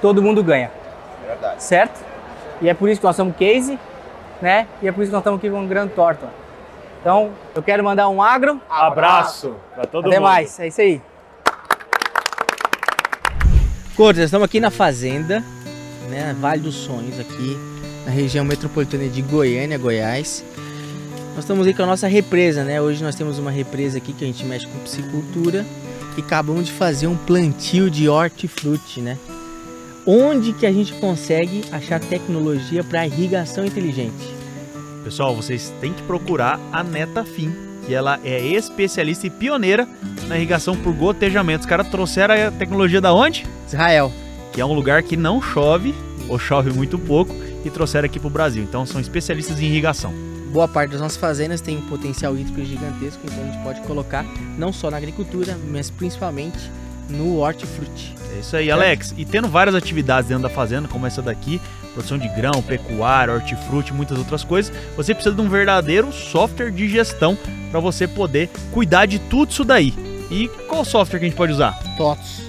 todo 0.00 0.22
mundo 0.22 0.42
ganha. 0.42 0.70
É 1.24 1.28
verdade. 1.28 1.62
Certo? 1.62 2.09
E 2.60 2.68
é 2.68 2.74
por 2.74 2.88
isso 2.88 3.00
que 3.00 3.06
nós 3.06 3.16
somos 3.16 3.34
case, 3.36 3.78
né? 4.40 4.66
E 4.82 4.88
é 4.88 4.92
por 4.92 5.02
isso 5.02 5.10
que 5.10 5.12
nós 5.12 5.20
estamos 5.20 5.38
aqui 5.38 5.50
com 5.50 5.64
o 5.64 5.66
Grand 5.66 5.88
Thornton. 5.88 6.28
Então, 7.00 7.30
eu 7.54 7.62
quero 7.62 7.82
mandar 7.82 8.08
um 8.08 8.22
agro. 8.22 8.60
Abraço 8.68 9.54
para 9.74 9.86
todo 9.86 10.06
Até 10.06 10.18
mundo. 10.18 10.26
Até 10.26 10.34
mais, 10.34 10.60
é 10.60 10.68
isso 10.68 10.80
aí. 10.80 11.00
Cortes, 13.96 14.22
estamos 14.22 14.44
aqui 14.44 14.60
na 14.60 14.70
fazenda, 14.70 15.42
né? 16.08 16.34
Vale 16.38 16.60
dos 16.60 16.74
Sonhos, 16.74 17.18
aqui 17.18 17.58
na 18.04 18.10
região 18.10 18.44
metropolitana 18.44 19.08
de 19.08 19.22
Goiânia, 19.22 19.78
Goiás. 19.78 20.44
Nós 21.34 21.44
estamos 21.44 21.66
aí 21.66 21.72
com 21.72 21.82
a 21.82 21.86
nossa 21.86 22.06
represa, 22.06 22.64
né? 22.64 22.80
Hoje 22.80 23.02
nós 23.02 23.14
temos 23.14 23.38
uma 23.38 23.50
represa 23.50 23.98
aqui 23.98 24.12
que 24.12 24.24
a 24.24 24.26
gente 24.26 24.44
mexe 24.44 24.66
com 24.66 24.78
piscicultura 24.80 25.64
e 26.16 26.20
acabamos 26.20 26.66
de 26.66 26.72
fazer 26.72 27.06
um 27.06 27.16
plantio 27.16 27.90
de 27.90 28.08
hortifruti, 28.08 29.00
né? 29.00 29.16
Onde 30.06 30.54
que 30.54 30.64
a 30.64 30.72
gente 30.72 30.94
consegue 30.94 31.62
achar 31.70 32.00
tecnologia 32.00 32.82
para 32.82 33.06
irrigação 33.06 33.66
inteligente? 33.66 34.34
Pessoal, 35.04 35.36
vocês 35.36 35.72
têm 35.80 35.92
que 35.92 36.02
procurar 36.02 36.58
a 36.72 36.82
Netafim, 36.82 37.52
que 37.86 37.94
ela 37.94 38.18
é 38.24 38.40
especialista 38.40 39.26
e 39.26 39.30
pioneira 39.30 39.86
na 40.26 40.36
irrigação 40.36 40.74
por 40.74 40.94
gotejamento. 40.94 41.60
Os 41.60 41.66
caras 41.66 41.88
trouxeram 41.88 42.34
a 42.34 42.50
tecnologia 42.50 43.00
da 43.00 43.12
onde? 43.12 43.46
Israel. 43.66 44.10
Que 44.52 44.60
é 44.60 44.64
um 44.64 44.72
lugar 44.72 45.02
que 45.02 45.18
não 45.18 45.40
chove, 45.40 45.94
ou 46.28 46.38
chove 46.38 46.70
muito 46.70 46.98
pouco, 46.98 47.34
e 47.62 47.68
trouxeram 47.68 48.06
aqui 48.06 48.18
para 48.18 48.28
o 48.28 48.30
Brasil. 48.30 48.62
Então 48.62 48.86
são 48.86 49.00
especialistas 49.00 49.60
em 49.60 49.66
irrigação. 49.66 50.14
Boa 50.50 50.66
parte 50.66 50.92
das 50.92 51.00
nossas 51.00 51.18
fazendas 51.18 51.60
tem 51.60 51.76
um 51.76 51.82
potencial 51.82 52.34
hídrico 52.36 52.64
gigantesco, 52.64 53.20
então 53.24 53.44
a 53.44 53.46
gente 53.52 53.62
pode 53.62 53.80
colocar 53.82 54.24
não 54.58 54.72
só 54.72 54.90
na 54.90 54.96
agricultura, 54.96 55.56
mas 55.70 55.90
principalmente 55.90 56.58
no 57.10 57.38
hortifruti. 57.38 58.14
É 58.36 58.40
isso 58.40 58.56
aí, 58.56 58.70
Alex. 58.70 59.14
E 59.16 59.24
tendo 59.24 59.48
várias 59.48 59.74
atividades 59.74 60.28
dentro 60.28 60.44
da 60.44 60.48
fazenda, 60.48 60.88
como 60.88 61.06
essa 61.06 61.20
daqui, 61.20 61.60
produção 61.92 62.16
de 62.16 62.28
grão, 62.28 62.62
pecuária, 62.62 63.34
hortifruti, 63.34 63.92
muitas 63.92 64.16
outras 64.18 64.44
coisas, 64.44 64.72
você 64.96 65.12
precisa 65.12 65.34
de 65.34 65.40
um 65.40 65.48
verdadeiro 65.48 66.12
software 66.12 66.70
de 66.70 66.88
gestão 66.88 67.36
para 67.70 67.80
você 67.80 68.06
poder 68.06 68.48
cuidar 68.72 69.06
de 69.06 69.18
tudo 69.18 69.50
isso 69.50 69.64
daí. 69.64 69.92
E 70.30 70.48
qual 70.68 70.84
software 70.84 71.18
que 71.18 71.26
a 71.26 71.28
gente 71.28 71.36
pode 71.36 71.52
usar? 71.52 71.72
TOTS. 71.96 72.42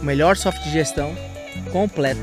O 0.00 0.04
melhor 0.04 0.36
software 0.36 0.64
de 0.64 0.72
gestão 0.72 1.14
completo, 1.70 2.20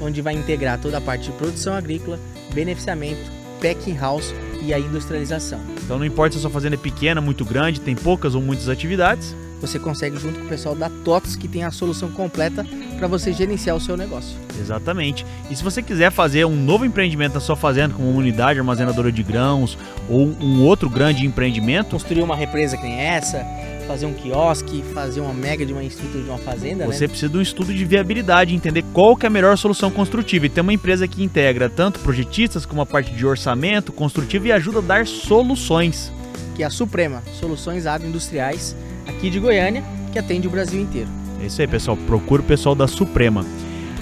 onde 0.00 0.22
vai 0.22 0.34
integrar 0.34 0.78
toda 0.78 0.98
a 0.98 1.00
parte 1.00 1.24
de 1.24 1.32
produção 1.32 1.74
agrícola, 1.74 2.18
beneficiamento, 2.52 3.30
packing 3.60 3.96
house 3.96 4.32
e 4.62 4.72
a 4.72 4.78
industrialização. 4.78 5.60
Então 5.84 5.98
não 5.98 6.04
importa 6.04 6.32
se 6.32 6.38
a 6.38 6.40
sua 6.42 6.50
fazenda 6.50 6.76
é 6.76 6.78
pequena, 6.78 7.20
muito 7.20 7.44
grande, 7.44 7.80
tem 7.80 7.94
poucas 7.94 8.34
ou 8.34 8.42
muitas 8.42 8.68
atividades, 8.68 9.34
você 9.66 9.78
consegue 9.78 10.16
junto 10.18 10.38
com 10.38 10.46
o 10.46 10.48
pessoal 10.48 10.74
da 10.74 10.88
TOTS 10.88 11.36
que 11.36 11.48
tem 11.48 11.64
a 11.64 11.70
solução 11.70 12.10
completa 12.10 12.64
para 12.96 13.08
você 13.08 13.32
gerenciar 13.32 13.76
o 13.76 13.80
seu 13.80 13.96
negócio. 13.96 14.36
Exatamente. 14.58 15.26
E 15.50 15.56
se 15.56 15.62
você 15.62 15.82
quiser 15.82 16.10
fazer 16.10 16.44
um 16.46 16.56
novo 16.56 16.84
empreendimento 16.84 17.34
na 17.34 17.40
sua 17.40 17.56
fazenda, 17.56 17.94
como 17.94 18.08
uma 18.08 18.18
unidade 18.18 18.58
armazenadora 18.58 19.10
de 19.10 19.22
grãos 19.22 19.76
ou 20.08 20.28
um 20.40 20.62
outro 20.62 20.88
grande 20.88 21.26
empreendimento, 21.26 21.90
construir 21.90 22.22
uma 22.22 22.36
represa 22.36 22.76
que 22.76 22.84
nem 22.84 22.98
essa, 22.98 23.44
fazer 23.86 24.06
um 24.06 24.14
quiosque, 24.14 24.82
fazer 24.94 25.20
uma 25.20 25.34
mega 25.34 25.66
de 25.66 25.72
uma 25.72 25.82
estrutura 25.82 26.22
de 26.22 26.28
uma 26.28 26.38
fazenda, 26.38 26.86
você 26.86 27.04
né? 27.04 27.08
precisa 27.08 27.30
de 27.30 27.36
um 27.36 27.42
estudo 27.42 27.74
de 27.74 27.84
viabilidade, 27.84 28.54
entender 28.54 28.84
qual 28.92 29.16
que 29.16 29.26
é 29.26 29.28
a 29.28 29.30
melhor 29.30 29.56
solução 29.58 29.90
construtiva. 29.90 30.46
E 30.46 30.48
tem 30.48 30.62
uma 30.62 30.72
empresa 30.72 31.06
que 31.06 31.22
integra 31.22 31.68
tanto 31.68 32.00
projetistas 32.00 32.64
como 32.64 32.80
a 32.80 32.86
parte 32.86 33.12
de 33.12 33.26
orçamento 33.26 33.92
construtivo 33.92 34.46
e 34.46 34.52
ajuda 34.52 34.78
a 34.78 34.82
dar 34.82 35.06
soluções. 35.06 36.12
Que 36.54 36.62
é 36.62 36.66
a 36.66 36.70
Suprema, 36.70 37.22
Soluções 37.38 37.84
Agroindustriais 37.84 38.74
aqui 39.06 39.30
de 39.30 39.38
Goiânia, 39.38 39.82
que 40.12 40.18
atende 40.18 40.46
o 40.46 40.50
Brasil 40.50 40.80
inteiro. 40.80 41.08
É 41.42 41.46
isso 41.46 41.60
aí, 41.60 41.66
pessoal. 41.66 41.96
Procura 41.96 42.42
o 42.42 42.44
pessoal 42.44 42.74
da 42.74 42.86
Suprema. 42.86 43.44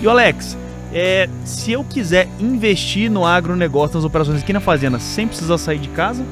E 0.01 0.07
o 0.07 0.11
Alex, 0.11 0.57
é, 0.93 1.29
se 1.45 1.73
eu 1.73 1.83
quiser 1.83 2.29
investir 2.39 3.11
no 3.11 3.25
agronegócio, 3.25 3.97
nas 3.97 4.05
operações 4.05 4.43
aqui 4.43 4.53
na 4.53 4.61
fazenda, 4.61 4.99
sem 4.99 5.27
precisar 5.27 5.59
sair 5.59 5.79
de 5.79 5.89
casa? 5.89 6.25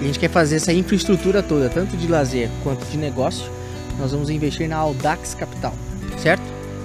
a 0.00 0.04
gente 0.04 0.18
quer 0.18 0.30
fazer 0.30 0.56
essa 0.56 0.72
infraestrutura 0.72 1.42
toda, 1.42 1.68
tanto 1.68 1.96
de 1.96 2.06
lazer 2.06 2.48
quanto 2.62 2.84
de 2.86 2.96
negócio. 2.96 3.50
Nós 3.98 4.12
vamos 4.12 4.30
investir 4.30 4.68
na 4.68 4.76
Audax 4.76 5.34
Capital, 5.34 5.74
certo? 6.18 6.42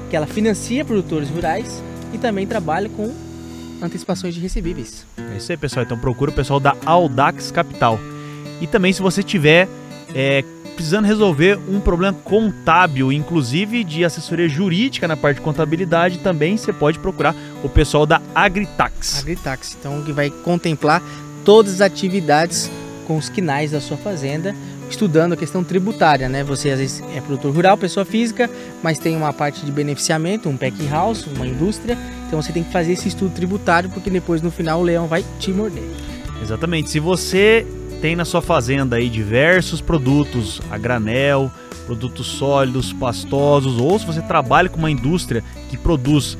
Que 0.09 0.15
ela 0.15 0.25
financia 0.25 0.83
produtores 0.83 1.29
rurais 1.29 1.83
e 2.11 2.17
também 2.17 2.47
trabalha 2.47 2.89
com 2.89 3.13
antecipações 3.81 4.33
de 4.33 4.39
recebíveis. 4.39 5.05
É 5.31 5.37
isso 5.37 5.51
aí, 5.51 5.57
pessoal. 5.57 5.85
Então 5.85 5.97
procura 5.97 6.31
o 6.31 6.33
pessoal 6.33 6.59
da 6.59 6.75
Audax 6.85 7.51
Capital. 7.51 7.99
E 8.59 8.65
também 8.65 8.91
se 8.91 9.01
você 9.01 9.21
tiver 9.21 9.67
é, 10.13 10.43
precisando 10.75 11.05
resolver 11.05 11.59
um 11.69 11.79
problema 11.79 12.17
contábil, 12.23 13.11
inclusive 13.11 13.83
de 13.83 14.03
assessoria 14.03 14.49
jurídica 14.49 15.07
na 15.07 15.15
parte 15.15 15.37
de 15.37 15.41
contabilidade, 15.41 16.19
também 16.19 16.57
você 16.57 16.73
pode 16.73 16.99
procurar 16.99 17.35
o 17.63 17.69
pessoal 17.69 18.05
da 18.05 18.21
Agritax. 18.33 19.19
Agritax, 19.19 19.77
então 19.79 20.01
que 20.03 20.11
vai 20.11 20.29
contemplar 20.29 21.01
todas 21.45 21.73
as 21.73 21.81
atividades 21.81 22.69
com 23.07 23.17
os 23.17 23.29
quinais 23.29 23.71
da 23.71 23.81
sua 23.81 23.97
fazenda, 23.97 24.55
estudando 24.89 25.33
a 25.33 25.37
questão 25.37 25.63
tributária, 25.63 26.29
né? 26.29 26.43
Você 26.43 26.69
às 26.69 26.79
vezes 26.79 27.03
é 27.15 27.19
produtor 27.19 27.53
rural, 27.53 27.77
pessoa 27.77 28.05
física, 28.05 28.49
mas 28.81 28.97
tem 28.97 29.15
uma 29.15 29.33
parte 29.33 29.65
de 29.65 29.71
beneficiamento, 29.71 30.47
um 30.47 30.55
pack 30.55 30.87
house, 30.87 31.25
uma 31.27 31.45
indústria, 31.45 31.97
então 32.27 32.41
você 32.41 32.51
tem 32.51 32.63
que 32.63 32.71
fazer 32.71 32.93
esse 32.93 33.07
estudo 33.07 33.33
tributário 33.33 33.89
porque 33.89 34.09
depois 34.09 34.41
no 34.41 34.51
final 34.51 34.79
o 34.79 34.83
leão 34.83 35.07
vai 35.07 35.23
te 35.39 35.51
morder. 35.51 35.83
Exatamente. 36.41 36.89
Se 36.89 36.99
você 36.99 37.65
tem 38.03 38.17
na 38.17 38.25
sua 38.25 38.41
fazenda 38.41 38.97
aí 38.97 39.07
diversos 39.07 39.79
produtos 39.79 40.61
a 40.69 40.77
granel, 40.77 41.49
produtos 41.85 42.27
sólidos, 42.27 42.91
pastosos, 42.91 43.79
ou 43.79 43.97
se 43.97 44.05
você 44.05 44.21
trabalha 44.21 44.67
com 44.67 44.77
uma 44.77 44.91
indústria 44.91 45.41
que 45.69 45.77
produz 45.77 46.37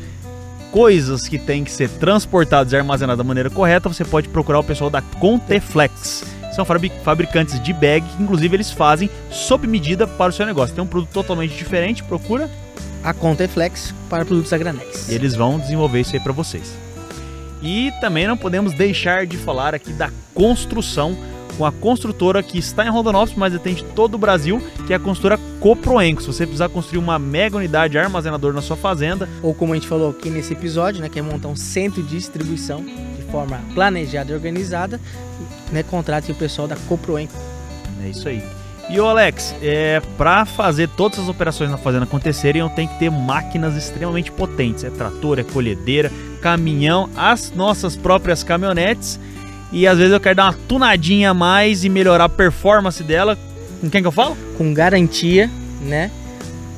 coisas 0.73 1.25
que 1.25 1.39
têm 1.39 1.63
que 1.63 1.71
ser 1.71 1.87
transportadas 1.87 2.73
e 2.73 2.75
armazenadas 2.75 3.17
da 3.17 3.23
maneira 3.23 3.49
correta, 3.49 3.87
você 3.87 4.03
pode 4.03 4.27
procurar 4.27 4.59
o 4.59 4.63
pessoal 4.63 4.89
da 4.89 5.01
Conteflex. 5.01 6.25
São 6.53 6.65
fabricantes 6.65 7.57
de 7.63 7.71
bag 7.71 8.05
que, 8.09 8.21
inclusive, 8.21 8.57
eles 8.57 8.69
fazem 8.69 9.09
sob 9.31 9.65
medida 9.65 10.05
para 10.05 10.31
o 10.31 10.33
seu 10.33 10.45
negócio. 10.45 10.75
Tem 10.75 10.83
um 10.83 10.87
produto 10.87 11.11
totalmente 11.13 11.55
diferente, 11.55 12.03
procura 12.03 12.51
a 13.01 13.13
Conteflex 13.13 13.95
para 14.09 14.25
produtos 14.25 14.51
a 14.51 14.57
granex. 14.57 15.07
E 15.07 15.13
eles 15.15 15.33
vão 15.33 15.57
desenvolver 15.57 16.01
isso 16.01 16.13
aí 16.13 16.19
para 16.19 16.33
vocês. 16.33 16.73
E 17.61 17.89
também 18.01 18.27
não 18.27 18.35
podemos 18.35 18.73
deixar 18.73 19.25
de 19.25 19.37
falar 19.37 19.73
aqui 19.73 19.93
da 19.93 20.11
construção 20.33 21.15
com 21.57 21.65
a 21.65 21.71
construtora 21.71 22.41
que 22.41 22.57
está 22.57 22.85
em 22.85 22.89
Rondonópolis, 22.89 23.37
mas 23.37 23.53
atende 23.53 23.83
todo 23.95 24.15
o 24.15 24.17
Brasil, 24.17 24.61
que 24.85 24.93
é 24.93 24.95
a 24.95 24.99
construtora 24.99 25.39
Coproenco. 25.59 26.21
Se 26.21 26.27
você 26.27 26.45
precisar 26.45 26.69
construir 26.69 26.99
uma 26.99 27.17
mega 27.17 27.57
unidade 27.57 27.97
armazenadora 27.97 28.53
na 28.53 28.61
sua 28.61 28.75
fazenda, 28.75 29.29
ou 29.41 29.53
como 29.53 29.73
a 29.73 29.75
gente 29.75 29.87
falou 29.87 30.09
aqui 30.09 30.29
nesse 30.29 30.53
episódio, 30.53 31.01
né, 31.01 31.09
que 31.09 31.19
é 31.19 31.21
montar 31.21 31.47
um 31.47 31.55
centro 31.55 32.01
de 32.03 32.17
distribuição 32.17 32.83
de 32.83 33.23
forma 33.31 33.59
planejada 33.73 34.31
e 34.31 34.35
organizada, 34.35 34.99
né, 35.71 35.83
contrate 35.83 36.31
o 36.31 36.35
pessoal 36.35 36.67
da 36.67 36.75
Coproenco. 36.75 37.33
É 38.03 38.09
isso 38.09 38.27
aí. 38.27 38.43
E 38.89 38.99
o 38.99 39.05
Alex, 39.05 39.55
é, 39.61 40.01
para 40.17 40.45
fazer 40.45 40.89
todas 40.89 41.17
as 41.17 41.29
operações 41.29 41.71
na 41.71 41.77
fazenda 41.77 42.03
acontecerem, 42.03 42.61
eu 42.61 42.69
tenho 42.69 42.89
que 42.89 42.99
ter 42.99 43.09
máquinas 43.09 43.75
extremamente 43.75 44.29
potentes. 44.31 44.83
É 44.83 44.89
trator, 44.89 45.39
é 45.39 45.43
colhedeira, 45.43 46.11
caminhão, 46.41 47.09
as 47.15 47.51
nossas 47.51 47.95
próprias 47.95 48.43
caminhonetes 48.43 49.17
e 49.73 49.87
às 49.87 49.97
vezes 49.97 50.13
eu 50.13 50.19
quero 50.19 50.35
dar 50.35 50.45
uma 50.45 50.53
tunadinha 50.67 51.31
a 51.31 51.33
mais 51.33 51.83
e 51.83 51.89
melhorar 51.89 52.25
a 52.25 52.29
performance 52.29 53.03
dela. 53.03 53.37
Com 53.81 53.89
quem 53.89 54.01
que 54.01 54.07
eu 54.07 54.11
falo? 54.11 54.37
Com 54.55 54.71
garantia, 54.71 55.49
né? 55.81 56.11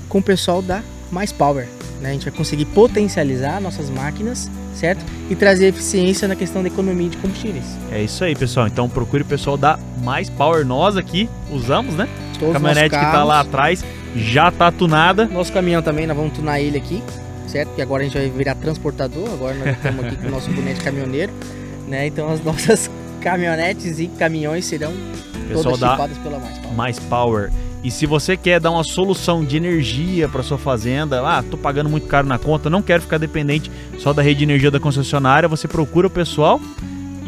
Com 0.07 0.19
o 0.19 0.23
pessoal 0.23 0.61
da 0.61 0.81
Mais 1.11 1.31
Power. 1.33 1.67
Né? 2.01 2.09
A 2.09 2.13
gente 2.13 2.23
vai 2.23 2.33
conseguir 2.33 2.65
potencializar 2.65 3.59
nossas 3.59 3.89
máquinas, 3.89 4.49
certo? 4.73 5.03
E 5.29 5.35
trazer 5.35 5.67
eficiência 5.67 6.25
na 6.25 6.35
questão 6.35 6.61
da 6.61 6.69
economia 6.69 7.09
de 7.09 7.17
combustíveis. 7.17 7.65
É 7.91 8.01
isso 8.01 8.23
aí, 8.23 8.33
pessoal. 8.33 8.65
Então 8.65 8.87
procure 8.87 9.23
o 9.23 9.25
pessoal 9.25 9.57
da 9.57 9.77
Mais 10.01 10.29
Power. 10.29 10.65
Nós 10.65 10.95
aqui 10.95 11.29
usamos, 11.51 11.95
né? 11.95 12.07
Todos 12.39 12.55
a 12.55 12.59
caminhonete 12.59 12.95
que 12.95 13.11
tá 13.11 13.23
lá 13.25 13.41
atrás 13.41 13.83
já 14.15 14.49
tá 14.51 14.71
tunada. 14.71 15.25
Nosso 15.25 15.51
caminhão 15.51 15.81
também, 15.81 16.07
nós 16.07 16.15
vamos 16.15 16.33
tunar 16.33 16.61
ele 16.61 16.77
aqui, 16.77 17.03
certo? 17.47 17.69
Porque 17.69 17.81
agora 17.81 18.03
a 18.03 18.05
gente 18.05 18.17
vai 18.17 18.29
virar 18.29 18.55
transportador. 18.55 19.29
Agora 19.33 19.53
nós 19.53 19.75
estamos 19.75 20.05
aqui 20.05 20.15
com 20.15 20.27
o 20.27 20.31
nosso 20.31 20.49
boneco 20.51 20.81
caminhoneiro. 20.81 21.33
Né? 21.87 22.07
Então 22.07 22.29
as 22.29 22.41
nossas 22.45 22.89
caminhonetes 23.21 23.99
e 23.99 24.07
caminhões 24.07 24.65
serão 24.65 24.93
todas 25.51 25.81
equipadas 25.81 26.17
pela 26.19 26.39
Mais 26.39 26.57
Power. 26.57 26.75
Mais 26.75 26.99
Power. 26.99 27.51
E 27.83 27.91
se 27.91 28.07
você 28.07 28.35
quer 28.35 28.59
dar 28.59 28.71
uma 28.71 28.83
solução 28.83 29.45
de 29.45 29.57
energia 29.57 30.27
para 30.27 30.41
sua 30.41 30.57
fazenda, 30.57 31.21
ah, 31.21 31.43
tô 31.43 31.55
pagando 31.55 31.87
muito 31.87 32.07
caro 32.07 32.27
na 32.27 32.39
conta, 32.39 32.67
não 32.67 32.81
quero 32.81 33.03
ficar 33.03 33.19
dependente 33.19 33.71
só 33.99 34.11
da 34.11 34.23
rede 34.23 34.39
de 34.39 34.43
energia 34.43 34.71
da 34.71 34.79
concessionária, 34.79 35.47
você 35.47 35.67
procura 35.67 36.07
o 36.07 36.09
pessoal 36.09 36.59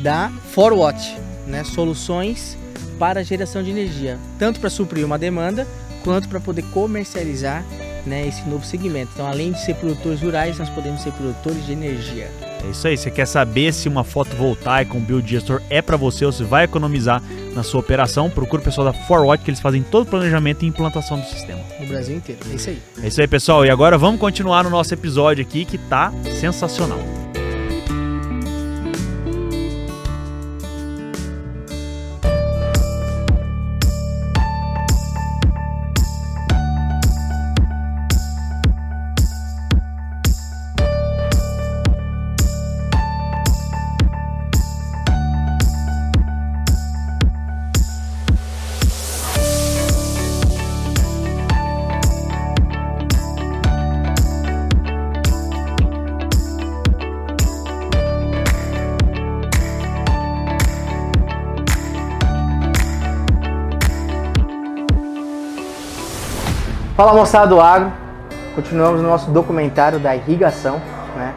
da 0.02 0.32
Forwatch, 0.52 1.16
né? 1.46 1.64
Soluções 1.64 2.58
para 2.98 3.24
geração 3.24 3.62
de 3.62 3.70
energia, 3.70 4.18
tanto 4.40 4.60
para 4.60 4.70
suprir 4.70 5.06
uma 5.06 5.20
demanda 5.20 5.68
quanto 6.04 6.28
para 6.28 6.40
poder 6.40 6.64
comercializar 6.72 7.64
né, 8.06 8.28
esse 8.28 8.48
novo 8.48 8.66
segmento. 8.66 9.12
Então, 9.14 9.28
além 9.28 9.52
de 9.52 9.62
ser 9.64 9.76
produtores 9.76 10.22
rurais, 10.22 10.58
nós 10.58 10.70
podemos 10.70 11.04
ser 11.04 11.12
produtores 11.12 11.66
de 11.66 11.74
energia. 11.74 12.32
É 12.68 12.72
isso 12.72 12.88
aí. 12.88 12.98
Você 12.98 13.10
quer 13.10 13.26
saber 13.26 13.74
se 13.74 13.88
uma 13.88 14.04
fotovoltaica, 14.04 14.96
um 14.96 15.00
biodigestor 15.00 15.62
é 15.70 15.82
para 15.82 15.96
você 15.96 16.26
ou 16.26 16.32
se 16.32 16.44
vai 16.44 16.66
economizar 16.66 17.24
na 17.56 17.64
sua 17.64 17.80
operação? 17.80 18.30
Procure 18.30 18.62
o 18.62 18.66
pessoal 18.66 18.86
da 18.86 18.94
Forward 18.94 19.44
que 19.44 19.50
eles 19.50 19.62
fazem 19.62 19.82
todo 19.82 20.04
o 20.04 20.10
planejamento 20.10 20.64
e 20.64 20.68
implantação 20.68 21.20
do 21.20 21.26
sistema. 21.26 21.62
No 21.80 21.88
Brasil 21.88 22.18
inteiro. 22.18 22.42
É 22.52 22.56
isso 22.56 22.70
aí. 22.70 22.82
É 23.02 23.08
isso 23.08 23.22
aí, 23.22 23.28
pessoal. 23.28 23.66
E 23.66 23.70
agora 23.70 23.98
vamos 23.98 24.20
continuar 24.20 24.66
no 24.66 24.70
nosso 24.70 24.94
episódio 24.94 25.42
aqui 25.42 25.64
que 25.64 25.78
tá 25.78 26.12
sensacional. 26.40 27.17
Moçada 67.18 67.48
do 67.48 67.60
agro, 67.60 67.92
continuamos 68.54 69.02
no 69.02 69.08
nosso 69.08 69.32
documentário 69.32 69.98
da 69.98 70.16
irrigação, 70.16 70.80
né? 71.16 71.34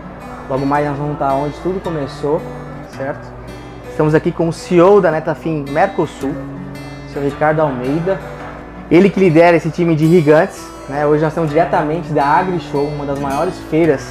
Logo 0.47 0.67
mais 0.67 0.87
nós 0.87 0.99
vamos 0.99 1.15
estar 1.15 1.33
onde 1.33 1.55
tudo 1.63 1.81
começou, 1.81 2.39
certo? 2.95 3.27
Estamos 3.89 4.15
aqui 4.15 4.31
com 4.31 4.47
o 4.47 4.53
CEO 4.53 5.01
da 5.01 5.11
Netafim 5.11 5.65
Mercosul, 5.71 6.35
o 7.09 7.13
seu 7.15 7.23
Ricardo 7.23 7.61
Almeida. 7.61 8.21
Ele 8.91 9.09
que 9.09 9.19
lidera 9.19 9.57
esse 9.57 9.71
time 9.71 9.97
de 9.97 10.05
irrigantes, 10.05 10.63
né? 10.87 11.07
Hoje 11.07 11.23
nós 11.23 11.33
estamos 11.33 11.49
diretamente 11.49 12.13
da 12.13 12.27
AgriShow, 12.27 12.85
uma 12.85 13.07
das 13.07 13.19
maiores 13.19 13.59
feiras 13.71 14.07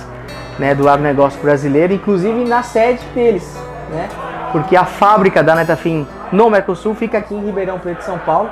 né, 0.57 0.73
do 0.73 0.89
agronegócio 0.89 1.39
brasileiro, 1.39 1.93
inclusive 1.93 2.45
na 2.45 2.63
sede 2.63 3.05
deles, 3.13 3.47
né? 3.91 4.09
Porque 4.51 4.75
a 4.75 4.85
fábrica 4.85 5.43
da 5.43 5.53
Netafim 5.53 6.07
no 6.31 6.49
Mercosul 6.49 6.95
fica 6.95 7.19
aqui 7.19 7.35
em 7.35 7.45
Ribeirão 7.45 7.77
Preto, 7.77 8.01
São 8.01 8.17
Paulo 8.17 8.49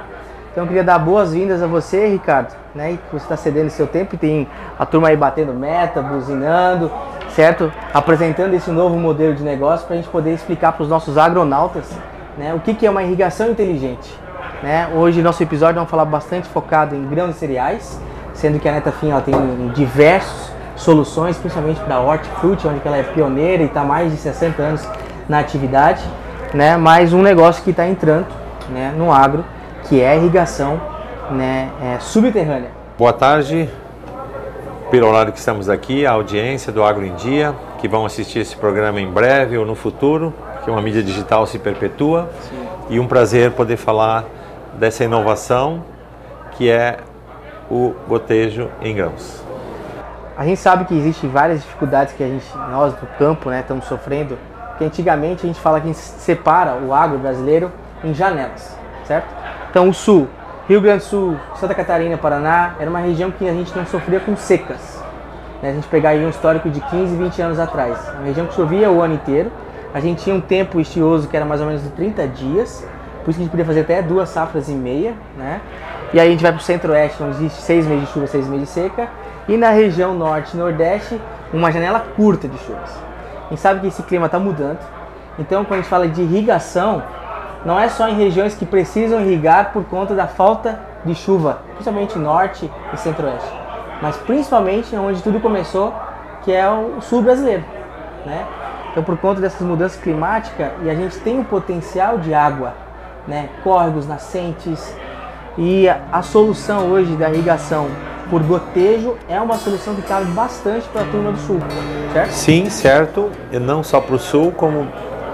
então 0.52 0.64
eu 0.64 0.68
queria 0.68 0.84
dar 0.84 1.00
boas-vindas 1.00 1.62
a 1.62 1.68
você, 1.68 2.08
Ricardo, 2.08 2.54
né? 2.74 2.98
Que 3.10 3.12
você 3.12 3.26
está 3.26 3.38
cedendo 3.38 3.70
seu 3.70 3.88
tempo 3.88 4.16
e 4.16 4.18
tem 4.18 4.48
a 4.78 4.86
turma 4.86 5.10
aí 5.10 5.18
batendo 5.18 5.54
meta, 5.54 6.02
buzinando, 6.02 6.92
certo? 7.30 7.72
Apresentando 7.94 8.54
esse 8.54 8.72
novo 8.72 8.98
modelo 8.98 9.36
de 9.36 9.44
negócio 9.44 9.86
para 9.86 9.96
a 9.96 9.98
gente 9.98 10.10
poder 10.10 10.34
explicar 10.34 10.72
para 10.72 10.84
os 10.84 10.90
nossos 10.90 11.18
agronautas 11.18 11.86
né, 12.38 12.54
o 12.54 12.60
que, 12.60 12.74
que 12.74 12.86
é 12.86 12.90
uma 12.90 13.04
irrigação 13.04 13.50
inteligente. 13.50 14.18
Né? 14.62 14.90
Hoje 14.96 15.22
nosso 15.22 15.42
episódio 15.42 15.76
vamos 15.76 15.90
falar 15.90 16.06
bastante 16.06 16.48
focado 16.48 16.96
em 16.96 17.06
grãos 17.08 17.36
e 17.36 17.40
cereais, 17.40 18.00
sendo 18.34 18.60
que 18.60 18.70
a 18.70 18.72
Netafim 18.72 19.12
ela 19.12 19.22
tem 19.22 19.36
diversas 19.74 20.52
soluções, 20.76 21.38
principalmente 21.38 21.80
para 21.82 22.00
hortifruti, 22.00 22.68
onde 22.68 22.80
ela 22.86 22.98
é 22.98 23.04
pioneira 23.04 23.64
e 23.64 23.66
está 23.66 23.84
mais 23.84 24.12
de 24.12 24.18
60 24.18 24.62
anos 24.62 24.88
na 25.28 25.40
atividade, 25.40 26.04
né? 26.54 26.78
Mas 26.78 27.14
um 27.14 27.22
negócio 27.22 27.64
que 27.64 27.72
está 27.72 27.88
entrando, 27.88 28.28
né, 28.70 28.94
no 28.96 29.12
agro 29.12 29.44
que 29.88 30.02
é 30.02 30.10
a 30.12 30.16
irrigação 30.16 30.80
né, 31.32 31.70
é, 31.82 32.00
subterrânea. 32.00 32.70
Boa 32.98 33.14
tarde, 33.14 33.70
pelo 34.92 35.08
horário 35.08 35.32
que 35.32 35.40
estamos 35.40 35.70
aqui, 35.70 36.06
a 36.06 36.12
audiência 36.12 36.72
do 36.72 36.84
Agro 36.84 37.06
em 37.06 37.16
Dia, 37.16 37.56
que 37.78 37.88
vão 37.88 38.06
assistir 38.06 38.40
esse 38.40 38.56
programa 38.56 39.00
em 39.00 39.10
breve 39.10 39.58
ou 39.58 39.66
no 39.66 39.76
futuro, 39.76 40.34
que 40.64 40.70
uma 40.70 40.82
mídia 40.82 41.02
digital 41.02 41.46
se 41.46 41.58
perpetua. 41.58 42.30
Sim. 42.42 42.68
E 42.90 43.00
um 43.00 43.08
prazer 43.08 43.52
poder 43.52 43.78
falar 43.78 44.26
dessa 44.74 45.04
inovação 45.04 45.84
que 46.52 46.70
é 46.70 46.98
o 47.70 47.94
gotejo 48.08 48.70
em 48.82 48.96
grãos. 48.96 49.44
A 50.36 50.46
gente 50.46 50.60
sabe 50.60 50.86
que 50.86 50.98
existem 50.98 51.30
várias 51.30 51.62
dificuldades 51.62 52.14
que 52.14 52.24
a 52.24 52.28
gente, 52.28 52.46
nós 52.72 52.94
do 52.94 53.08
campo, 53.18 53.50
né, 53.50 53.62
estamos 53.62 53.86
sofrendo, 53.86 54.38
porque 54.70 54.84
antigamente 54.84 55.46
a 55.46 55.48
gente 55.48 55.60
fala 55.60 55.80
que 55.80 55.90
a 55.90 55.94
gente 55.94 56.00
separa 56.00 56.76
o 56.76 56.94
agro 56.94 57.18
brasileiro 57.18 57.72
em 58.04 58.14
janelas, 58.14 58.78
certo? 59.06 59.47
Então 59.78 59.90
o 59.90 59.94
sul, 59.94 60.28
Rio 60.68 60.82
Grande 60.82 61.04
do 61.04 61.08
Sul, 61.08 61.38
Santa 61.54 61.76
Catarina, 61.76 62.18
Paraná, 62.18 62.74
era 62.80 62.90
uma 62.90 62.98
região 62.98 63.30
que 63.30 63.48
a 63.48 63.54
gente 63.54 63.78
não 63.78 63.86
sofria 63.86 64.20
com 64.20 64.36
secas. 64.36 65.00
Né? 65.62 65.70
A 65.70 65.74
gente 65.74 65.88
pegar 65.88 66.10
aí 66.10 66.26
um 66.26 66.30
histórico 66.30 66.68
de 66.68 66.82
15, 66.82 67.16
20 67.16 67.42
anos 67.44 67.60
atrás. 67.60 67.96
Uma 68.16 68.24
região 68.24 68.48
que 68.48 68.56
chovia 68.56 68.90
o 68.90 69.04
ano 69.04 69.14
inteiro. 69.14 69.52
A 69.94 70.00
gente 70.00 70.24
tinha 70.24 70.36
um 70.36 70.42
tempo 70.42 70.80
estioso 70.80 71.28
que 71.28 71.38
era 71.38 71.46
mais 71.46 71.62
ou 71.62 71.68
menos 71.68 71.84
de 71.84 71.90
30 71.90 72.28
dias. 72.30 72.84
Por 73.24 73.30
isso 73.30 73.38
que 73.38 73.44
a 73.44 73.44
gente 73.44 73.52
podia 73.52 73.66
fazer 73.66 73.82
até 73.82 74.02
duas 74.02 74.30
safras 74.30 74.68
e 74.68 74.72
meia, 74.72 75.14
né? 75.38 75.62
E 76.12 76.20
aí 76.20 76.28
a 76.28 76.32
gente 76.32 76.42
vai 76.42 76.52
para 76.52 76.60
o 76.60 76.64
centro-oeste, 76.64 77.22
onde 77.22 77.36
existe 77.36 77.62
seis 77.62 77.86
meses 77.86 78.08
de 78.08 78.14
chuva, 78.14 78.26
seis 78.26 78.48
meses 78.48 78.68
de 78.68 78.74
seca. 78.74 79.08
E 79.48 79.56
na 79.58 79.70
região 79.70 80.16
norte 80.16 80.56
e 80.56 80.58
nordeste, 80.58 81.22
uma 81.54 81.72
janela 81.72 82.04
curta 82.16 82.48
de 82.48 82.58
chuvas. 82.58 83.00
A 83.46 83.50
gente 83.52 83.62
sabe 83.62 83.82
que 83.82 83.88
esse 83.90 84.02
clima 84.02 84.26
está 84.26 84.40
mudando 84.40 84.80
Então, 85.38 85.64
quando 85.64 85.82
a 85.82 85.82
gente 85.84 85.90
fala 85.90 86.08
de 86.08 86.24
irrigação, 86.24 87.04
não 87.68 87.78
é 87.78 87.90
só 87.90 88.08
em 88.08 88.16
regiões 88.16 88.56
que 88.56 88.66
precisam 88.66 89.20
irrigar 89.20 89.74
por 89.74 89.84
conta 89.84 90.16
da 90.16 90.26
falta 90.26 90.80
de 91.04 91.14
chuva, 91.14 91.60
principalmente 91.74 92.18
norte 92.18 92.72
e 92.94 92.98
centro-oeste, 92.98 93.52
mas 94.02 94.16
principalmente 94.16 94.96
onde 94.96 95.22
tudo 95.22 95.42
começou, 95.42 95.94
que 96.44 96.54
é 96.54 96.66
o 96.70 97.02
sul 97.02 97.22
brasileiro, 97.22 97.66
né? 98.26 98.46
Então, 98.90 99.04
por 99.04 99.18
conta 99.18 99.42
dessas 99.42 99.68
mudanças 99.68 100.00
climáticas, 100.00 100.72
e 100.82 100.90
a 100.90 100.96
gente 100.96 101.20
tem 101.20 101.40
um 101.40 101.44
potencial 101.44 102.18
de 102.18 102.34
água, 102.34 102.74
né? 103.28 103.50
Córregos, 103.66 104.08
nascentes, 104.08 104.96
e 105.58 105.90
a, 105.90 106.22
solução 106.22 106.90
hoje 106.90 107.18
da 107.18 107.30
irrigação 107.30 107.88
por 108.30 108.42
gotejo 108.44 109.18
é 109.28 109.42
uma 109.42 109.58
solução 109.58 109.94
que 109.94 110.04
cabe 110.04 110.32
bastante 110.32 110.88
para 110.88 111.02
a 111.02 111.06
turma 111.06 111.34
do 111.34 111.40
sul, 111.40 111.60
certo? 112.14 112.32
Sim, 112.32 112.70
certo. 112.70 113.30
E 113.52 113.60
não 113.60 113.84
só 113.84 114.00
para 114.00 114.16
o 114.16 114.20
sul, 114.20 114.54
como 114.54 114.88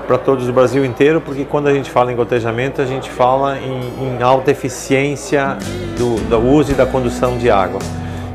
para 0.06 0.18
todos 0.18 0.46
do 0.46 0.54
Brasil 0.54 0.84
inteiro, 0.86 1.22
porque 1.22 1.46
quando 1.46 1.68
a 1.68 1.74
gente 1.74 1.90
fala 1.90 2.12
em 2.12 2.16
gotejamento, 2.16 2.82
a 2.82 2.86
gente 2.86 3.10
fala 3.10 3.58
em, 3.58 4.18
em 4.18 4.24
alta 4.24 4.52
eficiência 4.52 5.58
do, 5.98 6.16
do 6.30 6.40
uso 6.40 6.72
e 6.72 6.76
da 6.76 6.86
condução 6.86 7.38
de 7.38 7.50
água. 7.50 7.80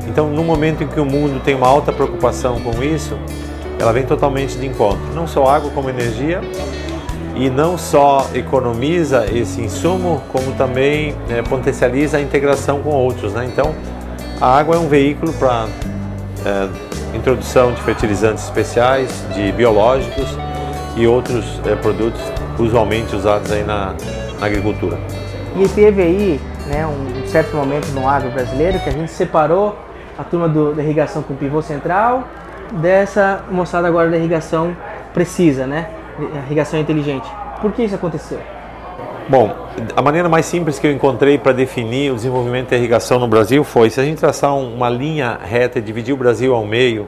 Então, 0.07 0.29
no 0.29 0.43
momento 0.43 0.83
em 0.83 0.87
que 0.87 0.99
o 0.99 1.05
mundo 1.05 1.39
tem 1.43 1.55
uma 1.55 1.67
alta 1.67 1.93
preocupação 1.93 2.59
com 2.61 2.83
isso, 2.83 3.17
ela 3.79 3.93
vem 3.93 4.05
totalmente 4.05 4.57
de 4.57 4.65
encontro. 4.65 5.13
Não 5.13 5.27
só 5.27 5.47
água 5.47 5.69
como 5.71 5.89
energia, 5.89 6.41
e 7.35 7.49
não 7.49 7.77
só 7.77 8.27
economiza 8.33 9.25
esse 9.31 9.61
insumo, 9.61 10.21
como 10.27 10.51
também 10.55 11.15
é, 11.29 11.41
potencializa 11.41 12.17
a 12.17 12.21
integração 12.21 12.81
com 12.81 12.89
outros. 12.89 13.33
Né? 13.33 13.45
Então, 13.45 13.73
a 14.41 14.57
água 14.57 14.75
é 14.75 14.77
um 14.79 14.89
veículo 14.89 15.31
para 15.33 15.67
é, 16.45 17.15
introdução 17.15 17.71
de 17.71 17.81
fertilizantes 17.81 18.43
especiais, 18.43 19.23
de 19.33 19.53
biológicos 19.53 20.27
e 20.95 21.07
outros 21.07 21.61
é, 21.65 21.75
produtos 21.75 22.21
usualmente 22.57 23.15
usados 23.15 23.51
aí 23.51 23.63
na, 23.63 23.95
na, 24.39 24.45
agricultura. 24.45 24.97
E 25.55 25.67
teve 25.69 26.01
aí 26.01 26.41
né, 26.67 26.85
um 26.85 27.27
certo 27.27 27.55
momento 27.55 27.87
no 27.87 28.07
agro 28.07 28.29
brasileiro 28.31 28.79
que 28.79 28.89
a 28.89 28.91
gente 28.91 29.11
separou 29.11 29.77
a 30.17 30.23
turma 30.23 30.47
do, 30.47 30.73
da 30.73 30.83
irrigação 30.83 31.23
com 31.23 31.35
pivô 31.35 31.61
central 31.61 32.27
dessa 32.71 33.43
moçada 33.49 33.87
agora 33.87 34.09
da 34.09 34.17
irrigação 34.17 34.75
precisa, 35.13 35.65
né? 35.65 35.89
irrigação 36.47 36.79
inteligente. 36.79 37.29
Por 37.61 37.71
que 37.71 37.83
isso 37.83 37.95
aconteceu? 37.95 38.39
Bom, 39.27 39.55
a 39.95 40.01
maneira 40.01 40.27
mais 40.27 40.45
simples 40.45 40.79
que 40.79 40.87
eu 40.87 40.91
encontrei 40.91 41.37
para 41.37 41.51
definir 41.51 42.11
o 42.11 42.15
desenvolvimento 42.15 42.69
da 42.69 42.77
irrigação 42.77 43.19
no 43.19 43.27
Brasil 43.27 43.63
foi 43.63 43.89
se 43.89 43.99
a 44.01 44.03
gente 44.03 44.17
traçar 44.17 44.55
uma 44.55 44.89
linha 44.89 45.37
reta 45.41 45.77
e 45.77 45.81
dividir 45.81 46.13
o 46.13 46.17
Brasil 46.17 46.53
ao 46.53 46.65
meio, 46.65 47.07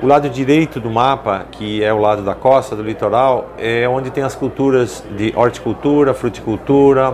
o 0.00 0.06
lado 0.06 0.28
direito 0.28 0.78
do 0.78 0.90
mapa, 0.90 1.46
que 1.50 1.82
é 1.82 1.92
o 1.92 1.98
lado 1.98 2.22
da 2.22 2.34
costa, 2.34 2.76
do 2.76 2.82
litoral, 2.82 3.50
é 3.58 3.88
onde 3.88 4.10
tem 4.10 4.22
as 4.22 4.34
culturas 4.34 5.04
de 5.16 5.32
horticultura, 5.34 6.14
fruticultura, 6.14 7.12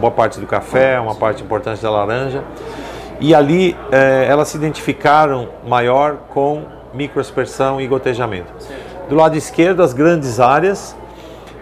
boa 0.00 0.10
parte 0.10 0.40
do 0.40 0.46
café, 0.46 0.98
uma 0.98 1.14
parte 1.14 1.42
importante 1.42 1.80
da 1.80 1.90
laranja. 1.90 2.42
E 3.20 3.34
ali 3.34 3.76
eh, 3.92 4.26
elas 4.28 4.48
se 4.48 4.56
identificaram 4.56 5.48
maior 5.66 6.16
com 6.30 6.64
microaspersão 6.92 7.80
e 7.80 7.86
gotejamento. 7.86 8.52
Do 9.08 9.14
lado 9.14 9.36
esquerdo, 9.36 9.82
as 9.82 9.92
grandes 9.92 10.40
áreas, 10.40 10.96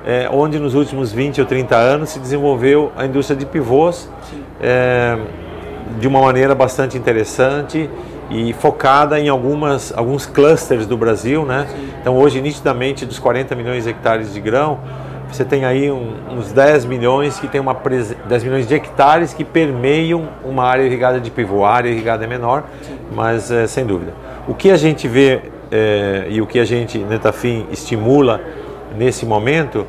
é, 0.06 0.28
onde 0.30 0.58
nos 0.58 0.74
últimos 0.74 1.12
20 1.12 1.40
ou 1.40 1.46
30 1.46 1.76
anos 1.76 2.10
se 2.10 2.18
desenvolveu 2.18 2.92
a 2.96 3.04
indústria 3.04 3.36
de 3.36 3.46
pivôs 3.46 4.08
é, 4.60 5.18
de 5.98 6.08
uma 6.08 6.20
maneira 6.20 6.54
bastante 6.54 6.96
interessante 6.96 7.88
e 8.32 8.52
focada 8.54 9.20
em 9.20 9.28
algumas, 9.28 9.92
alguns 9.96 10.24
clusters 10.24 10.86
do 10.86 10.96
Brasil. 10.96 11.44
Né? 11.44 11.66
Então, 12.00 12.16
hoje, 12.16 12.40
nitidamente, 12.40 13.04
dos 13.04 13.18
40 13.18 13.54
milhões 13.54 13.84
de 13.84 13.90
hectares 13.90 14.32
de 14.32 14.40
grão, 14.40 14.80
você 15.30 15.44
tem 15.44 15.64
aí 15.64 15.90
um, 15.90 16.14
uns 16.30 16.52
10 16.52 16.84
milhões 16.86 17.38
que 17.38 17.48
tem 17.48 17.60
uma 17.60 17.74
10 17.74 18.44
milhões 18.44 18.66
de 18.66 18.74
hectares 18.74 19.32
que 19.32 19.44
permeiam 19.44 20.28
uma 20.44 20.64
área 20.64 20.82
irrigada 20.82 21.20
de 21.20 21.30
pivô. 21.30 21.64
A 21.64 21.70
área 21.70 21.88
irrigada 21.88 22.24
é 22.24 22.26
menor, 22.26 22.64
mas 23.14 23.50
é, 23.50 23.66
sem 23.66 23.86
dúvida. 23.86 24.12
O 24.46 24.54
que 24.54 24.70
a 24.70 24.76
gente 24.76 25.06
vê 25.06 25.40
é, 25.70 26.26
e 26.28 26.40
o 26.40 26.46
que 26.46 26.58
a 26.58 26.64
gente, 26.64 26.98
Netafim, 26.98 27.66
estimula 27.70 28.40
nesse 28.96 29.24
momento 29.24 29.86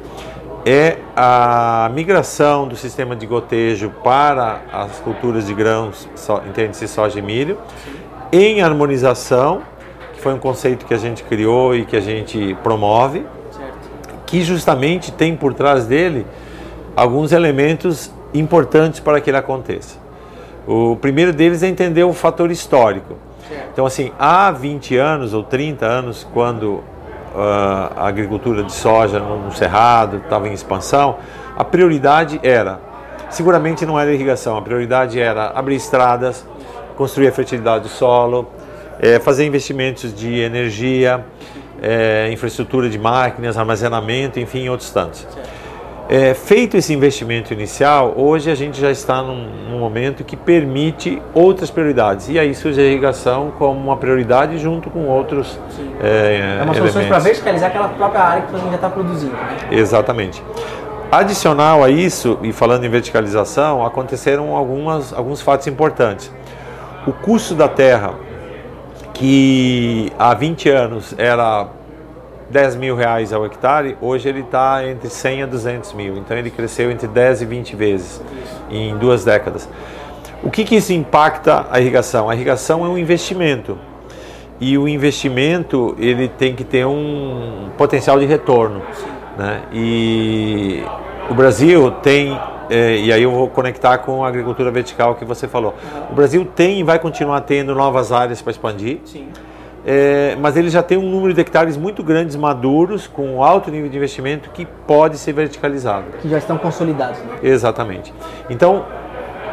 é 0.66 0.98
a 1.14 1.92
migração 1.94 2.68
do 2.68 2.76
sistema 2.78 3.16
de 3.16 3.26
gotejo 3.26 3.90
para 4.02 4.62
as 4.72 5.00
culturas 5.00 5.46
de 5.46 5.54
grãos, 5.54 6.08
entende-se 6.48 6.88
soja 6.88 7.20
e 7.20 7.22
milho, 7.22 7.58
em 8.36 8.64
harmonização, 8.64 9.62
que 10.16 10.20
foi 10.20 10.34
um 10.34 10.40
conceito 10.40 10.88
que 10.88 10.94
a 10.96 10.98
gente 10.98 11.24
criou 11.24 11.76
e 11.76 11.86
que 11.86 11.96
a 11.96 12.00
gente 12.02 12.58
promove, 12.64 13.24
que 14.26 14.42
justamente 14.42 15.12
tem 15.12 15.36
por 15.36 15.54
trás 15.54 15.86
dele 15.86 16.26
alguns 16.96 17.32
elementos 17.32 18.12
importantes 18.34 19.00
para 19.00 19.22
que 19.22 19.30
ele 19.30 19.38
aconteça. 19.38 20.00
O 20.66 20.96
primeiro 20.96 21.32
deles 21.32 21.62
é 21.62 21.68
entender 21.68 22.04
o 22.04 22.12
fator 22.12 22.50
histórico. 22.50 23.18
Então, 23.72 23.86
assim, 23.86 24.12
há 24.18 24.50
20 24.50 24.98
anos 24.98 25.36
ou 25.36 25.44
30 25.44 25.86
anos, 25.86 26.28
quando 26.34 26.66
uh, 26.74 26.84
a 27.96 28.08
agricultura 28.08 28.64
de 28.64 28.72
soja 28.72 29.20
no 29.20 29.52
Cerrado 29.52 30.18
estava 30.18 30.48
em 30.48 30.54
expansão, 30.54 31.18
a 31.56 31.64
prioridade 31.64 32.40
era, 32.42 32.80
seguramente 33.30 33.86
não 33.86 34.00
era 34.00 34.12
irrigação, 34.12 34.58
a 34.58 34.62
prioridade 34.64 35.20
era 35.20 35.52
abrir 35.54 35.76
estradas, 35.76 36.44
construir 36.96 37.28
a 37.28 37.32
fertilidade 37.32 37.84
do 37.84 37.90
solo, 37.90 38.48
é, 39.00 39.20
fazer 39.20 39.46
investimentos 39.46 40.14
de 40.14 40.40
energia, 40.40 41.26
é, 41.82 42.30
infraestrutura 42.32 42.90
de 42.90 42.98
máquinas, 42.98 43.58
armazenamento, 43.58 44.40
enfim, 44.40 44.70
outros 44.70 44.90
tantos. 44.92 45.28
É, 46.10 46.34
feito 46.34 46.76
esse 46.76 46.94
investimento 46.94 47.54
inicial, 47.54 48.14
hoje 48.18 48.52
a 48.52 48.56
gente 48.56 48.80
já 48.80 48.92
está 48.92 49.22
num, 49.22 49.48
num, 49.70 49.80
momento 49.80 50.24
que 50.24 50.36
permite 50.36 51.22
outras 51.34 51.72
prioridades. 51.72 52.28
E 52.30 52.38
aí 52.38 52.54
surge 52.54 52.80
a 52.80 52.84
irrigação 52.84 53.52
como 53.58 53.80
uma 53.80 53.96
prioridade 53.96 54.58
junto 54.58 54.90
com 54.90 55.08
outros 55.08 55.58
é, 56.02 56.58
é 56.60 56.64
uma 56.64 56.74
solução 56.74 57.06
para 57.08 57.20
verticalizar 57.20 57.70
aquela 57.70 57.88
própria 57.90 58.22
área 58.22 58.44
que 58.44 58.54
a 58.54 58.60
gente 58.60 58.70
já 58.70 58.76
está 58.76 58.90
produzindo. 58.90 59.32
Né? 59.32 59.58
Exatamente. 59.72 60.44
Adicional 61.10 61.84
a 61.84 61.90
isso, 61.90 62.38
e 62.44 62.52
falando 62.52 62.84
em 62.86 62.90
verticalização, 62.90 63.86
aconteceram 63.86 64.56
algumas, 64.56 65.14
alguns 65.14 65.42
fatos 65.42 65.68
importantes. 65.68 66.32
O 67.06 67.12
custo 67.12 67.54
da 67.54 67.68
terra, 67.68 68.14
que 69.14 70.12
há 70.18 70.34
20 70.34 70.70
anos 70.70 71.14
era 71.18 71.68
10 72.50 72.76
mil 72.78 72.96
reais 72.96 73.34
ao 73.34 73.46
hectare, 73.46 73.98
hoje 74.00 74.30
ele 74.30 74.40
está 74.40 74.88
entre 74.88 75.10
100 75.10 75.44
a 75.44 75.46
200 75.46 75.94
mil. 75.94 76.18
Então 76.18 76.38
ele 76.38 76.50
cresceu 76.50 76.90
entre 76.90 77.08
10 77.08 77.42
e 77.42 77.46
20 77.46 77.76
vezes 77.76 78.22
em 78.70 78.98
duas 78.98 79.26
décadas. 79.26 79.68
O 80.42 80.50
que, 80.50 80.64
que 80.64 80.76
isso 80.76 80.94
impacta 80.94 81.66
a 81.70 81.80
irrigação? 81.80 82.30
A 82.30 82.36
irrigação 82.36 82.86
é 82.86 82.88
um 82.88 82.98
investimento 82.98 83.78
e 84.60 84.78
o 84.78 84.88
investimento 84.88 85.96
ele 86.00 86.28
tem 86.30 86.56
que 86.56 86.64
ter 86.64 86.86
um 86.86 87.70
potencial 87.78 88.20
de 88.20 88.26
retorno, 88.26 88.82
né? 89.38 89.62
E 89.74 90.84
o 91.30 91.34
Brasil 91.34 91.92
tem 91.92 92.40
é, 92.70 92.98
e 92.98 93.12
aí 93.12 93.22
eu 93.22 93.32
vou 93.32 93.50
conectar 93.50 93.98
com 94.00 94.24
a 94.24 94.28
agricultura 94.28 94.72
vertical 94.72 95.16
que 95.16 95.26
você 95.26 95.48
falou. 95.48 95.76
O 96.10 96.14
Brasil 96.14 96.46
tem 96.56 96.80
e 96.80 96.84
vai 96.84 96.98
continuar 96.98 97.42
tendo 97.42 97.76
novas 97.76 98.12
áreas 98.12 98.42
para 98.42 98.52
expandir. 98.52 99.00
Sim 99.06 99.28
é, 99.86 100.38
mas 100.40 100.56
ele 100.56 100.70
já 100.70 100.82
tem 100.82 100.98
um 100.98 101.10
número 101.10 101.34
de 101.34 101.42
hectares 101.42 101.76
muito 101.76 102.02
grandes, 102.04 102.36
maduros, 102.36 103.06
com 103.06 103.44
alto 103.44 103.70
nível 103.70 103.90
de 103.90 103.98
investimento, 103.98 104.50
que 104.50 104.66
pode 104.66 105.18
ser 105.18 105.34
verticalizado. 105.34 106.06
Que 106.22 106.30
já 106.30 106.38
estão 106.38 106.58
consolidados. 106.58 107.20
Né? 107.20 107.40
Exatamente. 107.44 108.14
Então, 108.50 108.86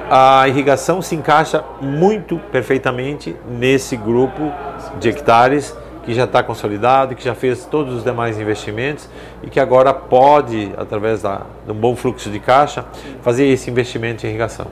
a 0.09 0.47
irrigação 0.47 1.03
se 1.03 1.17
encaixa 1.17 1.65
muito 1.81 2.39
perfeitamente 2.53 3.37
nesse 3.49 3.97
grupo 3.97 4.53
de 5.01 5.09
hectares 5.09 5.77
que 6.11 6.15
já 6.15 6.25
está 6.25 6.43
consolidado, 6.43 7.15
que 7.15 7.25
já 7.25 7.37
fez 7.37 7.65
todos 7.65 7.95
os 7.95 8.03
demais 8.03 8.37
investimentos 8.37 9.09
e 9.45 9.49
que 9.49 9.61
agora 9.61 9.95
pode, 9.95 10.73
através 10.77 11.23
da, 11.23 11.43
de 11.65 11.71
um 11.71 11.75
bom 11.75 11.95
fluxo 11.95 12.29
de 12.29 12.41
caixa, 12.41 12.85
fazer 13.23 13.47
esse 13.47 13.71
investimento 13.71 14.27
em 14.27 14.31
irrigação. 14.31 14.67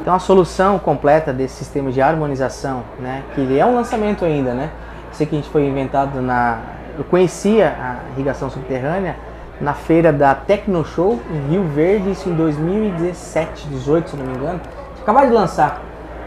Então 0.00 0.14
a 0.14 0.18
solução 0.18 0.78
completa 0.78 1.30
desse 1.30 1.56
sistema 1.56 1.92
de 1.92 2.00
harmonização, 2.00 2.84
né, 2.98 3.22
que 3.34 3.58
é 3.58 3.66
um 3.66 3.74
lançamento 3.74 4.24
ainda, 4.24 4.54
né? 4.54 4.70
Sei 5.12 5.26
que 5.26 5.36
a 5.36 5.38
gente 5.38 5.50
foi 5.50 5.66
inventado 5.66 6.22
na, 6.22 6.58
eu 6.96 7.04
conhecia 7.04 7.68
a 7.68 7.96
irrigação 8.14 8.48
subterrânea 8.48 9.16
na 9.60 9.74
feira 9.74 10.10
da 10.10 10.34
Tecno 10.34 10.86
Show 10.86 11.20
em 11.30 11.50
Rio 11.50 11.64
Verde, 11.64 12.12
isso 12.12 12.30
em 12.30 12.34
2017, 12.34 13.68
18, 13.68 14.08
se 14.08 14.16
não 14.16 14.24
me 14.24 14.38
engano. 14.38 14.58
Acabaram 15.02 15.28
de 15.28 15.34
lançar, 15.34 15.82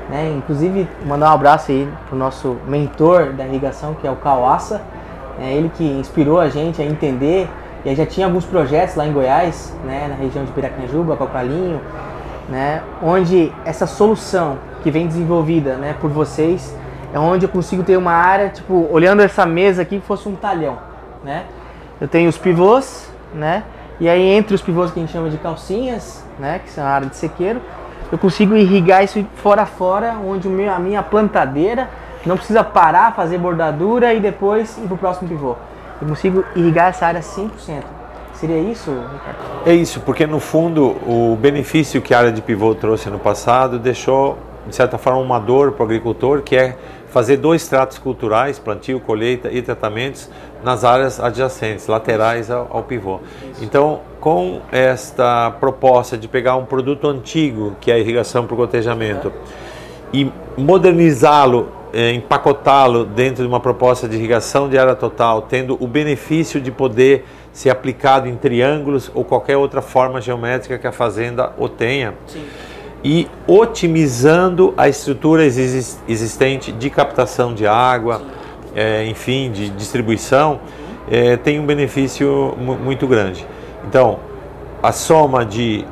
né? 0.10 0.34
Inclusive 0.38 0.88
mandar 1.06 1.32
um 1.32 1.34
abraço 1.34 1.72
aí 1.72 1.88
pro 2.07 2.18
nosso 2.18 2.57
mentor 2.68 3.34
da 3.34 3.45
irrigação, 3.45 3.94
que 3.95 4.07
é 4.07 4.11
o 4.11 4.15
Kawasa, 4.15 4.82
é 5.40 5.53
ele 5.53 5.69
que 5.69 5.84
inspirou 5.84 6.40
a 6.40 6.49
gente 6.49 6.82
a 6.82 6.86
entender 6.86 7.49
e 7.84 7.94
já 7.94 8.06
tinha 8.06 8.26
alguns 8.26 8.45
projetos 8.45 8.95
lá 8.95 9.06
em 9.06 9.14
Goiás, 9.14 9.76
né, 9.84 10.07
na 10.10 10.15
região 10.15 10.44
de 10.44 10.52
Piracanjuba, 10.52 11.15
Cocalinho, 11.15 11.80
né, 12.49 12.82
onde 13.02 13.52
essa 13.64 13.86
solução 13.86 14.57
que 14.82 14.90
vem 14.90 15.07
desenvolvida 15.07 15.76
né, 15.76 15.95
por 15.99 16.10
vocês 16.10 16.76
é 17.14 17.19
onde 17.19 17.45
eu 17.45 17.49
consigo 17.49 17.84
ter 17.84 17.95
uma 17.95 18.11
área, 18.11 18.49
tipo, 18.49 18.88
olhando 18.91 19.22
essa 19.22 19.45
mesa 19.45 19.84
aqui, 19.84 19.99
que 19.99 20.06
fosse 20.06 20.27
um 20.27 20.36
talhão. 20.36 20.77
Né? 21.23 21.45
Eu 22.02 22.07
tenho 22.07 22.27
os 22.27 22.38
pivôs, 22.38 23.10
né? 23.34 23.64
E 23.99 24.10
aí 24.10 24.22
entre 24.22 24.53
os 24.53 24.61
pivôs 24.61 24.91
que 24.91 24.99
a 24.99 25.02
gente 25.02 25.14
chama 25.14 25.30
de 25.30 25.38
calcinhas, 25.38 26.26
né, 26.38 26.60
que 26.60 26.69
são 26.69 26.84
a 26.84 26.90
área 26.90 27.07
de 27.07 27.15
sequeiro, 27.15 27.61
eu 28.15 28.17
consigo 28.17 28.55
irrigar 28.55 29.03
isso 29.03 29.25
fora 29.35 29.65
fora, 29.65 30.15
onde 30.25 30.47
meu, 30.47 30.73
a 30.73 30.79
minha 30.79 31.03
plantadeira 31.03 31.89
não 32.25 32.37
precisa 32.37 32.63
parar, 32.63 33.13
fazer 33.13 33.37
bordadura 33.37 34.13
e 34.13 34.21
depois 34.21 34.77
ir 34.77 34.87
para 34.87 34.93
o 34.93 34.97
próximo 34.97 35.27
pivô. 35.27 35.55
Eu 36.01 36.07
consigo 36.07 36.45
irrigar 36.55 36.87
essa 36.87 37.05
área 37.05 37.19
100%. 37.19 37.49
Seria 38.33 38.57
isso, 38.57 38.89
Ricardo? 38.89 39.69
É 39.69 39.73
isso, 39.73 39.99
porque 39.99 40.25
no 40.25 40.39
fundo 40.39 40.95
o 41.05 41.37
benefício 41.39 42.01
que 42.01 42.13
a 42.13 42.19
área 42.19 42.31
de 42.31 42.41
pivô 42.41 42.73
trouxe 42.73 43.09
no 43.09 43.19
passado 43.19 43.77
deixou, 43.77 44.37
de 44.65 44.73
certa 44.73 44.97
forma, 44.97 45.19
uma 45.19 45.39
dor 45.39 45.73
para 45.73 45.83
o 45.83 45.85
agricultor, 45.85 46.41
que 46.41 46.55
é 46.55 46.77
fazer 47.15 47.37
dois 47.37 47.65
tratos 47.65 47.97
culturais, 47.97 48.59
plantio, 48.59 48.99
colheita 48.99 49.49
e 49.49 49.61
tratamentos, 49.61 50.29
nas 50.61 50.83
áreas 50.83 51.17
adjacentes, 51.17 51.87
laterais 51.87 52.51
ao, 52.51 52.67
ao 52.69 52.83
pivô. 52.83 53.21
Então, 53.61 54.01
com 54.19 54.59
esta 54.69 55.49
proposta 55.51 56.17
de 56.17 56.27
pegar 56.27 56.57
um 56.57 56.65
produto 56.65 57.07
antigo, 57.07 57.73
que 57.79 57.89
é 57.89 57.93
a 57.93 57.97
irrigação 57.97 58.45
por 58.45 58.57
gotejamento, 58.57 59.31
e 60.11 60.29
modernizá-lo, 60.57 61.71
eh, 61.93 62.11
empacotá-lo 62.11 63.05
dentro 63.05 63.43
de 63.43 63.47
uma 63.47 63.61
proposta 63.61 64.09
de 64.09 64.17
irrigação 64.17 64.67
de 64.67 64.77
área 64.77 64.93
total, 64.93 65.43
tendo 65.43 65.77
o 65.79 65.87
benefício 65.87 66.59
de 66.59 66.69
poder 66.69 67.23
ser 67.53 67.69
aplicado 67.69 68.27
em 68.27 68.35
triângulos 68.35 69.09
ou 69.15 69.23
qualquer 69.23 69.55
outra 69.55 69.81
forma 69.81 70.19
geométrica 70.19 70.77
que 70.77 70.85
a 70.85 70.91
fazenda 70.91 71.53
o 71.57 71.69
tenha. 71.69 72.13
Sim. 72.27 72.43
E 73.03 73.27
otimizando 73.47 74.73
a 74.76 74.89
estrutura 74.89 75.45
existente 75.45 76.72
de 76.72 76.89
captação 76.89 77.53
de 77.53 77.67
água, 77.67 78.22
é, 78.76 79.05
enfim, 79.05 79.51
de 79.51 79.69
distribuição, 79.69 80.59
é, 81.09 81.38
tem 81.38 81.59
um 81.59 81.65
benefício 81.65 82.55
muito 82.57 83.07
grande. 83.07 83.45
Então, 83.88 84.19
a 84.81 84.91
soma 84.91 85.45
de 85.45 85.85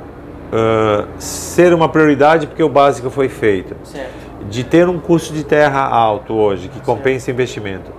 uh, 0.52 1.08
ser 1.18 1.74
uma 1.74 1.90
prioridade 1.90 2.48
porque 2.48 2.64
o 2.64 2.70
básico 2.70 3.10
foi 3.10 3.30
feito, 3.30 3.76
certo. 3.84 4.12
de 4.50 4.64
ter 4.64 4.88
um 4.88 5.00
custo 5.00 5.34
de 5.34 5.44
terra 5.44 5.82
alto 5.82 6.34
hoje, 6.34 6.68
que 6.68 6.80
compensa 6.80 7.26
certo. 7.26 7.36
investimento, 7.36 7.92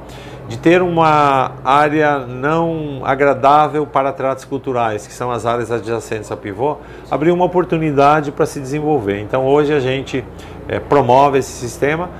de 0.48 0.58
ter 0.58 0.82
uma 0.82 1.52
área 1.64 2.18
não 2.18 3.00
agradável 3.02 3.86
para 3.86 4.12
tratos 4.12 4.44
culturais, 4.44 5.06
que 5.06 5.12
são 5.12 5.30
as 5.30 5.46
áreas 5.46 5.70
adjacentes 5.70 6.30
ao 6.30 6.36
pivô, 6.36 6.76
abriu 7.10 7.34
uma 7.34 7.46
oportunidade 7.46 8.30
para 8.30 8.44
se 8.44 8.60
desenvolver. 8.60 9.20
Então 9.20 9.46
hoje 9.46 9.72
a 9.72 9.80
gente 9.80 10.24
é, 10.68 10.78
promove 10.78 11.38
esse 11.38 11.52
sistema 11.52 12.10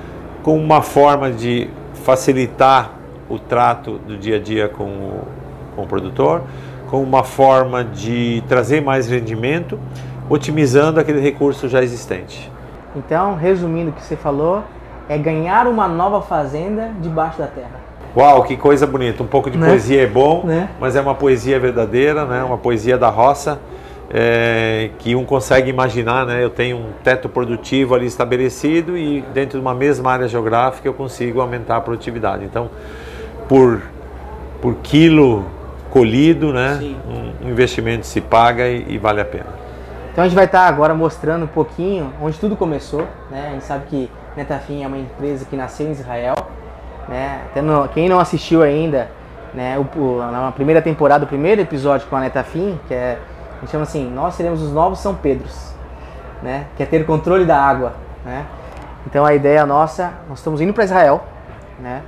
com 0.41 0.57
uma 0.57 0.81
forma 0.81 1.31
de 1.31 1.69
facilitar 2.03 2.91
o 3.29 3.39
trato 3.39 3.97
do 3.99 4.17
dia 4.17 4.37
a 4.37 4.39
dia 4.39 4.69
com 4.69 4.83
o, 4.83 5.27
com 5.75 5.83
o 5.83 5.87
produtor, 5.87 6.43
com 6.89 7.01
uma 7.01 7.23
forma 7.23 7.83
de 7.83 8.43
trazer 8.47 8.81
mais 8.81 9.09
rendimento, 9.09 9.79
otimizando 10.29 10.99
aquele 10.99 11.19
recurso 11.19 11.67
já 11.67 11.81
existente. 11.81 12.51
Então, 12.95 13.35
resumindo 13.35 13.89
o 13.89 13.93
que 13.93 14.03
você 14.03 14.15
falou, 14.15 14.63
é 15.09 15.17
ganhar 15.17 15.67
uma 15.67 15.87
nova 15.87 16.21
fazenda 16.21 16.91
debaixo 17.01 17.39
da 17.39 17.47
terra. 17.47 17.84
Uau, 18.15 18.43
que 18.43 18.55
coisa 18.55 18.87
bonita! 18.87 19.21
Um 19.21 19.27
pouco 19.27 19.51
de 19.51 19.57
né? 19.57 19.67
poesia 19.67 20.03
é 20.03 20.07
bom, 20.07 20.43
né? 20.45 20.69
mas 20.79 20.95
é 20.95 21.01
uma 21.01 21.15
poesia 21.15 21.59
verdadeira, 21.59 22.23
né? 22.23 22.43
Uma 22.43 22.57
poesia 22.57 22.97
da 22.97 23.09
roça 23.09 23.59
é, 24.09 24.91
que 24.99 25.15
um 25.15 25.25
consegue 25.25 25.69
imaginar, 25.69 26.25
né? 26.25 26.41
Eu 26.41 26.49
tenho 26.49 26.77
um 26.77 26.91
teto 27.03 27.27
produtivo 27.27 27.93
ali 27.93 28.05
estabelecido 28.05 28.97
e 28.97 29.21
dentro 29.33 29.59
de 29.59 29.61
uma 29.61 29.73
mesma 29.73 30.11
área 30.11 30.27
geográfica 30.29 30.87
eu 30.87 30.93
consigo 30.93 31.41
aumentar 31.41 31.75
a 31.75 31.81
produtividade. 31.81 32.45
Então, 32.45 32.69
por, 33.49 33.81
por 34.61 34.75
quilo 34.75 35.45
colhido, 35.89 36.53
né? 36.53 36.79
Um, 37.07 37.47
um 37.47 37.49
investimento 37.49 38.05
se 38.05 38.21
paga 38.21 38.67
e, 38.67 38.93
e, 38.93 38.97
vale 38.97 39.19
a 39.19 39.25
pena. 39.25 39.47
Então 40.11 40.23
a 40.23 40.27
gente 40.27 40.35
vai 40.35 40.45
estar 40.45 40.67
agora 40.67 40.93
mostrando 40.93 41.43
um 41.43 41.47
pouquinho 41.47 42.13
onde 42.21 42.39
tudo 42.39 42.55
começou, 42.55 43.05
né? 43.29 43.47
A 43.49 43.51
gente 43.51 43.65
sabe 43.65 43.85
que 43.87 44.09
Netafim 44.37 44.83
é 44.83 44.87
uma 44.87 44.97
empresa 44.97 45.43
que 45.43 45.57
nasceu 45.57 45.87
em 45.87 45.91
Israel, 45.91 46.35
né? 47.07 47.41
Até 47.51 47.61
quem 47.93 48.09
não 48.09 48.19
assistiu 48.19 48.61
ainda, 48.61 49.09
né? 49.53 49.77
O, 49.77 49.99
o, 49.99 50.17
na 50.19 50.51
primeira 50.51 50.81
temporada, 50.81 51.25
o 51.25 51.27
primeiro 51.27 51.61
episódio 51.61 52.07
com 52.07 52.15
a 52.15 52.19
Netafim, 52.19 52.79
que 52.87 52.93
é 52.93 53.19
a 53.57 53.61
gente 53.61 53.71
chama 53.71 53.83
assim, 53.83 54.09
nós 54.11 54.35
seremos 54.35 54.61
os 54.61 54.71
novos 54.71 54.99
São 54.99 55.15
Pedros, 55.15 55.73
né? 56.43 56.65
Que 56.75 56.83
é 56.83 56.85
ter 56.85 57.05
controle 57.05 57.45
da 57.45 57.57
água, 57.57 57.93
né? 58.23 58.45
Então 59.07 59.25
a 59.25 59.33
ideia 59.33 59.65
nossa, 59.65 60.13
nós 60.27 60.39
estamos 60.39 60.59
indo 60.59 60.73
para 60.73 60.83
Israel, 60.83 61.23
né? 61.79 62.01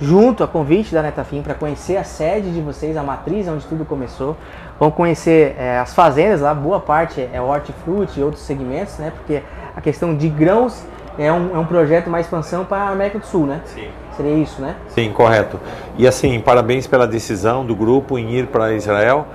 Junto 0.00 0.42
a 0.42 0.48
convite 0.48 0.92
da 0.94 1.02
Netafim 1.02 1.42
para 1.42 1.54
conhecer 1.54 1.96
a 1.96 2.04
sede 2.04 2.52
de 2.52 2.60
vocês, 2.60 2.96
a 2.96 3.02
matriz 3.02 3.46
onde 3.46 3.64
tudo 3.66 3.84
começou. 3.84 4.36
Vão 4.80 4.90
conhecer 4.90 5.54
é, 5.58 5.78
as 5.78 5.94
fazendas 5.94 6.40
lá, 6.40 6.52
boa 6.54 6.80
parte 6.80 7.28
é 7.32 7.40
hortifruti 7.40 8.18
e 8.18 8.22
outros 8.22 8.42
segmentos, 8.42 8.98
né? 8.98 9.12
Porque 9.14 9.42
a 9.76 9.80
questão 9.80 10.16
de 10.16 10.28
grãos 10.28 10.84
é 11.18 11.32
um, 11.32 11.54
é 11.54 11.58
um 11.58 11.64
projeto, 11.64 12.08
uma 12.08 12.20
expansão 12.20 12.64
para 12.64 12.84
a 12.84 12.88
América 12.90 13.18
do 13.18 13.26
Sul, 13.26 13.46
né? 13.46 13.60
Sim. 13.64 13.88
Seria 14.16 14.34
isso, 14.34 14.60
né? 14.60 14.76
Sim, 14.88 15.12
correto. 15.12 15.58
E 15.98 16.06
assim, 16.06 16.38
parabéns 16.40 16.86
pela 16.86 17.06
decisão 17.06 17.64
do 17.64 17.74
grupo 17.74 18.18
em 18.18 18.30
ir 18.30 18.46
para 18.46 18.74
Israel 18.74 19.26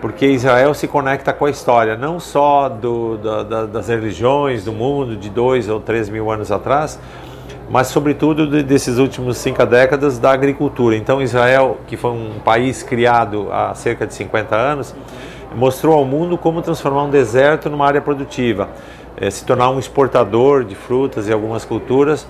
porque 0.00 0.26
Israel 0.26 0.74
se 0.74 0.86
conecta 0.86 1.32
com 1.32 1.46
a 1.46 1.50
história, 1.50 1.96
não 1.96 2.20
só 2.20 2.68
do, 2.68 3.16
da, 3.18 3.42
da, 3.42 3.66
das 3.66 3.88
religiões 3.88 4.64
do 4.64 4.72
mundo 4.72 5.16
de 5.16 5.28
dois 5.28 5.68
ou 5.68 5.80
três 5.80 6.08
mil 6.08 6.30
anos 6.30 6.52
atrás, 6.52 6.98
mas 7.68 7.88
sobretudo 7.88 8.46
de, 8.46 8.62
desses 8.62 8.98
últimos 8.98 9.38
cinco 9.38 9.64
décadas 9.66 10.18
da 10.18 10.30
agricultura. 10.30 10.96
Então 10.96 11.20
Israel, 11.20 11.78
que 11.86 11.96
foi 11.96 12.12
um 12.12 12.38
país 12.44 12.82
criado 12.82 13.48
há 13.50 13.74
cerca 13.74 14.06
de 14.06 14.14
50 14.14 14.54
anos, 14.54 14.94
mostrou 15.54 15.94
ao 15.94 16.04
mundo 16.04 16.38
como 16.38 16.62
transformar 16.62 17.04
um 17.04 17.10
deserto 17.10 17.68
numa 17.68 17.86
área 17.86 18.00
produtiva, 18.00 18.68
é, 19.20 19.30
se 19.30 19.44
tornar 19.44 19.70
um 19.70 19.78
exportador 19.78 20.64
de 20.64 20.74
frutas 20.74 21.28
e 21.28 21.32
algumas 21.32 21.64
culturas 21.64 22.26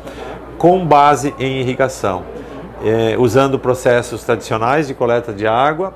com 0.56 0.84
base 0.84 1.34
em 1.38 1.60
irrigação, 1.60 2.24
é, 2.84 3.16
usando 3.18 3.58
processos 3.58 4.24
tradicionais 4.24 4.88
de 4.88 4.94
coleta 4.94 5.32
de 5.32 5.46
água 5.46 5.94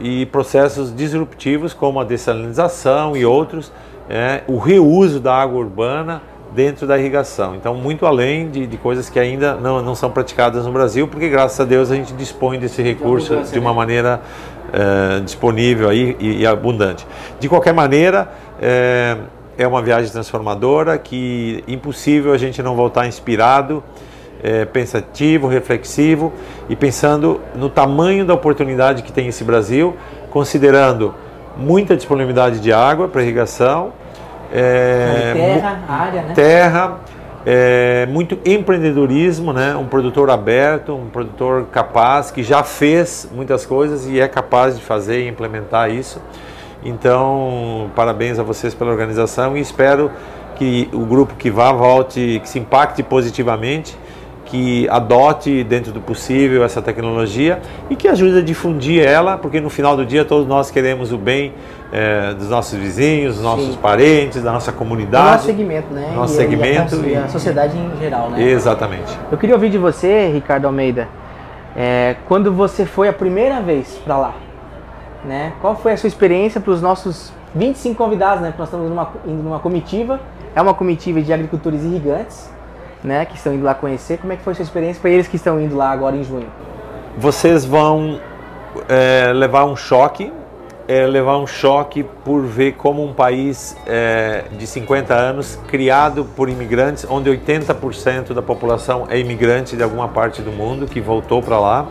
e 0.00 0.26
processos 0.26 0.94
disruptivos 0.94 1.72
como 1.72 2.00
a 2.00 2.04
dessalinização 2.04 3.16
e 3.16 3.24
outros, 3.24 3.72
é, 4.10 4.42
o 4.48 4.58
reuso 4.58 5.20
da 5.20 5.34
água 5.34 5.58
urbana 5.58 6.22
dentro 6.54 6.86
da 6.86 6.98
irrigação. 6.98 7.54
Então, 7.54 7.74
muito 7.74 8.04
além 8.04 8.50
de, 8.50 8.66
de, 8.66 8.76
coisas 8.76 9.08
que 9.08 9.18
ainda 9.18 9.54
não, 9.54 9.80
não 9.82 9.94
são 9.94 10.10
praticadas 10.10 10.66
no 10.66 10.72
Brasil, 10.72 11.08
porque 11.08 11.28
graças 11.28 11.58
a 11.58 11.64
Deus 11.64 11.90
a 11.90 11.94
gente 11.94 12.12
dispõe 12.12 12.58
desse 12.58 12.82
recurso 12.82 13.42
de 13.50 13.58
uma 13.58 13.72
maneira 13.72 14.20
é, 14.72 15.20
disponível 15.20 15.88
aí 15.88 16.16
e, 16.18 16.42
e, 16.42 16.46
abundante. 16.46 17.06
De 17.40 17.48
qualquer 17.48 17.72
maneira, 17.72 18.30
é, 18.60 19.16
é 19.56 19.66
uma 19.66 19.82
viagem 19.82 20.10
transformadora 20.10 20.98
que 20.98 21.62
impossível 21.68 22.32
a 22.32 22.38
gente 22.38 22.62
não 22.62 22.74
voltar 22.74 23.06
inspirado 23.06 23.82
é, 24.42 24.64
pensativo, 24.64 25.46
reflexivo 25.46 26.32
e 26.68 26.74
pensando 26.74 27.40
no 27.54 27.68
tamanho 27.68 28.24
da 28.24 28.34
oportunidade 28.34 29.02
que 29.02 29.12
tem 29.12 29.28
esse 29.28 29.44
Brasil, 29.44 29.96
considerando 30.30 31.14
muita 31.56 31.96
disponibilidade 31.96 32.58
de 32.58 32.72
água 32.72 33.08
para 33.08 33.22
irrigação, 33.22 33.92
é, 34.52 35.32
terra, 35.34 35.84
área, 35.88 36.22
né? 36.22 36.34
terra 36.34 36.98
é, 37.44 38.06
muito 38.06 38.38
empreendedorismo, 38.44 39.52
né? 39.52 39.74
um 39.76 39.86
produtor 39.86 40.30
aberto, 40.30 40.94
um 40.94 41.08
produtor 41.08 41.66
capaz, 41.72 42.30
que 42.30 42.42
já 42.42 42.62
fez 42.62 43.28
muitas 43.32 43.66
coisas 43.66 44.06
e 44.06 44.20
é 44.20 44.28
capaz 44.28 44.76
de 44.76 44.82
fazer 44.82 45.24
e 45.24 45.28
implementar 45.28 45.90
isso. 45.90 46.20
Então, 46.84 47.90
parabéns 47.94 48.38
a 48.38 48.42
vocês 48.42 48.74
pela 48.74 48.90
organização 48.90 49.56
e 49.56 49.60
espero 49.60 50.10
que 50.56 50.88
o 50.92 51.04
grupo 51.06 51.34
que 51.34 51.50
vá 51.50 51.72
volte, 51.72 52.40
que 52.42 52.48
se 52.48 52.58
impacte 52.58 53.02
positivamente 53.02 53.96
que 54.52 54.86
adote 54.90 55.64
dentro 55.64 55.92
do 55.92 56.00
possível 56.02 56.62
essa 56.62 56.82
tecnologia 56.82 57.58
e 57.88 57.96
que 57.96 58.06
ajude 58.06 58.38
a 58.38 58.42
difundir 58.42 59.02
ela, 59.02 59.38
porque 59.38 59.58
no 59.58 59.70
final 59.70 59.96
do 59.96 60.04
dia 60.04 60.26
todos 60.26 60.46
nós 60.46 60.70
queremos 60.70 61.10
o 61.10 61.16
bem 61.16 61.54
é, 61.90 62.34
dos 62.34 62.50
nossos 62.50 62.78
vizinhos, 62.78 63.36
dos 63.36 63.42
nossos 63.42 63.72
Sim. 63.72 63.78
parentes, 63.80 64.42
da 64.42 64.52
nossa 64.52 64.70
comunidade. 64.70 65.24
Do 65.24 65.30
nosso 65.32 65.46
segmento, 65.46 65.94
né? 65.94 66.12
Nosso 66.14 66.34
e, 66.34 66.36
segmento. 66.36 66.96
E 66.96 67.06
a, 67.06 67.08
e 67.08 67.16
a, 67.16 67.28
sociedade 67.28 67.78
em 67.78 67.98
geral, 67.98 68.28
né? 68.28 68.42
Exatamente. 68.42 69.18
Eu 69.30 69.38
queria 69.38 69.54
ouvir 69.54 69.70
de 69.70 69.78
você, 69.78 70.30
Ricardo 70.30 70.66
Almeida, 70.66 71.08
é, 71.74 72.16
quando 72.28 72.52
você 72.52 72.84
foi 72.84 73.08
a 73.08 73.12
primeira 73.12 73.58
vez 73.62 73.98
para 74.04 74.18
lá, 74.18 74.34
né? 75.24 75.52
Qual 75.60 75.76
foi 75.76 75.92
a 75.92 75.96
sua 75.96 76.08
experiência 76.08 76.60
para 76.60 76.72
os 76.72 76.82
nossos 76.82 77.32
25 77.54 77.96
convidados, 77.96 78.42
né? 78.42 78.54
Nós 78.56 78.68
estamos 78.68 78.88
numa, 78.88 79.12
indo 79.26 79.42
numa 79.42 79.58
comitiva, 79.58 80.20
é 80.54 80.60
uma 80.60 80.74
comitiva 80.74 81.20
de 81.20 81.32
agricultores 81.32 81.82
irrigantes, 81.82 82.50
né, 83.02 83.24
que 83.24 83.36
estão 83.36 83.54
indo 83.54 83.64
lá 83.64 83.74
conhecer. 83.74 84.18
Como 84.18 84.32
é 84.32 84.36
que 84.36 84.42
foi 84.42 84.52
a 84.52 84.56
sua 84.56 84.62
experiência 84.62 85.00
para 85.00 85.10
eles 85.10 85.26
que 85.26 85.36
estão 85.36 85.60
indo 85.60 85.76
lá 85.76 85.90
agora 85.90 86.16
em 86.16 86.22
junho? 86.22 86.46
Vocês 87.18 87.64
vão 87.64 88.20
é, 88.88 89.32
levar 89.32 89.64
um 89.64 89.76
choque, 89.76 90.32
é, 90.88 91.06
levar 91.06 91.36
um 91.38 91.46
choque 91.46 92.02
por 92.24 92.42
ver 92.42 92.72
como 92.72 93.04
um 93.04 93.12
país 93.12 93.76
é, 93.86 94.44
de 94.52 94.66
50 94.66 95.14
anos, 95.14 95.58
criado 95.68 96.24
por 96.24 96.48
imigrantes, 96.48 97.06
onde 97.08 97.30
80% 97.30 98.32
da 98.32 98.42
população 98.42 99.06
é 99.08 99.18
imigrante 99.18 99.76
de 99.76 99.82
alguma 99.82 100.08
parte 100.08 100.42
do 100.42 100.52
mundo 100.52 100.86
que 100.86 101.00
voltou 101.00 101.42
para 101.42 101.58
lá. 101.58 101.86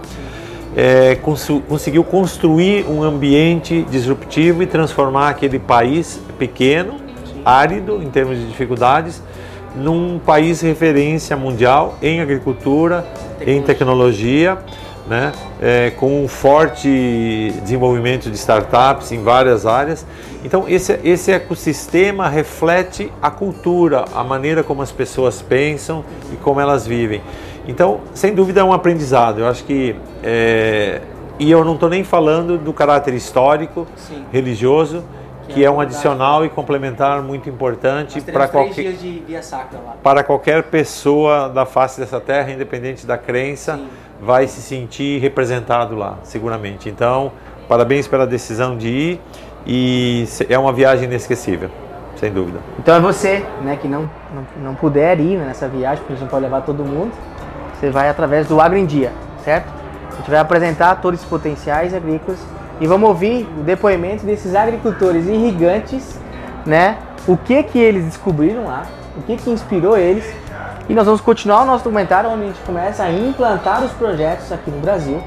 É, 0.75 1.15
cons 1.15 1.47
conseguiu 1.67 2.03
construir 2.03 2.85
um 2.87 3.03
ambiente 3.03 3.85
disruptivo 3.89 4.63
e 4.63 4.67
transformar 4.67 5.29
aquele 5.29 5.59
país 5.59 6.19
pequeno, 6.39 6.95
árido 7.43 8.01
em 8.01 8.09
termos 8.09 8.37
de 8.37 8.47
dificuldades, 8.47 9.21
num 9.75 10.19
país 10.19 10.61
referência 10.61 11.35
mundial 11.35 11.97
em 12.01 12.21
agricultura, 12.21 13.05
tecnologia. 13.39 13.53
em 13.53 13.61
tecnologia, 13.61 14.57
né? 15.07 15.31
É, 15.61 15.91
com 15.91 16.23
um 16.23 16.27
forte 16.27 17.53
desenvolvimento 17.61 18.29
de 18.29 18.37
startups 18.37 19.11
em 19.11 19.23
várias 19.23 19.65
áreas. 19.65 20.05
Então, 20.43 20.65
esse, 20.67 20.99
esse 21.03 21.31
ecossistema 21.31 22.27
reflete 22.27 23.11
a 23.21 23.29
cultura, 23.29 24.05
a 24.13 24.23
maneira 24.23 24.63
como 24.63 24.81
as 24.81 24.91
pessoas 24.91 25.41
pensam 25.41 26.03
e 26.31 26.35
como 26.37 26.59
elas 26.59 26.87
vivem. 26.87 27.21
Então, 27.67 28.01
sem 28.13 28.33
dúvida, 28.33 28.61
é 28.61 28.63
um 28.63 28.73
aprendizado. 28.73 29.39
Eu 29.39 29.47
acho 29.47 29.63
que. 29.63 29.95
É, 30.23 31.01
e 31.39 31.49
eu 31.49 31.65
não 31.65 31.73
estou 31.73 31.89
nem 31.89 32.03
falando 32.03 32.57
do 32.57 32.71
caráter 32.71 33.13
histórico, 33.13 33.87
Sim. 33.95 34.23
religioso, 34.31 35.03
que, 35.47 35.53
que 35.55 35.63
é, 35.63 35.67
é, 35.67 35.71
um 35.71 35.79
adicional 35.79 36.45
e 36.45 36.49
complementar 36.49 37.21
muito 37.21 37.49
importante 37.49 38.21
para 38.21 38.47
qualquer, 38.47 38.93
para 40.03 40.23
qualquer 40.23 40.63
pessoa 40.63 41.49
da 41.49 41.65
face 41.65 41.99
dessa 41.99 42.19
terra, 42.19 42.51
independente 42.51 43.07
da 43.07 43.17
crença, 43.17 43.75
Sim. 43.75 43.87
vai 44.21 44.47
se 44.47 44.61
sentir 44.61 45.19
representado 45.19 45.95
lá, 45.95 46.19
seguramente. 46.23 46.89
Então, 46.89 47.31
parabéns 47.67 48.07
pela 48.07 48.27
decisão 48.27 48.77
de 48.77 48.87
ir 48.87 49.21
e 49.65 50.25
é 50.49 50.57
uma 50.57 50.73
viagem 50.73 51.05
inesquecível, 51.05 51.69
sem 52.15 52.31
dúvida. 52.31 52.59
Então 52.77 52.95
é 52.95 52.99
você, 52.99 53.43
né, 53.63 53.77
que 53.81 53.87
não, 53.87 54.09
não, 54.33 54.63
não 54.63 54.75
puder 54.75 55.19
ir 55.19 55.37
nessa 55.37 55.67
viagem, 55.67 55.99
porque 55.99 56.13
a 56.13 56.15
gente 56.15 56.23
não 56.23 56.29
pode 56.29 56.43
levar 56.43 56.61
todo 56.61 56.83
mundo, 56.83 57.11
você 57.81 57.89
vai 57.89 58.07
através 58.07 58.47
do 58.47 58.61
Agro 58.61 58.77
em 58.77 58.85
Dia, 58.85 59.11
certo? 59.43 59.67
A 60.11 60.15
gente 60.17 60.29
vai 60.29 60.39
apresentar 60.39 61.01
todos 61.01 61.19
os 61.19 61.25
potenciais 61.25 61.95
agrícolas 61.95 62.37
e 62.79 62.85
vamos 62.85 63.09
ouvir 63.09 63.49
o 63.59 63.63
depoimento 63.63 64.23
desses 64.23 64.53
agricultores 64.53 65.25
irrigantes, 65.25 66.19
né? 66.63 66.99
O 67.27 67.35
que 67.35 67.63
que 67.63 67.79
eles 67.79 68.05
descobriram 68.05 68.65
lá, 68.65 68.83
o 69.17 69.23
que 69.23 69.35
que 69.35 69.49
inspirou 69.49 69.97
eles 69.97 70.31
e 70.87 70.93
nós 70.93 71.05
vamos 71.05 71.21
continuar 71.21 71.63
o 71.63 71.65
nosso 71.65 71.83
documentário 71.83 72.29
onde 72.29 72.43
a 72.43 72.47
gente 72.47 72.61
começa 72.61 73.03
a 73.03 73.11
implantar 73.11 73.83
os 73.83 73.91
projetos 73.93 74.51
aqui 74.51 74.69
no 74.69 74.79
Brasil, 74.79 75.19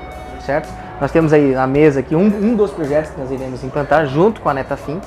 certo? 0.47 0.73
Nós 1.01 1.11
temos 1.11 1.33
aí 1.33 1.55
na 1.55 1.67
mesa 1.67 2.01
aqui 2.01 2.15
um, 2.15 2.27
um 2.27 2.55
dos 2.55 2.71
projetos 2.71 3.11
que 3.11 3.21
nós 3.21 3.33
iremos 3.33 3.65
implantar 3.65 4.07
junto 4.07 4.41
com 4.41 4.49
a 4.49 4.55
Netafim, 4.55 5.01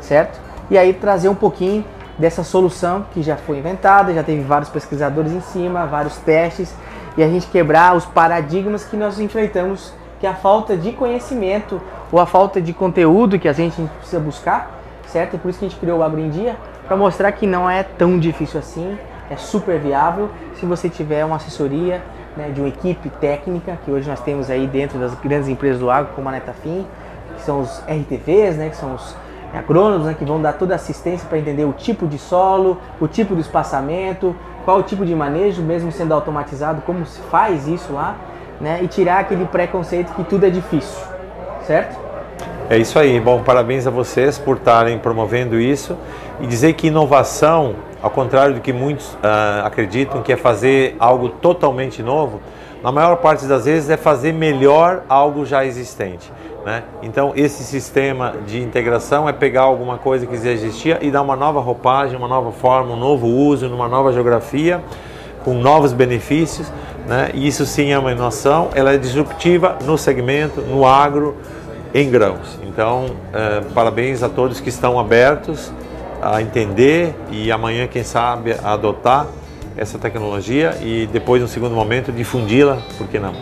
certo? 0.00 0.38
E 0.70 0.76
aí 0.76 0.92
trazer 0.92 1.30
um 1.30 1.34
pouquinho 1.34 1.82
dessa 2.18 2.44
solução 2.44 3.06
que 3.12 3.22
já 3.22 3.36
foi 3.36 3.58
inventada, 3.58 4.12
já 4.12 4.22
teve 4.22 4.42
vários 4.42 4.68
pesquisadores 4.68 5.32
em 5.32 5.40
cima, 5.40 5.86
vários 5.86 6.18
testes, 6.18 6.74
e 7.16 7.22
a 7.22 7.28
gente 7.28 7.46
quebrar 7.46 7.96
os 7.96 8.04
paradigmas 8.04 8.84
que 8.84 8.96
nós 8.96 9.18
enfrentamos 9.18 9.92
que 10.20 10.26
é 10.26 10.30
a 10.30 10.34
falta 10.34 10.76
de 10.76 10.92
conhecimento 10.92 11.80
ou 12.12 12.20
a 12.20 12.26
falta 12.26 12.60
de 12.60 12.74
conteúdo 12.74 13.38
que 13.38 13.48
a 13.48 13.54
gente 13.54 13.80
precisa 13.98 14.20
buscar, 14.20 14.78
certo? 15.06 15.34
E 15.34 15.38
por 15.38 15.48
isso 15.48 15.58
que 15.58 15.64
a 15.64 15.68
gente 15.68 15.80
criou 15.80 16.00
o 16.00 16.02
Agro 16.02 16.20
em 16.20 16.28
Dia, 16.28 16.56
para 16.86 16.96
mostrar 16.96 17.32
que 17.32 17.46
não 17.46 17.68
é 17.68 17.82
tão 17.82 18.18
difícil 18.18 18.60
assim, 18.60 18.98
é 19.30 19.36
super 19.36 19.78
viável 19.78 20.28
se 20.54 20.66
você 20.66 20.90
tiver 20.90 21.24
uma 21.24 21.36
assessoria 21.36 22.02
né, 22.36 22.50
de 22.50 22.60
uma 22.60 22.68
equipe 22.68 23.08
técnica, 23.08 23.78
que 23.84 23.90
hoje 23.90 24.08
nós 24.08 24.20
temos 24.20 24.50
aí 24.50 24.66
dentro 24.66 24.98
das 24.98 25.14
grandes 25.14 25.48
empresas 25.48 25.80
do 25.80 25.90
agro, 25.90 26.12
como 26.14 26.28
a 26.28 26.32
Netafim, 26.32 26.86
que 27.34 27.42
são 27.42 27.60
os 27.60 27.78
RTVs, 27.88 28.56
né, 28.56 28.68
que 28.68 28.76
são 28.76 28.94
os 28.94 29.16
agrônomos 29.54 30.06
né, 30.06 30.14
que 30.14 30.24
vão 30.24 30.40
dar 30.40 30.52
toda 30.52 30.74
a 30.74 30.76
assistência 30.76 31.26
para 31.28 31.38
entender 31.38 31.64
o 31.64 31.72
tipo 31.72 32.06
de 32.06 32.18
solo, 32.18 32.78
o 33.00 33.08
tipo 33.08 33.34
de 33.34 33.40
espaçamento, 33.40 34.36
qual 34.70 34.78
o 34.78 34.82
tipo 34.84 35.04
de 35.04 35.16
manejo, 35.16 35.62
mesmo 35.62 35.90
sendo 35.90 36.14
automatizado, 36.14 36.80
como 36.82 37.04
se 37.04 37.20
faz 37.22 37.66
isso 37.66 37.92
lá 37.92 38.14
né? 38.60 38.78
E 38.82 38.86
tirar 38.86 39.18
aquele 39.18 39.44
preconceito 39.46 40.12
que 40.12 40.22
tudo 40.22 40.46
é 40.46 40.50
difícil, 40.50 41.02
certo? 41.66 41.98
É 42.68 42.78
isso 42.78 42.96
aí. 42.96 43.18
Bom, 43.18 43.42
parabéns 43.42 43.84
a 43.84 43.90
vocês 43.90 44.38
por 44.38 44.58
estarem 44.58 44.96
promovendo 44.96 45.58
isso 45.58 45.96
e 46.40 46.46
dizer 46.46 46.74
que 46.74 46.86
inovação, 46.86 47.74
ao 48.00 48.10
contrário 48.10 48.54
do 48.54 48.60
que 48.60 48.72
muitos 48.72 49.14
uh, 49.14 49.64
acreditam, 49.64 50.22
que 50.22 50.32
é 50.32 50.36
fazer 50.36 50.94
algo 51.00 51.30
totalmente 51.30 52.00
novo, 52.00 52.40
na 52.80 52.92
maior 52.92 53.16
parte 53.16 53.46
das 53.46 53.64
vezes 53.64 53.90
é 53.90 53.96
fazer 53.96 54.32
melhor 54.32 55.02
algo 55.08 55.44
já 55.44 55.64
existente. 55.64 56.30
Né? 56.64 56.82
Então, 57.02 57.32
esse 57.34 57.64
sistema 57.64 58.34
de 58.46 58.60
integração 58.62 59.28
é 59.28 59.32
pegar 59.32 59.62
alguma 59.62 59.98
coisa 59.98 60.26
que 60.26 60.36
já 60.36 60.50
existia 60.50 60.98
e 61.00 61.10
dar 61.10 61.22
uma 61.22 61.36
nova 61.36 61.60
roupagem, 61.60 62.16
uma 62.16 62.28
nova 62.28 62.52
forma, 62.52 62.92
um 62.92 62.98
novo 62.98 63.26
uso, 63.26 63.68
numa 63.68 63.88
nova 63.88 64.12
geografia, 64.12 64.82
com 65.42 65.54
novos 65.54 65.92
benefícios 65.92 66.70
né? 67.10 67.30
E 67.34 67.46
isso 67.46 67.66
sim 67.66 67.90
é 67.90 67.98
uma 67.98 68.12
inovação, 68.12 68.70
ela 68.72 68.94
é 68.94 68.96
disruptiva 68.96 69.76
no 69.84 69.98
segmento, 69.98 70.60
no 70.60 70.86
agro, 70.86 71.36
em 71.92 72.08
grãos. 72.08 72.56
Então, 72.62 73.06
é, 73.32 73.60
parabéns 73.74 74.22
a 74.22 74.28
todos 74.28 74.60
que 74.60 74.68
estão 74.68 74.96
abertos 74.96 75.72
a 76.22 76.40
entender 76.40 77.14
e 77.30 77.50
amanhã, 77.50 77.88
quem 77.88 78.04
sabe, 78.04 78.54
a 78.62 78.74
adotar 78.74 79.26
essa 79.76 79.98
tecnologia 79.98 80.76
e 80.82 81.08
depois, 81.12 81.42
no 81.42 81.48
segundo 81.48 81.74
momento, 81.74 82.12
difundi-la, 82.12 82.78
por 82.96 83.08
que 83.08 83.18
não? 83.18 83.34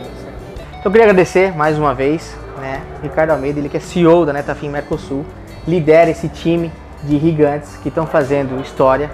Eu 0.83 0.91
queria 0.91 1.03
agradecer 1.03 1.55
mais 1.55 1.77
uma 1.77 1.93
vez, 1.93 2.35
né, 2.61 2.83
Ricardo 3.03 3.31
Almeida, 3.31 3.59
ele 3.59 3.69
que 3.69 3.77
é 3.77 3.81
CEO 3.81 4.27
da 4.27 4.33
Netafim 4.33 4.69
Mercosul, 4.69 5.25
lidera 5.67 6.11
esse 6.11 6.29
time 6.29 6.73
de 7.03 7.19
gigantes 7.19 7.77
que 7.77 7.89
estão 7.89 8.07
fazendo 8.07 8.61
história, 8.61 9.11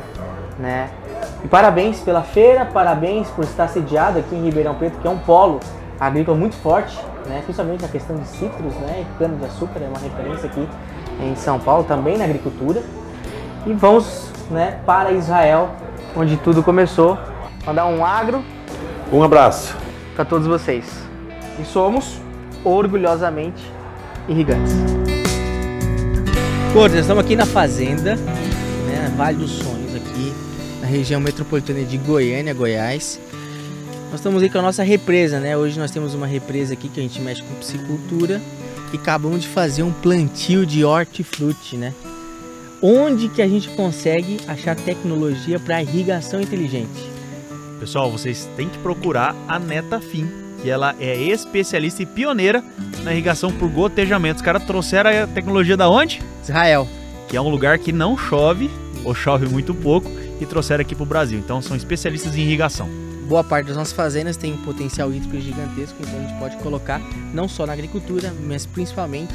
né, 0.59 0.89
e 1.45 1.49
parabéns 1.49 2.01
pela 2.01 2.23
feira, 2.23 2.65
parabéns 2.65 3.29
por 3.29 3.45
estar 3.45 3.69
sediado 3.69 4.19
aqui 4.19 4.35
em 4.35 4.43
Ribeirão 4.45 4.75
Preto, 4.75 4.99
que 4.99 5.07
é 5.07 5.11
um 5.11 5.19
polo 5.19 5.61
agrícola 6.01 6.37
muito 6.37 6.57
forte, 6.57 6.99
né? 7.27 7.43
principalmente 7.45 7.83
na 7.83 7.89
questão 7.89 8.17
de 8.17 8.27
citros 8.27 8.75
né? 8.77 9.05
e 9.05 9.19
cana-de-açúcar, 9.19 9.81
é 9.81 9.87
uma 9.87 9.99
referência 9.99 10.49
aqui 10.49 10.67
em 11.21 11.37
São 11.37 11.61
Paulo, 11.61 11.85
também 11.85 12.17
na 12.17 12.25
agricultura. 12.25 12.83
E 13.67 13.75
vamos 13.75 14.31
né, 14.51 14.79
para 14.87 15.13
Israel, 15.13 15.69
onde 16.17 16.39
tudo 16.39 16.63
começou. 16.63 17.19
Mandar 17.67 17.87
um 17.87 18.05
agro. 18.05 18.43
Um 19.13 19.23
abraço. 19.23 19.77
Para 20.15 20.25
todos 20.25 20.47
vocês. 20.47 20.87
E 21.59 21.65
somos 21.65 22.21
orgulhosamente 22.65 23.63
irrigantes. 24.29 24.73
Pô, 26.73 26.89
nós 26.89 26.95
estamos 26.95 27.25
aqui 27.25 27.37
na 27.37 27.47
fazenda, 27.47 28.17
né, 28.17 29.13
Vale 29.17 29.39
dos 29.39 29.53
Sonhos 29.53 29.85
na 30.85 30.91
região 30.91 31.19
metropolitana 31.19 31.83
de 31.83 31.97
Goiânia, 31.97 32.53
Goiás. 32.53 33.19
Nós 34.11 34.21
estamos 34.21 34.43
aí 34.43 34.51
com 34.51 34.59
a 34.59 34.63
nossa 34.63 34.83
represa, 34.83 35.41
né? 35.41 35.57
Hoje 35.57 35.79
nós 35.79 35.91
temos 35.91 36.13
uma 36.13 36.27
represa 36.27 36.75
aqui 36.75 36.91
que 36.91 37.01
a 37.01 37.03
gente 37.03 37.19
mexe 37.23 37.43
com 37.43 37.55
piscicultura 37.55 38.39
e 38.93 38.97
acabamos 38.99 39.41
de 39.41 39.49
fazer 39.49 39.83
um 39.83 39.91
plantio 39.91 40.67
de 40.67 40.85
hortifruti, 40.85 41.79
né? 41.79 41.95
Onde 42.83 43.31
que 43.31 43.41
a 43.41 43.49
gente 43.49 43.71
consegue 43.71 44.37
achar 44.47 44.77
tecnologia 44.77 45.59
para 45.59 45.83
irrigação 45.83 46.39
inteligente? 46.39 47.11
Pessoal, 47.81 48.13
vocês 48.13 48.47
têm 48.55 48.69
que 48.69 48.77
procurar 48.81 49.35
a 49.49 49.59
Netafim, 49.59 50.29
que 50.65 50.71
ela 50.71 50.97
é 50.99 51.15
especialista 51.15 52.03
e 52.03 52.07
pioneira 52.07 52.65
na 53.03 53.13
irrigação 53.13 53.53
por 53.53 53.69
gotejamento. 53.69 54.37
Os 54.37 54.43
caras 54.43 54.65
trouxeram 54.65 55.11
a 55.11 55.27
tecnologia 55.27 55.77
da 55.77 55.91
onde? 55.91 56.23
Israel. 56.43 56.89
Que 57.29 57.37
é 57.37 57.41
um 57.41 57.51
lugar 57.51 57.79
que 57.79 57.93
não 57.93 58.17
chove, 58.17 58.71
ou 59.05 59.15
chove 59.15 59.47
muito 59.47 59.75
pouco, 59.75 60.11
e 60.41 60.47
trouxeram 60.47 60.81
aqui 60.81 60.95
para 60.95 61.03
o 61.03 61.07
Brasil. 61.07 61.39
Então 61.39 61.61
são 61.61 61.77
especialistas 61.77 62.35
em 62.35 62.41
irrigação. 62.41 62.89
Boa 63.29 63.45
parte 63.45 63.67
das 63.67 63.77
nossas 63.77 63.93
fazendas 63.93 64.39
tem 64.39 64.55
um 64.55 64.57
potencial 64.65 65.13
hídrico 65.13 65.39
gigantesco, 65.39 65.99
então 66.01 66.19
a 66.19 66.23
gente 66.23 66.39
pode 66.39 66.57
colocar 66.57 66.99
não 67.35 67.47
só 67.47 67.67
na 67.67 67.75
agricultura, 67.75 68.33
mas 68.47 68.65
principalmente 68.65 69.35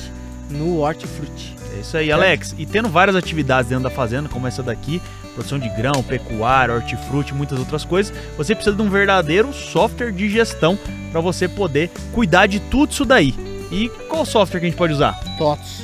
no 0.49 0.79
hortifruti. 0.79 1.55
É 1.77 1.81
isso 1.81 1.95
aí, 1.95 2.11
Alex. 2.11 2.55
E 2.57 2.65
tendo 2.65 2.89
várias 2.89 3.15
atividades 3.15 3.69
dentro 3.69 3.83
da 3.83 3.91
fazenda, 3.91 4.27
como 4.27 4.47
essa 4.47 4.63
daqui, 4.63 4.99
produção 5.39 5.57
de 5.57 5.69
grão, 5.69 6.03
pecuária, 6.03 6.75
hortifruti, 6.75 7.33
muitas 7.33 7.57
outras 7.57 7.85
coisas, 7.85 8.13
você 8.35 8.53
precisa 8.53 8.75
de 8.75 8.81
um 8.81 8.89
verdadeiro 8.89 9.53
software 9.53 10.11
de 10.11 10.29
gestão 10.29 10.77
para 11.11 11.21
você 11.21 11.47
poder 11.47 11.89
cuidar 12.11 12.45
de 12.45 12.59
tudo 12.59 12.91
isso 12.91 13.05
daí. 13.05 13.33
E 13.71 13.87
qual 14.09 14.25
software 14.25 14.59
que 14.59 14.65
a 14.65 14.69
gente 14.69 14.77
pode 14.77 14.93
usar? 14.93 15.17
TOTS. 15.37 15.83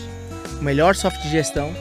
O 0.60 0.64
melhor 0.64 0.94
software 0.94 1.23
de 1.23 1.32
gestão 1.32 1.73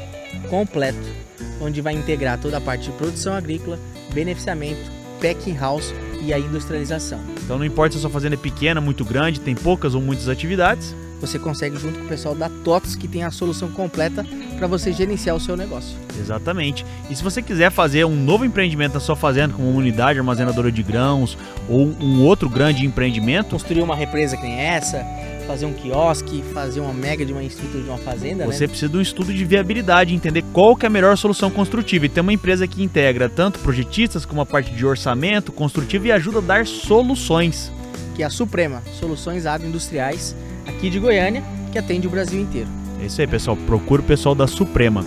completo 0.48 1.24
onde 1.60 1.80
vai 1.80 1.94
integrar 1.94 2.38
toda 2.38 2.58
a 2.58 2.60
parte 2.60 2.90
de 2.90 2.92
produção 2.92 3.34
agrícola, 3.34 3.78
beneficiamento, 4.12 4.90
packing 5.20 5.56
house 5.56 5.92
e 6.22 6.32
a 6.32 6.38
industrialização. 6.38 7.20
Então 7.42 7.58
não 7.58 7.64
importa 7.64 7.92
se 7.92 7.98
a 7.98 8.00
sua 8.02 8.10
fazenda 8.10 8.34
é 8.34 8.38
pequena, 8.38 8.80
muito 8.80 9.04
grande, 9.04 9.40
tem 9.40 9.54
poucas 9.54 9.94
ou 9.94 10.00
muitas 10.00 10.28
atividades, 10.28 10.94
você 11.20 11.38
consegue 11.38 11.78
junto 11.78 11.98
com 11.98 12.04
o 12.04 12.08
pessoal 12.08 12.34
da 12.34 12.48
TOTS 12.48 12.96
que 12.96 13.08
tem 13.08 13.24
a 13.24 13.30
solução 13.30 13.70
completa 13.70 14.24
para 14.58 14.66
você 14.66 14.92
gerenciar 14.92 15.34
o 15.34 15.40
seu 15.40 15.56
negócio. 15.56 15.96
Exatamente. 16.18 16.84
E 17.10 17.16
se 17.16 17.22
você 17.22 17.42
quiser 17.42 17.70
fazer 17.70 18.04
um 18.04 18.14
novo 18.14 18.44
empreendimento 18.44 18.94
na 18.94 19.00
sua 19.00 19.16
fazenda, 19.16 19.54
como 19.54 19.68
uma 19.68 19.78
unidade 19.78 20.18
armazenadora 20.18 20.70
de 20.70 20.82
grãos 20.82 21.36
ou 21.68 21.86
um 22.00 22.22
outro 22.22 22.48
grande 22.48 22.84
empreendimento, 22.84 23.50
construir 23.50 23.82
uma 23.82 23.96
represa 23.96 24.36
que 24.36 24.42
nem 24.42 24.58
essa, 24.60 25.04
fazer 25.46 25.66
um 25.66 25.72
quiosque, 25.72 26.42
fazer 26.54 26.80
uma 26.80 26.92
mega 26.92 27.24
de 27.24 27.32
uma 27.32 27.42
estrutura 27.42 27.82
de 27.82 27.88
uma 27.88 27.98
fazenda, 27.98 28.46
Você 28.46 28.64
né? 28.64 28.68
precisa 28.68 28.90
de 28.90 28.96
um 28.96 29.00
estudo 29.00 29.32
de 29.32 29.44
viabilidade, 29.44 30.14
entender 30.14 30.42
qual 30.52 30.76
que 30.76 30.86
é 30.86 30.88
a 30.88 30.90
melhor 30.90 31.16
solução 31.18 31.50
construtiva. 31.50 32.06
E 32.06 32.08
tem 32.08 32.20
uma 32.22 32.32
empresa 32.32 32.66
que 32.66 32.82
integra 32.82 33.28
tanto 33.28 33.58
projetistas 33.58 34.24
como 34.24 34.40
a 34.40 34.46
parte 34.46 34.70
de 34.70 34.86
orçamento 34.86 35.52
construtivo 35.52 36.06
e 36.06 36.12
ajuda 36.12 36.38
a 36.38 36.42
dar 36.42 36.66
soluções. 36.66 37.72
que 38.14 38.22
é 38.22 38.26
a 38.26 38.30
Suprema, 38.30 38.80
Soluções 39.00 39.44
Agroindustriais, 39.44 40.36
aqui 40.66 40.90
de 40.90 40.98
Goiânia, 40.98 41.42
que 41.72 41.78
atende 41.78 42.06
o 42.06 42.10
Brasil 42.10 42.40
inteiro. 42.40 42.68
É 43.00 43.06
isso 43.06 43.20
aí, 43.20 43.26
pessoal. 43.26 43.56
Procura 43.56 44.00
o 44.00 44.04
pessoal 44.04 44.34
da 44.34 44.46
Suprema. 44.46 45.04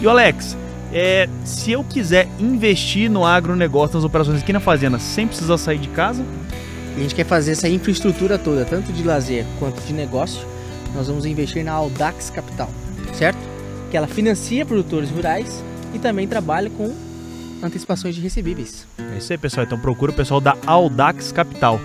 E 0.00 0.06
o 0.06 0.10
Alex, 0.10 0.56
é, 0.92 1.28
se 1.44 1.72
eu 1.72 1.82
quiser 1.82 2.28
investir 2.38 3.10
no 3.10 3.24
agronegócio, 3.24 3.96
nas 3.96 4.04
operações 4.04 4.42
aqui 4.42 4.52
na 4.52 4.60
fazenda, 4.60 4.98
sem 4.98 5.26
precisar 5.26 5.56
sair 5.58 5.78
de 5.78 5.88
casa? 5.88 6.24
A 6.94 7.00
gente 7.00 7.14
quer 7.14 7.24
fazer 7.24 7.52
essa 7.52 7.68
infraestrutura 7.68 8.38
toda, 8.38 8.64
tanto 8.64 8.92
de 8.92 9.02
lazer 9.02 9.46
quanto 9.58 9.80
de 9.82 9.92
negócio. 9.92 10.46
Nós 10.94 11.08
vamos 11.08 11.24
investir 11.24 11.64
na 11.64 11.72
Audax 11.72 12.28
Capital, 12.28 12.68
certo? 13.14 13.38
Que 13.90 13.96
ela 13.96 14.06
financia 14.06 14.66
produtores 14.66 15.10
rurais 15.10 15.64
e 15.94 15.98
também 15.98 16.28
trabalha 16.28 16.68
com 16.68 16.94
antecipações 17.62 18.14
de 18.14 18.20
recebíveis. 18.20 18.86
É 19.14 19.18
isso 19.18 19.32
aí, 19.32 19.38
pessoal. 19.38 19.64
Então 19.64 19.78
procura 19.78 20.12
o 20.12 20.14
pessoal 20.14 20.40
da 20.40 20.56
Audax 20.66 21.32
Capital. 21.32 21.80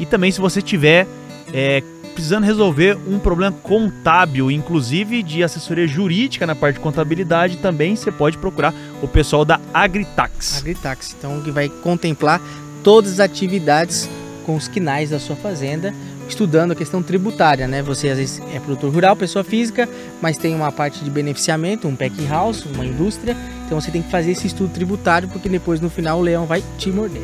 E 0.00 0.06
também 0.06 0.32
se 0.32 0.40
você 0.40 0.60
tiver 0.60 1.06
é, 1.52 1.82
precisando 2.20 2.44
resolver 2.44 2.98
um 3.08 3.18
problema 3.18 3.56
contábil, 3.62 4.50
inclusive 4.50 5.22
de 5.22 5.42
assessoria 5.42 5.86
jurídica 5.88 6.46
na 6.46 6.54
parte 6.54 6.74
de 6.74 6.80
contabilidade, 6.80 7.56
também 7.56 7.96
você 7.96 8.12
pode 8.12 8.36
procurar 8.36 8.74
o 9.00 9.08
pessoal 9.08 9.42
da 9.42 9.58
Agritax. 9.72 10.58
Agritax, 10.58 11.16
então 11.18 11.40
que 11.40 11.50
vai 11.50 11.70
contemplar 11.70 12.38
todas 12.84 13.12
as 13.12 13.20
atividades 13.20 14.06
com 14.44 14.54
os 14.54 14.68
quinais 14.68 15.08
da 15.08 15.18
sua 15.18 15.34
fazenda, 15.34 15.94
estudando 16.28 16.72
a 16.72 16.74
questão 16.74 17.02
tributária, 17.02 17.66
né? 17.66 17.82
Você 17.82 18.10
às 18.10 18.18
vezes 18.18 18.42
é 18.54 18.60
produtor 18.60 18.92
rural, 18.92 19.16
pessoa 19.16 19.42
física, 19.42 19.88
mas 20.20 20.36
tem 20.36 20.54
uma 20.54 20.70
parte 20.70 21.02
de 21.02 21.08
beneficiamento, 21.08 21.88
um 21.88 21.96
pack 21.96 22.14
house, 22.26 22.66
uma 22.66 22.84
indústria, 22.84 23.34
então 23.64 23.80
você 23.80 23.90
tem 23.90 24.02
que 24.02 24.10
fazer 24.10 24.32
esse 24.32 24.46
estudo 24.46 24.70
tributário 24.74 25.26
porque 25.26 25.48
depois 25.48 25.80
no 25.80 25.88
final 25.88 26.18
o 26.18 26.22
leão 26.22 26.44
vai 26.44 26.62
te 26.76 26.90
morder. 26.90 27.22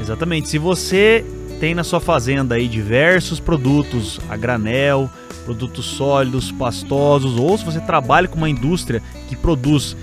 Exatamente. 0.00 0.48
Se 0.48 0.56
você 0.56 1.26
tem 1.60 1.74
na 1.74 1.84
sua 1.84 2.00
fazenda 2.00 2.54
aí 2.54 2.66
diversos 2.66 3.38
produtos 3.38 4.18
a 4.30 4.36
granel, 4.36 5.10
produtos 5.44 5.84
sólidos, 5.84 6.50
pastosos, 6.50 7.38
ou 7.38 7.56
se 7.56 7.64
você 7.64 7.78
trabalha 7.78 8.26
com 8.26 8.38
uma 8.38 8.48
indústria 8.48 9.02
que 9.28 9.36
produz 9.36 9.94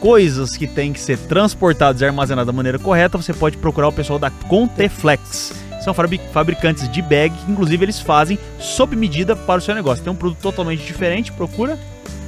coisas 0.00 0.56
que 0.56 0.66
têm 0.66 0.92
que 0.92 1.00
ser 1.00 1.16
transportadas 1.16 2.02
e 2.02 2.04
armazenadas 2.04 2.46
da 2.46 2.52
maneira 2.52 2.78
correta, 2.78 3.16
você 3.16 3.32
pode 3.32 3.56
procurar 3.56 3.88
o 3.88 3.92
pessoal 3.92 4.18
da 4.18 4.30
Conteflex. 4.30 5.52
São 5.84 5.94
fabricantes 5.94 6.90
de 6.90 7.00
bag 7.00 7.34
que, 7.34 7.52
inclusive, 7.52 7.84
eles 7.84 8.00
fazem 8.00 8.38
sob 8.58 8.96
medida 8.96 9.36
para 9.36 9.60
o 9.60 9.62
seu 9.62 9.74
negócio. 9.74 10.02
Tem 10.02 10.12
um 10.12 10.16
produto 10.16 10.40
totalmente 10.40 10.84
diferente, 10.84 11.32
procura 11.32 11.78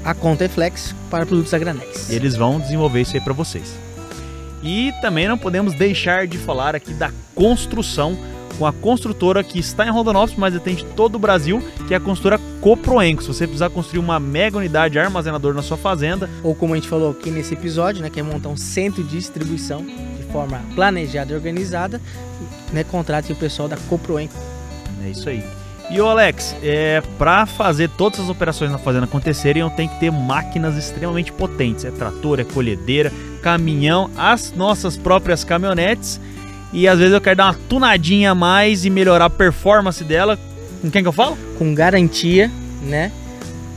a 0.05 0.15
Conteflex 0.15 0.95
para 1.11 1.27
produtos 1.27 1.53
a 1.53 1.59
granéis. 1.59 2.09
E 2.11 2.15
eles 2.15 2.37
vão 2.37 2.61
desenvolver 2.61 3.01
isso 3.01 3.17
aí 3.17 3.21
para 3.21 3.33
vocês. 3.33 3.75
E 4.63 4.93
também 5.01 5.27
não 5.27 5.37
podemos 5.37 5.75
deixar 5.75 6.27
de 6.27 6.39
falar 6.39 6.77
aqui 6.77 6.95
da 6.95 7.11
construção 7.35 8.17
com 8.59 8.67
a 8.67 8.73
construtora 8.73 9.43
que 9.43 9.59
está 9.59 9.87
em 9.87 9.91
Rondonópolis, 9.91 10.37
mas 10.37 10.55
atende 10.55 10.85
todo 10.97 11.17
o 11.17 11.19
Brasil, 11.19 11.63
que 11.87 11.95
é 11.95 11.97
a 11.97 12.01
construtora 12.01 12.41
Coproenco. 12.61 13.23
Se 13.23 13.29
você 13.29 13.47
precisar 13.47 13.71
construir 13.71 13.99
uma 13.99 14.21
mega 14.21 14.59
unidade 14.59 14.99
armazenador 14.99 15.55
na 15.55 15.63
sua 15.63 15.77
fazenda, 15.77 16.29
ou 16.43 16.55
como 16.55 16.75
a 16.75 16.77
gente 16.77 16.89
falou 16.89 17.11
aqui 17.11 17.31
nesse 17.31 17.55
episódio, 17.55 18.03
né, 18.03 18.11
que 18.11 18.21
é 18.21 18.23
montar 18.23 18.49
um 18.49 18.57
centro 18.57 19.03
de 19.03 19.17
distribuição 19.17 19.85
de 19.85 20.25
forma 20.33 20.61
planejada 20.75 21.33
e 21.33 21.37
organizada, 21.37 22.01
né, 22.73 22.85
contrate 22.85 23.33
o 23.33 23.37
pessoal 23.37 23.69
da 23.69 23.77
Coproenco. 23.89 24.35
É 25.05 25.11
isso 25.11 25.29
aí. 25.29 25.43
E 25.91 26.01
o 26.01 26.07
Alex, 26.07 26.57
é, 26.63 27.03
para 27.19 27.45
fazer 27.45 27.91
todas 27.91 28.19
as 28.19 28.31
operações 28.31 28.71
na 28.71 28.79
fazenda 28.79 29.05
acontecerem, 29.05 29.61
eu 29.61 29.69
tenho 29.69 29.91
que 29.91 30.01
ter 30.01 30.11
máquinas 30.11 30.77
extremamente 30.77 31.31
potentes. 31.31 31.85
É 31.85 31.91
trator, 31.91 32.41
é 32.41 32.45
colhedeira, 32.45 33.13
caminhão, 33.43 34.11
as 34.17 34.53
nossas 34.53 34.97
próprias 34.97 35.45
caminhonetes 35.45 36.19
e 36.73 36.89
às 36.89 36.99
vezes 36.99 37.13
eu 37.13 37.21
quero 37.21 37.37
dar 37.37 37.47
uma 37.47 37.59
tunadinha 37.69 38.31
a 38.31 38.35
mais 38.35 38.85
e 38.85 38.91
melhorar 38.91 39.27
a 39.27 39.31
performance 39.31 40.03
dela. 40.03 40.39
Com 40.81 40.91
quem 40.91 41.03
que 41.03 41.09
eu 41.09 41.13
falo? 41.13 41.37
Com 41.59 41.75
garantia, 41.75 42.51
né? 42.83 43.13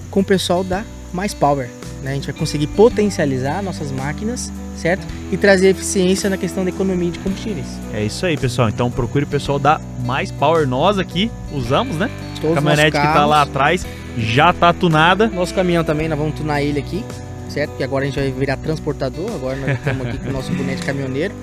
Com 0.10 0.22
o 0.22 0.24
pessoal 0.24 0.64
da 0.64 0.84
Mais 1.14 1.34
Power. 1.34 1.70
Né? 2.02 2.12
A 2.12 2.14
gente 2.14 2.26
vai 2.26 2.36
conseguir 2.36 2.68
potencializar 2.68 3.62
nossas 3.62 3.92
máquinas, 3.92 4.52
certo? 4.78 5.06
E 5.32 5.36
trazer 5.36 5.70
eficiência 5.70 6.30
na 6.30 6.38
questão 6.38 6.64
da 6.64 6.70
economia 6.70 7.12
de 7.12 7.20
combustíveis. 7.20 7.68
É 7.94 8.04
isso 8.04 8.26
aí, 8.26 8.38
pessoal. 8.38 8.70
Então 8.70 8.90
procure 8.90 9.26
o 9.26 9.28
pessoal 9.28 9.60
da 9.60 9.82
Mais 10.06 10.32
Power. 10.32 10.66
Nós 10.66 10.98
aqui 10.98 11.30
usamos, 11.52 11.98
né? 11.98 12.10
Todos 12.40 12.58
a 12.58 12.62
caminhonete 12.62 12.98
que 12.98 13.04
tá 13.04 13.26
lá 13.26 13.42
atrás 13.42 13.86
já 14.18 14.54
tá 14.54 14.72
tunada. 14.72 15.28
Nosso 15.28 15.54
caminhão 15.54 15.84
também, 15.84 16.08
nós 16.08 16.18
vamos 16.18 16.36
tunar 16.36 16.62
ele 16.62 16.80
aqui, 16.80 17.04
certo? 17.50 17.72
Porque 17.72 17.84
agora 17.84 18.06
a 18.06 18.08
gente 18.08 18.16
vai 18.18 18.32
virar 18.32 18.56
transportador. 18.56 19.30
Agora 19.34 19.58
nós 19.58 19.78
estamos 19.78 20.08
aqui 20.08 20.18
com 20.18 20.30
o 20.30 20.32
nosso 20.32 20.54
boneco 20.54 20.86
caminhoneiro 20.86 21.36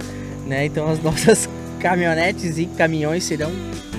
né? 0.53 0.67
Então 0.67 0.89
as 0.89 1.01
nossas 1.03 1.49
caminhonetes 1.81 2.59
e 2.59 2.67
caminhões 2.67 3.25
serão 3.25 3.51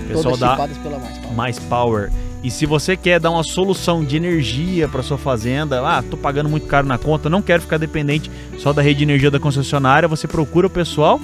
Pessoal 0.07 0.35
todas 0.35 0.51
chipadas 0.51 0.77
pela 0.77 0.99
Mais 0.99 1.17
Power. 1.17 1.35
Mais 1.35 1.59
Power. 1.59 2.11
E 2.43 2.51
se 2.51 2.65
você 2.65 2.97
quer 2.97 3.19
dar 3.19 3.31
uma 3.31 3.43
solução 3.43 4.03
de 4.03 4.17
energia 4.17 4.87
para 4.87 5.01
sua 5.01 5.17
fazenda, 5.17 5.81
ah, 5.81 6.03
tô 6.03 6.17
pagando 6.17 6.49
muito 6.49 6.67
caro 6.67 6.85
na 6.85 6.97
conta, 6.97 7.29
não 7.29 7.41
quero 7.41 7.61
ficar 7.61 7.77
dependente 7.77 8.29
só 8.59 8.73
da 8.73 8.81
rede 8.81 8.99
de 8.99 9.03
energia 9.05 9.31
da 9.31 9.39
concessionária, 9.39 10.09
você 10.09 10.27
procura 10.27 10.67
o 10.67 10.69
pessoal 10.69 11.21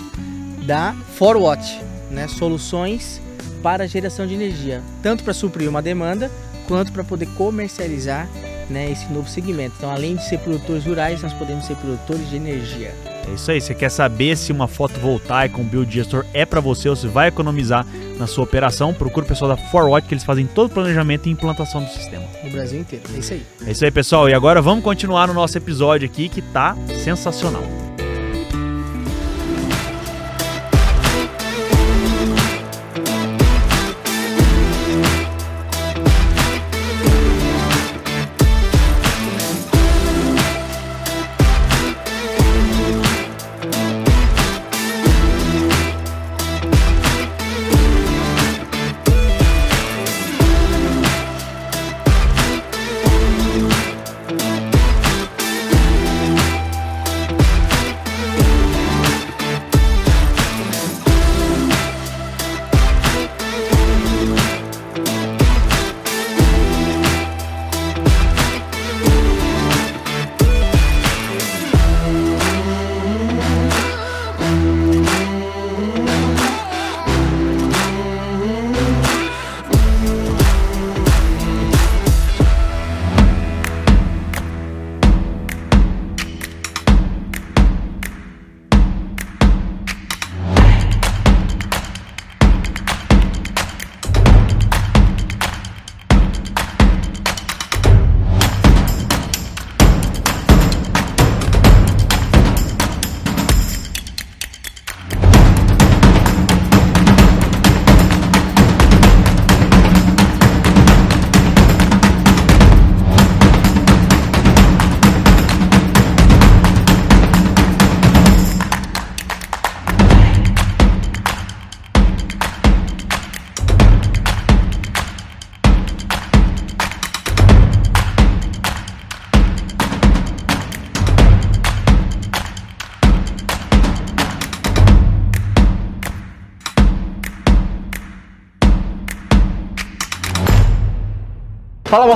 da 0.66 0.96
Forwatch, 1.16 1.82
né? 2.10 2.28
Soluções 2.28 3.22
para 3.62 3.86
geração 3.86 4.26
de 4.26 4.34
energia, 4.34 4.82
tanto 5.04 5.24
para 5.24 5.34
suprir 5.34 5.70
uma 5.70 5.82
demanda 5.82 6.32
quanto 6.68 6.94
para 6.94 7.04
poder 7.04 7.26
comercializar 7.36 8.30
né, 8.70 8.90
esse 8.90 9.12
novo 9.12 9.28
segmento. 9.28 9.76
Então, 9.78 9.92
além 9.92 10.16
de 10.16 10.24
ser 10.24 10.38
produtores 10.40 10.86
rurais, 10.86 11.22
nós 11.22 11.34
podemos 11.34 11.66
ser 11.66 11.76
produtores 11.76 12.30
de 12.30 12.38
energia. 12.38 12.94
É 13.30 13.34
isso 13.34 13.52
aí. 13.52 13.62
Você 13.62 13.76
quer 13.76 13.90
saber 13.90 14.36
se 14.36 14.52
uma 14.52 14.68
fotovoltaica, 14.68 15.60
um 15.60 15.64
biodigestor 15.64 16.26
é 16.34 16.46
para 16.46 16.60
você 16.60 16.90
ou 16.90 16.96
se 16.96 17.08
vai 17.08 17.28
economizar 17.28 17.86
na 18.18 18.28
sua 18.28 18.44
operação? 18.44 18.94
Procure 18.94 19.26
o 19.26 19.30
pessoal 19.30 19.56
da 19.56 19.58
Forward 19.58 20.08
que 20.08 20.14
eles 20.14 20.24
fazem 20.24 20.46
todo 20.48 20.68
o 20.68 20.74
planejamento 20.74 21.28
e 21.28 21.32
implantação 21.32 21.84
do 21.84 21.90
sistema. 21.90 22.26
No 22.44 22.50
Brasil 22.50 22.80
inteiro. 22.80 23.06
É 23.14 23.20
isso 23.20 23.34
aí. 23.34 23.46
É 23.66 23.72
isso 23.72 23.86
aí, 23.86 23.92
pessoal. 23.92 24.30
E 24.30 24.34
agora 24.34 24.62
vamos 24.62 24.84
continuar 24.84 25.28
no 25.28 25.34
nosso 25.34 25.58
episódio 25.58 26.08
aqui 26.08 26.28
que 26.28 26.42
tá 26.42 26.76
sensacional. 27.04 27.89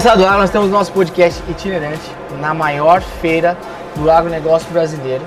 Fala 0.04 0.18
moçada 0.18 0.18
do 0.18 0.26
agro, 0.28 0.40
nós 0.42 0.50
temos 0.50 0.70
nosso 0.70 0.92
podcast 0.92 1.42
itinerante 1.48 2.12
na 2.42 2.54
maior 2.54 3.02
feira 3.22 3.58
do 3.96 4.12
agronegócio 4.12 4.70
brasileiro. 4.70 5.24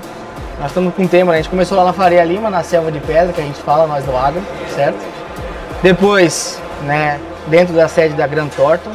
Nós 0.59 0.67
estamos 0.67 0.93
com 0.93 1.01
um 1.01 1.07
tema, 1.07 1.31
né? 1.31 1.39
a 1.39 1.41
gente 1.41 1.49
começou 1.49 1.75
lá 1.79 1.83
na 1.83 1.93
Faria 1.93 2.23
Lima, 2.23 2.47
na 2.51 2.61
Selva 2.61 2.91
de 2.91 2.99
Pedra, 2.99 3.33
que 3.33 3.41
a 3.41 3.43
gente 3.43 3.59
fala, 3.63 3.87
nós 3.87 4.05
do 4.05 4.15
agro, 4.15 4.39
certo? 4.75 4.99
Depois, 5.81 6.61
né, 6.83 7.19
dentro 7.47 7.73
da 7.73 7.87
sede 7.87 8.13
da 8.13 8.27
Grand 8.27 8.49
Thornton, 8.49 8.91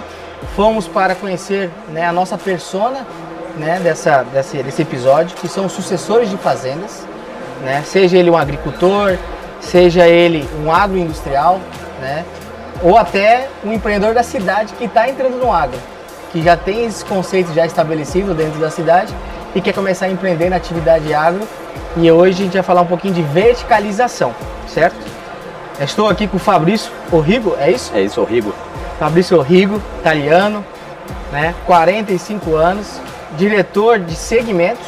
fomos 0.54 0.86
para 0.86 1.16
conhecer 1.16 1.68
né, 1.88 2.06
a 2.06 2.12
nossa 2.12 2.38
persona 2.38 3.04
né, 3.56 3.80
dessa, 3.82 4.22
desse, 4.22 4.62
desse 4.62 4.82
episódio, 4.82 5.36
que 5.36 5.48
são 5.48 5.66
os 5.66 5.72
sucessores 5.72 6.30
de 6.30 6.36
fazendas, 6.36 7.04
né? 7.60 7.82
seja 7.84 8.16
ele 8.16 8.30
um 8.30 8.36
agricultor, 8.36 9.18
seja 9.60 10.06
ele 10.06 10.48
um 10.64 10.72
agroindustrial, 10.72 11.58
né? 12.00 12.24
Ou 12.82 12.98
até 12.98 13.48
um 13.64 13.72
empreendedor 13.72 14.14
da 14.14 14.22
cidade 14.22 14.72
que 14.74 14.84
está 14.84 15.08
entrando 15.08 15.38
no 15.38 15.52
agro, 15.52 15.78
que 16.32 16.42
já 16.42 16.56
tem 16.56 16.84
esses 16.84 17.02
conceitos 17.02 17.54
já 17.54 17.64
estabelecidos 17.64 18.36
dentro 18.36 18.58
da 18.58 18.70
cidade 18.70 19.14
e 19.54 19.60
quer 19.60 19.72
começar 19.72 20.06
a 20.06 20.10
empreender 20.10 20.50
na 20.50 20.56
atividade 20.56 21.12
agro. 21.14 21.46
E 21.96 22.10
hoje 22.10 22.42
a 22.42 22.44
gente 22.44 22.54
vai 22.54 22.62
falar 22.62 22.80
um 22.80 22.86
pouquinho 22.86 23.14
de 23.14 23.22
verticalização, 23.22 24.34
certo? 24.66 24.96
Estou 25.80 26.08
aqui 26.08 26.26
com 26.26 26.36
o 26.36 26.40
Fabrício 26.40 26.90
Orrigo, 27.10 27.56
é 27.58 27.70
isso? 27.70 27.92
É 27.94 28.02
isso, 28.02 28.20
Orrigo. 28.20 28.54
Fabrício 28.98 29.38
Orrigo, 29.38 29.80
italiano, 29.98 30.64
né? 31.30 31.54
45 31.66 32.54
anos, 32.54 33.00
diretor 33.36 33.98
de 33.98 34.14
segmentos 34.14 34.86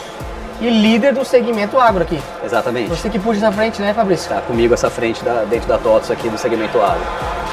e 0.65 0.71
líder 0.71 1.13
do 1.13 1.25
segmento 1.25 1.79
agro 1.79 2.03
aqui. 2.03 2.19
Exatamente. 2.43 2.89
Você 2.89 3.11
que 3.11 3.19
puxa 3.19 3.39
essa 3.39 3.53
frente, 3.53 3.83
né, 3.83 3.93
Fabrício? 3.93 4.31
Está 4.31 4.41
comigo 4.41 4.73
essa 4.73 4.89
frente 4.89 5.23
da, 5.23 5.45
dentro 5.45 5.69
da 5.69 5.77
TOTS 5.77 6.11
aqui 6.11 6.29
do 6.29 6.39
segmento 6.39 6.81
agro. 6.81 7.03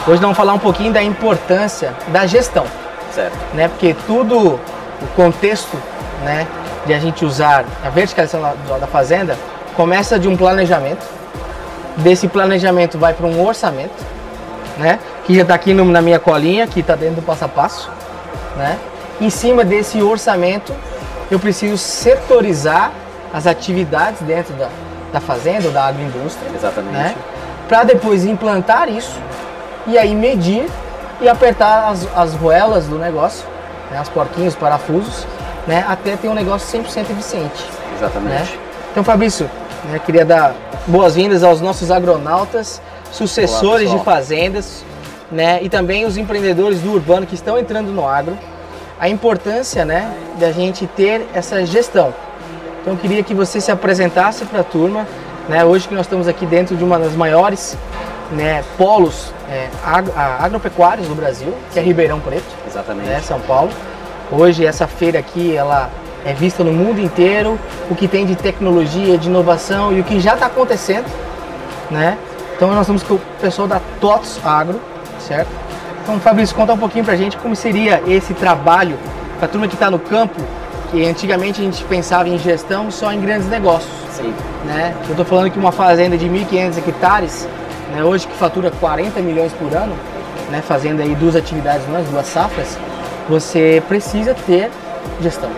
Hoje 0.07 0.13
nós 0.13 0.21
vamos 0.21 0.38
falar 0.38 0.53
um 0.53 0.59
pouquinho 0.59 0.93
da 0.93 1.03
importância 1.03 1.93
da 2.07 2.25
gestão. 2.25 2.65
Certo. 3.13 3.38
Né? 3.53 3.67
Porque 3.67 3.93
tudo 4.07 4.59
o 5.01 5.07
contexto, 5.15 5.75
né, 6.23 6.47
de 6.85 6.93
a 6.93 6.99
gente 6.99 7.25
usar 7.25 7.65
a 7.83 7.89
verticalização 7.89 8.41
da, 8.41 8.77
da 8.77 8.88
fazenda 8.88 9.38
começa 9.75 10.17
de 10.17 10.29
um 10.29 10.38
planejamento. 10.38 11.05
Desse 11.97 12.29
planejamento 12.29 12.97
vai 12.97 13.13
para 13.13 13.27
um 13.27 13.45
orçamento, 13.45 13.93
né? 14.77 14.97
Que 15.25 15.35
já 15.35 15.41
está 15.41 15.53
aqui 15.53 15.73
no, 15.73 15.83
na 15.83 16.01
minha 16.01 16.19
colinha, 16.19 16.65
que 16.65 16.79
está 16.79 16.95
dentro 16.95 17.15
do 17.15 17.21
passo 17.21 17.43
a 17.43 17.47
passo, 17.49 17.91
né? 18.55 18.79
Em 19.19 19.29
cima 19.29 19.65
desse 19.65 20.01
orçamento, 20.01 20.73
eu 21.29 21.38
preciso 21.38 21.77
setorizar 21.77 22.91
as 23.34 23.48
atividades 23.48 24.22
dentro 24.22 24.53
da, 24.56 24.70
da 25.14 25.20
fazenda 25.20 25.68
ou 25.68 25.74
da 25.74 25.86
agroindústria. 25.86 26.49
Exatamente. 26.53 26.94
Né? 26.94 27.16
Para 27.68 27.84
depois 27.84 28.26
implantar 28.26 28.90
isso 28.90 29.20
e 29.88 29.98
aí 29.98 30.14
medir 30.14 30.68
e 31.20 31.30
apertar 31.30 31.90
as, 31.90 32.08
as 32.16 32.34
roelas 32.34 32.88
do 32.88 32.98
negócio, 32.98 33.45
né? 33.90 33.98
as 33.98 34.10
porquinhos, 34.10 34.53
os 34.53 34.60
parafusos, 34.60 35.26
né? 35.68 35.86
até 35.88 36.16
ter 36.16 36.28
um 36.28 36.34
negócio 36.34 36.80
100% 36.80 37.12
eficiente. 37.12 37.66
Exatamente. 37.98 38.53
Né? 38.53 38.60
Então, 38.91 39.03
Fabrício, 39.03 39.49
né, 39.86 39.99
queria 40.06 40.26
dar 40.26 40.53
boas-vindas 40.88 41.44
aos 41.44 41.62
nossos 41.62 41.91
agronautas, 41.91 42.82
sucessores 43.12 43.90
Olá, 43.90 43.98
de 43.98 44.03
fazendas, 44.03 44.84
né, 45.32 45.60
e 45.62 45.70
também 45.70 46.06
os 46.06 46.18
empreendedores 46.18 46.82
do 46.82 46.91
urbano 46.91 47.26
que 47.26 47.36
estão 47.36 47.58
entrando 47.58 47.91
no 47.91 48.08
agro. 48.08 48.38
A 48.99 49.10
importância, 49.10 49.86
né, 49.86 50.14
da 50.40 50.52
gente 50.52 50.86
ter 50.86 51.28
essa 51.34 51.66
gestão. 51.66 52.14
Então, 52.82 52.94
eu 52.94 52.99
queria 52.99 53.22
que 53.22 53.34
você 53.34 53.62
se 53.62 53.72
apresentasse 53.72 54.44
para 54.45 54.62
a 54.62 54.64
turma, 54.64 55.08
né, 55.48 55.64
hoje 55.64 55.88
que 55.88 55.94
nós 55.94 56.06
estamos 56.06 56.28
aqui 56.28 56.48
dentro 56.48 56.76
de 56.76 56.84
uma 56.84 56.98
das 56.98 57.14
maiores 57.14 57.78
né, 58.32 58.64
polos 58.76 59.32
é, 59.49 59.70
agro, 59.86 60.12
agropecuários 60.16 61.08
do 61.08 61.14
Brasil, 61.14 61.53
que 61.72 61.80
é 61.80 61.82
Ribeirão 61.82 62.20
Preto, 62.20 62.44
Exatamente. 62.68 63.08
Né, 63.08 63.22
São 63.22 63.40
Paulo. 63.41 63.70
Hoje 64.32 64.66
essa 64.66 64.88
feira 64.88 65.20
aqui, 65.20 65.56
ela 65.56 65.90
é 66.26 66.34
vista 66.34 66.64
no 66.64 66.72
mundo 66.72 66.99
inteiro, 66.99 67.60
o 67.90 67.95
que 67.95 68.08
tem 68.08 68.26
de 68.26 68.36
tecnologia, 68.36 69.18
de 69.18 69.28
inovação 69.28 69.94
e 69.94 69.99
o 69.99 70.03
que 70.03 70.20
já 70.20 70.34
está 70.34 70.45
acontecendo, 70.45 71.06
né? 71.90 72.18
Então 72.56 72.70
nós 72.70 72.82
estamos 72.82 73.03
com 73.03 73.16
o 73.16 73.22
pessoal 73.41 73.68
da 73.68 73.82
TOTS 73.99 74.40
Agro, 74.44 74.80
certo? 75.20 75.49
Então 76.02 76.20
Fabrício, 76.20 76.56
conta 76.56 76.74
um 76.74 76.78
pouquinho 76.78 77.03
pra 77.03 77.16
gente 77.16 77.38
como 77.38 77.56
seria 77.56 78.02
esse 78.08 78.34
trabalho 78.34 78.98
para 79.38 79.48
a 79.48 79.49
turma 79.49 79.68
que 79.68 79.74
está 79.74 79.91
no 79.91 79.99
campo, 79.99 80.40
que 80.91 81.05
antigamente 81.05 81.61
a 81.61 81.63
gente 81.63 81.84
pensava 81.85 82.27
em 82.27 82.38
gestão 82.38 82.91
só 82.91 83.11
em 83.11 83.22
grandes 83.22 83.47
negócios. 83.47 83.91
Sim. 84.11 84.34
Né? 84.65 84.93
Eu 85.05 85.11
estou 85.11 85.26
falando 85.26 85.49
que 85.49 85.57
uma 85.57 85.72
fazenda 85.72 86.18
de 86.18 86.27
1.500 86.27 86.77
hectares, 86.77 87.47
né, 87.93 88.03
hoje 88.03 88.27
que 88.27 88.35
fatura 88.35 88.69
40 88.69 89.19
milhões 89.22 89.51
por 89.53 89.73
ano, 89.73 89.95
né, 90.51 90.61
fazendo 90.61 91.01
aí 91.01 91.15
duas 91.15 91.35
atividades, 91.35 91.85
duas 92.11 92.27
safras, 92.27 92.77
você 93.27 93.81
precisa 93.88 94.35
ter 94.45 94.69
gestão. 95.22 95.49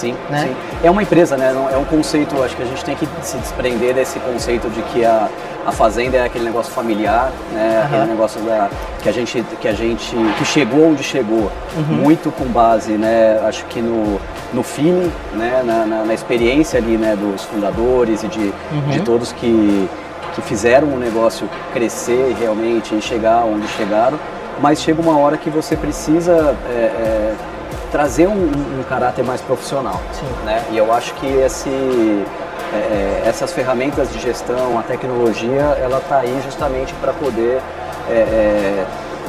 Sim, 0.00 0.14
Né? 0.30 0.48
sim. 0.48 0.56
É 0.82 0.90
uma 0.90 1.02
empresa, 1.02 1.36
né? 1.36 1.52
É 1.72 1.76
um 1.76 1.84
conceito, 1.84 2.42
acho 2.42 2.56
que 2.56 2.62
a 2.62 2.66
gente 2.66 2.84
tem 2.84 2.94
que 2.96 3.06
se 3.22 3.36
desprender 3.38 3.94
desse 3.94 4.18
conceito 4.20 4.68
de 4.70 4.80
que 4.82 5.04
a, 5.04 5.28
a 5.66 5.72
fazenda 5.72 6.16
é 6.16 6.24
aquele 6.24 6.44
negócio 6.44 6.72
familiar, 6.72 7.30
né? 7.52 7.82
Aquele 7.84 8.06
negócio 8.06 8.40
da, 8.42 8.68
que 9.02 9.08
a 9.08 9.12
gente 9.12 9.44
que 9.60 9.68
a 9.68 9.72
gente 9.72 10.16
que 10.38 10.44
chegou 10.44 10.90
onde 10.90 11.02
chegou, 11.02 11.50
muito 11.88 12.30
com 12.32 12.44
base, 12.46 12.92
né? 12.92 13.40
Acho 13.46 13.64
que 13.66 13.80
no, 13.82 14.18
no 14.54 14.62
feeling, 14.62 15.12
né? 15.34 15.62
Na, 15.64 15.84
na- 15.86 16.04
na 16.04 16.14
experiência 16.14 16.78
ali, 16.78 16.96
né? 16.96 17.14
Dos 17.16 17.44
fundadores 17.44 18.22
e 18.22 18.28
de, 18.28 18.52
de 18.90 19.00
todos 19.00 19.32
que 19.32 19.88
que 20.34 20.40
fizeram 20.42 20.86
o 20.88 20.96
negócio 20.96 21.48
crescer 21.72 22.36
realmente 22.38 22.94
e 22.94 23.02
chegar 23.02 23.44
onde 23.44 23.66
chegaram, 23.68 24.16
mas 24.60 24.80
chega 24.80 25.02
uma 25.02 25.18
hora 25.18 25.36
que 25.36 25.50
você 25.50 25.76
precisa 25.76 26.54
é, 26.70 26.72
é, 26.72 27.34
trazer 27.90 28.26
um, 28.28 28.32
um 28.80 28.82
caráter 28.88 29.24
mais 29.24 29.40
profissional. 29.40 30.00
Sim. 30.12 30.26
Né? 30.44 30.62
E 30.70 30.78
eu 30.78 30.92
acho 30.92 31.12
que 31.14 31.26
esse, 31.26 31.68
é, 32.72 32.76
é, 32.76 33.22
essas 33.26 33.52
ferramentas 33.52 34.10
de 34.12 34.18
gestão, 34.20 34.78
a 34.78 34.82
tecnologia, 34.82 35.76
ela 35.80 35.98
está 35.98 36.18
aí 36.18 36.40
justamente 36.44 36.94
para 36.94 37.12
poder 37.12 37.60
é, 38.08 38.12
é, 38.12 38.84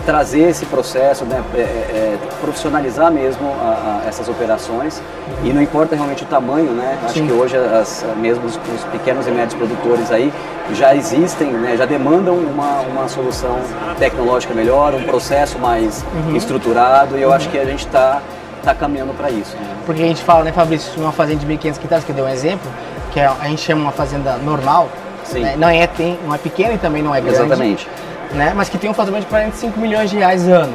trazer 0.06 0.50
esse 0.50 0.66
processo, 0.66 1.26
né? 1.26 1.44
é, 1.56 1.60
é, 1.60 2.18
profissionalizar 2.40 3.12
mesmo 3.12 3.48
a- 3.62 4.02
a- 4.04 4.08
essas 4.08 4.28
operações. 4.28 5.02
E 5.44 5.54
não 5.54 5.62
importa 5.62 5.96
realmente 5.96 6.24
o 6.24 6.26
tamanho, 6.28 6.72
né? 6.72 6.98
Acho 7.04 7.14
Sim. 7.16 7.28
que 7.28 7.34
hoje 7.34 7.56
as, 7.58 8.04
mesmo 8.18 8.46
os, 8.46 8.56
os 8.56 8.84
pequenos 8.92 9.28
e 9.28 9.32
médios 9.32 9.54
produtores 9.54 10.12
aí 10.12 10.34
já 10.74 10.96
existem, 10.96 11.52
né? 11.52 11.76
já 11.78 11.86
demandam 11.86 12.36
uma, 12.36 12.82
uma 12.82 13.08
solução 13.08 13.60
tecnológica 14.00 14.54
melhor, 14.54 14.94
um 14.96 15.04
processo 15.04 15.60
mais 15.60 16.04
estruturado. 16.36 17.18
E 17.18 17.22
eu 17.22 17.32
acho 17.32 17.50
que 17.50 17.58
a 17.60 17.66
gente 17.66 17.86
está 17.86 18.22
tá 18.64 18.74
caminhando 18.74 19.14
para 19.14 19.30
isso. 19.30 19.56
Né? 19.56 19.76
Porque 19.86 20.02
a 20.02 20.06
gente 20.06 20.22
fala, 20.24 20.44
né, 20.44 20.52
Fabrício, 20.52 20.92
uma 21.02 21.12
fazenda 21.12 21.40
de 21.40 21.46
1.500 21.46 21.78
hectares, 21.78 22.06
que 22.06 22.12
eu 22.12 22.16
dei 22.16 22.24
um 22.24 22.30
exemplo, 22.30 22.70
que 23.12 23.20
é- 23.20 23.26
a 23.40 23.48
gente 23.48 23.62
chama 23.62 23.82
uma 23.82 23.92
fazenda 23.92 24.38
normal, 24.38 24.90
Sim. 25.24 25.42
né, 25.42 25.56
não, 25.58 25.70
é, 25.70 25.88
tem, 25.88 26.20
não 26.26 26.34
é 26.34 26.38
pequena 26.38 26.74
e 26.74 26.78
também 26.78 27.02
não 27.02 27.14
é 27.14 27.22
grande. 27.22 27.38
Exatamente. 27.42 27.88
né? 28.34 28.54
Mas 28.56 28.70
que 28.70 28.78
tem 28.78 28.90
um 28.90 28.94
faturamento 28.94 29.26
de 29.26 29.30
45 29.30 29.78
milhões 29.80 30.10
de 30.10 30.18
reais 30.18 30.48
ano. 30.48 30.74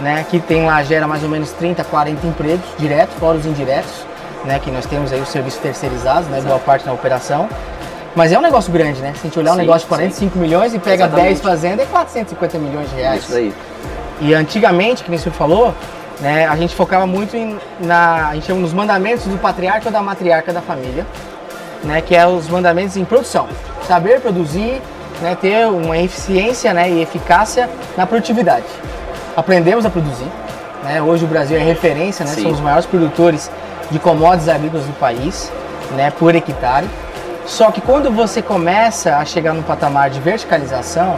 Né? 0.00 0.24
Que 0.28 0.38
tem 0.40 0.66
lá, 0.66 0.82
gera 0.82 1.06
mais 1.06 1.22
ou 1.22 1.28
menos 1.28 1.50
30, 1.52 1.82
40 1.84 2.26
empregos 2.26 2.66
diretos, 2.78 3.14
fora 3.18 3.38
os 3.38 3.46
indiretos, 3.46 3.92
né? 4.44 4.58
Que 4.58 4.70
nós 4.70 4.84
temos 4.84 5.12
aí 5.12 5.20
os 5.20 5.28
serviços 5.28 5.60
terceirizados, 5.60 6.28
né? 6.28 6.40
Boa 6.42 6.58
parte 6.58 6.84
na 6.84 6.92
operação. 6.92 7.48
Mas 8.14 8.32
é 8.32 8.38
um 8.38 8.42
negócio 8.42 8.70
grande, 8.72 9.00
né? 9.00 9.12
Se 9.14 9.20
a 9.20 9.22
gente 9.22 9.38
olhar 9.38 9.52
um 9.52 9.54
Sim, 9.54 9.60
negócio 9.60 9.82
de 9.82 9.86
45 9.86 10.38
milhões 10.38 10.74
e 10.74 10.78
pega 10.78 11.04
Exatamente. 11.04 11.26
10 11.28 11.40
fazendas, 11.40 11.86
é 11.86 11.88
450 11.90 12.58
milhões 12.58 12.90
de 12.90 12.96
reais. 12.96 13.22
Isso 13.22 13.32
daí. 13.32 13.54
E 14.20 14.34
antigamente, 14.34 15.02
que 15.04 15.10
nem 15.10 15.18
o 15.18 15.22
senhor 15.22 15.34
falou, 15.34 15.74
né, 16.20 16.46
a 16.46 16.56
gente 16.56 16.74
focava 16.74 17.06
muito 17.06 17.36
em, 17.36 17.58
na, 17.80 18.28
a 18.28 18.34
gente 18.34 18.46
chama 18.46 18.60
nos 18.60 18.72
mandamentos 18.72 19.26
do 19.26 19.38
patriarca 19.38 19.86
ou 19.86 19.92
da 19.92 20.02
matriarca 20.02 20.52
da 20.52 20.60
família, 20.60 21.06
né, 21.82 22.00
que 22.00 22.14
é 22.14 22.26
os 22.26 22.48
mandamentos 22.48 22.96
em 22.96 23.04
produção. 23.04 23.48
Saber 23.86 24.20
produzir, 24.20 24.80
né, 25.20 25.36
ter 25.40 25.66
uma 25.66 25.98
eficiência 25.98 26.72
né, 26.72 26.90
e 26.90 27.02
eficácia 27.02 27.68
na 27.96 28.06
produtividade. 28.06 28.66
Aprendemos 29.36 29.84
a 29.84 29.90
produzir. 29.90 30.28
Né, 30.82 31.02
hoje 31.02 31.24
o 31.24 31.28
Brasil 31.28 31.56
é 31.56 31.62
referência, 31.62 32.24
né, 32.24 32.32
Sim. 32.32 32.42
somos 32.42 32.58
os 32.58 32.64
maiores 32.64 32.86
produtores 32.86 33.50
de 33.90 33.98
commodities 33.98 34.48
agrícolas 34.48 34.86
do 34.86 34.92
país, 34.98 35.50
né, 35.96 36.12
por 36.18 36.34
hectare. 36.34 36.88
Só 37.46 37.70
que 37.70 37.80
quando 37.80 38.10
você 38.10 38.40
começa 38.40 39.16
a 39.16 39.24
chegar 39.24 39.52
num 39.52 39.62
patamar 39.62 40.08
de 40.10 40.20
verticalização, 40.20 41.16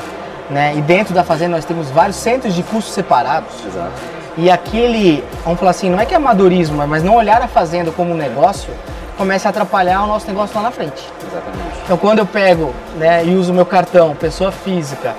né, 0.50 0.74
e 0.76 0.80
dentro 0.80 1.14
da 1.14 1.22
fazenda 1.22 1.56
nós 1.56 1.64
temos 1.64 1.90
vários 1.90 2.16
centros 2.16 2.54
de 2.54 2.62
custos 2.62 2.94
separados, 2.94 3.64
Exato. 3.64 4.15
E 4.36 4.50
aquele, 4.50 5.24
vamos 5.44 5.58
falar 5.58 5.70
assim, 5.70 5.88
não 5.88 5.98
é 5.98 6.04
que 6.04 6.12
é 6.12 6.16
amadorismo, 6.16 6.86
mas 6.86 7.02
não 7.02 7.16
olhar 7.16 7.40
a 7.40 7.48
fazenda 7.48 7.90
como 7.90 8.12
um 8.12 8.16
negócio, 8.16 8.72
começa 9.16 9.48
a 9.48 9.50
atrapalhar 9.50 10.04
o 10.04 10.06
nosso 10.06 10.26
negócio 10.26 10.54
lá 10.56 10.62
na 10.62 10.70
frente. 10.70 11.10
Exatamente. 11.26 11.80
Então 11.84 11.96
quando 11.96 12.18
eu 12.18 12.26
pego 12.26 12.74
né, 12.96 13.24
e 13.24 13.34
uso 13.34 13.52
meu 13.54 13.64
cartão, 13.64 14.14
pessoa 14.14 14.52
física, 14.52 15.14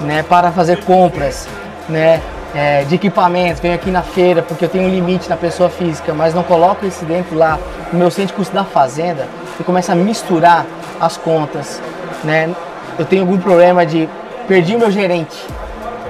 né, 0.00 0.22
para 0.22 0.50
fazer 0.50 0.82
compras 0.84 1.46
né, 1.88 2.22
é, 2.54 2.84
de 2.84 2.94
equipamentos, 2.94 3.60
venho 3.60 3.74
aqui 3.74 3.90
na 3.90 4.02
feira 4.02 4.42
porque 4.42 4.64
eu 4.64 4.68
tenho 4.68 4.84
um 4.84 4.90
limite 4.90 5.28
na 5.28 5.36
pessoa 5.36 5.68
física, 5.68 6.14
mas 6.14 6.32
não 6.32 6.42
coloco 6.42 6.86
esse 6.86 7.04
dentro 7.04 7.36
lá 7.36 7.58
no 7.92 7.98
meu 7.98 8.10
centro 8.10 8.28
de 8.28 8.34
custo 8.34 8.54
da 8.54 8.64
fazenda 8.64 9.26
e 9.60 9.62
começa 9.62 9.92
a 9.92 9.94
misturar 9.94 10.64
as 10.98 11.16
contas. 11.16 11.82
Né? 12.22 12.54
Eu 12.98 13.04
tenho 13.04 13.22
algum 13.22 13.38
problema 13.38 13.84
de 13.84 14.08
perdi 14.46 14.76
o 14.76 14.78
meu 14.78 14.90
gerente, 14.90 15.36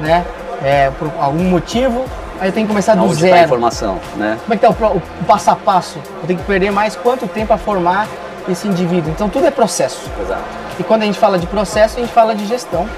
né? 0.01 0.25
É, 0.63 0.91
por 0.99 1.11
algum 1.19 1.45
motivo, 1.45 2.05
Aí 2.41 2.49
eu 2.49 2.53
tenho 2.53 2.67
que 2.67 2.73
começar 2.73 2.95
do 2.95 3.05
Onde 3.05 3.15
está 3.15 3.27
a 3.27 3.31
zero. 3.31 3.45
informação, 3.47 4.01
né? 4.17 4.39
Como 4.43 4.55
é 4.55 4.57
que 4.57 4.63
tá 4.67 4.71
o, 4.71 4.97
o 4.97 5.03
passo 5.27 5.51
a 5.51 5.57
passo? 5.57 5.99
Eu 6.23 6.27
tenho 6.27 6.39
que 6.39 6.45
perder 6.45 6.71
mais 6.73 6.97
quanto 6.97 7.27
tempo 7.29 7.53
a 7.53 7.57
formar 7.59 8.07
esse 8.49 8.67
indivíduo? 8.69 9.11
Então 9.11 9.29
tudo 9.29 9.47
é 9.47 9.51
processo. 9.51 10.11
Exato. 10.21 10.43
E 10.79 10.83
quando 10.83 11.03
a 11.03 11.07
gente 11.07 11.19
fala 11.19 11.39
de 11.39 11.47
processo, 11.47 11.97
a 11.99 12.01
gente 12.01 12.13
fala 12.13 12.35
de 12.35 12.45
gestão, 12.47 12.89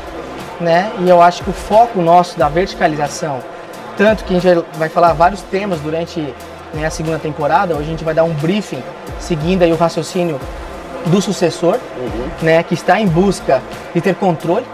né? 0.60 0.90
E 1.00 1.08
eu 1.08 1.20
acho 1.20 1.42
que 1.42 1.50
o 1.50 1.52
foco 1.52 2.00
nosso 2.00 2.38
da 2.38 2.48
verticalização, 2.48 3.40
tanto 3.96 4.24
que 4.24 4.34
a 4.36 4.40
gente 4.40 4.64
vai- 4.78 4.88
falar 4.88 5.12
vários 5.12 5.42
temas 5.42 5.78
durante 5.80 6.20
né, 6.72 6.86
a 6.86 6.90
segunda 6.90 7.18
temporada, 7.18 7.74
hoje 7.74 7.84
a 7.84 7.90
gente 7.90 8.04
vai 8.04 8.14
dar 8.14 8.24
um 8.24 8.32
briefing 8.32 8.82
seguindo 9.20 9.62
aí 9.62 9.72
o 9.72 9.76
raciocínio 9.76 10.40
do 11.06 11.20
sucessor, 11.22 11.78
né, 12.42 12.62
que 12.62 12.74
está 12.74 12.98
em 13.00 13.06
busca 13.06 13.62
de 13.94 14.00
ter 14.00 14.14
controle, 14.16 14.66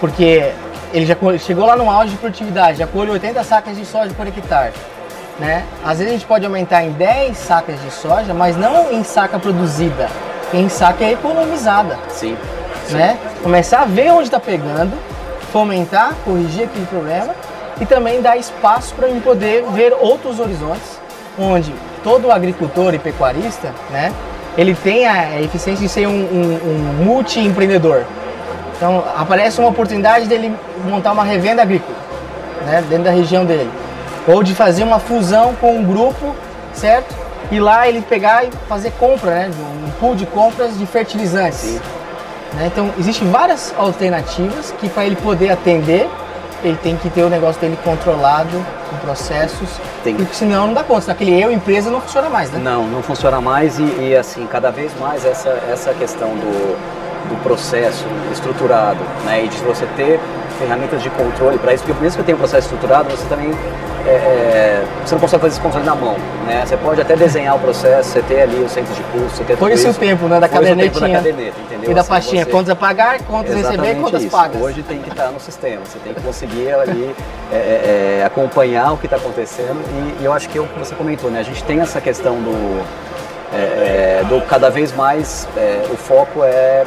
porque 0.00 0.52
ele 0.92 1.06
já 1.06 1.16
chegou 1.38 1.66
lá 1.66 1.76
no 1.76 1.90
auge 1.90 2.10
de 2.10 2.16
produtividade, 2.18 2.78
já 2.78 2.86
colhe 2.86 3.10
80 3.10 3.42
sacas 3.44 3.76
de 3.76 3.84
soja 3.84 4.12
por 4.14 4.26
hectare. 4.26 4.72
Né? 5.38 5.64
Às 5.82 5.98
vezes 5.98 6.12
a 6.12 6.16
gente 6.16 6.26
pode 6.26 6.44
aumentar 6.44 6.84
em 6.84 6.92
10 6.92 7.36
sacas 7.36 7.80
de 7.82 7.90
soja, 7.90 8.34
mas 8.34 8.56
não 8.56 8.92
em 8.92 9.02
saca 9.02 9.38
produzida, 9.38 10.08
em 10.52 10.68
saca 10.68 11.04
economizada. 11.04 11.98
Sim. 12.08 12.36
Né? 12.90 13.18
Começar 13.42 13.82
a 13.82 13.84
ver 13.86 14.10
onde 14.12 14.24
está 14.24 14.38
pegando, 14.38 14.92
fomentar, 15.50 16.14
corrigir 16.24 16.64
aquele 16.64 16.86
problema 16.86 17.34
e 17.80 17.86
também 17.86 18.20
dar 18.20 18.36
espaço 18.36 18.94
para 18.94 19.08
mim 19.08 19.20
poder 19.20 19.64
ver 19.72 19.94
outros 19.98 20.38
horizontes, 20.38 21.00
onde 21.38 21.72
todo 22.04 22.30
agricultor 22.30 22.94
e 22.94 22.98
pecuarista, 22.98 23.72
né, 23.90 24.12
ele 24.56 24.74
tem 24.74 25.06
a 25.06 25.40
eficiência 25.40 25.86
de 25.86 25.92
ser 25.92 26.06
um, 26.06 26.10
um, 26.10 26.60
um 26.64 27.04
multi-empreendedor. 27.04 28.04
Então 28.82 29.04
aparece 29.16 29.60
uma 29.60 29.68
oportunidade 29.68 30.26
dele 30.26 30.52
montar 30.84 31.12
uma 31.12 31.22
revenda 31.22 31.62
agrícola, 31.62 31.96
né, 32.66 32.82
dentro 32.88 33.04
da 33.04 33.12
região 33.12 33.44
dele, 33.44 33.70
ou 34.26 34.42
de 34.42 34.56
fazer 34.56 34.82
uma 34.82 34.98
fusão 34.98 35.54
com 35.54 35.78
um 35.78 35.84
grupo, 35.84 36.34
certo? 36.74 37.14
E 37.52 37.60
lá 37.60 37.88
ele 37.88 38.02
pegar 38.02 38.44
e 38.44 38.50
fazer 38.68 38.90
compra, 38.98 39.30
né, 39.30 39.50
um 39.86 39.90
pool 40.00 40.16
de 40.16 40.26
compras 40.26 40.76
de 40.76 40.84
fertilizantes. 40.84 41.80
Né? 42.54 42.66
Então, 42.66 42.90
existem 42.98 43.30
várias 43.30 43.72
alternativas 43.78 44.74
que 44.80 44.88
para 44.88 45.06
ele 45.06 45.14
poder 45.14 45.50
atender, 45.50 46.10
ele 46.64 46.76
tem 46.82 46.96
que 46.96 47.08
ter 47.08 47.22
o 47.22 47.30
negócio 47.30 47.60
dele 47.60 47.78
controlado, 47.84 48.66
com 48.90 48.96
processos, 48.96 49.68
Tem. 50.02 50.16
porque 50.16 50.34
senão 50.34 50.66
não 50.66 50.74
dá 50.74 50.82
conta, 50.82 51.02
senão 51.02 51.14
aquele 51.14 51.40
eu, 51.40 51.52
empresa, 51.52 51.88
não 51.88 52.00
funciona 52.00 52.28
mais, 52.28 52.50
né? 52.50 52.58
Não, 52.58 52.84
não 52.88 53.00
funciona 53.00 53.40
mais 53.40 53.78
e, 53.78 53.84
e, 54.00 54.16
assim, 54.16 54.44
cada 54.44 54.72
vez 54.72 54.90
mais 54.98 55.24
essa, 55.24 55.50
essa 55.70 55.94
questão 55.94 56.30
do, 56.30 57.01
do 57.28 57.42
processo 57.42 58.04
estruturado, 58.32 59.00
né? 59.24 59.44
E 59.44 59.48
de 59.48 59.56
você 59.58 59.86
ter 59.96 60.18
ferramentas 60.58 61.02
de 61.02 61.10
controle 61.10 61.58
para 61.58 61.72
isso, 61.74 61.84
porque 61.84 62.00
mesmo 62.02 62.18
que 62.18 62.24
tenha 62.24 62.36
um 62.36 62.38
processo 62.38 62.66
estruturado, 62.66 63.10
você 63.10 63.26
também 63.28 63.50
é, 64.06 64.10
é, 64.10 64.84
você 65.04 65.14
não 65.14 65.20
consegue 65.20 65.40
fazer 65.42 65.52
esse 65.54 65.60
controle 65.60 65.86
na 65.86 65.94
mão, 65.94 66.16
né? 66.46 66.64
Você 66.66 66.76
pode 66.76 67.00
até 67.00 67.14
desenhar 67.14 67.54
o 67.54 67.58
processo, 67.60 68.10
você 68.10 68.22
ter 68.22 68.42
ali 68.42 68.56
o 68.56 68.68
centro 68.68 68.92
de 68.94 69.02
custo, 69.04 69.38
você 69.38 69.44
ter 69.44 69.56
Foi 69.56 69.72
esse 69.72 69.86
o 69.86 69.90
isso. 69.90 70.00
tempo, 70.00 70.26
né, 70.26 70.40
da 70.40 70.48
cadernetinha. 70.48 71.08
da 71.08 71.14
caderneta, 71.18 71.60
entendeu? 71.60 71.90
E 71.90 71.94
da 71.94 72.00
Assim, 72.00 72.10
pastinha, 72.10 72.44
você- 72.44 72.50
contas 72.50 72.70
a 72.70 72.76
pagar, 72.76 73.20
contas 73.22 73.52
a 73.54 73.56
receber, 73.70 73.94
contas 74.00 74.22
isso. 74.22 74.30
pagas. 74.30 74.60
Hoje 74.60 74.82
tem 74.82 74.98
que 74.98 75.08
estar 75.08 75.28
no 75.28 75.38
sistema, 75.38 75.82
você 75.84 75.98
tem 76.00 76.14
que 76.14 76.20
conseguir 76.20 76.72
ali 76.74 77.14
é, 77.52 77.54
é, 77.56 78.18
é, 78.20 78.24
acompanhar 78.24 78.92
o 78.92 78.98
que 78.98 79.06
está 79.06 79.16
acontecendo 79.16 79.80
e, 80.18 80.22
e 80.22 80.24
eu 80.24 80.32
acho 80.32 80.48
que 80.48 80.58
é 80.58 80.60
o 80.60 80.66
que 80.66 80.78
você 80.80 80.94
comentou, 80.96 81.30
né? 81.30 81.38
A 81.38 81.44
gente 81.44 81.62
tem 81.62 81.80
essa 81.80 82.00
questão 82.00 82.34
do, 82.34 82.82
é, 83.54 84.20
é, 84.22 84.24
do 84.28 84.40
cada 84.46 84.68
vez 84.68 84.92
mais 84.94 85.46
é, 85.56 85.84
o 85.92 85.96
foco 85.96 86.42
é 86.42 86.84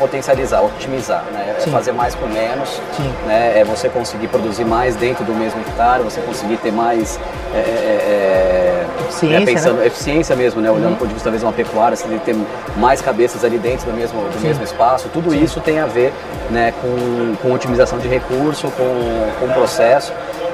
potencializar, 0.00 0.62
otimizar, 0.62 1.22
né? 1.32 1.54
É 1.58 1.60
Sim. 1.60 1.70
fazer 1.70 1.92
mais 1.92 2.14
com 2.14 2.26
menos, 2.26 2.80
Sim. 2.96 3.12
né? 3.26 3.60
É 3.60 3.64
você 3.64 3.88
conseguir 3.88 4.26
produzir 4.28 4.64
mais 4.64 4.96
dentro 4.96 5.22
do 5.24 5.32
mesmo 5.34 5.60
hectare, 5.60 6.02
você 6.02 6.20
conseguir 6.22 6.56
ter 6.56 6.72
mais 6.72 7.20
é, 7.54 7.58
é, 7.58 7.60
é, 7.60 8.86
Eficiência, 9.10 9.38
né, 9.40 9.44
pensando 9.46 9.76
né? 9.80 9.86
eficiência 9.86 10.36
mesmo, 10.36 10.60
né? 10.62 10.70
Olhando 10.70 10.84
Uhum. 10.86 10.90
do 10.92 10.96
ponto 10.98 11.08
de 11.08 11.14
vista 11.14 11.26
talvez 11.28 11.42
uma 11.42 11.52
pecuária, 11.52 11.96
você 11.96 12.08
tem 12.08 12.18
que 12.18 12.24
ter 12.24 12.36
mais 12.76 13.00
cabeças 13.02 13.44
ali 13.44 13.58
dentro 13.58 13.86
do 13.90 13.92
mesmo, 13.96 14.20
do 14.22 14.40
Sim. 14.40 14.48
mesmo 14.48 14.64
espaço. 14.64 15.08
Tudo 15.12 15.34
isso 15.34 15.60
tem 15.60 15.78
a 15.78 15.86
ver 15.86 16.12
né, 16.48 16.72
com, 16.80 17.34
com 17.42 17.52
otimização 17.52 17.98
de 17.98 18.08
recurso, 18.08 18.68
com, 18.70 19.30
com 19.46 19.52
processo. 19.52 20.12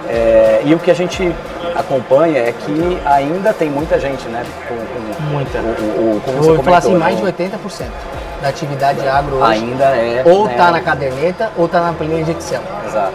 É, 0.08 0.62
e 0.64 0.74
o 0.74 0.78
que 0.78 0.90
a 0.90 0.94
gente 0.94 1.32
acompanha 1.74 2.38
é 2.38 2.52
que 2.52 2.98
ainda 3.04 3.52
tem 3.52 3.68
muita 3.70 3.98
gente, 4.00 4.26
né? 4.28 4.44
Com, 4.68 4.74
com 4.76 5.06
Muita. 5.32 5.58
O, 5.58 5.62
o, 5.62 6.16
o- 6.16 6.20
como 6.24 6.36
Eu 6.38 6.42
você 6.42 6.52
vou 6.54 6.62
falar 6.62 6.78
assim, 6.78 6.88
comentou, 6.88 7.20
mais 7.20 7.20
né, 7.20 7.32
de 7.32 7.42
80% 7.44 7.86
da 8.42 8.48
atividade 8.48 9.06
agro 9.06 9.36
hoje 9.36 9.52
Ainda 9.52 9.84
é, 9.84 10.22
ou 10.26 10.46
né? 10.46 10.52
está 10.52 10.70
na 10.70 10.80
caderneta 10.80 11.50
ou 11.56 11.66
está 11.66 11.80
na 11.80 11.92
planilha 11.92 12.24
de 12.24 12.32
Excel. 12.32 12.62
Exato. 12.86 13.14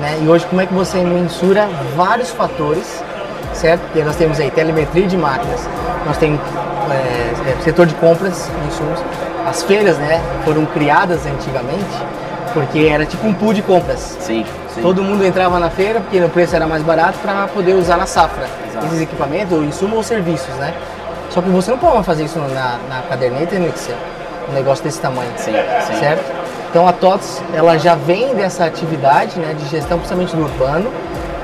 né? 0.00 0.18
E 0.22 0.28
hoje 0.28 0.46
como 0.46 0.60
é 0.60 0.66
que 0.66 0.74
você 0.74 0.98
mensura 0.98 1.68
vários 1.94 2.30
fatores, 2.30 3.02
certo? 3.52 3.82
Porque 3.82 4.02
nós 4.02 4.16
temos 4.16 4.38
aí 4.40 4.50
telemetria 4.50 5.06
de 5.06 5.16
máquinas, 5.16 5.68
nós 6.04 6.16
temos 6.16 6.40
é, 6.90 7.50
é, 7.50 7.62
setor 7.62 7.86
de 7.86 7.94
compras 7.94 8.48
de 8.60 8.68
insumos, 8.68 9.00
as 9.46 9.62
feiras, 9.62 9.96
né, 9.98 10.20
foram 10.44 10.66
criadas 10.66 11.24
antigamente 11.24 11.84
porque 12.56 12.86
era 12.86 13.04
tipo 13.04 13.26
um 13.26 13.34
pool 13.34 13.52
de 13.52 13.60
compras. 13.60 14.16
Sim, 14.18 14.46
sim. 14.74 14.80
Todo 14.80 15.02
mundo 15.02 15.22
entrava 15.22 15.60
na 15.60 15.68
feira 15.68 16.00
porque 16.00 16.18
o 16.18 16.28
preço 16.30 16.56
era 16.56 16.66
mais 16.66 16.82
barato 16.82 17.18
para 17.18 17.46
poder 17.48 17.74
usar 17.74 17.98
na 17.98 18.06
safra 18.06 18.46
Exato. 18.70 18.86
esses 18.86 19.02
equipamentos, 19.02 19.52
ou 19.52 19.62
insumos 19.62 19.96
ou 19.98 20.02
serviços, 20.02 20.54
né? 20.54 20.72
Só 21.28 21.42
que 21.42 21.50
você 21.50 21.70
não 21.70 21.76
pode 21.76 22.02
fazer 22.04 22.24
isso 22.24 22.38
na, 22.38 22.78
na 22.88 23.02
caderneta 23.10 23.54
e 23.54 23.58
no 23.58 23.68
Excel, 23.68 23.96
um 24.48 24.52
negócio 24.52 24.84
desse 24.84 25.00
tamanho, 25.00 25.30
Sim, 25.36 25.52
sim. 25.86 25.98
certo? 25.98 26.24
Então 26.70 26.86
a 26.86 26.92
TOTS 26.92 27.42
ela 27.54 27.78
já 27.78 27.94
vem 27.94 28.34
dessa 28.34 28.64
atividade 28.64 29.38
né, 29.38 29.54
de 29.54 29.66
gestão 29.68 29.98
principalmente 29.98 30.36
do 30.36 30.42
urbano, 30.42 30.90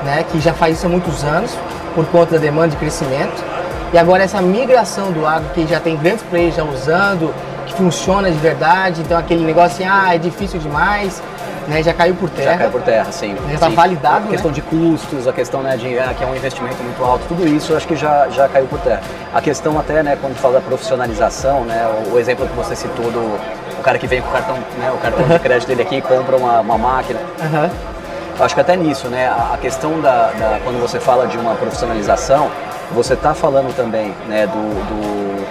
né, 0.03 0.23
que 0.31 0.39
já 0.39 0.53
faz 0.53 0.77
isso 0.77 0.85
há 0.85 0.89
muitos 0.89 1.23
anos 1.23 1.51
por 1.95 2.05
conta 2.07 2.33
da 2.35 2.37
demanda 2.37 2.69
de 2.69 2.77
crescimento. 2.77 3.43
E 3.91 3.97
agora 3.97 4.23
essa 4.23 4.41
migração 4.41 5.11
do 5.11 5.25
agro 5.25 5.49
que 5.53 5.65
já 5.67 5.79
tem 5.79 5.95
grandes 5.95 6.23
players 6.23 6.55
já 6.55 6.63
usando, 6.63 7.33
que 7.65 7.73
funciona 7.73 8.29
de 8.29 8.37
verdade, 8.37 9.01
então 9.01 9.17
aquele 9.17 9.43
negócio 9.43 9.73
assim, 9.73 9.85
ah, 9.85 10.13
é 10.13 10.17
difícil 10.17 10.59
demais, 10.59 11.21
né, 11.67 11.81
já 11.83 11.93
caiu 11.93 12.15
por 12.15 12.29
terra. 12.29 12.51
Já 12.51 12.57
caiu 12.57 12.71
por 12.71 12.81
terra, 12.81 13.11
sim. 13.11 13.35
Já 13.51 13.57
tá 13.59 13.69
Sim. 13.69 13.75
validado, 13.75 14.27
A 14.27 14.31
questão 14.31 14.51
né? 14.51 14.55
de 14.55 14.61
custos, 14.61 15.27
a 15.27 15.33
questão 15.33 15.61
né, 15.61 15.77
de 15.77 15.97
ah, 15.99 16.13
que 16.17 16.23
é 16.23 16.27
um 16.27 16.35
investimento 16.35 16.81
muito 16.83 17.03
alto, 17.03 17.23
tudo 17.27 17.47
isso 17.47 17.71
eu 17.73 17.77
acho 17.77 17.87
que 17.87 17.95
já, 17.95 18.27
já 18.29 18.47
caiu 18.49 18.65
por 18.67 18.79
terra. 18.79 19.01
A 19.33 19.41
questão 19.41 19.79
até, 19.79 20.03
né, 20.03 20.17
quando 20.19 20.35
fala 20.35 20.55
da 20.55 20.61
profissionalização, 20.61 21.61
né, 21.65 21.87
o, 22.07 22.15
o 22.15 22.19
exemplo 22.19 22.47
que 22.47 22.55
você 22.55 22.75
citou 22.75 23.09
do 23.11 23.39
o 23.79 23.83
cara 23.83 23.97
que 23.97 24.07
vem 24.07 24.21
com 24.21 24.29
o 24.29 24.31
cartão, 24.31 24.55
né, 24.77 24.91
o 24.93 24.97
cartão 24.97 25.27
de 25.27 25.39
crédito 25.39 25.67
dele 25.67 25.81
aqui 25.81 25.95
e 25.97 26.01
compra 26.01 26.37
uma, 26.37 26.59
uma 26.61 26.77
máquina. 26.77 27.19
Eu 28.39 28.45
acho 28.45 28.55
que 28.55 28.61
até 28.61 28.75
nisso, 28.75 29.07
né, 29.09 29.27
a, 29.27 29.51
a 29.53 29.57
questão 29.57 29.99
da, 30.01 30.31
da- 30.31 30.59
quando 30.63 30.81
você 30.81 30.99
fala 30.99 31.27
de 31.27 31.37
uma 31.37 31.53
profissionalização, 31.55 32.49
você 32.91 33.13
está 33.13 33.33
falando 33.33 33.75
também, 33.75 34.13
né, 34.27 34.47
do, 34.47 34.53
do- 34.53 35.45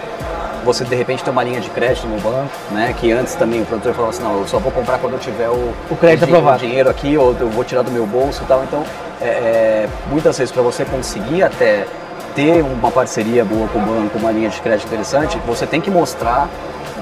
você 0.64 0.84
de 0.84 0.94
repente 0.94 1.22
ter 1.24 1.30
uma 1.30 1.42
linha 1.42 1.60
de 1.60 1.68
crédito 1.70 2.06
no 2.06 2.18
banco, 2.20 2.50
né, 2.70 2.94
que 2.98 3.10
antes 3.12 3.34
também 3.34 3.62
o 3.62 3.64
produtor 3.66 3.92
falava 3.94 4.10
assim, 4.10 4.22
não, 4.22 4.38
eu 4.38 4.46
só 4.46 4.58
vou 4.58 4.70
comprar 4.72 4.98
quando 4.98 5.14
eu 5.14 5.18
tiver 5.18 5.48
o, 5.48 5.72
O 5.90 5.96
crédito 5.96 6.26
di- 6.26 6.32
aprovado. 6.32 6.58
dinheiro 6.60 6.88
aqui 6.88 7.16
ou 7.16 7.34
eu 7.38 7.48
vou 7.48 7.64
tirar 7.64 7.82
do 7.82 7.90
meu 7.90 8.06
bolso 8.06 8.42
e 8.42 8.46
tal. 8.46 8.62
Então, 8.64 8.84
é, 9.20 9.24
é, 9.26 9.88
muitas 10.10 10.38
vezes 10.38 10.52
para 10.52 10.62
você 10.62 10.84
conseguir 10.84 11.42
até 11.42 11.86
ter 12.34 12.62
uma 12.62 12.90
parceria 12.90 13.44
boa 13.44 13.68
com 13.68 13.78
o 13.78 13.82
banco, 13.82 14.18
uma 14.18 14.30
linha 14.32 14.48
de 14.48 14.60
crédito 14.60 14.86
interessante, 14.86 15.38
você 15.46 15.66
tem 15.66 15.80
que 15.80 15.90
mostrar 15.90 16.48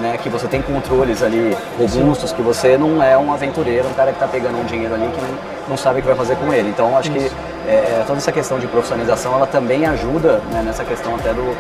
né, 0.01 0.19
que 0.21 0.29
você 0.29 0.47
tem 0.49 0.63
controles 0.63 1.23
ali 1.23 1.57
robustos, 1.79 2.33
que 2.33 2.43
você 2.43 2.77
não 2.77 3.03
é 3.03 3.17
um 3.17 3.33
aventureiro, 3.33 3.89
um 3.89 3.95
cara 3.95 4.11
que 4.11 4.17
está 4.17 4.27
pegando 4.27 4.59
um 4.59 4.65
dinheiro 4.65 4.95
ali 4.95 5.07
que 5.09 5.21
não, 5.21 5.29
não 5.71 5.77
sabe 5.77 5.99
o 5.99 6.03
que 6.03 6.09
vai 6.09 6.17
fazer 6.17 6.37
com 6.37 6.53
ele. 6.53 6.69
Então, 6.71 6.97
acho 6.97 7.11
que 7.11 7.19
Isso. 7.19 7.37
é, 7.67 7.73
é, 7.73 8.05
toda 8.07 8.19
essa 8.19 8.33
questão 8.33 8.59
de 8.59 8.67
profissionalização, 8.67 9.35
ela 9.35 9.47
também 9.47 9.87
ajuda 9.87 10.41
né, 10.51 10.63
nessa 10.65 10.85
questão 10.85 11.15
até 11.15 11.33
do 11.33 11.57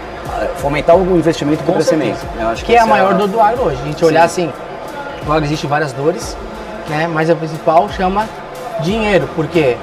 fomentar 0.56 0.96
o 0.96 1.16
investimento 1.16 1.62
com 1.64 1.72
o 1.72 1.74
crescimento. 1.74 2.24
Eu 2.38 2.48
acho 2.48 2.64
que 2.64 2.72
é 2.72 2.78
a 2.78 2.80
essa 2.80 2.90
maior 2.90 3.14
dor 3.14 3.28
do 3.28 3.40
agro 3.40 3.64
hoje. 3.64 3.78
A 3.82 3.86
gente 3.86 3.98
Sim. 3.98 4.06
olhar 4.06 4.24
assim, 4.24 4.52
no 5.26 5.32
agro 5.32 5.44
existe 5.44 5.66
várias 5.66 5.92
dores, 5.92 6.36
né? 6.88 7.06
Mas 7.06 7.28
a 7.30 7.36
principal 7.36 7.88
chama 7.90 8.28
dinheiro, 8.80 9.28
porque 9.36 9.76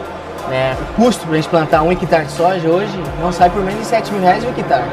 né, 0.49 0.75
o 0.81 1.01
custo 1.01 1.25
para 1.25 1.33
a 1.33 1.35
gente 1.35 1.49
plantar 1.49 1.81
um 1.81 1.91
hectare 1.91 2.25
de 2.25 2.31
soja 2.31 2.67
hoje 2.67 3.03
não 3.21 3.31
sai 3.31 3.49
por 3.49 3.63
menos 3.63 3.81
de 3.81 3.87
7 3.87 4.11
mil 4.11 4.21
reais 4.21 4.43
o 4.43 4.47
hectare. 4.47 4.85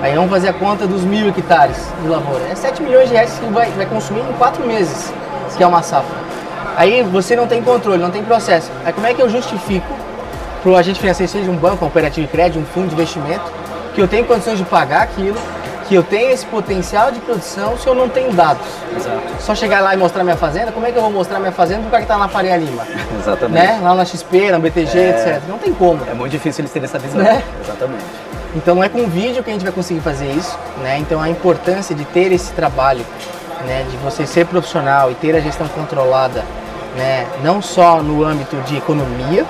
Aí 0.00 0.14
vamos 0.14 0.30
fazer 0.30 0.48
a 0.48 0.52
conta 0.52 0.86
dos 0.86 1.02
mil 1.02 1.28
hectares 1.28 1.76
de 2.00 2.08
lavoura. 2.08 2.44
É 2.50 2.54
7 2.54 2.82
milhões 2.82 3.08
de 3.08 3.14
reais 3.14 3.38
que 3.38 3.46
vai, 3.46 3.70
vai 3.70 3.86
consumir 3.86 4.20
em 4.20 4.32
4 4.34 4.64
meses, 4.66 5.12
que 5.56 5.62
é 5.62 5.66
uma 5.66 5.82
safra. 5.82 6.16
Aí 6.76 7.02
você 7.02 7.34
não 7.34 7.48
tem 7.48 7.62
controle, 7.62 8.00
não 8.00 8.10
tem 8.10 8.22
processo. 8.22 8.70
Aí 8.84 8.92
como 8.92 9.06
é 9.06 9.14
que 9.14 9.20
eu 9.20 9.28
justifico 9.28 9.92
para 10.62 10.70
o 10.70 10.76
agente 10.76 11.00
financeiro, 11.00 11.32
seja 11.32 11.50
um 11.50 11.56
banco, 11.56 11.76
uma 11.76 11.90
cooperativa 11.90 12.26
de 12.26 12.32
crédito, 12.32 12.60
um 12.60 12.64
fundo 12.64 12.88
de 12.88 12.94
investimento, 12.94 13.42
que 13.94 14.00
eu 14.00 14.06
tenho 14.06 14.24
condições 14.24 14.58
de 14.58 14.64
pagar 14.64 15.02
aquilo, 15.02 15.36
que 15.88 15.94
eu 15.94 16.02
tenho 16.02 16.30
esse 16.30 16.44
potencial 16.46 17.10
de 17.10 17.18
produção 17.20 17.78
se 17.78 17.86
eu 17.86 17.94
não 17.94 18.08
tenho 18.08 18.30
dados? 18.32 18.66
Exato. 18.94 19.20
Só 19.40 19.54
chegar 19.54 19.80
lá 19.80 19.94
e 19.94 19.96
mostrar 19.96 20.22
minha 20.22 20.36
fazenda, 20.36 20.70
como 20.70 20.86
é 20.86 20.92
que 20.92 20.98
eu 20.98 21.02
vou 21.02 21.10
mostrar 21.10 21.38
minha 21.38 21.52
fazenda 21.52 21.80
pro 21.82 21.90
cara 21.90 22.02
que 22.02 22.08
tá 22.08 22.18
na 22.18 22.28
Faria 22.28 22.56
Lima? 22.56 22.82
Exatamente. 23.18 23.66
Né? 23.66 23.80
Lá 23.82 23.94
na 23.94 24.04
XP, 24.04 24.50
na 24.50 24.58
BTG, 24.58 24.98
É. 24.98 25.08
etc. 25.10 25.42
Não 25.48 25.56
tem 25.58 25.72
como. 25.72 26.00
É 26.10 26.12
muito 26.14 26.30
difícil 26.32 26.60
eles 26.62 26.70
terem 26.72 26.84
essa 26.84 26.98
visão. 26.98 27.20
Né? 27.22 27.42
Exatamente. 27.64 28.04
Então 28.54 28.74
não 28.74 28.84
é 28.84 28.88
com 28.88 29.06
vídeo 29.06 29.42
que 29.42 29.50
a 29.50 29.52
gente 29.52 29.62
vai 29.62 29.72
conseguir 29.72 30.00
fazer 30.00 30.30
isso, 30.30 30.58
né? 30.82 30.98
Então 30.98 31.20
a 31.20 31.28
importância 31.28 31.94
de 31.94 32.04
ter 32.06 32.32
esse 32.32 32.52
trabalho, 32.52 33.04
né? 33.66 33.84
De 33.90 33.96
você 33.98 34.26
ser 34.26 34.46
profissional 34.46 35.10
e 35.10 35.14
ter 35.14 35.34
a 35.36 35.40
gestão 35.40 35.68
controlada, 35.68 36.44
né? 36.96 37.26
Não 37.42 37.60
só 37.60 38.02
no 38.02 38.24
âmbito 38.24 38.56
de 38.62 38.76
economia, 38.76 39.44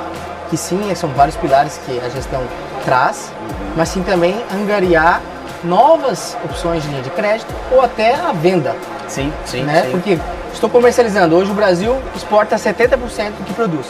que 0.51 0.57
sim, 0.57 0.93
são 0.95 1.11
vários 1.11 1.37
pilares 1.37 1.81
que 1.87 2.01
a 2.05 2.09
gestão 2.09 2.43
traz, 2.85 3.33
mas 3.77 3.89
sim 3.89 4.03
também 4.03 4.37
angariar 4.53 5.21
novas 5.65 6.37
opções 6.45 6.83
de 6.83 6.89
linha 6.89 7.03
de 7.03 7.11
crédito 7.11 7.53
ou 7.73 7.83
até 7.83 8.15
a 8.15 8.33
venda. 8.33 8.75
Sim, 9.09 9.33
sim, 9.45 9.63
né? 9.63 9.83
sim. 9.85 9.91
Porque 9.91 10.19
estou 10.53 10.69
comercializando. 10.69 11.37
Hoje 11.37 11.51
o 11.51 11.55
Brasil 11.55 11.97
exporta 12.15 12.57
70% 12.57 12.97
do 13.39 13.45
que 13.45 13.53
produz. 13.55 13.87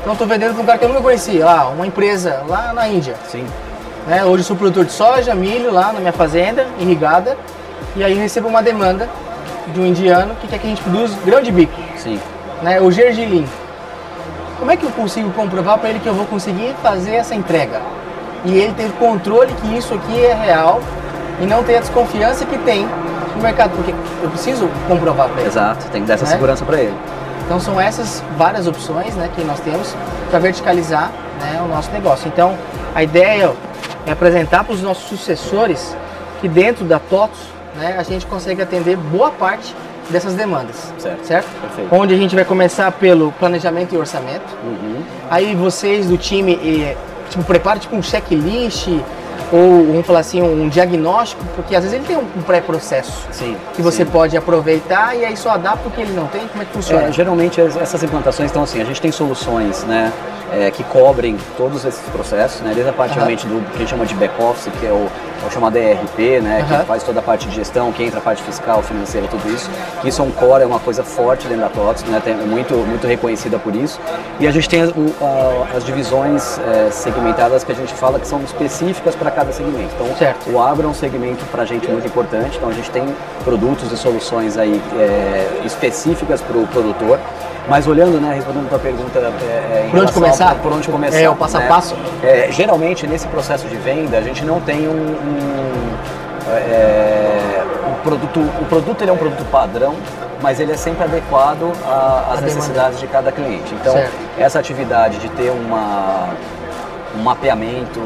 Então 0.00 0.14
estou 0.14 0.26
vendendo 0.26 0.54
para 0.54 0.62
um 0.62 0.66
cara 0.66 0.78
que 0.78 0.84
eu 0.84 0.88
nunca 0.88 1.02
conheci, 1.02 1.38
lá, 1.38 1.68
uma 1.68 1.86
empresa 1.86 2.42
lá 2.48 2.72
na 2.72 2.88
Índia. 2.88 3.14
Sim. 3.28 3.46
Né? 4.06 4.24
Hoje 4.24 4.44
sou 4.44 4.56
produtor 4.56 4.84
de 4.84 4.92
soja, 4.92 5.34
milho 5.34 5.70
lá 5.70 5.92
na 5.92 6.00
minha 6.00 6.12
fazenda, 6.12 6.66
irrigada, 6.78 7.36
e 7.94 8.02
aí 8.02 8.14
recebo 8.14 8.48
uma 8.48 8.62
demanda 8.62 9.08
de 9.66 9.78
um 9.78 9.86
indiano 9.86 10.34
que 10.40 10.48
quer 10.48 10.58
que 10.58 10.66
a 10.66 10.70
gente 10.70 10.82
produza 10.82 11.16
grão 11.24 11.42
de 11.42 11.52
bico. 11.52 11.78
Sim. 11.98 12.18
Né? 12.62 12.80
O 12.80 12.90
gergelim. 12.90 13.46
Como 14.58 14.70
é 14.70 14.76
que 14.76 14.84
eu 14.84 14.90
consigo 14.90 15.30
comprovar 15.32 15.78
para 15.78 15.90
ele 15.90 16.00
que 16.00 16.06
eu 16.06 16.14
vou 16.14 16.26
conseguir 16.26 16.74
fazer 16.82 17.14
essa 17.14 17.34
entrega? 17.34 17.80
E 18.44 18.56
ele 18.56 18.72
ter 18.72 18.90
controle 18.92 19.52
que 19.54 19.76
isso 19.76 19.94
aqui 19.94 20.24
é 20.24 20.34
real 20.34 20.80
e 21.40 21.46
não 21.46 21.62
ter 21.62 21.76
a 21.76 21.80
desconfiança 21.80 22.44
que 22.44 22.58
tem 22.58 22.86
no 23.36 23.42
mercado, 23.42 23.70
porque 23.76 23.94
eu 24.22 24.30
preciso 24.30 24.68
comprovar 24.88 25.28
para 25.28 25.40
ele. 25.40 25.48
Exato, 25.48 25.86
tem 25.90 26.02
que 26.02 26.08
dar 26.08 26.14
essa 26.14 26.24
Né? 26.24 26.32
segurança 26.32 26.64
para 26.64 26.78
ele. 26.78 26.94
Então 27.44 27.58
são 27.58 27.80
essas 27.80 28.22
várias 28.36 28.66
opções 28.66 29.14
né, 29.16 29.28
que 29.34 29.42
nós 29.42 29.58
temos 29.60 29.94
para 30.30 30.38
verticalizar 30.38 31.10
né, 31.40 31.60
o 31.64 31.68
nosso 31.68 31.90
negócio. 31.90 32.28
Então 32.28 32.56
a 32.94 33.02
ideia 33.02 33.52
é 34.06 34.12
apresentar 34.12 34.64
para 34.64 34.74
os 34.74 34.82
nossos 34.82 35.04
sucessores 35.08 35.96
que 36.40 36.48
dentro 36.48 36.84
da 36.84 36.98
TOTOS 36.98 37.38
né, 37.76 37.96
a 37.98 38.02
gente 38.02 38.26
consegue 38.26 38.62
atender 38.62 38.96
boa 38.96 39.30
parte 39.30 39.74
dessas 40.10 40.34
demandas. 40.34 40.92
Certo. 40.98 41.48
Perfeito. 41.60 41.94
Onde 41.94 42.14
a 42.14 42.16
gente 42.16 42.34
vai 42.34 42.44
começar 42.44 42.90
pelo 42.92 43.32
planejamento 43.32 43.94
e 43.94 43.98
orçamento. 43.98 44.56
Uhum. 44.64 45.02
Aí 45.30 45.54
vocês 45.54 46.06
do 46.06 46.16
time 46.16 46.58
tipo, 47.30 47.44
preparam 47.44 47.80
tipo 47.80 47.96
um 47.96 48.02
checklist 48.02 48.88
ou 49.52 49.86
vamos 49.86 50.06
falar 50.06 50.20
assim, 50.20 50.40
um 50.42 50.68
diagnóstico, 50.68 51.42
porque 51.56 51.74
às 51.74 51.82
vezes 51.84 51.96
ele 51.98 52.06
tem 52.06 52.16
um 52.16 52.42
pré-processo 52.42 53.26
que 53.74 53.82
você 53.82 54.04
sim. 54.04 54.10
pode 54.10 54.36
aproveitar 54.36 55.16
e 55.16 55.24
aí 55.24 55.36
só 55.36 55.50
adapta 55.50 55.88
o 55.88 55.90
que 55.90 56.00
ele 56.00 56.12
não 56.12 56.26
tem, 56.26 56.46
como 56.48 56.62
é 56.62 56.66
que 56.66 56.72
funciona? 56.72 57.08
É, 57.08 57.12
geralmente 57.12 57.60
as- 57.60 57.76
essas 57.76 58.02
implantações, 58.02 58.50
então 58.50 58.62
assim, 58.62 58.80
a 58.80 58.84
gente 58.84 59.00
tem 59.00 59.10
soluções, 59.12 59.84
né, 59.84 60.12
é, 60.52 60.68
que 60.70 60.82
cobrem 60.84 61.36
todos 61.56 61.84
esses 61.84 62.02
processos, 62.10 62.60
né, 62.62 62.72
desde 62.74 62.90
a 62.90 62.92
parte 62.92 63.10
Aham. 63.12 63.18
realmente 63.20 63.46
do 63.46 63.60
que 63.70 63.76
a 63.76 63.78
gente 63.78 63.88
chama 63.90 64.04
de 64.04 64.14
back-office, 64.14 64.68
que 64.80 64.86
é 64.86 64.90
o, 64.90 65.06
é 65.42 65.46
o 65.46 65.50
chamado 65.50 65.76
ERP, 65.76 66.40
né, 66.42 66.64
Aham. 66.68 66.80
que 66.80 66.86
faz 66.86 67.02
toda 67.04 67.20
a 67.20 67.22
parte 67.22 67.48
de 67.48 67.54
gestão, 67.54 67.92
que 67.92 68.02
entra 68.02 68.18
a 68.18 68.22
parte 68.22 68.42
fiscal, 68.42 68.82
financeira, 68.82 69.28
tudo 69.28 69.48
isso, 69.54 69.70
que 70.02 70.08
isso 70.08 70.20
é 70.20 70.24
um 70.24 70.30
core, 70.32 70.64
é 70.64 70.66
uma 70.66 70.80
coisa 70.80 71.04
forte 71.04 71.46
dentro 71.46 71.62
da 71.62 71.68
TOTS, 71.68 72.02
né, 72.04 72.20
é 72.26 72.32
muito, 72.46 72.74
muito 72.74 73.06
reconhecida 73.06 73.58
por 73.60 73.74
isso. 73.76 74.00
E 74.40 74.46
a 74.46 74.50
gente 74.50 74.68
tem 74.68 74.82
as, 74.82 74.90
o- 74.90 75.14
a- 75.22 75.76
as 75.76 75.84
divisões 75.84 76.58
é, 76.58 76.90
segmentadas 76.90 77.62
que 77.62 77.70
a 77.70 77.74
gente 77.74 77.94
fala 77.94 78.18
que 78.18 78.26
são 78.26 78.42
específicas 78.42 79.14
para 79.14 79.29
cada 79.30 79.52
segmento. 79.52 79.90
Então, 79.94 80.14
Certo. 80.16 80.50
o 80.50 80.60
agro 80.62 80.86
é 80.86 80.90
um 80.90 80.94
segmento 80.94 81.44
para 81.46 81.62
a 81.62 81.66
gente 81.66 81.88
muito 81.88 82.06
importante, 82.06 82.56
então 82.56 82.68
a 82.68 82.72
gente 82.72 82.90
tem 82.90 83.04
produtos 83.44 83.90
e 83.92 83.96
soluções 83.96 84.56
aí 84.58 84.80
é, 84.98 85.60
específicas 85.64 86.40
para 86.40 86.56
o 86.58 86.66
produtor. 86.66 87.18
Mas 87.68 87.86
olhando, 87.86 88.20
né, 88.20 88.32
respondendo 88.34 88.66
a 88.66 88.68
tua 88.70 88.78
pergunta, 88.78 89.18
é, 89.18 89.22
é, 89.22 89.88
Por 89.90 90.00
onde 90.00 90.12
começar? 90.12 90.50
a- 90.50 90.54
por 90.56 90.72
onde 90.72 90.88
começar? 90.88 91.18
É, 91.20 91.28
o 91.30 91.36
passo 91.36 91.56
a 91.56 91.60
né? 91.60 91.68
passo. 91.68 91.94
É, 92.22 92.48
geralmente 92.50 93.06
nesse 93.06 93.28
processo 93.28 93.68
de 93.68 93.76
venda 93.76 94.16
a 94.18 94.22
gente 94.22 94.44
não 94.44 94.60
tem 94.60 94.88
um, 94.88 94.92
um, 94.92 95.94
é, 96.56 97.62
um 97.88 97.94
produto, 98.02 98.40
o 98.40 98.64
produto 98.64 99.02
ele 99.02 99.10
é 99.10 99.12
um 99.12 99.16
produto 99.18 99.44
padrão, 99.50 99.94
mas 100.42 100.58
ele 100.58 100.72
é 100.72 100.76
sempre 100.76 101.04
adequado 101.04 101.70
a- 101.86 102.30
às 102.32 102.38
A 102.38 102.40
necessidades 102.42 102.98
de 102.98 103.06
cada 103.06 103.30
cliente. 103.30 103.74
Então 103.74 103.92
Certo. 103.92 104.12
essa 104.38 104.58
atividade 104.58 105.18
de 105.18 105.28
ter 105.30 105.50
uma 105.50 106.28
um 107.18 107.22
mapeamento 107.24 108.00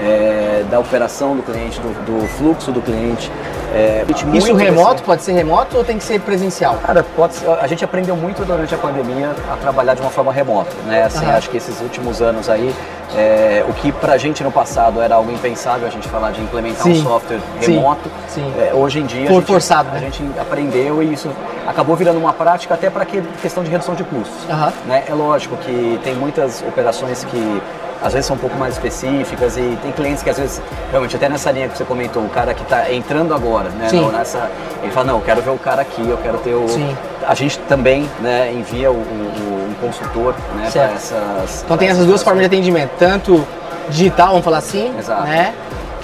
é, 0.00 0.64
da 0.70 0.78
operação 0.78 1.36
do 1.36 1.42
cliente, 1.42 1.80
do, 1.80 1.88
do 2.20 2.26
fluxo 2.28 2.70
do 2.72 2.80
cliente. 2.80 3.30
é, 3.74 4.04
Isso 4.34 4.54
remoto, 4.54 5.02
pode 5.02 5.22
ser 5.22 5.32
remoto 5.32 5.76
ou 5.76 5.84
tem 5.84 5.98
que 5.98 6.04
ser 6.04 6.20
presencial? 6.20 6.76
Cara, 6.84 7.04
pode 7.16 7.34
ser- 7.34 7.48
a 7.50 7.66
gente 7.66 7.84
aprendeu 7.84 8.16
muito 8.16 8.44
durante 8.44 8.74
a 8.74 8.78
pandemia 8.78 9.30
a 9.52 9.56
trabalhar 9.56 9.94
de 9.94 10.00
uma 10.00 10.10
forma 10.10 10.32
remota, 10.32 10.70
né? 10.86 11.02
Assim, 11.04 11.24
Aham. 11.24 11.36
acho 11.36 11.50
que 11.50 11.56
esses 11.56 11.80
últimos 11.80 12.20
anos 12.22 12.48
aí, 12.48 12.74
é, 13.16 13.64
o 13.68 13.72
que 13.72 13.92
pra 13.92 14.16
gente 14.18 14.42
no 14.42 14.50
passado 14.50 15.00
era 15.00 15.14
algo 15.14 15.30
impensável, 15.32 15.86
a 15.86 15.90
gente 15.90 16.08
falar 16.08 16.32
de 16.32 16.40
implementar 16.42 16.82
Sim. 16.82 17.00
um 17.00 17.02
software 17.02 17.40
Sim. 17.60 17.72
remoto, 17.74 18.10
Sim. 18.28 18.52
é, 18.58 18.72
hoje 18.74 18.98
em 19.00 19.06
dia 19.06 19.28
a 19.28 19.32
gente, 19.32 19.46
forçado, 19.46 19.90
né? 19.90 19.98
a 19.98 20.00
gente 20.00 20.22
aprendeu 20.38 21.02
e 21.02 21.12
isso 21.12 21.30
acabou 21.66 21.96
virando 21.96 22.18
uma 22.18 22.32
prática 22.32 22.74
até 22.74 22.88
para 22.90 23.04
questão 23.04 23.62
de 23.62 23.70
redução 23.70 23.94
de 23.94 24.04
custos. 24.04 24.36
Aham. 24.50 24.72
né? 24.86 25.04
É 25.08 25.14
lógico 25.14 25.56
que 25.58 25.98
tem 26.04 26.14
muitas 26.14 26.62
operações 26.66 27.24
que 27.24 27.62
às 28.02 28.12
vezes 28.12 28.26
são 28.26 28.36
um 28.36 28.38
pouco 28.38 28.56
mais 28.56 28.74
específicas 28.74 29.56
e 29.56 29.78
tem 29.82 29.90
clientes 29.92 30.22
que 30.22 30.30
às 30.30 30.38
vezes, 30.38 30.60
realmente 30.90 31.16
até 31.16 31.28
nessa 31.28 31.50
linha 31.50 31.68
que 31.68 31.76
você 31.76 31.84
comentou, 31.84 32.22
o 32.22 32.28
cara 32.28 32.52
que 32.54 32.62
está 32.62 32.92
entrando 32.92 33.34
agora, 33.34 33.68
né? 33.70 33.88
Sim. 33.88 34.08
Nessa, 34.10 34.50
ele 34.82 34.92
fala, 34.92 35.06
não, 35.06 35.14
eu 35.16 35.22
quero 35.22 35.40
ver 35.42 35.50
o 35.50 35.58
cara 35.58 35.82
aqui, 35.82 36.08
eu 36.08 36.18
quero 36.18 36.38
ter 36.38 36.54
o. 36.54 36.68
Sim. 36.68 36.96
A 37.26 37.34
gente 37.34 37.58
também 37.60 38.08
né, 38.20 38.52
envia 38.52 38.90
o, 38.90 38.94
o- 38.94 39.68
um 39.70 39.74
consultor 39.80 40.34
né, 40.56 40.68
para 40.72 40.82
essas. 40.92 41.62
Então 41.64 41.76
tem 41.76 41.88
essas 41.88 42.06
duas 42.06 42.22
formas 42.22 42.40
de 42.40 42.46
atendimento, 42.46 42.90
tanto 42.98 43.44
digital, 43.88 44.28
vamos 44.28 44.44
falar 44.44 44.58
assim, 44.58 44.94
Exato. 44.98 45.22
né? 45.24 45.54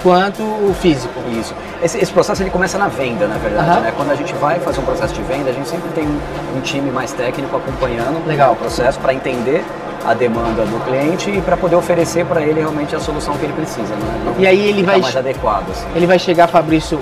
Quanto 0.01 0.41
o 0.43 0.75
físico. 0.81 1.13
Isso. 1.39 1.55
Esse, 1.81 1.97
esse 1.97 2.11
processo 2.11 2.43
ele 2.43 2.49
começa 2.49 2.77
na 2.77 2.89
venda, 2.89 3.25
na 3.25 3.37
verdade. 3.37 3.69
Aham. 3.69 3.79
Né? 3.79 3.93
Quando 3.95 4.11
a 4.11 4.15
gente 4.15 4.33
vai 4.33 4.59
fazer 4.59 4.81
um 4.81 4.83
processo 4.83 5.13
de 5.13 5.21
venda, 5.21 5.49
a 5.49 5.53
gente 5.53 5.67
sempre 5.69 5.89
tem 5.95 6.03
um, 6.05 6.19
um 6.57 6.59
time 6.61 6.91
mais 6.91 7.13
técnico 7.13 7.55
acompanhando 7.55 8.21
Legal. 8.27 8.51
o 8.51 8.55
processo 8.57 8.99
para 8.99 9.13
entender 9.13 9.63
a 10.05 10.13
demanda 10.13 10.63
do 10.65 10.83
cliente 10.85 11.29
e 11.31 11.41
para 11.41 11.55
poder 11.57 11.75
oferecer 11.75 12.25
para 12.25 12.41
ele 12.41 12.59
realmente 12.59 12.95
a 12.95 12.99
solução 12.99 13.35
que 13.37 13.45
ele 13.45 13.53
precisa. 13.53 13.95
Né? 13.95 14.35
E 14.39 14.47
aí 14.47 14.69
ele 14.69 14.83
vai- 14.83 14.99
mais 14.99 15.15
adequado. 15.15 15.69
Assim. 15.71 15.85
Ele 15.95 16.05
vai 16.05 16.19
chegar, 16.19 16.47
Fabrício, 16.47 16.99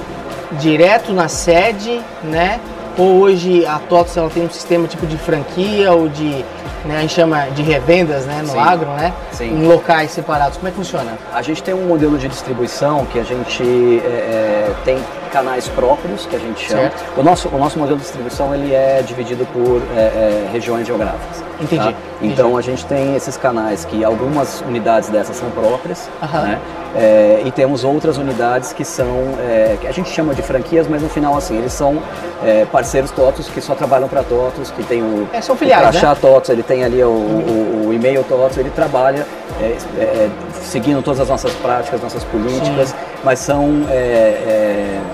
direto 0.54 1.14
na 1.14 1.28
sede, 1.28 2.02
né? 2.24 2.60
Ou 2.98 3.20
hoje 3.22 3.66
a 3.66 3.80
TOTS 3.80 4.18
ela 4.18 4.30
tem 4.30 4.46
um 4.46 4.50
sistema 4.50 4.88
tipo 4.88 5.08
de 5.08 5.18
franquia 5.18 5.94
ou 5.94 6.10
de, 6.10 6.44
né, 6.86 6.98
a 6.98 7.02
gente 7.02 7.14
chama 7.14 7.46
de 7.56 7.62
revendas, 7.62 8.26
né, 8.26 8.42
no 8.42 8.50
Sim. 8.52 8.60
agro, 8.60 8.90
né? 8.90 9.14
Sim. 9.32 9.46
Em 9.50 9.66
locais 9.66 10.12
separados. 10.12 10.58
Como 10.58 10.68
é 10.68 10.72
que 10.72 10.78
funciona? 10.78 11.14
A 11.34 11.42
gente 11.42 11.64
tem 11.64 11.74
um 11.74 11.88
modelo 11.88 12.18
de 12.18 12.28
distribuição 12.28 13.06
que 13.06 13.18
a 13.18 13.24
gente 13.24 13.64
é, 14.04 14.08
é, 14.08 14.74
tem 14.84 14.98
canais 15.32 15.68
próprios, 15.70 16.26
que 16.26 16.36
a 16.36 16.40
gente 16.40 16.68
chama. 16.68 16.82
Certo. 16.84 17.20
O 17.20 17.24
nosso, 17.24 17.50
o 17.50 17.58
nosso 17.58 17.80
modelo 17.80 17.98
de 17.98 18.04
distribuição 18.04 18.54
ele 18.54 18.74
é 18.74 19.02
dividido 19.06 19.46
por 19.48 19.82
é, 19.96 20.00
é, 20.00 20.50
regiões 20.52 20.86
geográficas. 20.86 21.44
Entendi, 21.60 21.84
tá? 21.92 21.94
Então 22.22 22.58
a 22.58 22.62
gente 22.62 22.86
tem 22.86 23.16
esses 23.16 23.38
canais 23.38 23.86
que 23.86 24.04
algumas 24.04 24.62
unidades 24.62 25.10
dessas 25.10 25.36
são 25.36 25.50
próprias, 25.52 26.10
Aham. 26.22 26.42
né? 26.44 26.60
É, 26.94 27.42
e 27.46 27.52
temos 27.52 27.86
outras 27.86 28.18
unidades 28.18 28.74
que 28.74 28.84
são, 28.84 29.08
é, 29.40 29.78
que 29.80 29.88
a 29.88 29.92
gente 29.94 30.10
chama 30.10 30.36
de 30.36 30.42
franquias, 30.42 30.88
mas 30.90 31.02
no 31.02 31.08
final 31.08 31.38
assim, 31.38 31.58
eles 31.58 31.72
são 31.72 32.02
é, 32.44 32.66
parceiros 32.66 33.12
TOTOS 33.12 33.48
que 33.48 33.62
só 33.62 33.74
trabalham 33.76 34.10
para 34.10 34.24
TOTOS, 34.24 34.72
que 34.72 34.84
tem 34.84 35.02
o, 35.02 35.26
É, 35.32 35.40
são 35.40 35.56
filiais, 35.56 35.88
o 35.88 35.92
crachá 35.92 36.10
né? 36.10 36.18
TOTOS, 36.20 36.50
ele 36.50 36.64
tem 36.64 36.84
ali 36.84 37.02
o, 37.02 37.08
o- 37.08 37.86
o 37.88 37.94
e-mail 37.94 38.24
TOTOS, 38.26 38.58
ele 38.58 38.70
trabalha 38.72 39.26
é, 39.62 40.30
seguindo 40.62 41.02
todas 41.02 41.20
as 41.22 41.30
nossas 41.30 41.54
práticas, 41.54 42.02
nossas 42.02 42.24
políticas, 42.26 42.94
mas 43.24 43.40
são 43.40 43.84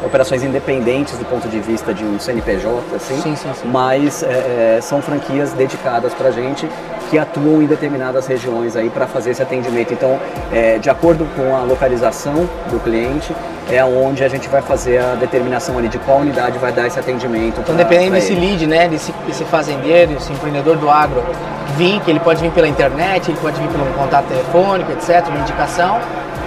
operações 0.08 0.44
independentes 0.44 1.18
do 1.18 1.26
ponto 1.26 1.48
de 1.48 1.60
vista 1.60 1.94
de 1.94 2.04
um 2.04 2.20
CNPJ, 2.20 2.82
assim, 2.96 3.22
Sim, 3.22 3.36
sim, 3.36 3.50
sim. 3.54 3.68
mas 3.68 4.24
é, 4.24 4.78
é, 4.78 4.80
são 4.82 5.02
franquias 5.02 5.54
dedicadas 5.54 6.14
para 6.14 6.32
gente 6.32 6.68
que 7.10 7.18
atuam 7.18 7.62
em 7.62 7.66
determinadas 7.68 8.28
regiões 8.28 8.76
aí 8.76 8.90
para 8.90 9.06
fazer 9.08 9.32
esse 9.32 9.42
atendimento. 9.42 9.94
Então, 9.94 10.20
é, 10.52 10.78
de 10.78 10.90
acordo 10.90 11.26
com 11.36 11.56
a 11.56 11.62
localização 11.62 12.50
do 12.70 12.80
cliente, 12.84 13.34
é 13.72 13.84
onde 13.84 14.24
a 14.24 14.28
gente 14.28 14.48
vai 14.50 14.62
fazer 14.62 14.98
a 15.00 15.16
determinação 15.16 15.78
ali 15.78 15.88
de 15.88 15.98
qual 16.00 16.20
unidade 16.20 16.58
vai 16.58 16.72
dar 16.72 16.88
esse 16.88 17.00
atendimento. 17.00 17.60
Então, 17.62 17.76
pra- 17.76 17.84
dependendo 17.84 18.12
pra 18.12 18.20
desse 18.20 18.34
lead, 18.34 18.66
né, 18.68 18.88
desse, 18.90 19.12
desse 19.26 19.44
fazendeiro, 19.46 20.14
desse 20.14 20.32
empreendedor 20.34 20.76
do 20.78 20.90
agro, 20.90 21.24
vir, 21.78 22.00
que 22.02 22.10
ele 22.12 22.20
pode 22.20 22.42
vir 22.42 22.52
pela 22.52 22.68
internet, 22.68 23.30
ele 23.30 23.38
pode 23.42 23.60
vir 23.60 23.68
pelo 23.70 23.86
contato 23.94 24.26
telefônico, 24.28 24.92
etc., 24.92 25.28
uma 25.28 25.40
indicação. 25.40 26.00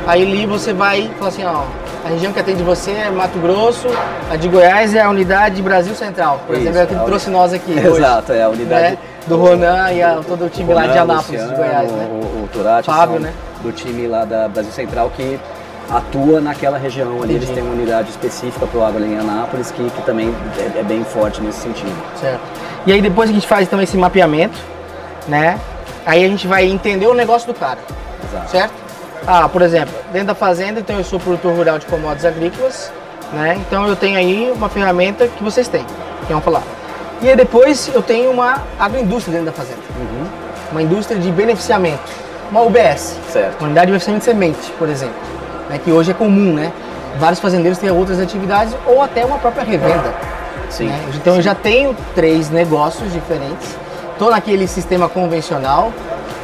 Aí 0.06 0.22
ali 0.22 0.46
você 0.46 0.72
vai 0.72 1.10
falar 1.18 1.28
assim, 1.28 1.44
ó, 1.44 1.62
a 2.04 2.08
região 2.08 2.32
que 2.32 2.40
atende 2.40 2.62
você 2.62 2.90
é 2.92 3.10
Mato 3.10 3.38
Grosso, 3.38 3.86
a 4.30 4.36
de 4.36 4.48
Goiás 4.48 4.94
é 4.94 5.02
a 5.02 5.10
unidade 5.10 5.60
Brasil 5.62 5.94
Central. 5.94 6.40
Por 6.46 6.56
Isso, 6.56 6.68
exemplo, 6.68 6.80
é 6.80 6.96
o 6.96 7.00
que 7.00 7.04
trouxe 7.06 7.30
nós 7.30 7.52
aqui 7.52 7.72
hoje. 7.72 7.86
Exato, 7.86 8.32
é 8.32 8.42
a 8.42 8.48
unidade. 8.48 8.82
né, 8.92 8.98
Do 9.26 9.36
Ronan 9.36 9.92
e 9.92 10.02
a- 10.02 10.20
todo 10.26 10.46
o 10.46 10.48
time 10.48 10.72
lá 10.72 10.82
de 10.82 10.88
Ronan, 10.98 11.02
Anápolis, 11.02 11.26
de 11.42 11.46
Luciano, 11.48 11.56
Goiás, 11.56 11.92
né? 11.92 12.08
O, 12.10 12.44
o 12.44 12.48
Turati 12.52 12.86
Fábio, 12.86 13.20
né? 13.20 13.32
do 13.62 13.70
time 13.72 14.06
lá 14.06 14.24
da 14.24 14.48
Brasil 14.48 14.72
Central 14.72 15.10
que 15.14 15.38
atua 15.90 16.40
naquela 16.40 16.78
região 16.78 17.22
ali. 17.22 17.34
Eles 17.34 17.44
Entendi. 17.44 17.60
têm 17.60 17.62
uma 17.62 17.74
unidade 17.74 18.08
específica 18.10 18.66
para 18.66 18.78
o 18.80 18.84
agro 18.84 19.02
ali 19.02 19.12
em 19.12 19.18
Anápolis 19.18 19.70
que, 19.70 19.90
que 19.90 20.02
também 20.02 20.34
é, 20.58 20.78
é 20.80 20.82
bem 20.82 21.04
forte 21.04 21.42
nesse 21.42 21.60
sentido. 21.60 21.92
Certo. 22.18 22.40
E 22.86 22.92
aí 22.92 23.02
depois 23.02 23.28
a 23.28 23.32
gente 23.32 23.46
faz 23.46 23.66
então 23.66 23.80
esse 23.82 23.96
mapeamento, 23.98 24.58
né? 25.28 25.58
Aí 26.06 26.24
a 26.24 26.28
gente 26.28 26.46
vai 26.46 26.64
entender 26.66 27.06
o 27.06 27.12
negócio 27.14 27.46
do 27.46 27.52
cara, 27.52 27.78
Exato. 28.26 28.50
certo? 28.50 28.72
Ah, 29.26 29.48
por 29.48 29.62
exemplo, 29.62 29.94
dentro 30.12 30.28
da 30.28 30.34
fazenda, 30.34 30.80
então 30.80 30.96
eu 30.96 31.04
sou 31.04 31.20
produtor 31.20 31.54
rural 31.54 31.78
de 31.78 31.86
commodities 31.86 32.24
agrícolas, 32.24 32.92
né? 33.32 33.56
Então 33.60 33.86
eu 33.86 33.94
tenho 33.94 34.16
aí 34.18 34.50
uma 34.54 34.68
ferramenta 34.68 35.28
que 35.28 35.42
vocês 35.42 35.68
têm, 35.68 35.84
que 35.84 36.28
vamos 36.28 36.44
falar. 36.44 36.62
E 37.20 37.28
aí 37.28 37.36
depois 37.36 37.90
eu 37.94 38.02
tenho 38.02 38.30
uma 38.30 38.62
agroindústria 38.78 39.32
dentro 39.38 39.46
da 39.46 39.52
fazenda, 39.52 39.80
Uhum. 39.98 40.26
uma 40.72 40.82
indústria 40.82 41.18
de 41.18 41.30
beneficiamento. 41.30 42.00
uma 42.50 42.62
UBS, 42.62 43.16
Certo. 43.30 43.62
unidade 43.62 43.86
de 43.86 43.92
beneficiamento 43.92 44.24
de 44.24 44.30
semente, 44.32 44.72
por 44.76 44.88
exemplo, 44.88 45.14
né, 45.68 45.78
que 45.84 45.92
hoje 45.92 46.10
é 46.10 46.14
comum, 46.14 46.52
né? 46.52 46.72
Vários 47.16 47.38
fazendeiros 47.38 47.78
têm 47.78 47.92
outras 47.92 48.18
atividades 48.18 48.74
ou 48.86 49.00
até 49.00 49.24
uma 49.24 49.38
própria 49.38 49.62
revenda. 49.62 50.12
Sim. 50.68 50.86
né? 50.88 50.98
Então 51.14 51.36
eu 51.36 51.42
já 51.42 51.54
tenho 51.54 51.94
três 52.12 52.50
negócios 52.50 53.12
diferentes. 53.12 53.68
Estou 54.14 54.30
naquele 54.32 54.66
sistema 54.66 55.08
convencional, 55.08 55.92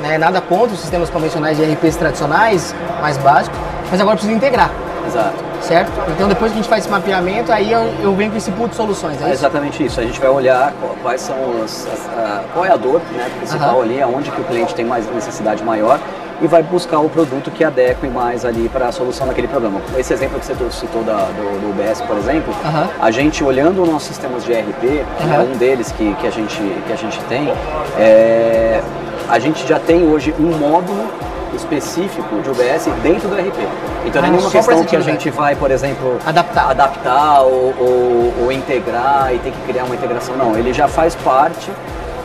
né? 0.03 0.19
nada 0.19 0.41
contra 0.41 0.75
os 0.75 0.81
sistemas 0.81 1.11
convencionais 1.11 1.57
de 1.57 1.65
RPs 1.65 1.97
tradicionais, 1.97 2.75
mais 3.01 3.17
básicos, 3.19 3.59
mas 3.91 4.01
agora 4.01 4.15
eu 4.15 4.19
preciso 4.19 4.37
integrar, 4.37 4.71
Exato. 5.07 5.35
certo? 5.61 5.91
Então 6.11 6.29
depois 6.29 6.51
que 6.53 6.59
a 6.59 6.63
gente 6.63 6.69
faz 6.71 6.85
esse 6.85 6.91
mapeamento, 6.93 7.53
aí 7.53 7.71
eu, 7.73 7.93
eu 8.03 8.15
venho 8.15 8.31
com 8.31 8.37
esse 8.37 8.51
pool 8.53 8.69
de 8.69 8.75
soluções, 8.75 9.21
é 9.23 9.29
É 9.29 9.33
exatamente 9.33 9.85
isso. 9.85 10.01
A 10.01 10.03
gente 10.05 10.19
vai 10.21 10.29
olhar 10.31 10.73
qual- 10.81 10.95
quais 11.03 11.21
são 11.21 11.37
as, 11.65 11.87
as- 11.87 12.09
a- 12.19 12.43
qual 12.53 12.65
é 12.65 12.71
a 12.73 12.77
dor 12.77 13.01
né, 13.13 13.29
principal 13.39 13.71
Aham. 13.77 13.83
ali, 13.83 14.03
aonde 14.03 14.31
que 14.31 14.41
o 14.41 14.45
cliente 14.45 14.75
tem 14.75 14.85
mais 14.85 15.09
necessidade 15.13 15.63
maior 15.63 15.99
e 16.39 16.47
vai 16.47 16.63
buscar 16.63 16.99
o 16.99 17.09
produto 17.09 17.51
que 17.51 17.65
adeque 17.65 18.07
mais 18.09 18.45
ali 18.45 18.69
para 18.69 18.89
a 18.89 18.93
solução 18.93 19.27
daquele 19.27 19.49
problema. 19.49 19.81
Esse 19.97 20.13
exemplo 20.13 20.39
que 20.39 20.45
você 20.45 20.55
citou 20.71 21.03
da, 21.03 21.15
do, 21.15 21.61
do 21.63 21.71
UBS, 21.71 22.03
por 22.03 22.19
exemplo, 22.19 22.53
Aham. 22.63 22.89
a 23.01 23.11
gente 23.11 23.43
olhando 23.43 23.83
os 23.83 23.89
nossos 23.89 24.09
sistemas 24.09 24.45
de 24.45 24.53
ERP, 24.53 25.03
Aham. 25.23 25.45
um 25.45 25.57
deles 25.57 25.91
que, 25.93 26.15
que, 26.21 26.27
a 26.27 26.31
gente, 26.31 26.59
que 26.87 26.93
a 26.93 26.97
gente 26.97 27.19
tem, 27.25 27.51
é, 27.99 28.83
a 29.29 29.39
gente 29.39 29.67
já 29.67 29.79
tem 29.79 30.07
hoje 30.09 30.35
um 30.39 30.57
módulo 30.59 31.07
específico 31.55 32.41
de 32.43 32.51
UBS 32.51 32.87
dentro 33.03 33.29
do 33.29 33.35
RP. 33.37 33.67
Então 34.05 34.21
não 34.23 34.29
é 34.29 34.31
Ah, 34.31 34.33
nenhuma 34.33 34.43
só 34.43 34.63
pra 34.63 34.75
questão 34.75 34.85
que 34.85 34.97
a 34.97 35.01
gente 35.01 35.31
vai, 35.31 35.55
por 35.57 35.71
exemplo, 35.71 36.19
Adaptar. 36.27 36.71
adaptar 36.71 37.41
ou, 37.43 37.75
ou- 37.79 38.35
ou 38.45 38.53
integrar 38.53 39.33
e 39.35 39.39
ter 39.39 39.51
que 39.53 39.61
criar 39.73 39.85
uma 39.85 39.95
integração. 39.95 40.37
Não, 40.37 40.57
ele 40.57 40.73
já 40.73 40.87
faz 40.87 41.15
parte 41.17 41.71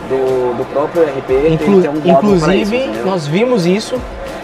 do, 0.10 0.57
do 0.57 0.65
próprio 0.73 1.03
RP, 1.03 1.28
tem 1.28 1.53
Inclu- 1.53 1.76
um 1.76 1.80
isso, 1.80 2.10
inclusive, 2.10 2.78
entendeu? 2.78 3.06
nós 3.06 3.26
vimos 3.26 3.65
isso 3.65 3.99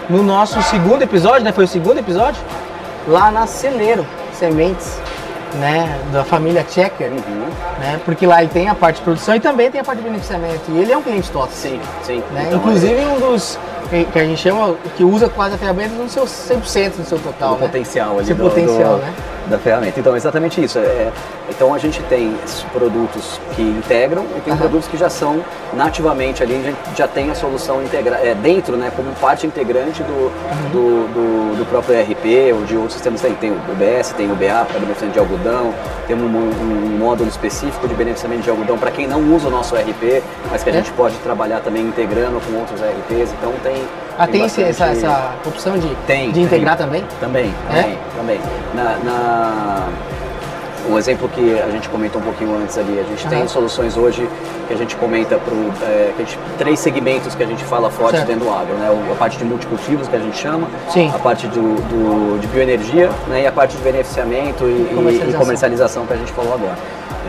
no 0.09 0.23
nosso 0.23 0.61
segundo 0.63 1.01
episódio, 1.01 1.43
né? 1.43 1.51
Foi 1.51 1.65
o 1.65 1.67
segundo 1.67 1.97
episódio? 1.99 2.41
Lá 3.07 3.29
na 3.31 3.45
Celeiro 3.45 4.05
Sementes, 4.33 4.99
né? 5.55 5.99
Da 6.11 6.23
família 6.23 6.65
Checker, 6.67 7.09
Uhum. 7.11 7.47
né? 7.79 7.99
Porque 8.05 8.25
lá 8.25 8.41
ele 8.41 8.51
tem 8.51 8.67
a 8.69 8.75
parte 8.75 8.97
de 8.97 9.01
produção 9.03 9.35
e 9.35 9.39
também 9.39 9.69
tem 9.71 9.81
a 9.81 9.83
parte 9.83 9.99
de 9.99 10.03
beneficiamento. 10.05 10.61
E 10.69 10.79
ele 10.79 10.91
é 10.91 10.97
um 10.97 11.01
cliente 11.01 11.29
top. 11.31 11.51
Sim, 11.53 11.79
sim. 12.03 12.23
Né? 12.31 12.45
Então, 12.47 12.59
Inclusive 12.59 13.05
um 13.05 13.19
dos 13.19 13.57
que 13.89 14.03
que 14.05 14.19
a 14.19 14.25
gente 14.25 14.41
chama, 14.41 14.75
que 14.97 15.03
usa 15.03 15.29
quase 15.29 15.55
a 15.55 15.57
ferramenta 15.57 15.95
no 15.95 16.09
seu 16.09 16.25
100% 16.25 16.97
do 16.97 17.05
seu 17.05 17.17
total, 17.19 17.55
do 17.55 17.61
né? 17.61 17.67
potencial 17.67 18.17
ali 18.17 18.25
Seu 18.27 18.35
do, 18.35 18.43
potencial, 18.43 18.95
do- 18.97 19.01
né? 19.01 19.13
Da 19.49 19.57
ferramenta. 19.57 19.99
Então, 19.99 20.15
exatamente 20.15 20.63
isso. 20.63 20.77
É, 20.79 21.11
então, 21.49 21.73
a 21.73 21.77
gente 21.77 22.01
tem 22.03 22.35
produtos 22.73 23.39
que 23.55 23.61
integram 23.61 24.25
e 24.37 24.41
tem 24.41 24.53
Aham. 24.53 24.59
produtos 24.61 24.87
que 24.87 24.97
já 24.97 25.09
são 25.09 25.43
nativamente 25.73 26.43
ali, 26.43 26.55
a 26.55 26.61
gente 26.61 26.77
já 26.97 27.07
tem 27.07 27.29
a 27.31 27.35
solução 27.35 27.81
integra 27.83 28.15
é, 28.23 28.33
dentro, 28.35 28.75
né, 28.77 28.91
como 28.95 29.11
parte 29.15 29.45
integrante 29.47 30.03
do, 30.03 30.13
Uhum. 30.13 30.69
do, 30.71 31.07
do- 31.13 31.57
do 31.57 31.65
próprio 31.65 31.95
ERP 31.97 32.53
ou 32.53 32.63
de 32.65 32.75
outros 32.75 32.93
sistemas. 32.93 33.21
Tem, 33.21 33.33
tem 33.33 33.51
o 33.51 33.55
UBS, 33.55 34.11
tem 34.15 34.31
o 34.31 34.35
BA 34.35 34.65
para 34.65 34.79
beneficiamento 34.79 35.13
de 35.13 35.19
algodão, 35.19 35.73
tem 36.05 36.15
um, 36.15 36.25
um 36.25 36.97
módulo 36.97 37.29
específico 37.29 37.87
de 37.87 37.93
beneficiamento 37.95 38.41
de 38.43 38.49
algodão 38.49 38.77
para 38.77 38.91
quem 38.91 39.07
não 39.07 39.21
usa 39.35 39.47
o 39.47 39.51
nosso 39.51 39.75
ERP, 39.75 40.21
mas 40.51 40.63
que 40.63 40.69
a 40.69 40.73
É. 40.73 40.75
gente 40.77 40.91
pode 40.91 41.15
trabalhar 41.17 41.59
também 41.61 41.83
integrando 41.83 42.39
com 42.41 42.57
outros 42.59 42.79
ERPs. 42.81 43.33
Então, 43.39 43.53
tem. 43.63 43.73
Ah, 44.17 44.25
tem 44.27 44.43
esse- 44.45 44.63
essa, 44.63 44.85
essa 44.87 45.31
opção 45.45 45.77
de, 45.77 45.87
Tem, 46.07 46.31
de 46.31 46.41
integrar 46.41 46.75
tem. 46.75 46.85
também? 46.85 47.03
Também, 47.19 47.53
É? 47.69 47.81
também, 47.81 47.97
também. 48.17 48.39
Na, 48.73 48.83
na- 49.03 49.87
o 50.89 50.97
exemplo 50.97 51.27
que 51.29 51.59
a 51.59 51.69
gente 51.69 51.89
comentou 51.89 52.21
um 52.21 52.23
pouquinho 52.23 52.57
antes 52.57 52.77
ali, 52.77 52.97
a 52.97 53.03
gente 53.03 53.27
tem 53.27 53.39
Aham. 53.39 53.47
soluções 53.47 53.97
hoje 53.97 54.27
que 54.67 54.73
a 54.73 54.77
gente 54.77 54.95
comenta 54.95 55.37
para 55.37 55.53
três 56.57 56.79
segmentos 56.79 57.35
que 57.35 57.43
a 57.43 57.45
gente 57.45 57.63
fala 57.65 57.89
forte 57.91 58.15
Certo. 58.17 58.27
dentro 58.27 58.45
do 58.45 58.49
agro, 58.51 58.73
né? 58.75 58.89
A 59.11 59.15
parte 59.15 59.37
de 59.37 59.43
multicultivos 59.45 60.07
que 60.07 60.15
a 60.15 60.19
gente 60.19 60.37
chama, 60.37 60.67
Sim. 60.89 61.11
a 61.13 61.19
parte 61.19 61.45
do, 61.47 61.75
do- 61.75 62.39
de 62.39 62.47
bioenergia 62.47 63.09
né? 63.27 63.41
e 63.43 63.47
a 63.47 63.51
parte 63.51 63.75
de 63.75 63.83
beneficiamento 63.83 64.63
e, 64.63 64.67
e- 64.67 64.89
e 64.91 64.95
Comercialização. 64.95 65.39
comercialização 65.41 66.05
que 66.07 66.13
a 66.13 66.17
gente 66.17 66.31
falou 66.31 66.53
agora. 66.53 66.75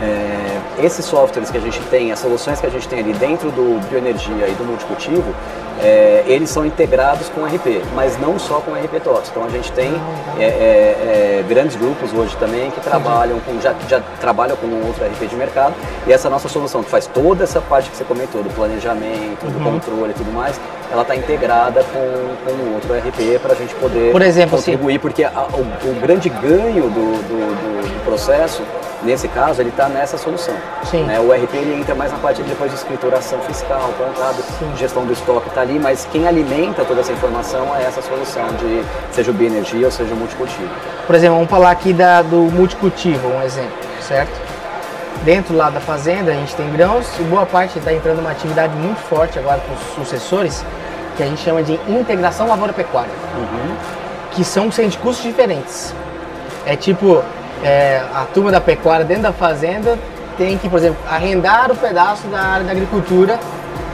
É, 0.01 0.85
esses 0.85 1.03
softwares 1.05 1.51
que 1.51 1.57
a 1.57 1.61
gente 1.61 1.79
tem, 1.89 2.11
as 2.11 2.19
soluções 2.19 2.59
que 2.59 2.65
a 2.65 2.69
gente 2.69 2.87
tem 2.87 2.99
ali 2.99 3.13
dentro 3.13 3.51
do 3.51 3.79
bioenergia 3.89 4.47
e 4.47 4.53
do 4.53 4.63
multicultivo, 4.63 5.35
é, 5.81 6.23
eles 6.27 6.49
são 6.49 6.65
integrados 6.65 7.29
com 7.29 7.41
o 7.41 7.45
RP, 7.45 7.81
mas 7.95 8.17
não 8.19 8.37
só 8.39 8.55
com 8.61 8.71
o 8.71 8.75
RP 8.75 8.99
TOTS. 9.01 9.29
Então 9.29 9.43
a 9.45 9.49
gente 9.49 9.71
tem 9.73 9.91
é, 10.37 10.43
é, 10.43 10.45
é, 11.39 11.45
grandes 11.47 11.75
grupos 11.75 12.13
hoje 12.13 12.35
também 12.37 12.69
que 12.71 12.79
trabalham 12.81 13.39
com, 13.41 13.59
já, 13.61 13.73
já 13.89 14.01
trabalham 14.21 14.55
com 14.57 14.67
um 14.67 14.87
outro 14.87 15.03
RP 15.05 15.27
de 15.29 15.35
mercado 15.35 15.73
e 16.07 16.11
essa 16.13 16.29
nossa 16.29 16.47
solução 16.49 16.81
que 16.83 16.89
faz 16.89 17.07
toda 17.07 17.43
essa 17.43 17.59
parte 17.61 17.89
que 17.89 17.97
você 17.97 18.03
comentou, 18.03 18.41
do 18.43 18.49
planejamento, 18.49 19.45
do 19.45 19.57
Uhum. 19.59 19.73
controle 19.79 20.11
e 20.11 20.13
tudo 20.13 20.31
mais, 20.33 20.59
ela 20.91 21.01
está 21.01 21.15
integrada 21.15 21.83
com, 21.93 21.99
com 22.45 22.51
um 22.63 22.73
outro 22.75 22.93
RP 22.93 23.39
para 23.41 23.53
a 23.53 23.55
gente 23.55 23.73
poder 23.75 24.11
Por 24.11 24.21
exemplo, 24.21 24.57
contribuir, 24.57 24.99
porque 24.99 25.23
a- 25.23 25.47
o, 25.53 25.61
o 25.61 25.99
grande 26.01 26.29
ganho 26.29 26.83
do, 26.83 26.89
do- 26.89 27.55
do- 27.55 27.87
do 27.99 28.05
processo, 28.05 28.63
nesse 29.03 29.27
caso, 29.27 29.61
ele 29.61 29.69
está 29.69 29.87
nessa 29.87 30.17
solução. 30.17 30.55
Sim. 30.83 31.03
né? 31.03 31.19
O 31.19 31.31
RP 31.31 31.53
ele 31.55 31.79
entra 31.79 31.95
mais 31.95 32.11
na 32.11 32.17
parte 32.17 32.41
de 32.41 32.49
depois 32.49 32.71
de 32.71 32.77
escrituração 32.77 33.39
fiscal, 33.41 33.93
contrato, 33.97 34.43
gestão 34.77 35.05
do 35.05 35.13
estoque 35.13 35.47
está 35.47 35.61
ali, 35.61 35.79
mas 35.79 36.07
quem 36.11 36.27
alimenta 36.27 36.83
toda 36.85 37.01
essa 37.01 37.11
informação 37.11 37.75
é 37.75 37.83
essa 37.83 38.01
solução 38.01 38.47
de 38.59 38.83
seja 39.11 39.31
o 39.31 39.33
bioenergia 39.33 39.85
ou 39.85 39.91
seja 39.91 40.13
o 40.13 40.17
multicultivo. 40.17 40.69
Por 41.05 41.15
exemplo, 41.15 41.35
vamos 41.35 41.49
falar 41.49 41.71
aqui 41.71 41.93
da, 41.93 42.21
do 42.21 42.37
multicultivo, 42.37 43.27
um 43.29 43.41
exemplo, 43.41 43.77
certo? 44.01 44.49
Dentro 45.23 45.55
lá 45.55 45.69
da 45.69 45.81
fazenda 45.81 46.31
a 46.31 46.33
gente 46.33 46.55
tem 46.55 46.71
grãos 46.71 47.07
e 47.19 47.23
boa 47.23 47.45
parte 47.45 47.77
está 47.77 47.93
entrando 47.93 48.19
uma 48.19 48.31
atividade 48.31 48.73
muito 48.75 48.99
forte 49.01 49.37
agora 49.37 49.59
com 49.59 49.73
os 49.73 49.95
sucessores, 49.95 50.63
que 51.17 51.23
a 51.23 51.25
gente 51.25 51.41
chama 51.41 51.61
de 51.61 51.73
integração 51.89 52.47
lavoura-pecuária, 52.47 53.11
que 54.31 54.43
são 54.45 54.71
sem 54.71 54.89
custos 54.91 55.23
diferentes. 55.23 55.93
É 56.65 56.77
tipo, 56.77 57.21
é, 57.63 58.01
a 58.13 58.25
turma 58.33 58.51
da 58.51 58.61
pecuária 58.61 59.05
dentro 59.05 59.23
da 59.23 59.33
fazenda 59.33 59.97
tem 60.37 60.57
que, 60.57 60.69
por 60.69 60.79
exemplo, 60.79 60.97
arrendar 61.09 61.71
o 61.71 61.75
pedaço 61.75 62.27
da 62.27 62.39
área 62.39 62.65
da 62.65 62.71
agricultura, 62.71 63.37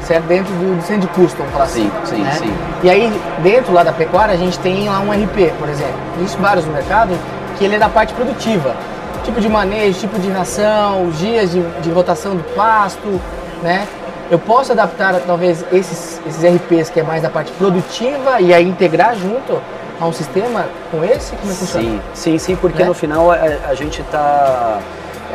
certo? 0.04 0.26
Dentro 0.26 0.54
do, 0.54 0.78
do 0.78 0.84
centro 0.84 1.08
de 1.08 1.08
custo, 1.08 1.38
vamos 1.38 1.54
falar 1.54 1.68
Sim, 1.68 1.92
assim. 2.04 2.16
sim, 2.18 2.22
né? 2.22 2.32
sim. 2.34 2.54
E 2.84 2.90
aí, 2.90 3.22
dentro 3.42 3.74
lá 3.74 3.84
da 3.84 3.92
pecuária, 3.92 4.34
a 4.34 4.38
gente 4.38 4.60
tem 4.60 4.88
lá 4.88 5.00
um 5.00 5.12
RP, 5.12 5.52
por 5.58 5.68
exemplo. 5.68 5.96
Isso 6.24 6.38
vários 6.38 6.66
no 6.66 6.72
mercado, 6.72 7.18
que 7.58 7.66
ele 7.66 7.76
é 7.76 7.80
da 7.80 7.90
parte 7.90 8.14
produtiva. 8.14 8.76
Tipo 9.24 9.42
de 9.42 9.50
manejo, 9.50 10.00
tipo 10.00 10.20
de 10.20 10.30
ração, 10.30 11.10
dias 11.18 11.52
de, 11.52 11.62
de 11.82 11.90
rotação 11.90 12.36
do 12.36 12.44
pasto, 12.56 13.20
né? 13.64 13.88
Eu 14.30 14.38
posso 14.38 14.72
adaptar, 14.72 15.16
talvez, 15.26 15.66
esses, 15.72 16.22
esses 16.28 16.44
RPs 16.44 16.90
que 16.90 17.00
é 17.00 17.04
mais 17.04 17.24
da 17.24 17.30
parte 17.30 17.52
produtiva 17.54 18.40
e 18.40 18.54
aí 18.54 18.68
integrar 18.68 19.16
junto 19.16 19.60
a 20.00 20.06
um 20.06 20.14
sistema 20.14 20.66
com 20.92 21.04
esse? 21.04 21.36
Como 21.36 21.52
é 21.52 21.54
que 21.54 21.60
funciona? 21.60 21.84
Sim, 21.90 22.02
sim, 22.14 22.38
sim, 22.38 22.56
porque 22.56 22.82
Né? 22.84 22.88
no 22.90 22.94
final 22.94 23.32
a, 23.32 23.36
a 23.70 23.76
gente 23.76 24.02
tá. 24.04 24.80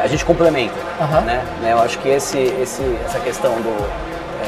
A 0.02 0.06
gente 0.06 0.24
complementa. 0.24 0.74
Né? 1.62 1.72
Eu 1.72 1.78
acho 1.80 1.98
que 1.98 2.08
esse, 2.08 2.38
esse, 2.38 2.82
essa 3.04 3.18
questão 3.20 3.52
do, 3.56 3.86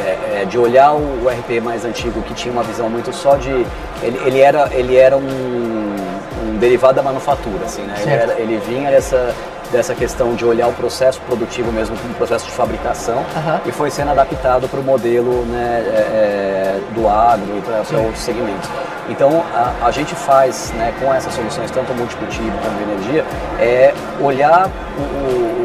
é, 0.07 0.43
é, 0.43 0.45
de 0.47 0.57
olhar 0.59 0.93
o 0.95 1.27
RP 1.29 1.61
mais 1.63 1.85
antigo 1.85 2.23
que 2.23 2.33
tinha 2.33 2.53
uma 2.53 2.63
visão 2.63 2.89
muito 2.89 3.13
só 3.13 3.37
de. 3.37 3.51
Ele, 4.03 4.19
ele 4.25 4.41
era, 4.41 4.69
ele 4.73 4.97
era 4.97 5.17
um, 5.17 5.23
um 6.45 6.57
derivado 6.59 6.95
da 6.95 7.03
manufatura, 7.03 7.65
assim, 7.67 7.83
né? 7.83 7.95
Ele, 8.01 8.11
era- 8.13 8.35
ele 8.41 8.63
vinha 8.67 8.91
dessa, 8.91 9.35
dessa 9.73 9.95
questão 9.95 10.35
de 10.35 10.45
olhar 10.45 10.69
o 10.69 10.73
processo 10.75 11.21
produtivo 11.23 11.73
mesmo 11.73 11.97
como 11.97 12.13
processo 12.15 12.45
de 12.45 12.53
fabricação 12.53 13.25
Aham. 13.37 13.61
e 13.67 13.73
foi 13.73 13.91
sendo 13.91 14.11
adaptado 14.11 14.69
para 14.69 14.79
o 14.79 14.83
modelo 14.83 15.45
né, 15.47 15.83
é, 15.87 15.91
é, 15.99 16.81
do 16.95 17.09
agro 17.09 17.57
e 17.59 17.61
para 17.63 17.99
outros 17.99 18.23
segmentos. 18.23 18.69
Então 19.09 19.43
a, 19.55 19.87
a 19.87 19.91
gente 19.91 20.15
faz 20.15 20.73
né, 20.77 20.93
com 21.01 21.13
essas 21.13 21.33
soluções, 21.35 21.71
tanto 21.71 21.93
multicultivo 21.95 22.53
quanto 22.63 22.83
energia, 22.91 23.25
é 23.59 23.93
olhar 24.21 24.69
o- 24.97 25.01
o- 25.01 25.62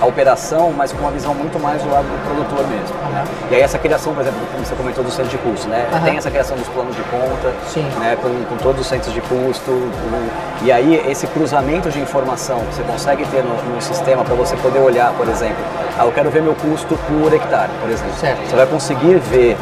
a 0.00 0.06
operação, 0.06 0.72
mas 0.76 0.92
com 0.92 0.98
uma 1.00 1.10
visão 1.10 1.34
muito 1.34 1.58
mais 1.60 1.82
do 1.82 1.90
lado 1.90 2.04
do 2.04 2.24
produtor 2.24 2.66
mesmo. 2.68 2.96
né? 3.12 3.24
E 3.50 3.54
aí 3.56 3.60
essa 3.60 3.78
criação, 3.78 4.14
por 4.14 4.22
exemplo, 4.22 4.40
como 4.52 4.64
você 4.64 4.74
comentou 4.74 5.04
do 5.04 5.10
centro 5.10 5.30
de 5.30 5.38
custo, 5.38 5.68
né? 5.68 5.86
Aham. 5.92 6.04
tem 6.04 6.16
essa 6.16 6.30
criação 6.30 6.56
dos 6.56 6.68
planos 6.68 6.96
de 6.96 7.02
conta, 7.02 7.52
Sim. 7.68 7.86
né, 7.98 8.16
com, 8.20 8.44
com 8.44 8.56
todos 8.62 8.80
os 8.80 8.86
centros 8.86 9.12
de 9.12 9.20
custo. 9.20 9.70
com- 9.70 10.64
e 10.64 10.70
aí 10.72 10.94
esse 11.10 11.26
cruzamento 11.26 11.88
de 11.90 11.98
informação 12.00 12.58
que 12.60 12.74
você 12.76 12.82
consegue 12.82 13.24
ter 13.26 13.42
no, 13.42 13.74
no 13.74 13.80
sistema 13.80 14.24
para 14.24 14.34
você 14.34 14.56
poder 14.56 14.78
olhar, 14.78 15.12
por 15.14 15.28
exemplo, 15.28 15.56
ah, 15.98 16.04
eu 16.04 16.12
quero 16.12 16.30
ver 16.30 16.42
meu 16.42 16.54
custo 16.54 16.98
por 17.08 17.32
hectare, 17.32 17.70
por 17.80 17.90
exemplo. 17.90 18.14
Certo. 18.18 18.48
Você 18.48 18.56
vai 18.56 18.66
conseguir 18.66 19.18
ver 19.18 19.56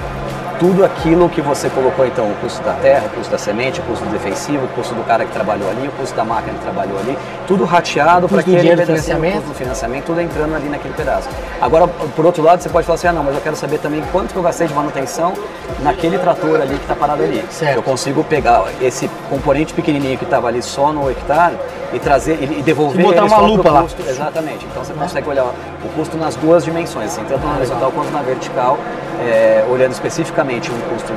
tudo 0.58 0.84
aquilo 0.84 1.28
que 1.28 1.40
você 1.40 1.70
colocou, 1.70 2.06
então, 2.06 2.30
o 2.30 2.34
custo 2.36 2.62
da 2.62 2.72
terra, 2.74 3.06
o 3.06 3.10
custo 3.10 3.30
da 3.30 3.38
semente, 3.38 3.80
o 3.80 3.82
custo 3.84 4.04
do 4.04 4.10
defensivo, 4.10 4.64
o 4.64 4.68
custo 4.68 4.94
do 4.94 5.04
cara 5.04 5.24
que 5.24 5.32
trabalhou 5.32 5.70
ali, 5.70 5.88
o 5.88 5.92
custo 5.92 6.16
da 6.16 6.24
máquina 6.24 6.54
que 6.54 6.62
trabalhou 6.62 6.98
ali, 6.98 7.16
tudo 7.46 7.64
rateado 7.64 8.28
para 8.28 8.40
aquele 8.40 8.56
pedacinho, 8.56 8.86
financiamento. 8.86 9.34
custo 9.34 9.48
do 9.48 9.54
financiamento, 9.54 10.04
tudo 10.04 10.20
entrando 10.20 10.54
ali 10.54 10.68
naquele 10.68 10.94
pedaço. 10.94 11.28
Agora, 11.60 11.86
por 11.86 12.26
outro 12.26 12.42
lado, 12.42 12.60
você 12.60 12.68
pode 12.68 12.86
falar 12.86 12.96
assim, 12.96 13.06
ah, 13.06 13.12
não, 13.12 13.22
mas 13.22 13.34
eu 13.34 13.40
quero 13.40 13.56
saber 13.56 13.78
também 13.78 14.02
quanto 14.12 14.32
que 14.32 14.38
eu 14.38 14.42
gastei 14.42 14.66
de 14.66 14.74
manutenção 14.74 15.32
naquele 15.80 16.18
trator 16.18 16.60
ali 16.60 16.74
que 16.74 16.82
está 16.82 16.94
parado 16.94 17.22
ali. 17.22 17.44
Certo. 17.50 17.76
Eu 17.76 17.82
consigo 17.82 18.24
pegar 18.24 18.64
esse 18.80 19.08
componente 19.30 19.72
pequenininho 19.72 20.18
que 20.18 20.24
estava 20.24 20.48
ali 20.48 20.62
só 20.62 20.92
no 20.92 21.10
hectare 21.10 21.56
e 21.92 21.98
trazer 21.98 22.38
e 22.42 22.62
devolver 22.62 23.00
E 23.00 23.02
botar 23.02 23.24
uma 23.24 23.38
lupa 23.38 23.70
lá. 23.70 23.86
Exatamente. 24.08 24.66
Então 24.66 24.84
você 24.84 24.92
consegue 24.92 25.28
olhar 25.28 25.44
o 25.44 25.88
custo 25.94 26.16
nas 26.16 26.36
duas 26.36 26.64
dimensões, 26.64 27.12
assim, 27.12 27.24
tanto 27.28 27.46
na 27.46 27.56
horizontal 27.56 27.92
quanto 27.92 28.10
na 28.10 28.22
vertical, 28.22 28.78
é, 29.20 29.64
olhando 29.68 29.92
especificamente 29.92 30.70
um 30.70 30.80
custo 30.90 31.12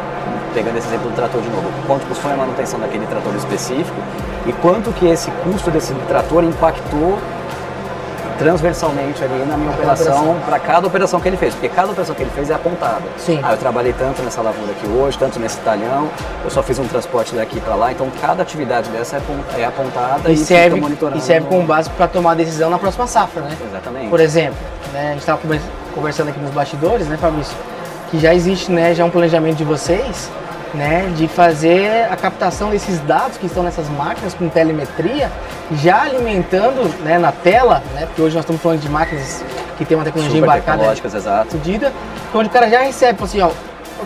pegando 0.53 0.77
esse 0.77 0.87
exemplo 0.87 1.09
do 1.09 1.15
trator 1.15 1.41
de 1.41 1.49
novo, 1.49 1.71
quanto 1.87 2.05
custou 2.07 2.31
a 2.31 2.35
manutenção 2.35 2.79
daquele 2.79 3.05
trator 3.05 3.33
específico 3.35 3.97
e 4.45 4.51
quanto 4.53 4.91
que 4.91 5.07
esse 5.07 5.31
custo 5.43 5.71
desse 5.71 5.93
trator 6.07 6.43
impactou 6.43 7.17
transversalmente 8.41 9.23
ali 9.23 9.45
na 9.45 9.55
minha 9.55 9.69
operação, 9.69 10.35
para 10.43 10.57
cada 10.57 10.87
operação 10.87 11.19
que 11.21 11.27
ele 11.27 11.37
fez, 11.37 11.53
porque 11.53 11.69
cada 11.69 11.91
operação 11.91 12.15
que 12.15 12.23
ele 12.23 12.31
fez 12.31 12.49
é 12.49 12.55
apontada. 12.55 13.03
Sim. 13.15 13.39
Ah, 13.43 13.51
eu 13.51 13.57
trabalhei 13.57 13.93
tanto 13.93 14.23
nessa 14.23 14.41
lavoura 14.41 14.71
aqui 14.71 14.87
hoje, 14.87 15.15
tanto 15.15 15.39
nesse 15.39 15.59
talhão, 15.59 16.09
eu 16.43 16.49
só 16.49 16.63
fiz 16.63 16.79
um 16.79 16.87
transporte 16.87 17.35
daqui 17.35 17.61
para 17.61 17.75
lá, 17.75 17.91
então 17.91 18.09
cada 18.19 18.41
atividade 18.41 18.89
dessa 18.89 19.17
é 19.17 19.21
é 19.59 19.65
apontada 19.65 20.27
e, 20.29 20.33
E 20.33 20.37
serve, 20.37 20.79
monitorando. 20.81 21.19
e 21.19 21.21
serve 21.21 21.47
como 21.47 21.61
base 21.67 21.87
para 21.91 22.07
tomar 22.07 22.33
decisão 22.33 22.71
na 22.71 22.79
próxima 22.79 23.05
safra, 23.05 23.43
né? 23.43 23.55
Exatamente. 23.69 24.09
Por 24.09 24.19
exemplo, 24.19 24.57
né, 24.91 25.09
a 25.09 25.11
gente 25.11 25.19
estava 25.19 25.39
conversando 25.93 26.29
aqui 26.29 26.39
nos 26.39 26.51
bastidores, 26.51 27.07
né, 27.07 27.17
Fabrício, 27.17 27.55
que 28.11 28.19
já 28.19 28.35
existe 28.35 28.71
né, 28.71 28.93
já 28.93 29.03
um 29.05 29.09
planejamento 29.09 29.55
de 29.57 29.63
vocês 29.63 30.29
né, 30.73 31.11
de 31.17 31.27
fazer 31.27 32.07
a 32.09 32.15
captação 32.15 32.69
desses 32.69 32.99
dados 33.01 33.37
que 33.37 33.45
estão 33.45 33.63
nessas 33.63 33.89
máquinas 33.89 34.33
com 34.33 34.47
telemetria, 34.49 35.31
já 35.73 36.03
alimentando 36.03 36.87
né, 37.03 37.17
na 37.17 37.31
tela, 37.31 37.81
né, 37.93 38.05
porque 38.05 38.21
hoje 38.21 38.35
nós 38.35 38.43
estamos 38.43 38.61
falando 38.61 38.79
de 38.79 38.89
máquinas 38.89 39.43
que 39.77 39.85
tem 39.85 39.97
uma 39.97 40.03
tecnologia 40.03 40.35
Super 40.39 40.45
embarcada 40.45 40.83
exato. 40.83 41.57
onde 42.33 42.47
o 42.47 42.51
cara 42.51 42.69
já 42.69 42.81
recebe, 42.81 43.21
assim, 43.23 43.41
ó, 43.41 43.49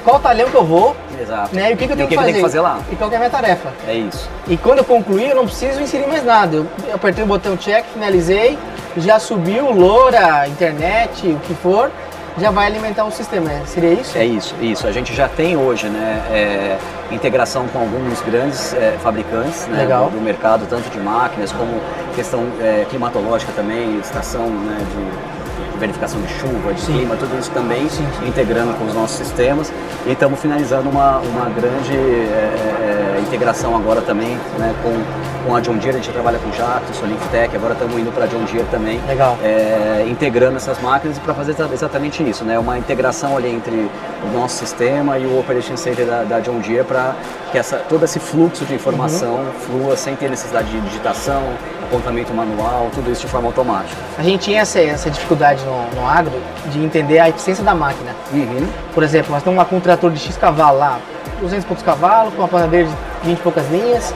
qual 0.04 0.20
talhão 0.20 0.50
que 0.50 0.56
eu 0.56 0.66
vou, 0.66 0.96
Exato. 1.22 1.56
né, 1.56 1.72
e 1.72 1.74
o 1.74 1.78
que, 1.78 1.86
que 1.88 1.94
eu 1.94 1.96
E 1.96 1.98
tenho 1.98 2.08
o 2.08 2.10
que 2.10 2.18
que, 2.18 2.24
tem 2.24 2.34
fazer, 2.34 2.34
que 2.34 2.42
fazer 2.42 2.60
lá? 2.60 2.80
e 2.92 2.96
qual 2.96 3.10
que 3.10 3.16
é 3.16 3.18
a 3.18 3.20
minha 3.20 3.32
tarefa. 3.32 3.70
É 3.88 3.94
isso. 3.94 4.30
E 4.48 4.58
quando 4.58 4.80
eu 4.80 4.84
concluir, 4.86 5.30
eu 5.30 5.36
não 5.36 5.46
preciso 5.46 5.80
inserir 5.82 6.08
mais 6.08 6.26
nada. 6.26 6.58
Eu 6.58 6.68
apertei 6.94 7.24
o 7.24 7.28
botão 7.28 7.56
check, 7.56 7.86
finalizei, 7.94 8.58
já 8.98 9.20
subiu, 9.20 9.72
loura, 9.72 10.48
internet, 10.48 11.28
o 11.28 11.40
que 11.40 11.54
for, 11.56 11.92
já 12.38 12.52
vai 12.52 12.68
alimentar 12.68 13.06
o 13.06 13.12
sistema. 13.12 13.46
né? 13.48 13.64
Seria 13.66 13.94
isso? 13.94 14.18
É 14.18 14.26
isso, 14.26 14.56
isso. 14.62 14.88
A 14.88 14.92
gente 14.92 15.14
já 15.14 15.28
tem 15.28 15.56
hoje 15.56 15.88
né, 15.88 16.22
é, 16.32 16.78
integração 17.14 17.68
com 17.68 17.80
alguns 17.80 18.22
grandes 18.22 18.74
é, 18.74 18.98
fabricantes 19.02 19.68
né. 19.68 19.86
Do, 19.86 20.18
do 20.18 20.22
mercado, 20.22 20.66
tanto 20.70 20.90
de 20.90 21.00
máquinas 21.00 21.52
como 21.52 21.80
questão 22.16 22.44
é, 22.62 22.86
climatológica 22.90 23.52
também, 23.54 24.00
estação 24.00 24.48
né, 24.48 24.78
de 24.80 25.36
verificação 25.80 26.22
de 26.22 26.30
chuva, 26.30 26.74
de 26.74 26.82
Sim. 26.82 26.94
clima, 26.94 27.16
tudo 27.18 27.38
isso 27.38 27.52
também 27.52 27.88
integrando 28.26 28.74
com 28.76 28.86
os 28.86 28.94
nossos 28.94 29.18
sistemas. 29.18 29.72
E 30.06 30.12
estamos 30.12 30.40
finalizando 30.40 30.90
uma, 30.90 31.18
uma 31.20 31.50
grande 31.50 31.96
é, 31.96 33.18
é, 33.18 33.22
integração 33.22 33.76
agora 33.76 34.02
também 34.02 34.38
né, 34.58 34.74
com, 34.82 35.35
com 35.46 35.56
a 35.56 35.60
John 35.62 35.76
Deere, 35.78 35.98
a 35.98 36.02
gente 36.02 36.12
trabalha 36.12 36.40
com 36.40 36.52
Jacto, 36.52 36.94
Solink 36.96 37.28
Tech, 37.30 37.56
agora 37.56 37.74
estamos 37.74 37.96
indo 37.98 38.12
para 38.12 38.24
a 38.24 38.28
John 38.28 38.44
Deere 38.46 38.66
também. 38.72 39.00
Legal. 39.08 39.38
É, 39.44 40.06
integrando 40.10 40.58
essas 40.58 40.82
máquinas 40.82 41.20
para 41.20 41.34
fazer 41.34 41.52
exa- 41.52 41.70
exatamente 41.72 42.28
isso, 42.28 42.44
né? 42.44 42.58
Uma 42.58 42.78
integração 42.78 43.38
ali 43.38 43.50
entre 43.54 43.90
o 44.24 44.38
nosso 44.38 44.58
sistema 44.58 45.18
e 45.20 45.26
o 45.26 45.40
Operation 45.40 45.78
Center 45.78 46.06
da, 46.06 46.24
da 46.24 46.40
John 46.40 46.60
Deere 46.60 46.84
para 46.84 47.14
que 47.52 47.58
essa, 47.58 47.78
todo 47.78 48.04
esse 48.06 48.20
fluxo 48.20 48.66
de 48.66 48.74
informação 48.74 49.36
Uhum. 49.36 49.52
flua 49.60 49.96
sem 49.98 50.16
ter 50.16 50.30
necessidade 50.30 50.70
de 50.70 50.80
digitação, 50.82 51.44
apontamento 51.84 52.34
manual, 52.34 52.90
tudo 52.94 53.12
isso 53.12 53.22
de 53.22 53.28
forma 53.28 53.48
automática. 53.48 53.96
A 54.18 54.24
gente 54.24 54.42
tinha 54.42 54.62
essa, 54.62 54.80
essa 54.80 55.10
dificuldade 55.12 55.64
no, 55.64 56.02
no 56.02 56.08
agro 56.08 56.34
de 56.68 56.84
entender 56.84 57.20
a 57.20 57.30
eficiência 57.30 57.64
da 57.64 57.76
máquina. 57.76 58.12
Uhum. 58.34 58.68
Por 58.94 59.04
exemplo, 59.04 59.32
nós 59.32 59.44
lá 59.56 59.66
com 59.66 59.76
um 59.78 59.80
trator 59.80 60.10
de 60.12 60.20
X 60.20 60.36
cavalo 60.38 60.80
lá, 60.80 61.00
200 61.42 61.64
e 61.64 61.68
poucos 61.68 61.84
cavalos, 61.84 62.34
com 62.34 62.42
uma 62.42 62.48
planadeira 62.48 62.88
de 62.88 62.94
20 63.30 63.38
e 63.38 63.42
poucas 63.42 63.70
linhas, 63.70 64.14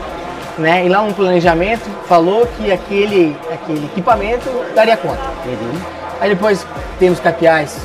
né? 0.59 0.85
E 0.85 0.89
lá 0.89 1.01
no 1.01 1.13
planejamento 1.13 1.89
falou 2.07 2.47
que 2.57 2.71
aquele, 2.71 3.35
aquele 3.51 3.85
equipamento 3.85 4.49
daria 4.75 4.97
conta. 4.97 5.21
Uhum. 5.45 5.79
Aí 6.19 6.29
depois 6.29 6.65
temos 6.99 7.19
capiais 7.19 7.77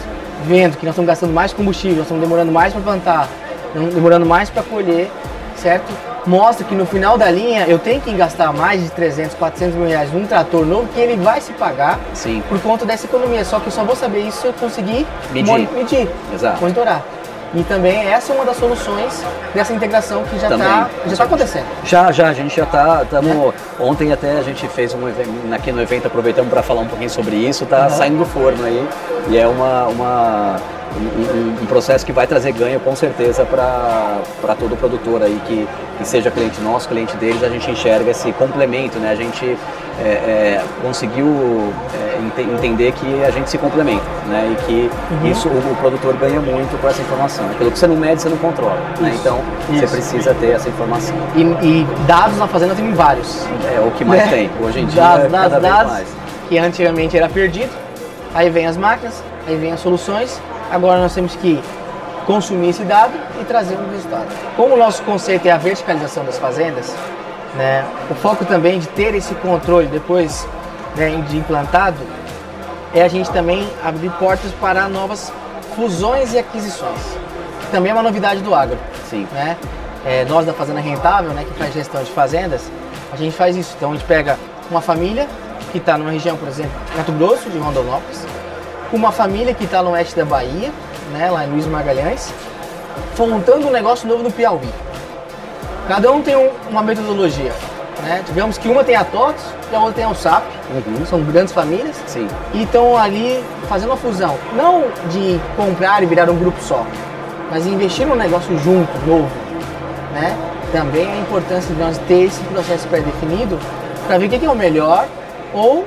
vendo 0.45 0.77
que 0.77 0.85
nós 0.85 0.93
estamos 0.93 1.09
gastando 1.09 1.33
mais 1.33 1.53
combustível, 1.53 1.99
nós 1.99 2.07
estamos 2.07 2.23
demorando 2.23 2.53
mais 2.53 2.73
para 2.73 2.83
plantar, 2.83 3.29
demorando 3.95 4.27
mais 4.27 4.51
para 4.51 4.63
colher, 4.63 5.11
certo? 5.57 5.93
Mostra 6.27 6.65
que 6.65 6.75
no 6.75 6.87
final 6.87 7.19
da 7.19 7.31
linha 7.31 7.67
eu 7.69 7.79
tenho 7.79 8.01
que 8.01 8.13
gastar 8.15 8.53
mais 8.53 8.83
de 8.83 8.91
300, 8.91 9.35
400 9.35 9.75
mil 9.77 9.87
reais 9.87 10.11
num 10.13 10.27
trator 10.27 10.65
novo 10.65 10.89
que 10.95 10.99
ele 10.99 11.23
vai 11.23 11.41
se 11.41 11.53
pagar 11.53 12.01
Sim. 12.15 12.43
por 12.49 12.59
conta 12.61 12.87
dessa 12.87 13.05
economia. 13.05 13.45
Só 13.45 13.61
que 13.61 13.67
eu 13.67 13.73
só 13.73 13.85
vou 13.85 13.95
saber 13.95 14.21
isso 14.21 14.41
se 14.41 14.47
eu 14.47 14.53
conseguir 14.55 15.07
Medir. 15.31 15.69
medir 15.73 16.09
Exato. 16.33 16.63
monitorar. 16.63 17.03
E 17.55 17.63
também 17.63 18.05
essa 18.07 18.33
é 18.33 18.37
uma 18.37 18.45
das 18.45 18.57
soluções 18.57 19.25
dessa 19.55 19.73
integração 19.73 20.25
que 20.25 20.39
já 20.39 20.49
está 20.51 20.91
já 21.07 21.17
tá 21.17 21.25
acontecendo. 21.25 21.67
Já, 21.85 22.11
já, 22.11 22.29
a 22.29 22.33
gente 22.33 22.57
já 22.57 22.67
tá, 22.67 23.05
tamo, 23.09 23.55
ontem 23.79 24.13
até 24.13 24.39
a 24.39 24.43
gente 24.43 24.67
fez 24.69 24.93
um 24.93 25.09
evento, 25.09 25.31
aqui 25.53 25.71
no 25.71 25.81
evento 25.81 26.07
aproveitamos 26.07 26.51
para 26.51 26.63
falar 26.63 26.81
um 26.81 26.89
pouquinho 26.89 27.11
sobre 27.11 27.37
isso, 27.37 27.65
tá 27.65 27.87
Aham. 27.87 27.91
saindo 27.91 28.19
do 28.19 28.27
forno 28.27 28.65
aí, 28.65 28.89
e 29.29 29.39
é 29.39 29.47
uma, 29.47 29.87
uma, 29.87 30.57
um, 30.97 31.63
um- 31.63 31.67
processo 31.67 32.05
que 32.07 32.13
vai 32.13 32.27
trazer 32.27 32.53
ganho 32.53 32.79
com 32.81 32.95
certeza 32.95 33.45
para 33.45 34.55
todo 34.59 34.77
produtor 34.77 35.23
aí, 35.23 35.41
que, 35.47 35.67
que 35.99 36.07
seja 36.07 36.31
cliente 36.31 36.61
nosso, 36.61 36.89
cliente 36.89 37.17
deles, 37.17 37.43
a 37.43 37.49
gente 37.49 37.71
enxerga 37.71 38.11
esse 38.11 38.31
complemento, 38.33 38.99
né, 38.99 39.11
a 39.11 39.15
gente 39.15 39.57
é, 40.01 40.05
é, 40.09 40.63
conseguiu 40.83 41.73
é, 41.95 42.19
ente- 42.21 42.51
entender 42.51 42.93
que 42.93 43.25
a 43.25 43.31
gente 43.31 43.49
se 43.51 43.59
complementa, 43.59 44.05
né, 44.29 44.53
e 44.53 44.65
que 44.67 44.91
Uhum. 45.11 45.31
isso 45.31 45.49
o, 45.49 45.53
o 45.73 45.77
produtor 45.81 46.15
ganha 46.17 46.41
muito 46.41 46.81
com 46.81 46.89
essa 46.89 47.01
informação, 47.03 47.45
aquilo 47.51 47.71
que 47.71 47.79
você 47.79 47.87
não 47.87 47.97
mede, 47.97 48.23
você 48.23 48.29
não 48.29 48.37
controla, 48.37 48.77
né, 49.01 49.11
Isso. 49.11 49.21
então 49.21 49.41
você 49.69 49.85
Isso. 49.85 49.95
precisa 49.95 50.35
ter 50.35 50.51
essa 50.51 50.69
informação. 50.69 51.15
E, 51.35 51.43
e 51.43 51.87
dados 52.07 52.37
na 52.39 52.47
fazenda 52.47 52.75
tem 52.75 52.93
vários. 52.93 53.45
É 53.75 53.81
o 53.81 53.91
que 53.93 54.05
mais 54.05 54.23
Né? 54.27 54.29
tem. 54.31 54.51
Hoje 54.61 54.81
em 54.81 54.87
dia 54.87 55.01
dados, 55.03 55.25
é 55.25 55.29
cada 55.29 55.49
dados, 55.49 55.61
vez 55.61 55.73
dados, 55.75 55.93
mais. 55.93 56.09
que 56.49 56.59
antigamente 56.59 57.17
era 57.17 57.29
perdido. 57.29 57.71
Aí 58.35 58.51
vem 58.51 58.67
as 58.67 58.77
máquinas, 58.77 59.23
aí 59.47 59.57
vem 59.57 59.73
as 59.73 59.81
soluções. 59.81 60.41
Agora 60.75 61.01
nós 61.01 61.15
temos 61.15 61.37
que 61.37 61.63
consumir 62.27 62.71
esse 62.71 62.83
dado 62.83 63.13
e 63.41 63.45
trazer 63.45 63.77
um 63.77 63.93
resultado. 63.93 64.27
Como 64.57 64.75
o 64.75 64.77
nosso 64.77 65.05
conceito 65.05 65.47
é 65.47 65.53
a 65.53 65.57
verticalização 65.57 66.25
das 66.25 66.37
fazendas, 66.37 66.93
né, 67.55 67.85
o 68.11 68.15
foco 68.17 68.45
também 68.45 68.81
de 68.81 68.89
ter 68.89 69.15
esse 69.15 69.37
controle 69.37 69.87
depois 69.87 70.45
né, 70.97 71.11
de 71.29 71.37
implantado 71.37 71.99
é 72.93 73.03
a 73.03 73.09
gente 73.09 73.31
também 73.31 73.69
abrir 73.85 74.11
portas 74.19 74.51
para 74.61 74.89
novas 74.89 75.33
fusões 75.77 76.35
e 76.35 76.39
aquisições. 76.39 77.01
que 77.61 77.71
Também 77.71 77.91
é 77.91 77.95
uma 77.95 78.03
novidade 78.03 78.41
do 78.41 78.53
agro. 78.53 78.79
Sim. 79.09 79.29
Né? 79.33 79.57
É, 80.05 80.25
nós 80.25 80.45
da 80.45 80.53
Fazenda 80.53 80.81
Rentável, 80.81 81.31
né, 81.31 81.45
que 81.45 81.57
faz 81.57 81.73
gestão 81.73 82.03
de 82.03 82.11
fazendas, 82.11 82.69
a 83.13 83.17
gente 83.17 83.37
faz 83.37 83.57
isso. 83.57 83.75
Então 83.77 83.93
a 83.93 83.95
gente 83.95 84.07
pega 84.07 84.37
uma 84.69 84.81
família 84.81 85.29
que 85.71 85.79
está 85.79 85.97
numa 85.97 86.11
região, 86.11 86.37
por 86.37 86.49
exemplo, 86.49 86.73
Mato 86.97 87.13
Grosso, 87.13 87.49
de 87.49 87.59
Rondonópolis, 87.59 88.27
com 88.95 88.99
uma 88.99 89.11
família 89.11 89.53
que 89.53 89.65
está 89.65 89.83
no 89.83 89.91
oeste 89.91 90.15
da 90.15 90.25
Bahia, 90.25 90.71
né, 91.13 91.29
lá 91.29 91.45
em 91.45 91.51
Luiz 91.51 91.67
Magalhães, 91.67 92.33
montando 93.19 93.67
um 93.67 93.71
negócio 93.73 94.07
novo 94.09 94.23
no 94.23 94.31
Piauí. 94.31 94.69
Cada 95.89 96.13
um 96.13 96.23
tem 96.23 96.37
um- 96.37 96.51
uma 96.71 96.81
metodologia. 96.81 97.51
Né? 98.05 98.23
Digamos 98.25 98.57
que 98.57 98.69
uma 98.69 98.85
tem 98.85 98.95
a 98.95 99.03
TOTS 99.03 99.43
e 99.73 99.75
a 99.75 99.79
outra 99.81 99.95
tem 99.95 100.05
a 100.05 100.11
USAP, 100.11 100.45
são 101.11 101.21
grandes 101.25 101.53
famílias, 101.53 101.97
Sim. 102.07 102.29
e 102.53 102.63
estão 102.63 102.97
ali 102.97 103.43
fazendo 103.69 103.89
uma 103.91 103.97
fusão. 103.97 104.37
Não 104.55 104.85
de 105.11 105.41
comprar 105.57 106.01
e 106.05 106.07
virar 106.07 106.31
um 106.31 106.37
grupo 106.37 106.63
só, 106.63 106.87
mas 107.51 107.67
investir 107.67 108.07
num 108.07 108.15
negócio 108.15 108.57
junto, 108.61 108.93
novo. 109.09 109.29
Né? 110.13 110.37
Também 110.71 111.11
a 111.11 111.17
importância 111.17 111.75
de 111.75 111.81
nós 111.81 111.99
ter 112.07 112.27
esse 112.27 112.41
processo 112.45 112.87
pré-definido 112.87 113.59
para 114.07 114.19
ver 114.19 114.27
o 114.27 114.29
que 114.29 114.39
que 114.39 114.47
é 114.47 114.51
o 114.51 114.55
melhor 114.55 115.05
ou 115.53 115.85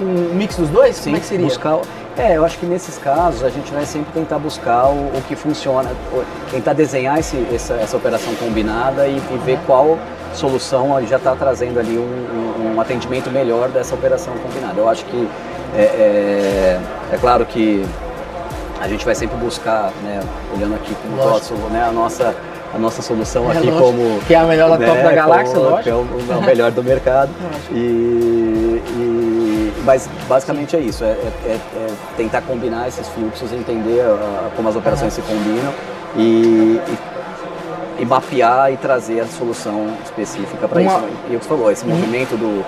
um 0.00 0.34
mix 0.34 0.56
dos 0.56 0.70
dois, 0.70 0.96
Sim, 0.96 1.04
como 1.10 1.16
é 1.16 1.20
que 1.20 1.26
seria? 1.26 1.44
buscar. 1.46 1.78
É, 2.18 2.36
eu 2.36 2.44
acho 2.44 2.58
que 2.58 2.66
nesses 2.66 2.98
casos 2.98 3.44
a 3.44 3.48
gente 3.48 3.72
vai 3.72 3.86
sempre 3.86 4.12
tentar 4.12 4.38
buscar 4.38 4.86
o, 4.88 5.16
o 5.16 5.22
que 5.28 5.36
funciona, 5.36 5.88
tentar 6.50 6.72
desenhar 6.72 7.16
esse- 7.18 7.46
essa, 7.54 7.74
essa 7.74 7.96
operação 7.96 8.34
combinada 8.34 9.06
e, 9.06 9.16
e 9.18 9.38
ver 9.44 9.58
qual 9.66 9.96
solução 10.34 11.00
já 11.06 11.16
está 11.16 11.34
trazendo 11.36 11.78
ali 11.78 11.96
um, 11.96 12.02
um- 12.02 12.74
um 12.76 12.80
atendimento 12.80 13.30
melhor 13.30 13.68
dessa 13.68 13.94
operação 13.94 14.34
combinada. 14.42 14.74
Eu 14.80 14.88
acho 14.88 15.04
que 15.04 15.28
é, 15.76 15.80
é- 15.82 16.80
é 17.12 17.16
claro 17.18 17.46
que 17.46 17.86
a 18.80 18.88
gente 18.88 19.04
vai 19.04 19.14
sempre 19.14 19.36
buscar, 19.36 19.92
né, 20.02 20.20
olhando 20.56 20.74
aqui 20.74 20.94
como 21.02 21.16
nosso, 21.16 21.54
né, 21.70 21.84
a 21.88 21.92
nossa 21.92 22.34
a 22.74 22.78
nossa 22.78 23.00
solução 23.00 23.50
É, 23.50 23.56
aqui 23.56 23.70
lógico. 23.70 23.82
como 23.82 24.20
Que 24.26 24.34
é 24.34 24.38
a 24.38 24.44
melhor 24.44 24.76
da 24.76 24.86
top 24.86 25.02
da 25.02 25.12
galáxia, 25.12 25.54
como- 25.54 25.70
lógico. 25.70 25.82
que 25.84 25.88
é 25.88 25.94
o, 25.94 26.06
é 26.32 26.36
o 26.36 26.42
melhor 26.42 26.70
do 26.70 26.82
mercado 26.84 27.30
e, 27.72 27.76
e- 28.94 29.37
mas 29.88 30.06
basicamente 30.28 30.76
é 30.76 30.80
isso 30.80 31.02
é, 31.02 31.08
é- 31.12 31.32
é- 31.46 31.52
é 31.54 31.86
tentar 32.14 32.42
combinar 32.42 32.86
esses 32.88 33.08
fluxos 33.08 33.50
entender 33.54 34.02
ah, 34.02 34.50
como 34.54 34.68
as 34.68 34.76
operações 34.76 35.14
se 35.14 35.22
combinam 35.22 35.72
e, 36.14 36.78
e, 36.86 36.98
e 38.02 38.04
mapear 38.04 38.70
e 38.70 38.76
trazer 38.76 39.20
a 39.20 39.26
solução 39.26 39.86
específica 40.04 40.68
para 40.68 40.82
isso 40.82 41.00
e 41.30 41.36
o 41.36 41.38
que 41.38 41.44
você 41.44 41.48
falou 41.48 41.72
esse 41.72 41.84
Uhum. 41.86 41.94
movimento 41.94 42.36
do 42.36 42.62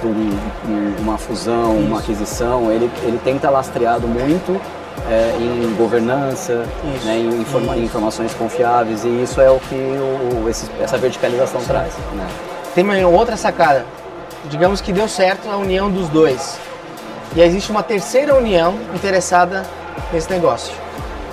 de 0.00 0.06
um- 0.08 0.94
uma 1.02 1.16
fusão, 1.18 1.76
uma 1.78 1.98
aquisição, 1.98 2.70
ele, 2.70 2.90
ele 3.02 3.18
estar 3.36 3.50
lastreado 3.50 4.06
muito 4.08 4.58
é, 5.10 5.34
em 5.38 5.74
governança, 5.76 6.64
Isso. 6.96 7.06
né, 7.06 7.16
em, 7.18 7.40
informa- 7.40 7.72
Isso. 7.74 7.82
em 7.82 7.84
informações 7.84 8.32
confiáveis 8.34 9.04
e 9.04 9.08
isso 9.22 9.38
é 9.40 9.50
o 9.50 9.58
que 9.60 9.74
o- 9.74 10.48
esse- 10.48 10.70
essa 10.80 10.96
verticalização 10.96 11.60
traz. 11.62 11.92
Né? 12.14 12.26
Tem 12.74 12.82
uma 12.84 12.96
outra 13.08 13.36
sacada. 13.36 13.84
Digamos 14.50 14.80
que 14.80 14.92
deu 14.92 15.08
certo 15.08 15.48
a 15.50 15.56
união 15.56 15.90
dos 15.90 16.08
dois. 16.08 16.58
E 17.34 17.40
existe 17.40 17.70
uma 17.70 17.82
terceira 17.82 18.34
união 18.34 18.78
interessada 18.94 19.64
nesse 20.12 20.30
negócio, 20.30 20.72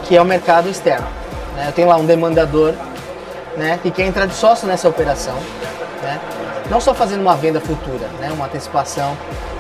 que 0.04 0.16
é 0.16 0.22
o 0.22 0.26
mercado 0.26 0.70
externo. 0.70 1.08
né? 1.56 1.66
Eu 1.68 1.72
tenho 1.74 1.88
lá 1.88 1.98
um 1.98 2.06
demandador 2.06 2.74
né, 3.58 3.80
que 3.82 3.92
quer 3.92 4.04
entrar 4.04 4.26
de 4.26 4.34
sócio 4.34 4.68
nessa 4.68 4.88
operação, 4.88 5.36
né, 6.02 6.20
não 6.70 6.80
só 6.80 6.94
fazendo 6.94 7.22
uma 7.22 7.36
venda 7.36 7.60
futura, 7.60 8.08
né, 8.20 8.32
uma 8.32 8.46
antecipação 8.46 9.18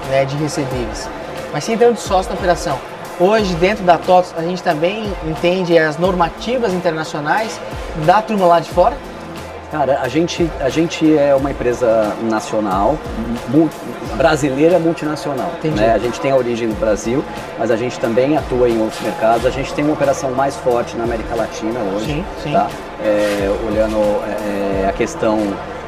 né, 0.10 0.26
de 0.26 0.36
recebíveis, 0.38 1.10
mas 1.52 1.64
sim 1.64 1.74
entrando 1.74 1.96
de 1.96 2.02
sócio 2.02 2.32
na 2.32 2.38
operação. 2.38 2.80
Hoje, 3.20 3.54
dentro 3.56 3.84
da 3.84 3.98
TOTS, 3.98 4.34
a 4.38 4.42
gente 4.42 4.64
também 4.64 5.14
entende 5.28 5.78
as 5.78 5.98
normativas 5.98 6.74
internacionais 6.74 7.60
da 8.06 8.22
turma 8.22 8.48
lá 8.48 8.60
de 8.60 8.70
fora, 8.72 8.98
Cara, 9.72 10.00
a 10.02 10.08
gente, 10.10 10.52
a 10.60 10.68
gente 10.68 11.18
é 11.18 11.34
uma 11.34 11.50
empresa 11.50 12.14
nacional, 12.30 12.98
mu- 13.48 13.70
brasileira 14.18 14.78
multinacional. 14.78 15.50
Né? 15.64 15.94
A 15.94 15.98
gente 15.98 16.20
tem 16.20 16.32
a 16.32 16.36
origem 16.36 16.68
no 16.68 16.76
Brasil, 16.76 17.24
mas 17.58 17.72
a 17.72 17.78
gente 17.78 17.98
também 17.98 18.36
atua 18.38 18.68
em 18.70 18.82
outros 18.82 19.02
mercados. 19.02 19.46
A 19.46 19.50
gente 19.50 19.74
tem 19.74 19.86
uma 19.86 19.94
operação 19.94 20.32
mais 20.32 20.58
forte 20.58 20.98
na 20.98 21.06
América 21.06 21.36
Latina 21.36 21.80
hoje. 21.96 22.06
Sim, 22.06 22.26
sim. 22.44 22.52
Tá? 22.52 22.68
É, 23.02 23.50
olhando 23.66 23.98
é, 24.84 24.90
a 24.90 24.92
questão 24.92 25.40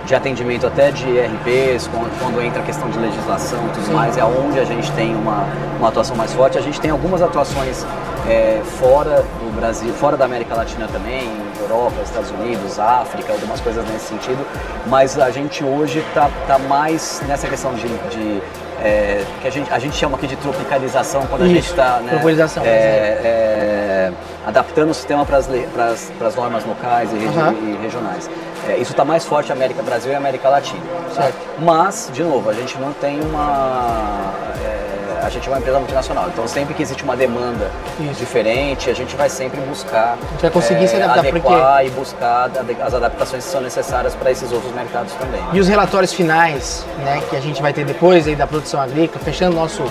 de 0.06 0.16
atendimento 0.16 0.66
até 0.66 0.90
de 0.92 1.06
RPs, 1.20 1.88
quando, 1.88 2.20
quando 2.22 2.42
entra 2.42 2.62
a 2.62 2.66
questão 2.66 2.90
de 2.90 2.98
legislação 3.00 3.60
e 3.68 3.70
tudo 3.70 3.86
Sim. 3.86 3.94
mais, 3.94 4.18
é 4.18 4.24
onde 4.24 4.60
a 4.60 4.66
gente 4.66 4.92
tem 4.94 5.16
uma, 5.16 5.46
uma 5.80 5.88
atuação 5.90 6.16
mais 6.16 6.34
forte. 6.34 6.58
A 6.58 6.62
gente 6.62 6.80
tem 6.82 6.92
algumas 6.92 7.22
atuações 7.22 7.86
é, 8.28 8.62
fora 8.80 9.24
do 9.42 9.56
Brasil, 9.56 9.94
fora 9.94 10.18
da 10.18 10.26
América 10.26 10.56
Latina 10.56 10.90
também, 10.92 11.30
Europa, 11.74 12.02
Estados 12.04 12.32
Unidos, 12.32 12.80
África, 12.80 13.34
algumas 13.34 13.60
coisas 13.60 13.86
nesse 13.90 14.06
sentido, 14.06 14.46
mas 14.88 15.18
a 15.20 15.32
gente 15.32 15.64
hoje 15.64 16.00
está 16.00 16.30
tá 16.48 16.58
mais 16.60 17.22
nessa 17.28 17.48
questão 17.48 17.74
de, 17.74 17.88
de, 17.88 18.42
é, 18.82 19.24
que 19.42 19.48
a 19.48 19.52
gente, 19.52 19.74
a 19.74 19.80
gente 19.80 19.96
chama 19.96 20.16
aqui 20.18 20.28
de 20.28 20.36
tropicalização, 20.36 21.26
quando 21.28 21.44
a 21.44 21.48
gente 21.48 21.60
Isso, 21.60 21.72
está 21.72 22.00
né, 22.00 22.10
tropicalização, 22.10 22.64
é, 22.64 22.70
é, 22.70 24.12
adaptando 24.46 24.92
o 24.92 24.94
sistema 24.94 25.26
para 25.26 25.38
as 25.38 26.36
normas 26.36 26.66
locais 26.66 27.10
e, 27.12 27.26
Aham. 27.26 27.54
e 27.54 27.78
regionais. 27.82 28.30
É, 28.68 28.78
isso 28.78 28.92
está 28.92 29.04
mais 29.04 29.26
forte 29.26 29.50
na 29.50 29.56
América 29.56 29.84
Brasil 29.84 30.12
e 30.12 30.16
América 30.16 30.48
Latina. 30.48 30.82
tá? 31.14 31.30
Mas, 31.60 32.10
de 32.14 32.24
novo, 32.24 32.50
a 32.50 32.54
gente 32.54 32.78
não 32.80 32.94
tem 32.94 33.20
uma. 33.20 34.32
É, 35.24 35.26
a 35.26 35.30
gente 35.30 35.48
é 35.48 35.52
uma 35.52 35.60
empresa 35.60 35.80
multinacional, 35.80 36.28
então 36.28 36.48
sempre 36.48 36.74
que 36.74 36.84
existe 36.84 37.04
uma 37.04 37.16
demanda 37.16 37.72
Isso. 38.00 38.20
diferente, 38.20 38.90
a 38.90 38.94
gente 38.94 39.16
vai 39.16 39.30
sempre 39.30 39.60
buscar. 39.62 40.18
A 40.22 40.32
gente 40.32 40.42
vai 40.42 40.52
conseguir 40.52 40.88
se 40.88 40.96
adaptar, 40.96 41.20
adequar 41.20 41.86
e 41.86 41.90
buscar 41.92 42.52
as 42.86 42.94
adaptações 42.94 43.46
que 43.46 43.52
são 43.52 43.62
necessárias 43.62 44.14
para 44.16 44.32
esses 44.32 44.52
outros 44.52 44.74
mercados 44.74 45.14
também. 45.14 45.42
E 45.54 45.60
os 45.60 45.68
relatórios 45.68 46.14
finais, 46.14 46.86
né, 47.00 47.22
que 47.30 47.36
a 47.36 47.40
gente 47.40 47.62
vai 47.62 47.74
ter 47.74 47.86
depois 47.86 48.28
aí 48.28 48.36
da 48.36 48.46
produção 48.46 48.82
agrícola, 48.82 49.24
fechando 49.24 49.56
nosso 49.56 49.84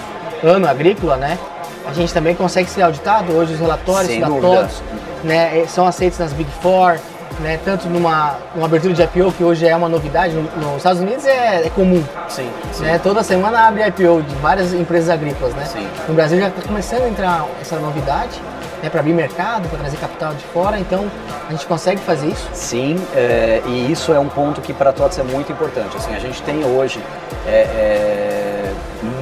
ano 0.43 0.69
agrícola, 0.69 1.17
né? 1.17 1.39
A 1.87 1.93
gente 1.93 2.13
também 2.13 2.35
consegue 2.35 2.71
ser 2.71 2.83
auditado. 2.83 3.33
Hoje 3.33 3.55
os 3.55 3.61
relatórios 3.61 4.07
Sem 4.07 4.21
dúvida. 4.21 4.63
TOTS, 4.63 4.83
né, 5.25 5.65
são 5.67 5.87
aceitos 5.87 6.19
nas 6.19 6.33
Big 6.33 6.51
Four, 6.61 6.99
né, 7.41 7.59
tanto 7.65 7.89
numa, 7.89 8.37
numa 8.55 8.67
abertura 8.67 8.93
de 8.95 9.03
IPO, 9.03 9.33
que 9.33 9.45
hoje 9.45 9.67
é 9.67 9.75
uma 9.75 9.89
novidade, 9.89 10.35
no- 10.35 10.43
nos 10.61 10.77
Estados 10.79 11.01
Unidos 11.01 11.25
é, 11.27 11.67
é 11.67 11.71
comum. 11.71 12.03
Sim, 12.29 12.49
sim. 12.73 12.85
Né? 12.85 12.99
Toda 13.03 13.23
semana 13.23 13.67
abre 13.69 13.87
IPO 13.87 14.23
de 14.23 14.35
várias 14.37 14.73
empresas 14.73 15.09
agrícolas, 15.11 15.55
né? 15.55 15.65
Sim. 15.65 15.87
No 16.09 16.15
Brasil 16.15 16.39
já 16.39 16.49
está 16.49 16.63
começando 16.63 17.03
a 17.03 17.09
entrar 17.09 17.47
essa 17.61 17.77
novidade, 17.77 18.41
né, 18.83 18.91
para 18.91 19.01
abrir 19.01 19.13
mercado, 19.13 19.69
para 19.69 19.79
trazer 19.79 19.97
capital 19.97 20.35
de 20.35 20.45
fora, 20.47 20.79
então 20.79 21.05
a 21.49 21.53
gente 21.53 21.67
consegue 21.67 22.01
fazer 22.01 22.27
isso. 22.29 22.49
Sim, 22.53 22.97
é, 23.15 23.63
e 23.67 23.91
isso 23.93 24.13
é 24.13 24.19
um 24.19 24.29
ponto 24.29 24.61
que 24.61 24.73
para 24.73 24.91
a 24.91 24.93
TOTS 24.93 25.19
é 25.19 25.23
muito 25.23 25.53
importante. 25.53 25.97
Assim, 25.97 26.15
a 26.15 26.19
gente 26.19 26.43
tem 26.43 26.65
hoje 26.65 27.01
é, 27.47 27.51
é, 27.51 28.73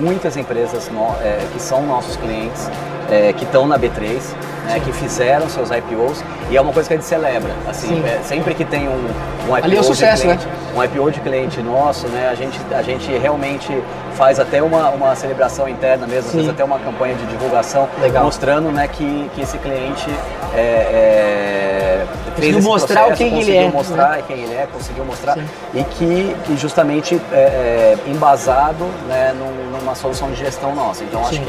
muitas 0.01 0.37
empresas 0.37 0.89
no- 0.91 1.15
é, 1.23 1.41
que 1.53 1.61
são 1.61 1.83
nossos 1.87 2.17
clientes, 2.17 2.71
é, 3.11 3.33
que 3.33 3.45
estão 3.45 3.67
na 3.67 3.79
B3, 3.79 4.21
né, 4.67 4.81
que 4.81 4.93
fizeram 4.93 5.49
seus 5.49 5.71
IPOs, 5.71 6.23
e 6.51 6.57
é 6.57 6.61
uma 6.61 6.73
coisa 6.73 6.89
que 6.89 6.95
a 6.95 6.97
gente 6.97 7.07
celebra. 7.07 7.53
Assim, 7.69 7.89
Sim. 7.89 8.05
é, 8.05 8.21
sempre 8.23 8.55
que 8.55 8.65
tem 8.65 8.89
um, 8.89 9.07
um 9.49 9.57
IPO 9.57 9.65
Ali 9.65 9.77
é 9.77 9.81
o 9.81 9.85
sucesso, 9.85 10.23
de 10.23 10.29
cliente, 10.29 10.47
né? 10.47 10.53
um 10.75 10.85
IPO 10.85 11.11
de 11.11 11.21
cliente 11.21 11.63
nosso, 11.63 12.07
né, 12.09 12.29
a, 12.31 12.35
gente, 12.35 12.59
a 12.73 12.83
gente 12.83 13.11
realmente 13.19 13.83
faz 14.15 14.39
até 14.39 14.63
uma, 14.63 14.91
uma 14.91 15.15
celebração 15.15 15.69
interna 15.69 16.07
mesmo, 16.07 16.27
às 16.27 16.27
Sim. 16.27 16.37
vezes 16.39 16.53
até 16.53 16.63
uma 16.63 16.79
campanha 16.79 17.15
de 17.15 17.27
divulgação, 17.27 17.89
Legal. 18.01 18.25
mostrando 18.25 18.71
né, 18.71 18.87
que, 18.87 19.31
que 19.35 19.41
esse 19.41 19.57
cliente 19.59 20.11
é, 20.55 20.61
é, 20.61 22.07
fez 22.37 22.57
esse 22.57 22.67
mostrar 22.67 23.01
processo, 23.07 23.19
quem 23.19 23.27
ele 23.29 23.37
conseguiu 23.37 23.61
é, 23.63 23.71
mostrar 23.71 24.09
né? 24.17 24.23
quem 24.27 24.37
ele 24.43 24.55
é, 24.55 24.69
conseguiu 24.73 25.05
mostrar 25.05 25.35
Sim. 25.35 25.45
e 25.75 25.85
que, 25.85 26.37
que 26.45 26.57
justamente 26.57 27.21
é, 27.33 27.37
é, 27.37 27.99
embasado 28.07 28.85
né, 29.09 29.35
num- 29.39 29.79
numa 29.79 29.95
solução 29.95 30.31
de 30.31 30.37
gestão 30.37 30.75
nossa. 30.75 31.03
Então 31.05 31.21
acho 31.23 31.35
Sim. 31.35 31.45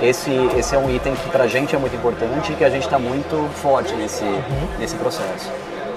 que 0.00 0.06
esse, 0.06 0.30
esse 0.56 0.74
é 0.74 0.78
um 0.78 0.88
item 0.90 1.14
que 1.14 1.28
pra 1.30 1.46
gente 1.46 1.74
é 1.74 1.78
muito 1.78 1.94
importante 1.96 2.52
e 2.52 2.54
que 2.56 2.64
a 2.64 2.70
gente 2.70 2.84
está 2.84 2.98
muito 2.98 3.48
forte 3.60 3.94
nesse, 3.94 4.24
Uhum. 4.24 4.68
nesse 4.78 4.94
processo. 4.96 5.50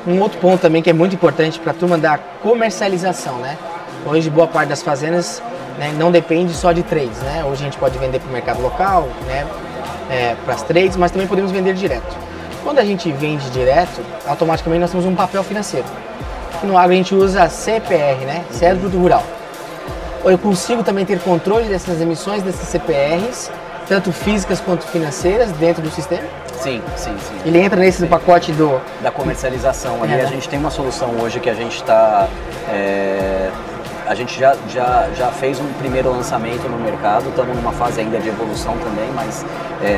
Um 0.06 0.20
outro 0.22 0.38
ponto 0.40 0.60
também 0.62 0.82
que 0.82 0.90
é 0.90 0.94
muito 0.94 1.16
importante 1.16 1.60
para 1.60 1.72
a 1.72 1.76
turma 1.76 1.98
da 1.98 2.18
comercialização, 2.42 3.38
né? 3.38 3.58
Hoje 4.06 4.30
boa 4.30 4.48
parte 4.48 4.70
das 4.70 4.82
fazendas 4.82 5.42
né, 5.78 5.94
não 5.98 6.12
depende 6.12 6.54
só 6.54 6.72
de 6.72 6.82
trades, 6.84 7.18
né? 7.20 7.44
Hoje 7.46 7.62
a 7.62 7.66
gente 7.66 7.78
pode 7.78 7.98
vender 7.98 8.20
para 8.20 8.30
o 8.30 8.32
mercado 8.32 8.62
local, 8.62 9.08
né? 9.28 9.46
para 10.46 10.54
as 10.54 10.62
trades, 10.64 10.96
mas 10.96 11.12
também 11.12 11.28
podemos 11.28 11.52
vender 11.52 11.74
direto. 11.74 12.16
Quando 12.68 12.80
a 12.80 12.84
gente 12.84 13.10
vende 13.14 13.50
direto, 13.52 14.02
automaticamente 14.28 14.82
nós 14.82 14.92
temos 14.92 15.06
um 15.06 15.16
papel 15.16 15.42
financeiro. 15.42 15.86
No 16.62 16.78
agro 16.78 16.92
a 16.92 16.96
gente 16.98 17.16
usa 17.16 17.48
CPR, 17.48 18.26
né? 18.26 18.44
Cédula 18.52 18.82
Produto 18.82 19.02
Rural. 19.02 19.24
Eu 20.26 20.38
consigo 20.38 20.84
também 20.84 21.06
ter 21.06 21.18
controle 21.22 21.70
dessas 21.70 22.02
emissões 22.02 22.44
desses 22.44 22.68
CPRs, 22.68 23.50
tanto 23.88 24.12
físicas 24.12 24.60
quanto 24.60 24.86
financeiras, 24.86 25.50
dentro 25.54 25.82
do 25.82 25.90
sistema. 25.90 26.28
Sim, 26.60 26.82
sim, 26.98 27.16
sim. 27.18 27.36
Ele 27.46 27.58
entra 27.58 27.80
nesse 27.80 28.06
pacote 28.06 28.52
do 28.52 28.82
da 29.02 29.12
comercialização. 29.12 30.04
Ali 30.04 30.16
É. 30.16 30.24
a 30.24 30.26
gente 30.26 30.50
tem 30.50 30.60
uma 30.60 30.70
solução 30.70 31.12
hoje 31.22 31.40
que 31.40 31.50
a 31.50 31.54
gente 31.54 31.78
está. 31.78 32.28
A 34.08 34.16
gente 34.16 34.40
já, 34.40 34.56
já, 34.70 35.10
já 35.16 35.28
fez 35.28 35.60
um 35.60 35.74
primeiro 35.74 36.10
lançamento 36.12 36.68
no 36.70 36.78
mercado, 36.78 37.30
estamos 37.30 37.56
numa 37.56 37.72
fase 37.74 38.00
ainda 38.00 38.20
de 38.20 38.30
evolução 38.30 38.78
também, 38.78 39.10
mas 39.14 39.46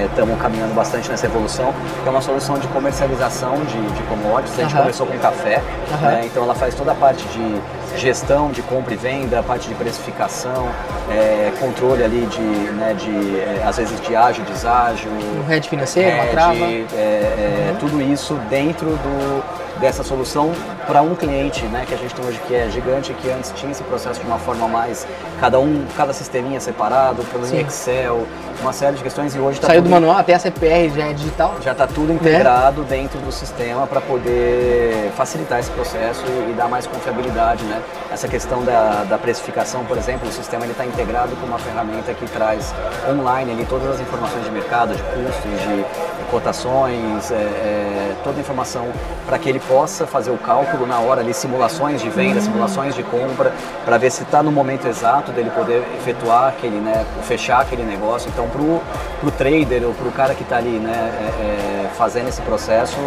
estamos 0.09 0.39
caminhando 0.41 0.73
bastante 0.73 1.09
nessa 1.09 1.25
evolução, 1.27 1.73
que 2.01 2.07
é 2.07 2.11
uma 2.11 2.21
solução 2.21 2.57
de 2.57 2.67
comercialização 2.67 3.55
de, 3.57 3.81
de 3.93 4.03
commodities. 4.03 4.57
A 4.59 4.63
gente 4.63 4.73
Aham. 4.73 4.81
começou 4.81 5.07
com 5.07 5.17
café, 5.19 5.61
Aham. 5.93 6.07
né, 6.07 6.21
então 6.25 6.43
ela 6.43 6.55
faz 6.55 6.75
toda 6.75 6.91
a 6.91 6.95
parte 6.95 7.23
de 7.27 7.61
gestão 7.97 8.51
de 8.51 8.61
compra 8.61 8.93
e 8.93 8.97
venda, 8.97 9.39
a 9.39 9.43
parte 9.43 9.67
de 9.67 9.75
precificação, 9.75 10.67
é, 11.11 11.51
controle 11.59 12.03
ali 12.03 12.25
de, 12.27 12.41
né, 12.41 12.93
de 12.93 13.39
é, 13.39 13.63
às 13.65 13.77
vezes 13.77 13.99
de 14.01 14.15
ágio, 14.15 14.43
deságio, 14.45 15.09
um 15.11 15.45
head 15.47 15.67
financeiro, 15.69 16.15
uma 16.15 16.23
é, 16.25 16.31
trava. 16.31 16.55
é, 16.55 16.85
é, 16.93 17.75
tudo 17.79 18.01
isso 18.01 18.35
dentro 18.49 18.85
do, 18.87 19.43
dessa 19.79 20.03
solução 20.03 20.51
para 20.85 21.01
um 21.01 21.15
cliente, 21.15 21.65
né, 21.65 21.85
que 21.87 21.93
a 21.93 21.97
gente 21.97 22.13
tem 22.13 22.25
hoje 22.25 22.39
que 22.47 22.55
é 22.55 22.69
gigante, 22.69 23.13
que 23.13 23.29
antes 23.29 23.51
tinha 23.55 23.71
esse 23.71 23.83
processo 23.83 24.19
de 24.19 24.25
uma 24.25 24.39
forma 24.39 24.67
mais 24.67 25.07
cada 25.39 25.59
um, 25.59 25.85
cada 25.95 26.13
sisteminha 26.13 26.59
separado, 26.59 27.23
pelo. 27.25 27.45
Excel, 27.59 28.27
uma 28.61 28.73
série 28.73 28.97
de 28.97 29.03
questões 29.03 29.33
e 29.35 29.39
hoje 29.39 29.57
está 29.57 29.67
Saiu 29.67 29.81
do 29.81 29.89
manual, 29.89 30.17
até 30.17 30.33
a 30.33 30.39
CPR 30.39 30.89
já 30.89 31.07
é 31.07 31.13
digital. 31.13 31.55
já 31.61 31.71
está 31.71 31.87
tudo 31.87 32.11
integrado 32.11 32.83
dentro 32.83 33.19
do 33.19 33.31
sistema 33.31 33.87
para 33.87 34.01
poder 34.01 35.11
facilitar 35.15 35.59
esse 35.59 35.71
processo 35.71 36.23
e, 36.27 36.51
e 36.51 36.53
dar 36.53 36.67
mais 36.67 36.85
confiabilidade, 36.85 37.63
né? 37.63 37.81
Essa 38.11 38.27
questão 38.27 38.63
da, 38.63 39.05
da 39.07 39.17
precificação, 39.17 39.85
por 39.85 39.97
exemplo, 39.97 40.27
o 40.27 40.31
sistema 40.31 40.65
está 40.65 40.85
integrado 40.85 41.35
com 41.37 41.45
uma 41.45 41.59
ferramenta 41.59 42.13
que 42.13 42.25
traz 42.27 42.73
online 43.09 43.51
ali, 43.51 43.65
todas 43.65 43.95
as 43.95 44.01
informações 44.01 44.43
de 44.43 44.51
mercado, 44.51 44.95
de 44.95 45.01
custos, 45.03 45.61
de 45.61 45.85
cotações, 46.29 47.31
é, 47.31 47.35
é, 47.35 48.15
toda 48.23 48.37
a 48.37 48.41
informação 48.41 48.87
para 49.25 49.37
que 49.37 49.49
ele 49.49 49.59
possa 49.69 50.07
fazer 50.07 50.31
o 50.31 50.37
cálculo 50.37 50.87
na 50.87 50.97
hora 50.99 51.21
ali, 51.21 51.31
simulações 51.31 52.01
de 52.01 52.09
venda, 52.09 52.41
simulações 52.41 52.95
de 52.95 53.03
compra, 53.03 53.53
para 53.85 53.97
ver 53.99 54.09
se 54.11 54.23
está 54.23 54.41
no 54.41 54.51
momento 54.51 54.87
exato 54.87 55.31
dele 55.31 55.51
poder 55.51 55.83
efetuar 55.99 56.47
aquele, 56.49 56.77
né, 56.77 57.05
fechar 57.21 57.61
aquele 57.61 57.83
negócio. 57.83 58.29
Então, 58.33 58.47
para 58.49 58.61
o 58.61 59.31
trader 59.37 59.83
ou 59.85 59.93
para 59.93 60.07
o 60.07 60.11
cara 60.11 60.33
que 60.33 60.41
está 60.41 60.57
ali, 60.57 60.79
né, 60.79 60.91
é, 60.91 61.85
é, 61.85 61.89
fazendo 61.95 62.27
esse 62.29 62.41
processo, 62.41 62.97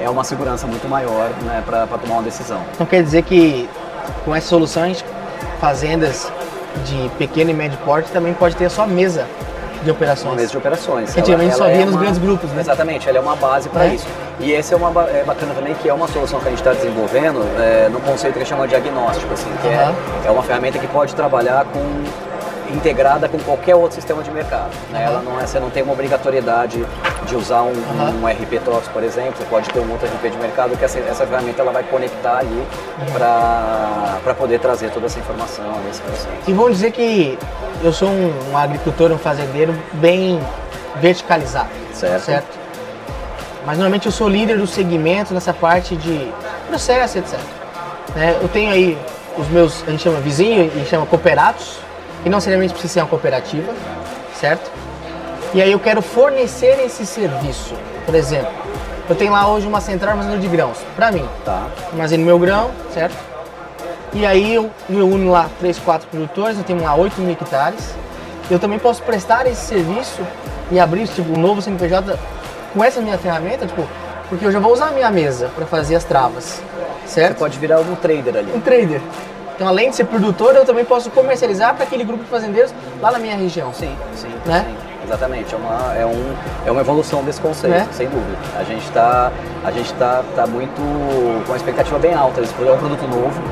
é 0.00 0.08
uma 0.08 0.24
segurança 0.24 0.66
muito 0.66 0.88
maior, 0.88 1.28
né, 1.42 1.62
para 1.66 1.86
tomar 1.86 2.14
uma 2.14 2.22
decisão. 2.22 2.60
Então 2.74 2.86
quer 2.86 3.02
dizer 3.02 3.22
que 3.22 3.68
com 4.24 4.34
essa 4.34 4.48
solução, 4.48 4.84
a 4.84 4.86
gente, 4.88 5.04
fazendas 5.60 6.32
de 6.84 7.10
pequeno 7.18 7.50
e 7.50 7.54
médio 7.54 7.78
porte 7.84 8.10
também 8.10 8.32
pode 8.32 8.56
ter 8.56 8.66
a 8.66 8.70
sua 8.70 8.86
mesa 8.86 9.26
de 9.84 9.90
operações. 9.90 10.32
Uma 10.32 10.36
mesa 10.36 10.50
de 10.50 10.56
operações. 10.58 11.16
Antigamente 11.16 11.54
só 11.56 11.64
via 11.64 11.74
é 11.74 11.84
nos 11.84 11.94
uma- 11.94 12.00
grandes 12.00 12.18
grupos, 12.18 12.50
né? 12.50 12.60
Exatamente, 12.60 13.08
ela 13.08 13.18
é 13.18 13.20
uma 13.20 13.36
base 13.36 13.68
para 13.68 13.84
É. 13.86 13.94
isso. 13.94 14.06
E 14.38 14.52
esse 14.52 14.74
é 14.74 14.76
uma 14.76 14.88
é 15.08 15.24
bacana 15.24 15.54
também 15.54 15.74
que 15.74 15.88
é 15.88 15.94
uma 15.94 16.06
solução 16.08 16.38
que 16.40 16.46
a 16.46 16.50
gente 16.50 16.58
está 16.60 16.72
desenvolvendo 16.72 17.40
é, 17.58 17.88
no 17.88 18.00
conceito 18.00 18.38
que 18.38 18.44
chama 18.44 18.64
de 18.68 18.70
diagnóstico, 18.78 19.32
assim, 19.32 19.50
que 19.62 19.68
Aham. 19.68 19.94
é, 20.24 20.28
é 20.28 20.30
uma 20.30 20.42
ferramenta 20.42 20.78
que 20.78 20.86
pode 20.86 21.14
trabalhar 21.14 21.64
com 21.66 22.04
integrada 22.74 23.28
com 23.28 23.38
qualquer 23.38 23.76
outro 23.76 23.94
sistema 23.94 24.22
de 24.24 24.30
mercado. 24.30 24.70
né? 24.90 25.04
Ela 25.04 25.22
não 25.22 25.40
é, 25.40 25.46
você 25.46 25.58
não 25.60 25.70
tem 25.70 25.82
uma 25.84 25.92
obrigatoriedade 25.92 26.84
de 27.26 27.36
usar 27.36 27.62
um, 27.62 27.70
Aham. 27.70 28.14
um 28.22 28.26
RP 28.26 28.60
TOTS, 28.64 28.88
por 28.88 29.02
exemplo, 29.04 29.34
você 29.38 29.44
pode 29.44 29.70
ter 29.70 29.78
um 29.78 29.90
outro 29.92 30.06
RP 30.08 30.30
de 30.32 30.36
mercado 30.38 30.76
que 30.76 30.84
essa, 30.84 30.98
essa 30.98 31.24
ferramenta 31.26 31.62
ela 31.62 31.70
vai 31.72 31.84
conectar 31.84 32.38
ali 32.38 32.66
Uhum. 32.98 33.12
para 34.22 34.34
poder 34.34 34.58
trazer 34.58 34.90
toda 34.90 35.06
essa 35.06 35.18
informação, 35.18 35.64
esse 35.90 36.00
processo. 36.00 36.28
E 36.46 36.52
vamos 36.52 36.72
dizer 36.72 36.90
que 36.92 37.38
eu 37.82 37.92
sou 37.92 38.08
um, 38.08 38.32
um 38.52 38.56
agricultor, 38.56 39.12
um 39.12 39.18
fazendeiro 39.18 39.74
bem 39.94 40.40
verticalizado. 40.96 41.68
Certo. 41.92 42.55
Mas 43.66 43.78
normalmente 43.78 44.06
eu 44.06 44.12
sou 44.12 44.28
líder 44.28 44.58
do 44.58 44.66
segmento 44.66 45.34
nessa 45.34 45.52
parte 45.52 45.96
de 45.96 46.32
processo, 46.68 47.18
etc. 47.18 47.36
Né? 48.14 48.38
Eu 48.40 48.48
tenho 48.48 48.70
aí 48.70 48.96
os 49.36 49.48
meus, 49.48 49.82
a 49.88 49.90
gente 49.90 50.04
chama 50.04 50.20
vizinho, 50.20 50.70
a 50.72 50.78
gente 50.78 50.88
chama 50.88 51.04
cooperados, 51.04 51.78
e 52.24 52.28
não 52.28 52.36
necessariamente 52.36 52.72
precisa 52.72 52.94
ser 52.94 53.00
uma 53.00 53.08
cooperativa, 53.08 53.74
certo? 54.38 54.70
E 55.52 55.60
aí 55.60 55.72
eu 55.72 55.80
quero 55.80 56.00
fornecer 56.00 56.78
esse 56.84 57.04
serviço. 57.04 57.74
Por 58.04 58.14
exemplo, 58.14 58.52
eu 59.08 59.16
tenho 59.16 59.32
lá 59.32 59.48
hoje 59.48 59.66
uma 59.66 59.80
central 59.80 60.12
armazenadora 60.12 60.48
de 60.48 60.48
grãos, 60.48 60.78
para 60.94 61.10
mim. 61.10 61.28
Tá. 61.44 61.66
Armazeno 61.90 62.24
meu 62.24 62.38
grão, 62.38 62.70
certo? 62.94 63.16
E 64.12 64.24
aí 64.24 64.54
eu 64.54 64.70
me 64.88 65.02
uno 65.02 65.30
lá 65.30 65.50
três, 65.58 65.76
quatro 65.78 66.06
produtores, 66.08 66.56
eu 66.56 66.64
tenho 66.64 66.80
lá 66.82 66.94
8 66.94 67.20
mil 67.20 67.32
hectares. 67.32 67.94
Eu 68.48 68.60
também 68.60 68.78
posso 68.78 69.02
prestar 69.02 69.46
esse 69.46 69.66
serviço 69.66 70.22
e 70.70 70.78
abrir 70.78 71.08
tipo, 71.08 71.36
um 71.36 71.40
novo 71.40 71.60
CNPJ 71.60 72.16
com 72.72 72.84
essa 72.84 73.00
minha 73.00 73.18
ferramenta, 73.18 73.66
tipo, 73.66 73.86
porque 74.28 74.44
eu 74.44 74.52
já 74.52 74.58
vou 74.58 74.72
usar 74.72 74.88
a 74.88 74.90
minha 74.90 75.10
mesa 75.10 75.50
para 75.54 75.66
fazer 75.66 75.94
as 75.94 76.04
travas, 76.04 76.60
certo? 77.06 77.34
Você 77.34 77.38
pode 77.38 77.58
virar 77.58 77.80
um 77.80 77.94
trader 77.96 78.36
ali. 78.36 78.52
Um 78.54 78.60
trader. 78.60 79.00
Então, 79.54 79.66
além 79.66 79.88
de 79.90 79.96
ser 79.96 80.04
produtor, 80.04 80.54
eu 80.54 80.64
também 80.66 80.84
posso 80.84 81.10
comercializar 81.10 81.74
para 81.74 81.84
aquele 81.84 82.04
grupo 82.04 82.24
de 82.24 82.28
fazendeiros 82.28 82.74
lá 83.00 83.10
na 83.10 83.18
minha 83.18 83.36
região. 83.36 83.72
Sim, 83.72 83.96
sim. 84.14 84.28
Né? 84.44 84.66
sim. 84.68 84.86
Exatamente, 85.06 85.54
é 85.54 85.56
uma, 85.56 85.94
é, 85.96 86.04
um, 86.04 86.34
é 86.66 86.70
uma 86.70 86.80
evolução 86.80 87.22
desse 87.22 87.40
conceito, 87.40 87.72
Né? 87.72 87.86
sem 87.92 88.08
dúvida. 88.08 88.36
A 88.58 88.64
gente 88.64 88.84
está 88.84 89.30
a 89.64 89.70
gente 89.70 89.92
tá, 89.94 90.22
tá 90.34 90.46
muito 90.46 90.76
com 91.44 91.50
uma 91.52 91.56
expectativa 91.56 91.98
bem 91.98 92.12
alta. 92.12 92.40
Esse 92.40 92.52
produto 92.52 92.72
é 92.72 92.76
um 92.76 92.78
produto 92.78 93.08
novo. 93.08 93.42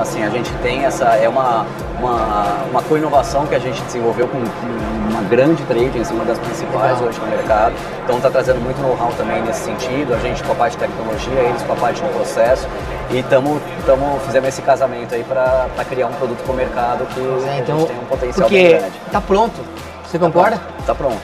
Assim, 0.00 0.22
a 0.22 0.30
gente 0.30 0.50
tem 0.62 0.84
essa 0.84 1.04
é 1.16 1.28
uma 1.28 1.66
uma, 1.98 2.58
uma 2.70 2.82
co-inovação 2.82 3.46
que 3.46 3.54
a 3.54 3.58
gente 3.58 3.80
desenvolveu 3.82 4.28
com 4.28 4.36
uma 4.36 5.22
grande 5.22 5.62
trade, 5.64 5.98
assim, 5.98 6.14
uma 6.14 6.24
das 6.26 6.38
principais 6.38 6.92
Legal. 6.92 7.08
hoje 7.08 7.18
no 7.20 7.26
mercado. 7.26 7.74
Então 8.04 8.16
está 8.18 8.30
trazendo 8.30 8.60
muito 8.60 8.80
know-how 8.82 9.10
também 9.16 9.42
nesse 9.42 9.60
sentido. 9.60 10.12
A 10.14 10.18
gente 10.18 10.42
com 10.44 10.52
a 10.52 10.54
parte 10.54 10.72
de 10.74 10.78
tecnologia, 10.80 11.40
eles 11.40 11.62
com 11.62 11.72
a 11.72 11.76
parte 11.76 12.02
de 12.02 12.08
processo. 12.10 12.68
E 13.10 13.22
tamo, 13.22 13.60
tamo, 13.86 14.20
fizemos 14.26 14.48
esse 14.48 14.62
casamento 14.62 15.14
aí 15.14 15.24
para 15.24 15.68
criar 15.88 16.08
um 16.08 16.12
produto 16.12 16.42
para 16.44 16.52
o 16.52 16.56
mercado 16.56 17.06
que 17.14 17.20
É, 17.20 17.52
a 17.52 17.58
então, 17.58 17.78
gente 17.78 17.88
tem 17.88 17.98
um 17.98 18.04
potencial 18.04 18.48
porque 18.48 18.68
grande. 18.68 19.00
tá 19.10 19.20
pronto. 19.20 19.60
Você 20.04 20.18
concorda? 20.18 20.60
Tá 20.86 20.94
pronto. 20.94 21.20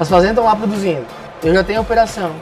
As 0.00 0.08
fazendas 0.08 0.30
estão 0.36 0.44
lá 0.44 0.56
produzindo. 0.56 1.04
Eu 1.42 1.54
já 1.54 1.62
tenho 1.62 1.78
a 1.78 1.82
operação. 1.82 2.32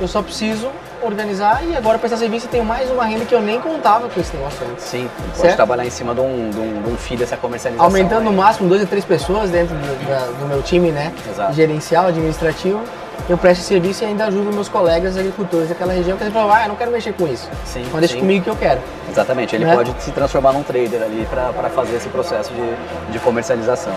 Eu 0.00 0.06
só 0.08 0.22
preciso 0.22 0.68
organizar 1.02 1.62
e 1.66 1.76
agora 1.76 1.98
prestar 1.98 2.16
serviço 2.16 2.48
tenho 2.48 2.64
mais 2.64 2.90
uma 2.90 3.04
renda 3.04 3.24
que 3.24 3.34
eu 3.34 3.40
nem 3.40 3.60
contava 3.60 4.08
com 4.08 4.20
esse 4.20 4.34
negócio 4.36 4.58
antes. 4.70 4.84
Sim, 4.84 5.08
pode 5.28 5.38
Certo? 5.38 5.56
trabalhar 5.56 5.86
em 5.86 5.90
cima 5.90 6.14
de 6.14 6.20
um, 6.20 6.50
de 6.50 6.58
um, 6.58 6.82
de 6.82 6.90
um 6.90 6.96
fio 6.96 7.16
dessa 7.16 7.36
comercialização. 7.36 7.86
Aumentando 7.86 8.24
no 8.24 8.32
máximo 8.32 8.68
duas 8.68 8.82
a 8.82 8.86
três 8.86 9.04
pessoas 9.04 9.50
dentro 9.50 9.74
do, 9.74 10.08
da- 10.08 10.26
do 10.38 10.46
meu 10.46 10.62
time, 10.62 10.90
né? 10.90 11.12
Exato. 11.30 11.52
Gerencial, 11.54 12.06
administrativo. 12.06 12.80
Eu 13.28 13.36
presto 13.38 13.62
serviço 13.62 14.04
e 14.04 14.06
ainda 14.06 14.26
ajudo 14.26 14.52
meus 14.52 14.68
colegas 14.68 15.16
agricultores 15.16 15.68
daquela 15.68 15.92
região 15.92 16.16
que 16.16 16.22
eles 16.24 16.32
falam, 16.32 16.52
ah, 16.54 16.62
eu 16.64 16.68
não 16.68 16.76
quero 16.76 16.90
mexer 16.90 17.12
com 17.12 17.26
isso. 17.26 17.48
Sim, 17.64 17.82
Então 17.82 17.98
deixa 17.98 18.14
sim. 18.14 18.20
comigo 18.20 18.44
que 18.44 18.50
eu 18.50 18.56
quero. 18.56 18.80
Exatamente, 19.10 19.54
ele 19.56 19.64
Né? 19.64 19.74
pode 19.74 19.94
se 20.02 20.12
transformar 20.12 20.52
num 20.52 20.62
trader 20.62 21.02
ali 21.02 21.26
para 21.30 21.68
fazer 21.70 21.96
esse 21.96 22.08
processo 22.08 22.52
de, 22.52 23.12
de 23.12 23.18
comercialização. 23.20 23.92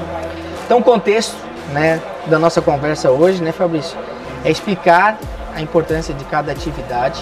Então 0.66 0.80
o 0.80 0.84
contexto 0.84 1.36
né, 1.74 2.02
da 2.28 2.40
nossa 2.40 2.62
conversa 2.62 3.12
hoje, 3.12 3.44
né, 3.44 3.52
Fabrício, 3.52 3.98
é 4.44 4.50
explicar 4.50 5.18
a 5.56 5.62
importância 5.62 6.14
de 6.14 6.24
cada 6.26 6.52
atividade. 6.52 7.22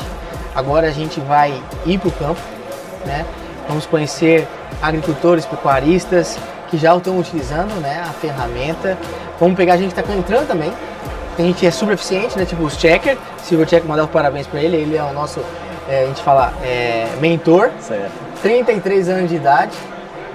Agora 0.55 0.87
a 0.87 0.91
gente 0.91 1.19
vai 1.19 1.61
ir 1.85 1.99
para 1.99 2.09
o 2.09 2.11
campo, 2.11 2.41
né? 3.05 3.25
Vamos 3.67 3.85
conhecer 3.85 4.47
agricultores, 4.81 5.45
pecuaristas 5.45 6.39
que 6.69 6.77
já 6.77 6.95
estão 6.95 7.17
utilizando 7.17 7.73
né, 7.81 8.03
a 8.07 8.13
ferramenta. 8.13 8.97
Vamos 9.39 9.55
pegar 9.55 9.73
a 9.73 9.77
gente 9.77 9.93
que 9.93 9.99
está 9.99 10.13
entrando 10.13 10.47
também. 10.47 10.71
A 11.37 11.41
gente 11.41 11.65
é 11.65 11.71
super 11.71 11.93
eficiente, 11.93 12.37
né? 12.37 12.45
Tipo 12.45 12.63
os 12.63 12.77
Checker. 12.77 13.17
Silver 13.43 13.67
Checker, 13.67 13.87
mandar 13.87 14.05
os 14.05 14.09
parabéns 14.09 14.47
para 14.47 14.59
ele. 14.61 14.77
Ele 14.77 14.97
é 14.97 15.03
o 15.03 15.13
nosso, 15.13 15.39
é, 15.87 16.03
a 16.03 16.05
gente 16.07 16.21
fala, 16.21 16.53
é, 16.63 17.07
mentor. 17.21 17.69
Certo. 17.79 18.11
33 18.41 19.09
anos 19.09 19.29
de 19.29 19.35
idade, 19.35 19.75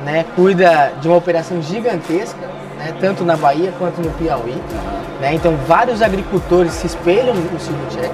né? 0.04 0.24
Cuida 0.34 0.92
de 1.00 1.08
uma 1.08 1.16
operação 1.16 1.60
gigantesca, 1.60 2.38
né? 2.82 2.94
Tanto 3.00 3.24
na 3.24 3.36
Bahia 3.36 3.72
quanto 3.78 4.00
no 4.00 4.10
Piauí. 4.10 4.60
Né? 5.20 5.34
Então 5.34 5.54
vários 5.66 6.02
agricultores 6.02 6.72
se 6.72 6.86
espelham 6.86 7.34
no 7.34 7.60
Silvio 7.60 7.86
Checker, 7.90 8.10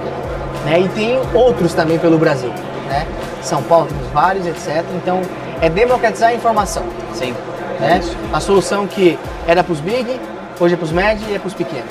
né? 0.65 0.79
E 0.79 0.87
tem 0.89 1.19
outros 1.33 1.73
também 1.73 1.97
pelo 1.97 2.17
Brasil, 2.17 2.51
né? 2.87 3.07
São 3.41 3.63
Paulo 3.63 3.87
temos 3.87 4.07
vários, 4.11 4.45
etc. 4.45 4.83
Então 4.95 5.21
é 5.61 5.69
democratizar 5.69 6.29
a 6.29 6.33
informação. 6.33 6.83
Sim. 7.13 7.33
Né? 7.79 8.01
A 8.31 8.39
solução 8.39 8.85
que 8.85 9.17
era 9.47 9.63
para 9.63 9.73
os 9.73 9.79
big, 9.79 10.19
hoje 10.59 10.73
é 10.73 10.77
para 10.77 10.85
os 10.85 10.91
médios 10.91 11.27
e 11.29 11.35
é 11.35 11.39
para 11.39 11.47
os 11.47 11.53
pequenos. 11.53 11.89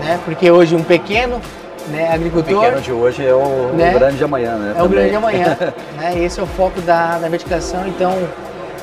Né? 0.00 0.18
Porque 0.24 0.50
hoje 0.50 0.74
um 0.74 0.82
pequeno 0.82 1.40
né, 1.88 2.08
O 2.10 2.14
agricultor 2.14 2.60
pequeno 2.62 2.80
de 2.80 2.92
hoje 2.92 3.26
é 3.26 3.34
o, 3.34 3.72
Né? 3.74 3.94
o 3.94 3.98
grande 3.98 4.16
de 4.16 4.24
amanhã, 4.24 4.56
né? 4.56 4.70
é 4.70 4.72
o 4.72 4.84
também. 4.84 4.90
grande 4.90 5.16
amanhã. 5.16 5.58
né? 5.98 6.18
Esse 6.18 6.40
é 6.40 6.42
o 6.42 6.46
foco 6.46 6.80
da, 6.80 7.18
da 7.18 7.28
verticação. 7.28 7.86
Então, 7.86 8.16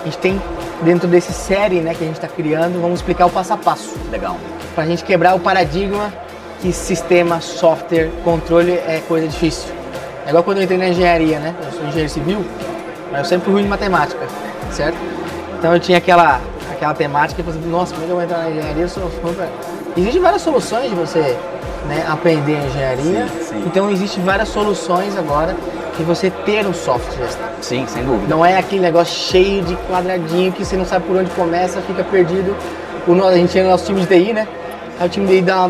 a 0.01 0.05
gente 0.05 0.17
tem 0.17 0.41
dentro 0.81 1.07
desse 1.07 1.31
série 1.31 1.79
né, 1.79 1.93
que 1.93 2.03
a 2.03 2.07
gente 2.07 2.15
está 2.15 2.27
criando, 2.27 2.81
vamos 2.81 2.99
explicar 2.99 3.25
o 3.27 3.29
passo 3.29 3.53
a 3.53 3.57
passo. 3.57 3.95
Legal. 4.11 4.37
Para 4.73 4.83
a 4.83 4.87
gente 4.87 5.03
quebrar 5.03 5.35
o 5.35 5.39
paradigma 5.39 6.11
que 6.59 6.71
sistema, 6.71 7.41
software, 7.41 8.09
controle 8.23 8.71
é 8.71 9.01
coisa 9.07 9.27
difícil. 9.27 9.69
É 10.25 10.29
igual 10.29 10.43
quando 10.43 10.57
eu 10.57 10.63
entrei 10.63 10.77
na 10.77 10.89
engenharia, 10.89 11.39
né? 11.39 11.55
Eu 11.65 11.71
sou 11.71 11.85
engenheiro 11.85 12.09
civil, 12.09 12.45
mas 13.11 13.21
eu 13.21 13.25
sempre 13.25 13.45
fui 13.45 13.53
ruim 13.53 13.63
em 13.63 13.67
matemática, 13.67 14.27
certo? 14.71 14.97
Então 15.57 15.73
eu 15.73 15.79
tinha 15.79 15.97
aquela, 15.97 16.39
aquela 16.71 16.93
temática 16.93 17.41
e 17.41 17.43
falei, 17.43 17.61
nossa, 17.69 17.93
como 17.93 18.03
é 18.03 18.05
que 18.05 18.11
eu 18.11 18.15
vou 18.15 18.23
entrar 18.23 18.37
na 18.39 18.49
engenharia? 18.51 18.83
Eu 18.83 18.89
sou 18.89 19.03
ruim 19.23 19.33
pra... 19.33 19.47
Existem 19.97 20.21
várias 20.21 20.41
soluções 20.41 20.89
de 20.89 20.95
você 20.95 21.37
né, 21.87 22.05
aprender 22.07 22.57
a 22.57 22.65
engenharia. 22.65 23.27
Sim, 23.27 23.43
sim. 23.43 23.63
Então 23.65 23.89
existem 23.89 24.23
várias 24.23 24.49
soluções 24.49 25.17
agora 25.17 25.55
de 25.97 26.03
você 26.03 26.29
ter 26.29 26.65
um 26.65 26.73
software. 26.73 27.27
Sim, 27.61 27.85
sem 27.87 28.03
dúvida. 28.03 28.27
Não 28.33 28.45
é 28.45 28.57
aquele 28.57 28.81
negócio 28.81 29.13
cheio 29.13 29.63
de 29.63 29.75
quadradinho 29.89 30.51
que 30.51 30.63
você 30.65 30.75
não 30.75 30.85
sabe 30.85 31.05
por 31.05 31.15
onde 31.17 31.29
começa, 31.31 31.81
fica 31.81 32.03
perdido. 32.03 32.55
O 33.07 33.13
no- 33.13 33.25
a 33.27 33.35
gente 33.35 33.51
tinha 33.51 33.63
no 33.63 33.69
nosso 33.69 33.85
time 33.85 34.01
de 34.01 34.07
TI, 34.07 34.33
né? 34.33 34.47
Aí 34.99 35.07
o 35.07 35.09
time 35.09 35.27
de 35.27 35.33
TI 35.35 35.41
dá, 35.41 35.69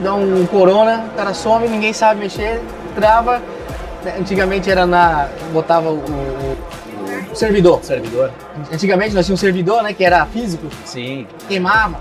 dá 0.00 0.14
um 0.14 0.46
corona, 0.46 1.06
o 1.12 1.16
cara 1.16 1.32
some, 1.34 1.66
ninguém 1.68 1.92
sabe 1.92 2.20
mexer, 2.20 2.60
trava. 2.94 3.40
Antigamente 4.18 4.70
era 4.70 4.84
na. 4.86 5.28
botava 5.52 5.88
o, 5.90 5.94
o- 5.96 6.56
o 7.32 7.34
servidor. 7.34 7.80
Servidor? 7.82 8.30
Antigamente 8.72 9.14
nós 9.14 9.24
tínhamos 9.26 9.40
um 9.40 9.44
servidor, 9.46 9.82
né? 9.82 9.92
Que 9.92 10.04
era 10.04 10.24
físico, 10.26 10.66
Sim. 10.84 11.26
queimava. 11.48 11.98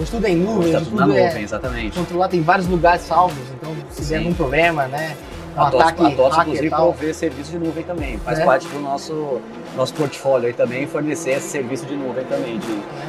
Hoje 0.00 0.10
tudo 0.10 0.26
é 0.26 0.30
em 0.30 0.36
nuvem, 0.36 0.72
Tá 0.72 0.78
hoje 0.78 0.86
tudo 0.90 1.06
na 1.06 1.16
é 1.18 1.24
nuvem, 1.26 1.42
exatamente. 1.42 1.98
controlar, 1.98 2.28
tem 2.28 2.40
vários 2.40 2.66
lugares 2.68 3.02
salvos, 3.02 3.36
então 3.58 3.72
se 3.90 4.00
der 4.02 4.06
Sim. 4.06 4.16
algum 4.18 4.32
problema, 4.34 4.86
né? 4.86 5.16
Um 5.58 5.62
A 5.62 5.70
TOTS, 5.70 5.82
ataque 5.82 6.06
a 6.06 6.10
TOTS 6.16 6.36
inclusive, 6.38 7.14
serviço 7.14 7.50
de 7.50 7.58
nuvem 7.58 7.84
também. 7.84 8.18
Faz 8.18 8.38
Né? 8.38 8.44
parte 8.44 8.66
do 8.68 8.78
nosso, 8.80 9.40
nosso 9.76 9.92
portfólio 9.94 10.46
aí 10.46 10.52
também, 10.52 10.86
fornecer 10.86 11.30
esse 11.32 11.48
serviço 11.48 11.84
de 11.86 11.96
nuvem 11.96 12.24
também, 12.24 12.58
de, 12.58 12.66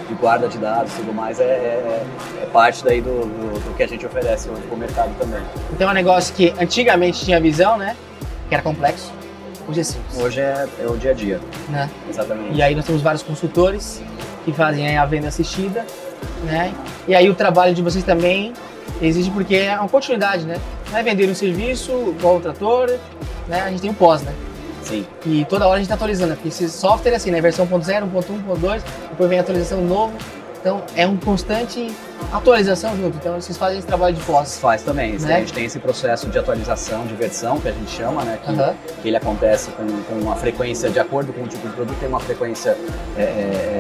de 0.08 0.14
guarda 0.20 0.48
de 0.48 0.58
dados 0.58 0.92
e 0.94 0.96
tudo 0.98 1.14
mais, 1.14 1.40
é, 1.40 1.44
é- 1.44 2.04
é 2.42 2.46
parte 2.52 2.84
daí 2.84 3.02
do, 3.02 3.10
do, 3.22 3.60
do 3.70 3.76
que 3.78 3.84
a 3.84 3.88
gente 3.88 4.06
oferece 4.06 4.50
hoje 4.50 4.62
para 4.64 4.76
o 4.76 4.78
mercado 4.78 5.12
também. 5.20 5.42
Então 5.72 5.88
é 5.88 5.92
um 5.92 5.94
negócio 5.94 6.34
que 6.34 6.54
antigamente 6.60 7.24
tinha 7.24 7.40
visão, 7.40 7.78
né? 7.78 7.96
Que 8.48 8.56
era 8.56 8.64
complexo. 8.64 9.12
Hoje 9.68 9.82
é 9.82 9.84
simples. 9.84 10.18
Hoje 10.20 10.40
é, 10.42 10.68
é 10.80 10.88
o 10.88 10.98
dia 10.98 11.12
a 11.12 11.14
dia, 11.14 11.40
Né? 11.70 11.88
exatamente. 12.10 12.56
E 12.56 12.62
aí 12.64 12.74
nós 12.74 12.86
temos 12.86 13.02
vários 13.04 13.22
consultores 13.22 14.02
que 14.44 14.52
fazem 14.52 14.98
a 14.98 15.06
venda 15.06 15.28
assistida, 15.28 15.86
né? 16.46 16.74
E 17.08 17.14
aí 17.14 17.30
o 17.30 17.36
trabalho 17.36 17.76
de 17.76 17.82
vocês 17.84 18.04
também 18.04 18.54
exige 19.00 19.30
porque 19.30 19.56
é 19.56 19.78
uma 19.78 19.88
continuidade, 19.88 20.46
né? 20.46 20.60
Não 20.91 20.98
é 20.98 21.03
vender 21.03 21.30
um 21.30 21.36
serviço 21.36 21.91
igual 22.18 22.38
o 22.38 22.40
trator, 22.40 22.90
né? 23.48 23.61
A 23.61 23.70
gente 23.70 23.82
tem 23.82 23.91
o 23.91 23.94
pós, 23.94 24.22
né? 24.24 24.34
Sim. 24.84 25.06
E 25.26 25.45
toda 25.45 25.68
hora 25.68 25.76
a 25.76 25.78
gente 25.78 25.86
está 25.86 25.95
atualizando, 25.95 26.34
porque 26.34 26.48
esse 26.48 26.68
software 26.70 27.11
é 27.11 27.16
assim, 27.16 27.30
né? 27.30 27.40
Versão 27.40 27.68
1.0, 27.68 28.03
1.1, 28.11 28.44
1.2, 28.60 28.82
depois 29.10 29.30
vem 29.30 29.38
a 29.38 29.41
atualização 29.41 29.82
novo. 29.82 30.14
Então 30.60 30.84
é 30.95 31.07
um 31.07 31.15
constante 31.15 31.90
atualização 32.31 32.95
junto. 32.98 33.18
Então 33.18 33.40
vocês 33.40 33.57
fazem 33.57 33.80
esse 33.80 33.88
trabalho 33.88 34.15
de 34.15 34.22
pós. 34.23 34.60
Faz 34.60 34.84
também. 34.84 35.18
Né? 35.18 35.36
A 35.36 35.40
gente 35.40 35.53
tem 35.53 35.65
esse 35.65 35.80
processo 35.80 36.27
de 36.27 36.38
atualização, 36.38 37.06
de 37.07 37.15
versão, 37.15 37.60
que 37.60 37.68
a 37.68 37.72
gente 37.72 37.90
chama, 37.90 38.23
né? 38.23 38.38
Que, 38.45 39.02
que 39.02 39.07
ele 39.07 39.18
acontece 39.18 39.72
com, 39.72 39.86
com 39.86 40.15
uma 40.19 40.36
frequência 40.36 40.90
de 40.90 40.99
acordo 40.99 41.31
com 41.31 41.44
o 41.44 41.48
tipo 41.48 41.68
de 41.68 41.73
produto, 41.73 41.98
tem 41.99 42.10
uma 42.10 42.19
frequência 42.19 42.77
é, 43.18 43.22
é, 43.22 43.26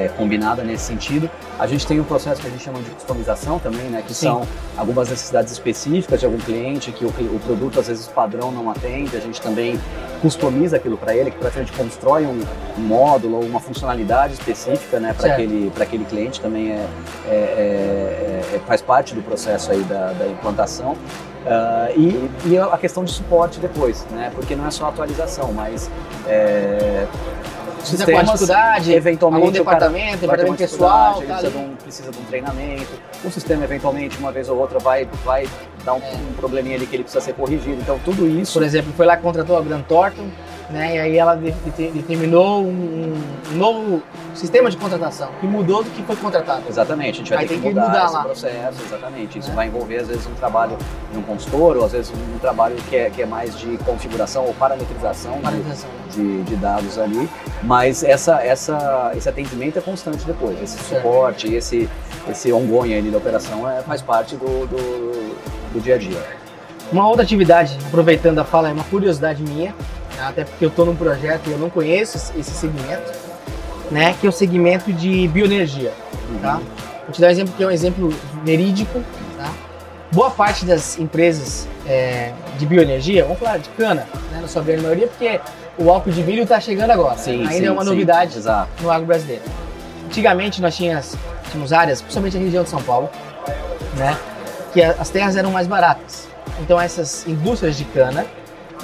é, 0.05 0.11
combinada 0.17 0.63
nesse 0.63 0.85
sentido. 0.85 1.29
A 1.59 1.67
gente 1.67 1.85
tem 1.85 1.99
um 1.99 2.03
processo 2.03 2.41
que 2.41 2.47
a 2.47 2.49
gente 2.49 2.63
chama 2.63 2.79
de 2.79 2.89
customização 2.91 3.59
também, 3.59 3.89
né? 3.89 4.01
Que 4.05 4.13
Sim. 4.13 4.27
são 4.27 4.47
algumas 4.77 5.09
necessidades 5.09 5.51
específicas 5.51 6.19
de 6.19 6.25
algum 6.25 6.39
cliente, 6.39 6.91
que 6.91 7.03
o, 7.05 7.09
o 7.09 7.39
produto 7.45 7.79
às 7.79 7.87
vezes 7.87 8.07
padrão 8.07 8.51
não 8.51 8.69
atende, 8.69 9.15
a 9.17 9.19
gente 9.19 9.41
também 9.41 9.79
customiza 10.21 10.77
aquilo 10.77 10.97
para 10.97 11.15
ele, 11.15 11.31
que 11.31 11.37
para 11.37 11.49
frente 11.51 11.71
constrói 11.71 12.25
um, 12.25 12.41
um 12.77 12.81
módulo 12.81 13.37
ou 13.37 13.43
uma 13.43 13.59
funcionalidade 13.59 14.33
específica, 14.33 14.99
né? 14.99 15.13
Para 15.13 15.33
aquele, 15.33 15.71
aquele 15.79 16.05
cliente 16.05 16.41
também 16.41 16.71
é, 16.71 16.85
é- 17.27 17.31
é- 17.31 18.55
é- 18.55 18.59
faz 18.67 18.81
parte 18.81 19.15
do 19.15 19.21
processo 19.21 19.71
aí 19.71 19.81
da, 19.83 20.11
da 20.13 20.27
implantação. 20.27 20.95
Ah, 21.47 21.89
e, 21.95 22.29
e 22.45 22.57
a 22.57 22.77
questão 22.77 23.03
de 23.03 23.11
suporte 23.11 23.59
depois, 23.59 24.05
né? 24.11 24.31
Porque 24.35 24.55
não 24.55 24.67
é 24.67 24.71
só 24.71 24.87
atualização, 24.89 25.53
mas 25.53 25.89
é, 26.27 27.07
Precisa 27.79 28.05
com 28.05 28.17
a 28.17 28.23
dificuldade, 28.23 28.93
eventualmente 28.93 29.41
algum 29.43 29.51
departamento, 29.51 30.17
departamento 30.17 30.57
pessoal, 30.57 31.21
tá 31.21 31.25
precisa, 31.25 31.49
de 31.49 31.57
um, 31.57 31.75
precisa 31.75 32.11
de 32.11 32.17
um 32.19 32.23
treinamento. 32.23 32.89
O 33.23 33.31
sistema 33.31 33.63
eventualmente 33.63 34.17
uma 34.17 34.31
vez 34.31 34.49
ou 34.49 34.57
outra 34.57 34.79
vai 34.79 35.07
vai 35.23 35.47
dar 35.83 35.93
um, 35.93 35.97
um 35.97 36.33
probleminha 36.33 36.75
ali 36.75 36.85
que 36.85 36.95
ele 36.95 37.03
precisa 37.03 37.23
ser 37.23 37.33
corrigido. 37.33 37.81
Então 37.81 37.99
tudo 38.03 38.27
isso 38.27 38.53
Por 38.53 38.63
exemplo, 38.63 38.91
foi 38.95 39.05
lá 39.05 39.17
que 39.17 39.23
contratou 39.23 39.57
a 39.57 39.61
Grant 39.61 39.85
Thornton, 39.85 40.29
né? 40.69 40.95
E 40.95 40.99
aí 40.99 41.17
ela 41.17 41.35
de- 41.35 41.51
de- 41.51 41.91
determinou 41.91 42.61
um, 42.63 43.13
um 43.51 43.55
novo 43.55 44.01
sistema 44.35 44.69
de 44.69 44.77
contratação 44.77 45.29
que 45.39 45.47
mudou 45.47 45.83
do 45.83 45.89
que 45.89 46.01
foi 46.03 46.15
contratado. 46.15 46.63
Exatamente, 46.69 47.15
a 47.15 47.17
gente 47.17 47.29
vai 47.29 47.39
Aí 47.39 47.47
ter 47.47 47.55
que 47.55 47.61
que 47.61 47.67
mudar, 47.69 47.87
mudar 47.87 48.05
esse 48.05 48.13
lá. 48.13 48.23
processo, 48.23 48.77
exatamente. 48.85 49.39
Isso 49.39 49.49
Né? 49.49 49.55
vai 49.55 49.67
envolver, 49.67 49.97
às 49.97 50.07
vezes, 50.07 50.27
um 50.27 50.33
trabalho 50.35 50.77
de 51.11 51.17
um 51.17 51.21
consultor, 51.23 51.77
ou 51.77 51.85
às 51.85 51.91
vezes 51.91 52.11
um 52.11 52.39
trabalho 52.39 52.75
que 52.89 52.95
é, 52.95 53.09
que 53.09 53.21
é 53.21 53.25
mais 53.25 53.57
de 53.57 53.77
configuração 53.79 54.45
ou 54.45 54.53
parametrização, 54.53 55.33
de- 55.37 55.41
Parametrização. 55.41 55.89
De, 56.11 56.43
de 56.43 56.55
dados 56.55 56.97
ali. 56.99 57.29
Mas 57.63 58.03
essa, 58.03 58.41
essa, 58.43 59.11
esse 59.15 59.27
atendimento 59.27 59.77
é 59.79 59.81
constante 59.81 60.25
depois. 60.25 60.61
Esse 60.61 60.77
suporte, 60.83 61.53
esse, 61.53 61.89
esse 62.29 62.53
ongoing 62.53 62.93
ali 62.97 63.09
da 63.11 63.17
operação 63.17 63.69
é, 63.69 63.81
faz 63.81 64.01
parte 64.01 64.35
do, 64.35 64.65
do, 64.67 65.73
do 65.73 65.81
dia 65.81 65.95
a 65.95 65.97
dia. 65.97 66.21
Uma 66.91 67.07
outra 67.07 67.23
atividade, 67.23 67.77
aproveitando 67.87 68.39
a 68.39 68.43
fala, 68.43 68.69
é 68.69 68.73
uma 68.73 68.83
curiosidade 68.85 69.43
minha? 69.43 69.75
Até 70.21 70.43
porque 70.43 70.65
eu 70.65 70.69
estou 70.69 70.85
num 70.85 70.95
projeto 70.95 71.47
e 71.47 71.51
eu 71.51 71.57
não 71.57 71.69
conheço 71.69 72.17
esse 72.37 72.51
segmento, 72.51 73.11
né? 73.91 74.15
Que 74.19 74.27
é 74.27 74.29
o 74.29 74.33
segmento 74.33 74.91
de 74.91 75.27
bioenergia, 75.27 75.91
tá? 76.41 76.61
Vou 77.03 77.11
te 77.11 77.21
dar 77.21 77.27
um 77.27 77.31
exemplo 77.31 77.53
que 77.55 77.63
é 77.63 77.67
um 77.67 77.71
exemplo 77.71 78.13
verídico, 78.43 79.03
tá? 79.37 79.51
Boa 80.11 80.29
parte 80.31 80.65
das 80.65 80.97
empresas 80.99 81.67
é, 81.87 82.33
de 82.57 82.65
bioenergia, 82.65 83.23
vamos 83.23 83.39
falar 83.39 83.57
de 83.57 83.69
cana, 83.69 84.07
né? 84.31 84.39
Na 84.41 84.47
sua 84.47 84.61
grande 84.61 84.83
maioria, 84.83 85.07
porque 85.07 85.39
o 85.77 85.89
álcool 85.89 86.11
de 86.11 86.23
milho 86.23 86.43
está 86.43 86.59
chegando 86.59 86.91
agora. 86.91 87.17
Sim, 87.17 87.41
Ainda 87.41 87.53
sim, 87.53 87.65
é 87.65 87.71
uma 87.71 87.83
sim, 87.83 87.89
novidade 87.89 88.37
exato. 88.37 88.69
no 88.81 88.91
agro 88.91 89.07
brasileiro. 89.07 89.43
Antigamente 90.05 90.61
nós 90.61 90.75
tínhamos, 90.75 91.15
tínhamos 91.49 91.71
áreas, 91.71 92.01
principalmente 92.01 92.37
a 92.37 92.39
região 92.39 92.63
de 92.63 92.69
São 92.69 92.81
Paulo, 92.81 93.09
né? 93.95 94.17
Que 94.73 94.81
as 94.83 95.09
terras 95.09 95.35
eram 95.35 95.51
mais 95.51 95.67
baratas. 95.67 96.27
Então 96.59 96.79
essas 96.79 97.25
indústrias 97.27 97.77
de 97.77 97.85
cana 97.85 98.25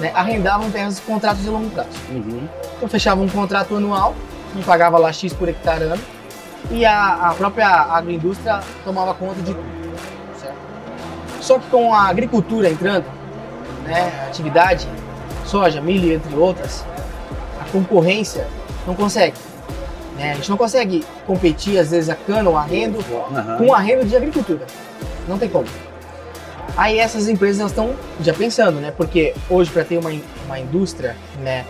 né, 0.00 0.12
arrendavam 0.14 0.70
terras 0.70 1.00
com 1.00 1.14
contratos 1.14 1.42
de 1.42 1.48
longo 1.48 1.70
prazo. 1.70 1.88
Então 2.76 2.88
fechavam 2.88 3.24
um 3.24 3.28
contrato 3.28 3.76
anual, 3.76 4.14
que 4.52 4.62
pagava 4.62 4.98
lá 4.98 5.12
X 5.12 5.32
por 5.32 5.48
hectare 5.48 5.84
ano, 5.84 6.02
e 6.70 6.84
a, 6.84 7.30
a 7.30 7.34
própria 7.34 7.68
agroindústria 7.68 8.60
tomava 8.84 9.14
conta 9.14 9.40
de 9.40 9.54
tudo. 9.54 9.64
certo? 10.40 10.56
Só 11.40 11.58
que 11.58 11.68
com 11.70 11.94
a 11.94 12.08
agricultura 12.08 12.68
entrando, 12.68 13.04
né, 13.84 14.26
atividade, 14.26 14.86
soja, 15.44 15.80
milho, 15.80 16.12
entre 16.12 16.34
outras, 16.34 16.84
a 17.60 17.64
concorrência 17.70 18.46
não 18.86 18.94
consegue. 18.94 19.36
né? 20.16 20.32
A 20.32 20.34
gente 20.34 20.50
não 20.50 20.56
consegue 20.56 21.04
competir, 21.26 21.78
às 21.78 21.90
vezes, 21.90 22.08
a 22.10 22.14
cana 22.16 22.50
ou 22.50 22.56
arrendo 22.56 22.98
Aham. 23.32 23.58
com 23.58 23.72
arrendo 23.74 24.04
de 24.04 24.16
agricultura. 24.16 24.66
Não 25.28 25.38
tem 25.38 25.48
como. 25.48 25.66
Aí 26.76 26.98
essas 26.98 27.26
empresas 27.26 27.70
estão 27.70 27.94
já 28.20 28.34
pensando, 28.34 28.80
né? 28.80 28.90
Porque 28.90 29.34
hoje 29.48 29.70
para 29.70 29.82
ter 29.84 29.96
uma, 29.98 30.10
uma 30.44 30.60
indústria, 30.60 31.16
né, 31.40 31.64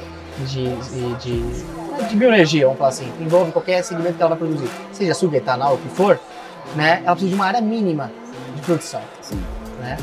de, 0.45 0.77
de, 0.77 1.15
de, 1.15 2.09
de 2.09 2.17
bioenergia, 2.17 2.65
vamos 2.65 2.79
falar 2.79 2.91
assim, 2.91 3.11
que 3.17 3.23
envolve 3.23 3.53
qualquer 3.53 3.83
segmento 3.85 4.15
que 4.15 4.23
ela 4.23 4.31
vai 4.31 4.39
produzir, 4.39 4.69
seja 4.93 5.13
açúcar, 5.13 5.37
etanol, 5.37 5.75
o 5.75 5.79
que 5.79 5.89
for, 5.91 6.19
né? 6.75 7.03
Ela 7.05 7.13
precisa 7.13 7.31
de 7.31 7.35
uma 7.37 7.47
área 7.47 7.61
mínima 7.61 8.11
de 8.55 8.63
produção, 8.63 9.01
né? 9.81 9.97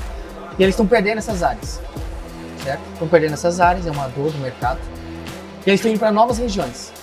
E 0.57 0.63
eles 0.63 0.73
estão 0.73 0.87
perdendo 0.87 1.17
essas 1.17 1.43
áreas, 1.43 1.81
certo? 2.63 2.81
Estão 2.93 3.07
perdendo 3.07 3.33
essas 3.33 3.59
áreas, 3.59 3.85
é 3.85 3.91
uma 3.91 4.07
dor 4.07 4.31
do 4.31 4.37
mercado. 4.37 4.79
E 5.65 5.69
eles 5.69 5.79
estão 5.79 5.91
indo 5.91 5.99
para 5.99 6.11
novas 6.11 6.37
regiões. 6.37 6.93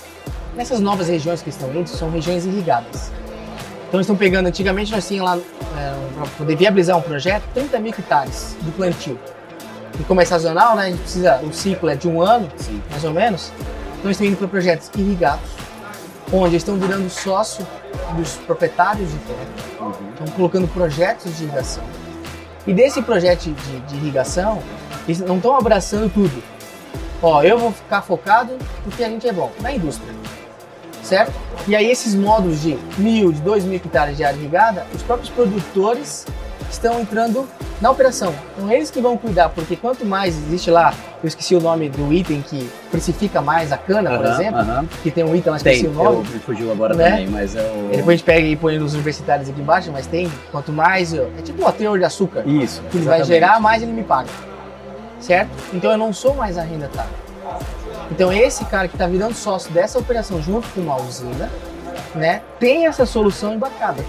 Nessas 0.55 0.79
novas 0.79 1.07
regiões 1.07 1.41
que 1.41 1.49
estão 1.49 1.73
indo, 1.73 1.87
são 1.87 2.09
regiões 2.09 2.45
irrigadas. 2.45 3.11
Então 3.91 3.99
eles 3.99 4.05
estão 4.05 4.15
pegando, 4.15 4.47
antigamente 4.47 4.89
nós 4.89 5.05
tínhamos 5.05 5.31
lá, 5.31 5.41
para 6.15 6.25
poder 6.37 6.55
viabilizar 6.55 6.97
um 6.97 7.01
projeto, 7.01 7.43
30 7.53 7.77
mil 7.77 7.91
hectares 7.91 8.55
de 8.61 8.71
plantio. 8.71 9.19
E 9.99 10.03
como 10.05 10.21
é 10.21 10.23
sazonal, 10.23 10.77
né, 10.77 10.83
a 10.83 10.89
gente 10.89 11.01
precisa, 11.01 11.41
o 11.43 11.51
ciclo 11.51 11.89
é 11.89 11.95
de 11.97 12.07
um 12.07 12.21
ano, 12.21 12.49
mais 12.89 13.03
ou 13.03 13.11
menos, 13.11 13.51
então 13.95 14.05
eles 14.05 14.15
estão 14.15 14.27
indo 14.27 14.37
para 14.37 14.47
projetos 14.47 14.89
irrigados, 14.95 15.43
onde 16.31 16.53
eles 16.53 16.61
estão 16.61 16.77
virando 16.77 17.09
sócio 17.09 17.67
dos 18.15 18.35
proprietários 18.37 19.11
de 19.11 19.17
terra, 19.17 19.91
estão 20.11 20.27
colocando 20.37 20.69
projetos 20.69 21.35
de 21.35 21.43
irrigação. 21.43 21.83
E 22.65 22.73
desse 22.73 23.01
projeto 23.01 23.41
de, 23.41 23.79
de 23.81 23.95
irrigação, 23.97 24.63
eles 25.05 25.19
não 25.19 25.35
estão 25.35 25.53
abraçando 25.53 26.09
tudo. 26.09 26.41
Ó, 27.21 27.43
eu 27.43 27.59
vou 27.59 27.73
ficar 27.73 28.01
focado 28.01 28.57
porque 28.85 29.03
a 29.03 29.09
gente 29.09 29.27
é 29.27 29.33
bom, 29.33 29.51
na 29.59 29.73
indústria 29.73 30.20
certo? 31.11 31.33
E 31.67 31.75
aí 31.75 31.91
esses 31.91 32.15
módulos 32.15 32.61
de 32.61 32.77
mil, 32.97 33.33
de 33.33 33.41
dois 33.41 33.65
mil 33.65 33.75
hectares 33.75 34.15
de 34.15 34.23
área 34.23 34.37
irrigada, 34.37 34.85
os 34.95 35.03
próprios 35.03 35.29
produtores 35.29 36.25
estão 36.69 37.01
entrando 37.01 37.45
na 37.81 37.91
operação. 37.91 38.33
Então 38.55 38.71
eles 38.71 38.89
que 38.89 39.01
vão 39.01 39.17
cuidar, 39.17 39.49
porque 39.49 39.75
quanto 39.75 40.05
mais 40.05 40.37
existe 40.37 40.71
lá, 40.71 40.93
eu 41.21 41.27
esqueci 41.27 41.53
o 41.53 41.59
nome 41.59 41.89
do 41.89 42.13
item 42.13 42.41
que 42.41 42.69
precifica 42.89 43.41
mais 43.41 43.73
a 43.73 43.77
cana, 43.77 44.11
por 44.11 44.25
Aham, 44.25 44.33
exemplo, 44.35 44.59
aham. 44.61 44.85
que 45.03 45.11
tem 45.11 45.25
um 45.25 45.35
item 45.35 45.51
lá, 45.51 45.59
Tem, 45.59 45.73
esqueci 45.73 45.93
o 45.93 45.93
nome. 45.93 46.15
eu, 46.15 46.33
me 46.33 46.39
fugiu 46.39 46.71
agora 46.71 46.95
né? 46.95 47.09
também, 47.09 47.27
mas 47.27 47.57
é 47.57 47.61
o... 47.61 47.89
Depois 47.89 48.07
a 48.07 48.11
gente 48.11 48.23
pega 48.23 48.47
e 48.47 48.55
põe 48.55 48.79
nos 48.79 48.93
universitários 48.93 49.49
aqui 49.49 49.59
embaixo, 49.59 49.91
mas 49.91 50.07
tem, 50.07 50.31
quanto 50.49 50.71
mais, 50.71 51.13
é 51.13 51.27
tipo 51.43 51.67
o 51.67 51.71
teor 51.73 51.99
de 51.99 52.05
açúcar 52.05 52.43
Isso, 52.47 52.81
que 52.89 52.97
ele 52.99 53.05
vai 53.05 53.21
gerar, 53.25 53.59
mais 53.59 53.83
ele 53.83 53.91
me 53.91 54.03
paga. 54.03 54.29
Certo? 55.19 55.49
Então 55.73 55.91
eu 55.91 55.97
não 55.97 56.13
sou 56.13 56.33
mais 56.33 56.57
arrendatário. 56.57 57.11
Então 58.11 58.31
esse 58.31 58.65
cara 58.65 58.87
que 58.87 58.95
está 58.95 59.07
virando 59.07 59.33
sócio 59.33 59.71
dessa 59.71 59.97
operação 59.97 60.41
junto 60.41 60.67
com 60.69 60.81
uma 60.81 61.01
usina, 61.01 61.49
né, 62.13 62.41
tem 62.59 62.85
essa 62.85 63.05
solução 63.05 63.53
embarcada. 63.53 64.03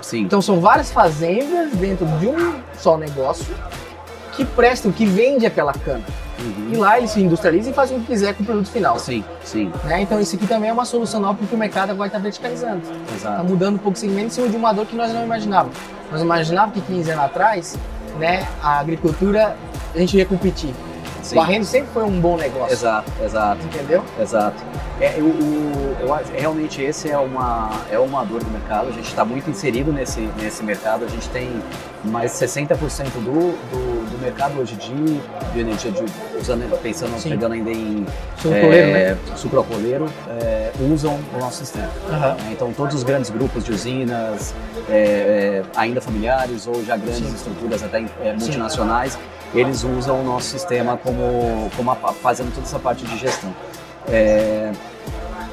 Sim. 0.00 0.22
Então 0.22 0.40
são 0.40 0.60
várias 0.60 0.90
fazendas 0.90 1.70
dentro 1.72 2.06
de 2.18 2.26
um 2.26 2.60
só 2.78 2.96
negócio 2.96 3.54
que 4.32 4.44
prestam, 4.44 4.90
que 4.90 5.04
vende 5.04 5.44
aquela 5.44 5.72
cana. 5.72 6.04
E 6.72 6.76
lá 6.76 6.96
eles 6.96 7.10
se 7.10 7.20
industrializam 7.20 7.70
e 7.70 7.74
fazem 7.74 7.98
o 7.98 8.00
que 8.00 8.06
quiser 8.06 8.34
com 8.34 8.42
o 8.42 8.46
produto 8.46 8.70
final. 8.70 8.98
Sim, 8.98 9.22
sim. 9.44 9.70
Né? 9.84 10.00
Então 10.00 10.18
isso 10.18 10.36
aqui 10.36 10.46
também 10.46 10.70
é 10.70 10.72
uma 10.72 10.86
solução 10.86 11.20
nova 11.20 11.34
porque 11.34 11.54
o 11.54 11.58
mercado 11.58 11.90
agora 11.90 12.06
está 12.06 12.18
verticalizando. 12.18 12.80
Está 13.14 13.42
mudando 13.42 13.74
um 13.74 13.78
pouco 13.78 13.96
o 13.96 14.00
segmento 14.00 14.28
em 14.28 14.30
cima 14.30 14.48
de 14.48 14.56
uma 14.56 14.72
dor 14.72 14.86
que 14.86 14.96
nós 14.96 15.12
não 15.12 15.22
imaginávamos. 15.22 15.76
Nós 16.10 16.22
imaginávamos 16.22 16.74
que 16.74 16.80
15 16.80 17.10
anos 17.10 17.24
atrás, 17.24 17.78
né, 18.18 18.48
a 18.62 18.78
agricultura, 18.80 19.54
a 19.94 19.98
gente 19.98 20.16
ia 20.16 20.24
competir. 20.24 20.74
Sim. 21.22 21.36
O 21.36 21.40
arrendo 21.40 21.64
sempre 21.64 21.88
foi 21.92 22.04
um 22.04 22.20
bom 22.20 22.36
negócio. 22.36 22.72
Exato, 22.72 23.10
exato. 23.24 23.58
Entendeu? 23.64 24.04
Exato. 24.20 24.62
É, 25.00 25.14
o- 25.20 25.96
eu 26.00 26.12
acho- 26.14 26.30
realmente 26.32 26.82
esse 26.82 27.10
é 27.10 27.16
uma, 27.18 27.70
é 27.90 27.98
uma 27.98 28.24
dor 28.24 28.42
do 28.44 28.50
mercado, 28.50 28.88
a 28.88 28.92
gente 28.92 29.08
está 29.08 29.24
muito 29.24 29.48
inserido 29.48 29.92
nesse, 29.92 30.20
nesse 30.38 30.62
mercado, 30.62 31.04
a 31.04 31.08
gente 31.08 31.28
tem 31.30 31.50
mais 32.04 32.32
60% 32.32 33.10
do, 33.14 33.32
do, 33.52 34.10
do 34.10 34.18
mercado 34.22 34.58
hoje 34.60 34.74
de 34.76 34.92
bioenergia, 35.52 35.90
de, 35.90 36.04
usando, 36.38 36.78
pensando, 36.82 37.18
Sim. 37.18 37.30
pegando 37.30 37.52
ainda 37.54 37.70
em 37.70 38.06
Sucrocoleiro, 38.36 38.88
é, 38.88 38.92
né? 39.14 39.18
sucrocoleiro, 39.36 40.06
é, 40.40 40.70
usam 40.92 41.18
o 41.34 41.38
nosso 41.38 41.58
sistema. 41.58 41.88
Né? 42.08 42.36
Então 42.52 42.72
todos 42.72 42.94
os 42.94 43.02
grandes 43.02 43.30
grupos 43.30 43.64
de 43.64 43.72
usinas, 43.72 44.54
é, 44.88 44.94
é, 44.94 45.62
ainda 45.76 46.00
familiares 46.00 46.66
ou 46.66 46.84
já 46.84 46.96
grandes 46.96 47.26
Sim. 47.26 47.34
estruturas 47.34 47.82
até 47.82 48.04
é, 48.22 48.32
multinacionais, 48.38 49.18
eles 49.54 49.82
usam 49.84 50.20
o 50.20 50.24
nosso 50.24 50.48
sistema 50.48 50.96
como, 50.96 51.70
como 51.76 51.90
a- 51.90 51.96
fazendo 52.14 52.52
toda 52.54 52.66
essa 52.66 52.78
parte 52.78 53.04
de 53.04 53.16
gestão. 53.18 53.54
É, 54.08 54.72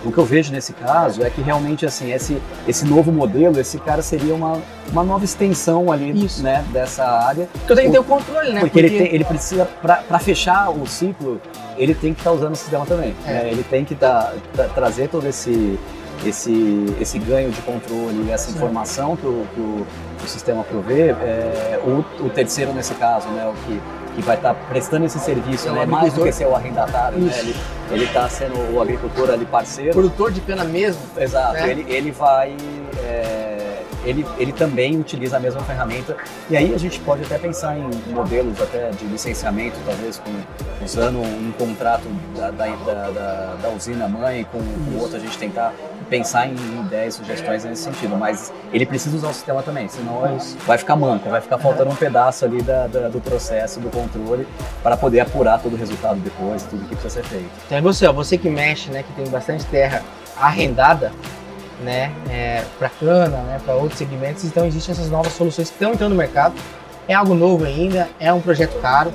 o 0.06 0.12
que 0.12 0.18
eu 0.18 0.24
vejo 0.26 0.52
nesse 0.54 0.74
caso 0.74 1.24
é 1.24 1.30
que 1.30 1.42
realmente 1.42 1.86
assim 1.86 2.12
esse, 2.14 2.42
esse 2.68 2.86
novo 2.86 3.12
modelo, 3.12 3.60
esse 3.60 3.78
cara 3.80 4.02
seria 4.02 4.34
uma, 4.34 4.62
uma 4.92 5.04
nova 5.04 5.26
extensão 5.26 5.92
ali 5.92 6.14
né, 6.40 6.64
dessa 6.72 7.04
área. 7.04 7.50
Porque 7.52 7.72
eu 7.72 7.76
tenho 7.76 7.88
que 7.90 7.94
ter 7.94 8.00
o 8.00 8.04
controle, 8.04 8.54
né? 8.54 8.62
Porque, 8.62 8.80
ele, 8.80 8.90
Porque- 8.90 9.04
tem- 9.04 9.14
ele 9.16 9.26
precisa, 9.26 9.66
para 9.82 10.20
fechar 10.20 10.70
o 10.70 10.86
ciclo, 10.88 11.42
ele 11.78 11.94
tem 11.96 12.14
que 12.14 12.20
estar 12.22 12.32
usando 12.32 12.54
o 12.54 12.56
sistema 12.56 12.86
também. 12.86 13.16
É. 13.26 13.34
né? 13.34 13.50
Ele 13.52 13.64
tem 13.64 13.84
que 13.84 13.96
tá- 13.96 14.34
tá- 14.56 14.66
trazer 14.74 15.10
todo 15.10 15.28
esse, 15.28 15.78
esse, 16.26 16.96
esse 17.00 17.20
ganho 17.20 17.52
de 17.52 17.62
controle, 17.62 18.30
essa 18.32 18.50
Sim. 18.50 18.56
informação 18.56 19.16
que 19.16 19.26
o, 19.26 19.46
que 19.54 19.60
o, 19.60 19.88
o 20.24 20.28
sistema 20.28 20.64
provê. 20.64 21.10
É, 21.10 21.80
o, 21.84 22.26
o 22.26 22.30
terceiro, 22.30 22.74
nesse 22.74 22.94
caso, 22.96 23.28
né, 23.30 23.46
o 23.48 23.54
que, 23.66 23.82
que 24.16 24.22
vai 24.22 24.36
estar 24.36 24.54
prestando 24.54 25.06
esse 25.06 25.20
serviço, 25.20 25.68
É 25.70 25.72
né, 25.72 25.86
mais 25.86 26.14
do 26.14 26.24
que 26.24 26.32
ser 26.32 26.48
o 26.48 26.56
arrendatário. 26.56 27.20
Né? 27.20 27.54
Ele 27.92 28.06
está 28.06 28.28
sendo 28.28 28.76
o 28.76 28.82
agricultor 28.82 29.30
ali 29.30 29.46
parceiro. 29.46 29.92
Produtor 29.92 30.32
de 30.32 30.42
cana 30.42 30.64
mesmo. 30.64 31.02
Exato, 31.18 31.54
né? 31.54 31.70
ele, 31.72 31.86
ele 31.88 32.12
vai. 32.12 32.56
é, 33.04 33.57
ele, 34.08 34.26
ele 34.38 34.52
também 34.52 35.00
utiliza 35.00 35.38
a 35.38 35.40
mesma 35.40 35.62
ferramenta. 35.62 36.16
E 36.50 36.56
aí 36.58 36.74
a 36.74 36.78
gente 36.78 37.00
pode 37.02 37.24
até 37.24 37.38
pensar 37.38 37.78
em 37.78 37.90
modelos 38.14 38.62
até 38.62 38.90
de 38.92 39.06
licenciamento, 39.06 39.76
talvez 39.86 40.18
com, 40.20 40.32
usando 40.84 41.20
um 41.22 41.52
contrato 41.58 42.04
da, 42.36 42.52
da, 42.52 42.66
da, 42.76 43.56
da- 43.62 43.70
usina 43.70 44.08
mãe 44.08 44.46
com 44.52 44.58
o 44.60 45.00
outro, 45.02 45.18
a 45.18 45.20
gente 45.20 45.38
tentar 45.38 45.74
pensar 46.10 46.48
em 46.48 46.54
ideias, 46.86 47.16
sugestões 47.16 47.64
nesse 47.66 47.84
sentido. 47.84 48.16
Mas 48.18 48.52
ele 48.72 48.86
precisa 48.86 49.16
usar 49.18 49.30
o 49.30 49.34
sistema 49.34 49.62
também, 49.62 49.88
senão 49.90 50.22
vai 50.66 50.78
ficar 50.78 50.96
manco, 50.96 51.30
vai 51.30 51.42
ficar 51.42 51.58
faltando 51.58 51.92
um 51.92 51.96
pedaço 51.96 52.46
ali 52.46 52.62
da, 52.62 52.88
da- 52.88 53.10
do 53.10 53.20
processo, 53.20 53.80
do 53.80 53.90
controle, 53.90 54.48
para 54.82 54.96
poder 54.96 55.20
apurar 55.20 55.60
todo 55.62 55.74
o 55.74 55.78
resultado 55.78 56.20
depois, 56.22 56.64
tudo 56.64 56.88
que 56.88 56.96
precisa 56.96 57.22
ser 57.22 57.24
feito. 57.28 57.50
Então 57.66 57.78
é 57.78 57.82
você, 57.82 58.08
ó, 58.08 58.14
você 58.14 58.38
que 58.38 58.50
mexe, 58.50 58.90
né, 58.90 59.04
que 59.04 59.12
tem 59.14 59.30
bastante 59.30 59.66
terra 59.66 60.02
arrendada, 60.40 61.12
né, 61.82 62.12
é, 62.30 62.64
para 62.80 62.90
cana, 62.90 63.38
né, 63.38 63.62
para 63.64 63.76
outros 63.76 63.98
segmentos, 63.98 64.44
então 64.44 64.66
existem 64.66 64.94
essas 64.94 65.10
novas 65.10 65.34
soluções 65.34 65.70
que 65.70 65.76
estão 65.76 65.94
entrando 65.94 66.12
no 66.12 66.18
mercado. 66.18 66.56
É 67.08 67.14
algo 67.14 67.34
novo 67.34 67.66
ainda, 67.66 68.10
é 68.20 68.32
um 68.34 68.42
projeto 68.42 68.80
caro, 68.82 69.14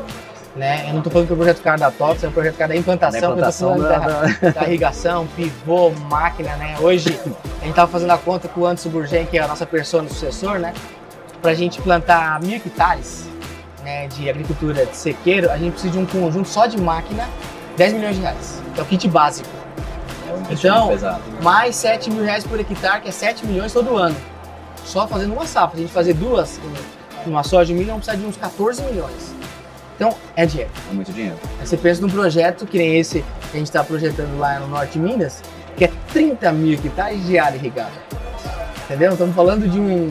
Né? 0.55 0.85
Eu 0.87 0.93
não 0.93 0.99
estou 0.99 1.11
falando 1.11 1.27
que 1.27 1.33
é 1.33 1.35
o 1.35 1.39
projeto 1.39 1.63
cara 1.63 1.79
da 1.79 1.91
TOTS, 1.91 2.25
é 2.25 2.29
o 2.29 2.31
projeto 2.31 2.57
cara 2.57 2.69
da 2.69 2.77
implantação, 2.77 3.21
Da 3.21 3.27
implantação 3.29 3.79
falando 3.79 4.41
da, 4.43 4.51
da 4.51 4.69
irrigação, 4.69 5.27
pivô, 5.35 5.91
máquina, 6.11 6.55
né? 6.57 6.77
Hoje 6.79 7.09
a 7.09 7.65
gente 7.65 7.71
estava 7.71 7.91
fazendo 7.91 8.11
a 8.11 8.19
conta 8.19 8.49
com 8.49 8.61
o 8.61 8.67
Anderson 8.67 8.91
Burgen, 8.91 9.25
que 9.25 9.39
é 9.39 9.43
a 9.43 9.49
nossa 9.49 9.65
persona 9.65 10.07
sucessor, 10.11 10.59
né? 10.59 10.75
Para 11.41 11.53
a 11.53 11.55
gente 11.55 11.81
plantar 11.81 12.39
mil 12.43 12.57
hectares 12.57 13.27
né, 13.83 14.07
de 14.09 14.29
agricultura 14.29 14.87
de 14.87 14.97
sequeiro, 14.97 15.51
a 15.51 15.57
gente 15.57 15.73
precisa 15.73 15.93
de 15.93 15.99
um 15.99 16.07
conjunto 16.07 16.49
só 16.49 16.67
de 16.67 16.81
máquina, 16.81 17.27
10 17.77 17.95
milhões 17.95 18.17
de 18.17 18.23
reais. 18.23 18.63
É 18.77 18.83
o 18.83 18.85
kit 18.85 19.09
básico. 19.09 19.62
Então, 20.51 20.91
mais 21.43 21.77
7 21.77 22.11
mil 22.11 22.25
reais 22.25 22.45
por 22.45 22.59
hectare, 22.59 23.03
que 23.03 23.09
é 23.09 23.13
7 23.13 23.47
milhões 23.47 23.73
todo 23.73 23.97
ano. 23.97 24.17
Só 24.85 25.07
fazendo 25.07 25.33
uma 25.33 25.47
safra. 25.47 25.79
A 25.79 25.81
gente 25.81 25.93
fazer 25.93 26.15
duas, 26.15 26.61
uma 27.27 27.43
soja 27.43 27.67
de 27.67 27.75
milho, 27.75 27.89
vamos 27.89 28.07
precisar 28.07 28.23
de 28.23 28.29
uns 28.29 28.37
14 28.37 28.83
milhões. 28.83 29.35
Então, 29.97 30.15
é 30.35 30.45
dinheiro. 30.45 30.71
É 30.91 30.95
muito 30.95 31.13
dinheiro. 31.13 31.39
Aí 31.61 31.67
você 31.67 31.77
pensa 31.77 32.01
num 32.01 32.09
projeto 32.09 32.67
que 32.67 32.79
nem 32.79 32.99
esse 32.99 33.21
que 33.21 33.57
a 33.57 33.59
gente 33.59 33.69
está 33.69 33.85
projetando 33.85 34.39
lá 34.39 34.59
no 34.59 34.69
Norte 34.69 34.95
de 34.95 34.99
Minas, 34.99 35.43
que 35.77 35.85
é 35.85 35.91
30 36.13 36.51
mil 36.53 36.75
hectares 36.75 37.25
de 37.27 37.39
área 37.39 37.57
irrigada. 37.57 37.93
Entendeu? 38.85 39.13
Estamos 39.13 39.35
falando 39.35 39.69
de 39.69 39.79
um, 39.79 40.11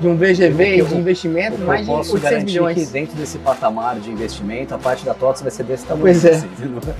de 0.00 0.08
um 0.08 0.16
VGV 0.16 0.82
de 0.84 0.94
investimento 0.96 1.56
Eu 1.60 1.66
mais 1.66 1.80
de 1.82 1.86
posso 1.86 2.14
800 2.14 2.22
garantir 2.22 2.46
milhões. 2.46 2.78
que 2.78 2.86
dentro 2.86 3.16
desse 3.16 3.38
patamar 3.38 4.00
de 4.00 4.10
investimento, 4.10 4.74
a 4.74 4.78
parte 4.78 5.04
da 5.04 5.12
TOTS 5.12 5.42
vai 5.42 5.50
ser 5.50 5.62
desse 5.64 5.84
tamanho. 5.84 6.04
Pois 6.04 6.24
é. 6.24 6.30
assim? 6.30 6.48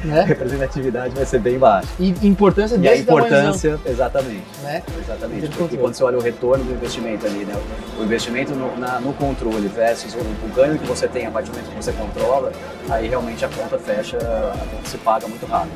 Né? 0.04 0.20
A 0.20 0.24
representatividade 0.26 1.14
vai 1.14 1.24
ser 1.24 1.38
bem 1.40 1.58
baixa. 1.58 1.88
E 1.98 2.14
importância 2.26 2.74
E 2.76 2.78
a 2.86 2.90
desse 2.90 3.02
importância, 3.02 3.80
exatamente. 3.86 4.42
Né? 4.62 4.82
Exatamente. 5.02 5.40
Porque 5.46 5.58
controle. 5.58 5.78
quando 5.82 5.94
você 5.94 6.04
olha 6.04 6.18
o 6.18 6.20
retorno 6.20 6.64
do 6.64 6.72
investimento 6.72 7.26
ali, 7.26 7.44
né? 7.44 7.54
O 7.98 8.02
investimento 8.04 8.52
no, 8.54 8.76
na- 8.78 9.00
no 9.00 9.12
controle 9.14 9.66
versus 9.68 10.14
o, 10.14 10.18
o 10.18 10.48
ganho 10.54 10.78
que 10.78 10.86
você 10.86 11.08
tem 11.08 11.26
a 11.26 11.30
partir 11.30 11.50
do 11.50 11.54
momento 11.56 11.70
que 11.74 11.82
você 11.84 11.92
controla, 11.92 12.52
aí 12.90 13.08
realmente 13.08 13.44
a 13.44 13.48
conta 13.48 13.78
fecha, 13.78 14.18
a 14.18 14.56
conta 14.76 14.88
se 14.88 14.98
paga 14.98 15.26
muito 15.26 15.46
rápido. 15.46 15.72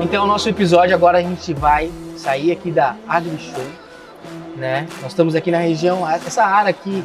Então, 0.00 0.24
o 0.24 0.26
nosso 0.26 0.48
episódio 0.48 0.94
agora 0.94 1.18
a 1.18 1.22
gente 1.22 1.54
vai 1.54 1.90
sair 2.16 2.52
aqui 2.52 2.70
da 2.70 2.96
AgriShow, 3.08 3.62
né? 4.56 4.86
Nós 5.02 5.12
estamos 5.12 5.34
aqui 5.34 5.50
na 5.50 5.58
região, 5.58 6.08
essa 6.08 6.42
área 6.44 6.70
aqui 6.70 7.02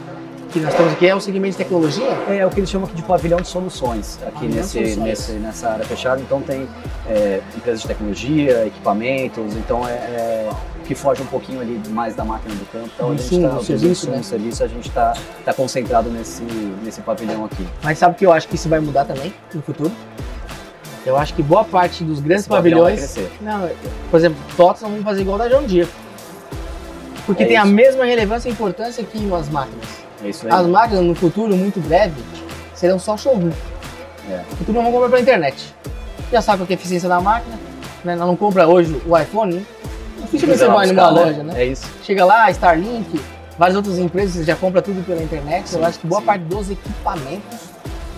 que 0.52 0.60
nós 0.60 0.72
estamos 0.74 0.92
aqui 0.94 1.08
é 1.08 1.16
o 1.16 1.22
segmento 1.22 1.52
de 1.52 1.58
tecnologia. 1.58 2.10
É, 2.30 2.46
o 2.46 2.50
que 2.50 2.60
eles 2.60 2.70
chamam 2.70 2.86
aqui 2.88 2.96
de 2.98 3.04
pavilhão 3.04 3.40
de 3.40 3.48
soluções 3.48 4.20
aqui 4.28 4.48
de 4.48 4.56
nesse, 4.56 4.70
soluções. 4.74 4.98
nesse- 4.98 5.32
nessa 5.34 5.70
área 5.70 5.86
fechada. 5.86 6.20
Então 6.22 6.42
tem 6.42 6.68
é, 7.08 7.40
empresas 7.56 7.82
de 7.82 7.88
tecnologia, 7.88 8.66
equipamentos, 8.68 9.56
então 9.56 9.88
é, 9.88 9.92
é 9.94 10.50
que 10.86 10.94
foge 10.94 11.22
um 11.22 11.26
pouquinho 11.28 11.62
ali 11.62 11.82
mais 11.90 12.16
da 12.16 12.26
máquina 12.26 12.54
do 12.54 12.66
campo. 12.70 12.90
Então 12.94 13.08
Do 13.08 13.14
a 13.14 13.16
gente 13.18 13.28
insumo, 13.36 13.48
tá, 13.50 13.56
dos 13.56 13.66
serviço, 13.66 13.92
insumos, 13.92 14.18
né? 14.18 14.24
serviço, 14.24 14.64
a 14.64 14.68
gente 14.68 14.88
está 14.90 15.14
tá 15.46 15.54
concentrado 15.54 16.10
nesse, 16.10 16.44
nesse 16.84 17.00
pavilhão 17.02 17.46
aqui. 17.46 17.66
Mas 17.82 17.98
sabe 17.98 18.16
que 18.16 18.26
eu 18.26 18.34
acho 18.34 18.48
que 18.50 18.56
isso 18.56 18.68
vai 18.68 18.82
mudar 18.82 19.06
também 19.06 19.34
no 19.54 19.62
futuro? 19.62 19.92
Eu 21.06 21.16
acho 21.18 21.34
que 21.34 21.42
boa 21.42 21.64
parte 21.64 22.04
dos 22.04 22.20
grandes 22.20 22.42
Esse 22.44 22.50
pavilhão 22.50 22.82
vai 22.82 22.92
pavilhões. 22.92 23.14
crescer. 23.14 23.32
Não, 23.42 23.70
por 24.12 24.18
exemplo, 24.18 24.38
TOTS 24.58 24.82
nós 24.82 24.92
vamos 24.92 25.06
fazer 25.06 25.22
igual 25.22 25.38
da 25.38 25.48
John 25.48 25.64
Deere. 25.64 25.90
Porque 27.26 27.44
É 27.44 27.48
tem 27.48 27.58
a 27.58 27.64
isso. 27.64 27.72
mesma 27.74 28.06
relevância 28.06 28.50
e 28.50 28.52
importância 28.52 29.04
que 29.04 29.34
as 29.34 29.50
máquinas. 29.50 29.86
É 30.24 30.30
isso 30.30 30.46
aí. 30.46 30.54
As 30.54 30.66
máquinas, 30.68 31.04
no 31.04 31.16
futuro 31.16 31.56
muito 31.56 31.80
breve, 31.80 32.22
serão 32.76 33.00
só 33.00 33.18
showroom. 33.18 33.52
É. 34.30 34.38
No 34.50 34.58
futuro 34.58 34.74
nós 34.74 34.84
vamos 34.84 34.92
comprar 34.94 35.10
pela 35.10 35.22
internet. 35.22 35.76
Já 36.32 36.42
sabe 36.42 36.60
qual 36.60 36.68
que 36.68 36.74
é 36.74 36.76
a 36.76 36.80
eficiência 36.80 37.10
da 37.10 37.20
máquina, 37.20 37.58
né? 38.04 38.16
Nós 38.16 38.28
não 38.28 38.36
compra 38.36 38.68
hoje 38.68 39.02
o 39.06 39.18
iPhone, 39.18 39.56
né? 39.56 39.66
Dificilmente 40.22 40.40
você 40.40 40.46
Precisa 40.46 40.70
vai 40.72 40.88
numa 40.88 41.10
loja, 41.10 41.44
né? 41.44 41.54
É 41.62 41.66
isso. 41.66 41.86
Chega 42.04 42.24
lá, 42.24 42.50
Starlink, 42.52 43.20
várias 43.58 43.76
outras 43.76 43.98
empresas 43.98 44.36
você 44.36 44.44
já 44.44 44.56
compra 44.56 44.82
tudo 44.82 45.06
pela 45.06 45.22
internet. 45.22 45.74
Eu 45.76 45.84
acho 45.86 46.00
que 46.00 46.08
boa 46.08 46.22
parte 46.22 46.44
dos 46.46 46.70
equipamentos, 46.70 47.60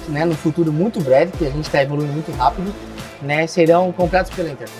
né, 0.09 0.25
no 0.25 0.35
futuro 0.35 0.71
muito 0.71 1.01
breve, 1.01 1.31
que 1.37 1.45
a 1.45 1.49
gente 1.49 1.65
está 1.65 1.81
evoluindo 1.81 2.13
muito 2.13 2.31
rápido, 2.33 2.73
né, 3.21 3.47
serão 3.47 3.91
comprados 3.91 4.29
pela 4.31 4.49
internet. 4.49 4.77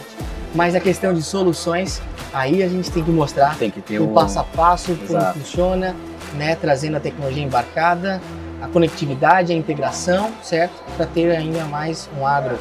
Mas 0.53 0.75
a 0.75 0.79
questão 0.79 1.13
de 1.13 1.21
soluções, 1.23 2.01
aí 2.33 2.61
a 2.61 2.67
gente 2.69 2.91
tem 2.91 3.03
que 3.03 3.11
mostrar 3.11 3.55
Tem 3.57 3.71
que 3.71 3.81
ter 3.81 3.99
o 3.99 4.09
um- 4.09 4.13
passo 4.13 4.39
a 4.39 4.43
passo, 4.43 4.95
como 4.95 5.17
Exato. 5.19 5.39
funciona, 5.39 5.95
né, 6.35 6.55
trazendo 6.55 6.97
a 6.97 6.99
tecnologia 6.99 7.43
embarcada, 7.43 8.21
a 8.61 8.67
conectividade, 8.67 9.51
a 9.51 9.55
integração, 9.55 10.31
certo? 10.43 10.73
Para 10.95 11.05
ter 11.07 11.31
ainda 11.35 11.65
mais 11.65 12.07
um 12.17 12.25
agro 12.25 12.57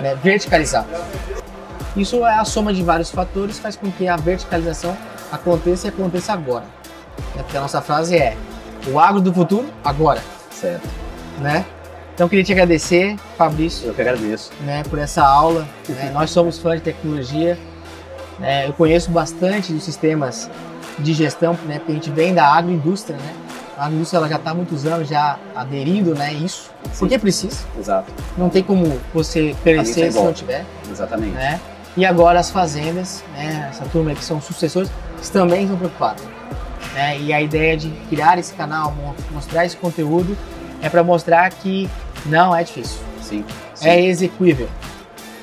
né, 0.00 0.14
verticalizado. 0.22 0.88
Isso 1.96 2.26
é 2.26 2.34
a 2.34 2.44
soma 2.44 2.74
de 2.74 2.82
vários 2.82 3.10
fatores, 3.10 3.58
faz 3.58 3.74
com 3.76 3.90
que 3.90 4.06
a 4.06 4.16
verticalização 4.16 4.96
aconteça 5.32 5.86
e 5.86 5.90
aconteça 5.90 6.32
agora. 6.32 6.64
Né? 7.34 7.42
Porque 7.42 7.56
a 7.56 7.60
nossa 7.60 7.80
frase 7.80 8.16
é: 8.18 8.36
o 8.88 8.98
agro 9.00 9.20
do 9.20 9.32
futuro, 9.32 9.66
agora. 9.82 10.20
Certo. 10.50 10.86
Né? 11.38 11.64
Então, 12.16 12.24
eu 12.24 12.30
queria 12.30 12.42
te 12.44 12.52
agradecer, 12.52 13.14
Fabrício, 13.36 13.88
Eu 13.88 13.92
que 13.94 14.00
agradeço. 14.00 14.50
né, 14.62 14.82
por 14.88 14.98
essa 14.98 15.22
aula. 15.22 15.66
né? 15.86 16.10
Nós 16.14 16.30
somos 16.30 16.56
fãs 16.58 16.76
de 16.76 16.80
tecnologia. 16.80 17.58
né? 18.38 18.66
Eu 18.66 18.72
conheço 18.72 19.10
bastante 19.10 19.70
dos 19.70 19.84
sistemas 19.84 20.50
de 20.98 21.12
gestão, 21.12 21.52
né, 21.66 21.76
porque 21.78 21.92
a 21.92 21.94
gente 21.94 22.08
vem 22.10 22.32
da 22.32 22.46
agroindústria. 22.46 23.18
Né? 23.18 23.34
A 23.76 23.82
agroindústria 23.84 24.16
ela 24.18 24.28
já 24.30 24.36
está 24.36 24.50
há 24.52 24.54
muitos 24.54 24.86
anos 24.86 25.06
já 25.10 25.38
aderindo 25.54 26.14
né, 26.14 26.32
isso, 26.32 26.70
porque 26.98 27.18
precisa. 27.18 27.58
Exato. 27.78 28.10
Não 28.38 28.48
tem 28.48 28.62
como 28.62 28.98
você 29.12 29.54
crescer 29.62 30.10
se 30.10 30.18
não 30.18 30.32
tiver. 30.32 30.64
Exatamente. 30.90 31.32
Né? 31.34 31.60
E 31.98 32.06
agora 32.06 32.40
as 32.40 32.48
fazendas, 32.48 33.22
né, 33.34 33.68
essa 33.70 33.84
turma 33.86 34.14
que 34.14 34.24
são 34.24 34.40
sucessores, 34.40 34.90
também 35.30 35.64
estão 35.64 35.76
preocupados. 35.76 36.24
né? 36.94 37.18
E 37.18 37.30
a 37.30 37.42
ideia 37.42 37.76
de 37.76 37.90
criar 38.08 38.38
esse 38.38 38.54
canal, 38.54 38.90
mo- 38.92 39.14
mostrar 39.32 39.66
esse 39.66 39.76
conteúdo, 39.76 40.34
é 40.80 40.88
para 40.88 41.02
mostrar 41.04 41.50
que 41.50 41.90
não 42.28 42.54
é 42.54 42.62
difícil. 42.64 42.98
Sim. 43.22 43.44
É 43.82 44.00
execuível. 44.04 44.68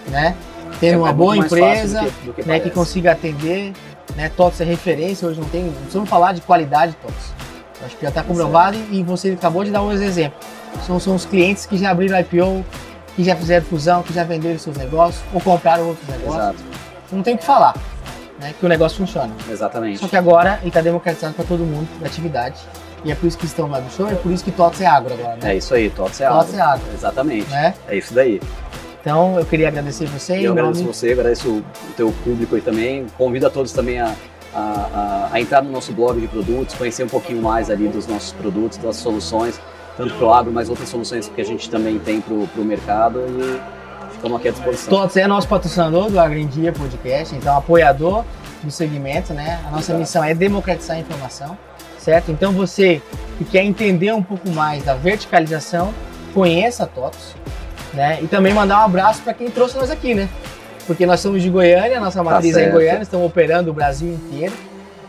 Né? 0.08 0.36
Tendo 0.80 0.96
É- 0.96 0.98
uma 0.98 1.10
é 1.10 1.14
boa 1.14 1.38
empresa 1.38 2.02
do 2.02 2.12
que- 2.12 2.26
do 2.28 2.34
que 2.34 2.44
né, 2.48 2.60
que 2.60 2.70
consiga 2.70 3.12
atender, 3.14 3.74
né, 4.16 4.30
TOTS 4.30 4.62
é 4.62 4.66
referência, 4.66 5.28
hoje 5.28 5.40
não 5.40 5.48
tem, 5.48 5.64
não 5.64 5.74
precisamos 5.74 6.10
falar 6.10 6.34
de 6.34 6.42
qualidade 6.42 6.92
de 6.94 6.98
TOTS. 6.98 7.34
Acho 7.86 7.96
que 7.98 8.02
já 8.04 8.10
está 8.10 8.24
comprovado 8.24 8.78
e 8.92 9.00
e 9.00 9.04
você 9.04 9.32
acabou 9.32 9.64
de 9.64 9.72
dar 9.72 9.82
um 9.82 9.92
exemplo. 9.92 10.38
São, 10.88 11.00
são 11.00 11.16
os 11.16 11.26
clientes 11.26 11.66
que 11.66 11.78
já 11.78 11.92
abriram 11.92 12.18
IPO, 12.20 12.66
que 13.16 13.24
já 13.24 13.36
fizeram 13.36 13.66
fusão, 13.66 14.02
que 14.04 14.14
já 14.14 14.24
venderam 14.24 14.58
seus 14.58 14.76
negócios 14.78 15.22
ou 15.34 15.40
compraram 15.42 15.88
outros 15.90 16.08
negócios. 16.08 16.36
Exato. 16.44 16.58
Não 17.12 17.22
tem 17.22 17.36
o 17.36 17.38
que 17.38 17.46
falar, 17.46 17.76
né, 18.40 18.54
que 18.60 18.66
o 18.66 18.70
negócio 18.70 18.98
funciona. 18.98 19.32
Exatamente. 19.50 20.00
Só 20.00 20.08
que 20.08 20.16
agora 20.18 20.58
ele 20.62 20.70
está 20.70 20.82
democratizado 20.82 21.34
para 21.34 21.46
todo 21.46 21.60
mundo 21.60 21.88
da 22.00 22.08
atividade. 22.08 22.56
E 23.06 23.12
é 23.12 23.16
por 23.16 23.28
isso 23.28 23.38
que 23.38 23.46
estão 23.46 23.68
lá 23.70 23.82
no 23.82 23.90
show, 23.92 24.08
é 24.08 24.16
por 24.16 24.32
isso 24.32 24.44
que 24.44 24.52
TOTS 24.52 24.82
é 24.82 24.86
agro 24.86 25.14
agora, 25.14 25.36
né? 25.42 25.54
É 25.54 25.58
isso 25.58 25.74
aí, 25.74 25.90
TOTS 25.90 26.22
é 26.22 26.28
TOTS 26.30 26.50
agro. 26.54 26.58
é 26.58 26.62
agro. 26.62 26.86
Exatamente. 26.94 27.50
Né? 27.50 27.74
É 27.88 27.98
isso 27.98 28.14
daí. 28.14 28.42
Então 29.02 29.38
eu 29.38 29.46
queria 29.46 29.68
agradecer 29.68 30.06
você 30.08 30.40
Eu 30.48 30.54
agradeço 30.54 30.80
nome 30.82 30.94
você, 30.94 31.12
agradeço 31.12 31.50
o 31.50 31.64
teu 31.98 32.14
público 32.24 32.56
aí 32.56 32.62
também. 32.62 33.06
Convido 33.18 33.48
a 33.48 33.50
todos 33.50 33.74
também 33.74 34.00
a, 34.00 34.14
a, 34.56 34.60
a- 34.60 35.30
a 35.34 35.42
entrar 35.42 35.62
no 35.62 35.70
nosso 35.72 35.92
blog 35.92 36.22
de 36.22 36.28
produtos, 36.28 36.74
conhecer 36.76 37.04
um 37.04 37.10
pouquinho 37.10 37.42
mais 37.42 37.70
ali 37.70 37.90
dos 37.90 38.08
nossos 38.08 38.32
produtos, 38.32 38.78
das 38.78 38.96
soluções, 38.96 39.60
tanto 39.98 40.14
para 40.14 40.26
o 40.26 40.34
agro, 40.34 40.52
mas 40.54 40.70
outras 40.70 40.88
soluções 40.88 41.28
que 41.28 41.42
a 41.42 41.46
gente 41.46 41.70
também 41.70 42.00
tem 42.00 42.22
para 42.22 42.34
o 42.34 42.48
mercado 42.64 43.20
e 43.28 44.14
ficamos 44.14 44.38
aqui 44.40 44.48
à 44.48 44.52
disposição. 44.52 44.90
TOTS 45.02 45.18
é 45.18 45.28
nosso 45.28 45.50
patrocinador 45.50 46.10
do 46.10 46.18
Agro 46.18 46.38
em 46.38 46.48
Dia 46.48 46.72
Podcast, 46.72 47.36
então 47.36 47.58
apoiador 47.58 48.24
do 48.64 48.72
segmento, 48.72 49.34
né? 49.34 49.60
A 49.68 49.72
nossa 49.72 49.84
Exato. 49.92 50.00
missão 50.00 50.24
é 50.24 50.34
democratizar 50.34 50.96
a 50.96 51.00
informação, 51.02 51.58
certo? 52.04 52.32
Então 52.32 52.52
você 52.52 53.02
que 53.38 53.46
quer 53.46 53.64
entender 53.64 54.12
um 54.14 54.22
pouco 54.22 54.50
mais 54.50 54.84
da 54.84 54.94
verticalização, 54.94 55.94
conheça 56.34 56.84
a 56.84 56.88
TOTS, 56.88 57.36
né? 57.94 58.20
E 58.22 58.28
também 58.28 58.54
mandar 58.54 58.82
um 58.82 58.86
abraço 58.86 59.22
para 59.22 59.34
quem 59.34 59.50
trouxe 59.50 59.78
nós 59.78 59.90
aqui, 59.90 60.14
né? 60.14 60.28
Porque 60.86 61.06
nós 61.06 61.22
somos 61.22 61.42
de 61.42 61.50
Goiânia, 61.50 62.00
nossa 62.00 62.22
matriz 62.22 62.58
é 62.58 62.68
em. 62.68 62.72
Goiânia, 62.72 63.04
estamos 63.04 63.26
operando 63.26 63.72
o 63.72 63.74
Brasil 63.74 64.12
inteiro, 64.12 64.54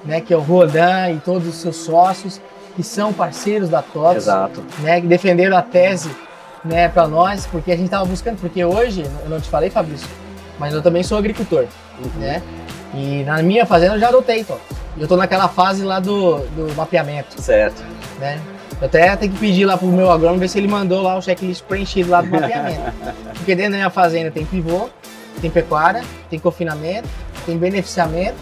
né? 0.04 0.20
Que 0.20 0.32
é 0.32 0.36
o 0.36 0.40
Rodan 0.40 1.10
e 1.10 1.18
todos 1.18 1.48
os 1.48 1.56
seus 1.56 1.76
sócios 1.76 2.40
que 2.76 2.82
são 2.82 3.12
parceiros 3.12 3.68
da 3.68 3.82
TOTS 3.82 4.24
Exato. 4.24 4.64
né, 4.80 5.00
que 5.00 5.06
defenderam 5.06 5.56
a 5.56 5.62
tese 5.62 6.10
né, 6.64 6.88
para 6.88 7.06
nós, 7.06 7.46
porque 7.46 7.70
a 7.70 7.76
gente 7.76 7.84
estava 7.84 8.04
buscando, 8.04 8.36
porque 8.40 8.64
hoje, 8.64 9.04
eu 9.22 9.30
não 9.30 9.40
te 9.40 9.48
falei, 9.48 9.70
Fabrício, 9.70 10.08
mas 10.58 10.74
eu 10.74 10.82
também 10.82 11.04
sou 11.04 11.16
agricultor, 11.16 11.66
né? 12.18 12.42
E 12.92 13.22
na 13.22 13.40
minha 13.42 13.64
fazenda 13.64 13.94
eu 13.94 14.00
já 14.00 14.08
adotei, 14.08 14.40
então. 14.40 14.58
Eu 14.96 15.08
tô 15.08 15.16
naquela 15.16 15.48
fase 15.48 15.82
lá 15.82 15.98
do, 15.98 16.38
do 16.38 16.74
mapeamento, 16.76 17.40
Certo. 17.40 17.82
né? 18.18 18.40
Eu 18.80 18.86
até 18.86 19.14
tenho 19.16 19.32
que 19.32 19.38
pedir 19.38 19.64
lá 19.64 19.76
pro 19.76 19.86
meu 19.86 20.10
agrônomo 20.10 20.40
ver 20.40 20.48
se 20.48 20.58
ele 20.58 20.68
mandou 20.68 21.02
lá 21.02 21.16
o 21.16 21.22
checklist 21.22 21.62
preenchido 21.64 22.10
lá 22.10 22.20
do 22.20 22.28
mapeamento. 22.28 22.92
porque 23.34 23.54
dentro 23.54 23.72
da 23.72 23.78
minha 23.78 23.90
fazenda 23.90 24.30
tem 24.30 24.44
pivô, 24.44 24.88
tem 25.40 25.50
pecuária, 25.50 26.02
tem 26.28 26.38
confinamento, 26.38 27.08
tem 27.46 27.56
beneficiamento 27.56 28.36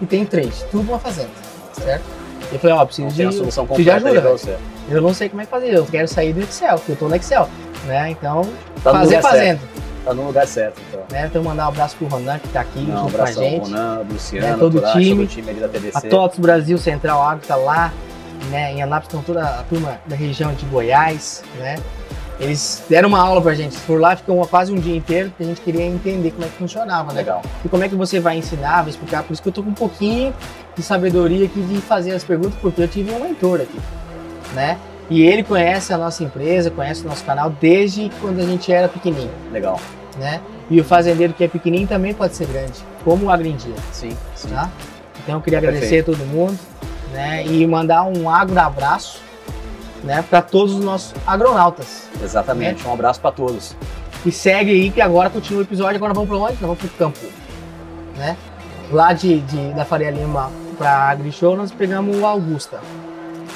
e 0.00 0.06
tem 0.06 0.24
trade. 0.24 0.52
Tudo 0.70 0.84
numa 0.84 0.98
fazenda, 0.98 1.30
certo? 1.72 2.04
Eu 2.52 2.58
falei, 2.58 2.76
ó, 2.76 2.84
preciso 2.84 3.08
Então, 3.08 3.16
tem 3.16 3.28
de, 3.28 3.36
solução 3.36 3.66
preciso 3.66 3.84
de 3.84 3.90
ajuda, 3.90 4.20
você. 4.22 4.56
Eu 4.88 5.00
não 5.00 5.14
sei 5.14 5.28
como 5.28 5.40
é 5.40 5.44
que 5.44 5.50
fazer, 5.50 5.74
eu 5.74 5.86
quero 5.86 6.08
sair 6.08 6.32
do 6.32 6.40
Excel, 6.40 6.76
porque 6.76 6.92
eu 6.92 6.96
tô 6.96 7.08
no 7.08 7.14
Excel, 7.14 7.48
né? 7.86 8.10
Então, 8.10 8.42
Tá 8.82 8.92
fazer 8.92 9.20
fazendo. 9.20 9.60
Tá 10.04 10.14
no 10.14 10.26
lugar 10.26 10.46
certo, 10.46 10.80
então. 10.88 11.02
Né? 11.10 11.26
Então, 11.26 11.42
mandar 11.42 11.66
um 11.66 11.68
abraço 11.68 11.96
pro 11.96 12.06
Ronan, 12.06 12.38
que 12.38 12.48
tá 12.48 12.60
aqui 12.62 12.80
Não, 12.80 12.94
um 12.94 13.08
junto 13.08 13.16
com 13.16 13.22
a 13.22 13.32
gente. 13.32 13.62
Ronan, 13.64 14.06
Luciano, 14.10 14.46
né? 14.46 14.56
Todo 14.58 14.78
o 14.78 14.92
time. 14.92 15.10
todo 15.10 15.22
o 15.22 15.26
time 15.26 15.50
ali 15.50 15.60
da 15.60 15.68
TDC. 15.68 15.98
A 15.98 16.00
TOTS 16.00 16.38
Brasil 16.38 16.78
Central 16.78 17.22
Agro 17.22 17.46
tá 17.46 17.56
lá, 17.56 17.92
né? 18.50 18.72
Em 18.72 18.82
Anápolis 18.82 19.08
estão 19.08 19.22
toda 19.22 19.46
a 19.46 19.62
turma 19.64 20.00
da 20.06 20.16
região 20.16 20.52
de 20.54 20.64
Goiás, 20.66 21.42
né? 21.58 21.76
Eles 22.40 22.82
deram 22.88 23.10
uma 23.10 23.20
aula 23.20 23.42
pra 23.42 23.52
gente, 23.52 23.76
por 23.80 24.00
lá 24.00 24.16
ficou 24.16 24.46
quase 24.46 24.72
um 24.72 24.76
dia 24.76 24.96
inteiro, 24.96 25.28
porque 25.28 25.42
a 25.42 25.46
gente 25.46 25.60
queria 25.60 25.84
entender 25.84 26.30
como 26.30 26.46
é 26.46 26.48
que 26.48 26.54
funcionava, 26.54 27.12
né? 27.12 27.20
Legal. 27.20 27.42
E 27.62 27.68
como 27.68 27.84
é 27.84 27.88
que 27.88 27.94
você 27.94 28.18
vai 28.18 28.38
ensinar, 28.38 28.80
vai 28.80 28.88
explicar, 28.88 29.22
por 29.22 29.34
isso 29.34 29.42
que 29.42 29.48
eu 29.50 29.52
tô 29.52 29.62
com 29.62 29.68
um 29.68 29.74
pouquinho 29.74 30.34
de 30.74 30.82
sabedoria 30.82 31.44
aqui 31.44 31.60
de 31.60 31.82
fazer 31.82 32.12
as 32.12 32.24
perguntas, 32.24 32.54
porque 32.58 32.80
eu 32.80 32.88
tive 32.88 33.12
um 33.12 33.20
mentor 33.22 33.60
aqui, 33.60 33.78
né? 34.54 34.78
E 35.10 35.22
ele 35.22 35.42
conhece 35.42 35.92
a 35.92 35.98
nossa 35.98 36.22
empresa, 36.22 36.70
conhece 36.70 37.04
o 37.04 37.08
nosso 37.08 37.24
canal 37.24 37.50
desde 37.50 38.10
quando 38.20 38.38
a 38.40 38.44
gente 38.46 38.72
era 38.72 38.88
pequenininho, 38.88 39.32
Legal. 39.52 39.78
né? 40.18 40.40
E 40.70 40.80
o 40.80 40.84
fazendeiro 40.84 41.32
que 41.32 41.42
é 41.42 41.48
pequenininho 41.48 41.88
também 41.88 42.14
pode 42.14 42.36
ser 42.36 42.46
grande, 42.46 42.78
como 43.04 43.26
o 43.26 43.30
Agrindia, 43.30 43.74
Sim, 43.92 44.16
sim. 44.36 44.48
tá? 44.48 44.70
Então 45.22 45.34
eu 45.36 45.40
queria 45.40 45.58
agradecer 45.58 46.04
Perfeito. 46.04 46.12
a 46.12 46.14
todo 46.16 46.26
mundo, 46.28 46.56
né? 47.12 47.44
E 47.44 47.66
mandar 47.66 48.04
um 48.04 48.30
agro 48.30 48.58
abraço, 48.60 49.20
né? 50.04 50.24
Para 50.30 50.40
todos 50.40 50.74
os 50.74 50.84
nossos 50.84 51.12
agronautas. 51.26 52.08
Exatamente. 52.22 52.86
Um 52.86 52.92
abraço 52.92 53.20
para 53.20 53.32
todos. 53.32 53.76
E 54.24 54.30
segue 54.30 54.70
aí 54.70 54.90
que 54.90 55.00
agora 55.00 55.28
continua 55.28 55.60
o 55.62 55.64
episódio. 55.64 55.96
Agora 55.96 56.14
vamos 56.14 56.28
para 56.28 56.38
onde? 56.38 56.52
Nós 56.52 56.60
vamos 56.60 56.78
pro 56.78 56.88
campo, 56.90 57.18
né? 58.16 58.36
Lá 58.92 59.12
de, 59.12 59.40
de- 59.40 59.72
da 59.74 59.84
Faria 59.84 60.10
Lima 60.10 60.50
para 60.78 61.10
AgriShow 61.10 61.56
nós 61.56 61.70
pegamos 61.72 62.16
o 62.16 62.24
Augusta 62.24 62.80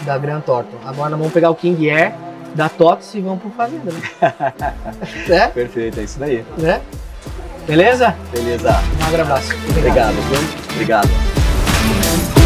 da 0.02 0.18
Gran 0.18 0.40
Thornton. 0.40 0.76
Agora 0.84 1.16
vamos 1.16 1.32
pegar 1.32 1.50
o 1.50 1.54
King 1.54 1.90
Air 1.90 2.12
da 2.54 2.68
TOTS 2.68 3.14
e 3.14 3.20
vamos 3.20 3.40
pro 3.40 3.50
Fazenda, 3.50 3.92
né? 3.92 4.62
né? 5.28 5.48
Perfeito, 5.54 6.00
é 6.00 6.02
isso 6.04 6.18
daí. 6.18 6.44
né? 6.58 6.80
Beleza? 7.66 8.14
Beleza. 8.30 8.80
Um 9.00 9.20
abraço. 9.22 9.52
Obrigado, 9.76 10.14
viu? 10.14 10.74
Obrigado. 10.74 12.43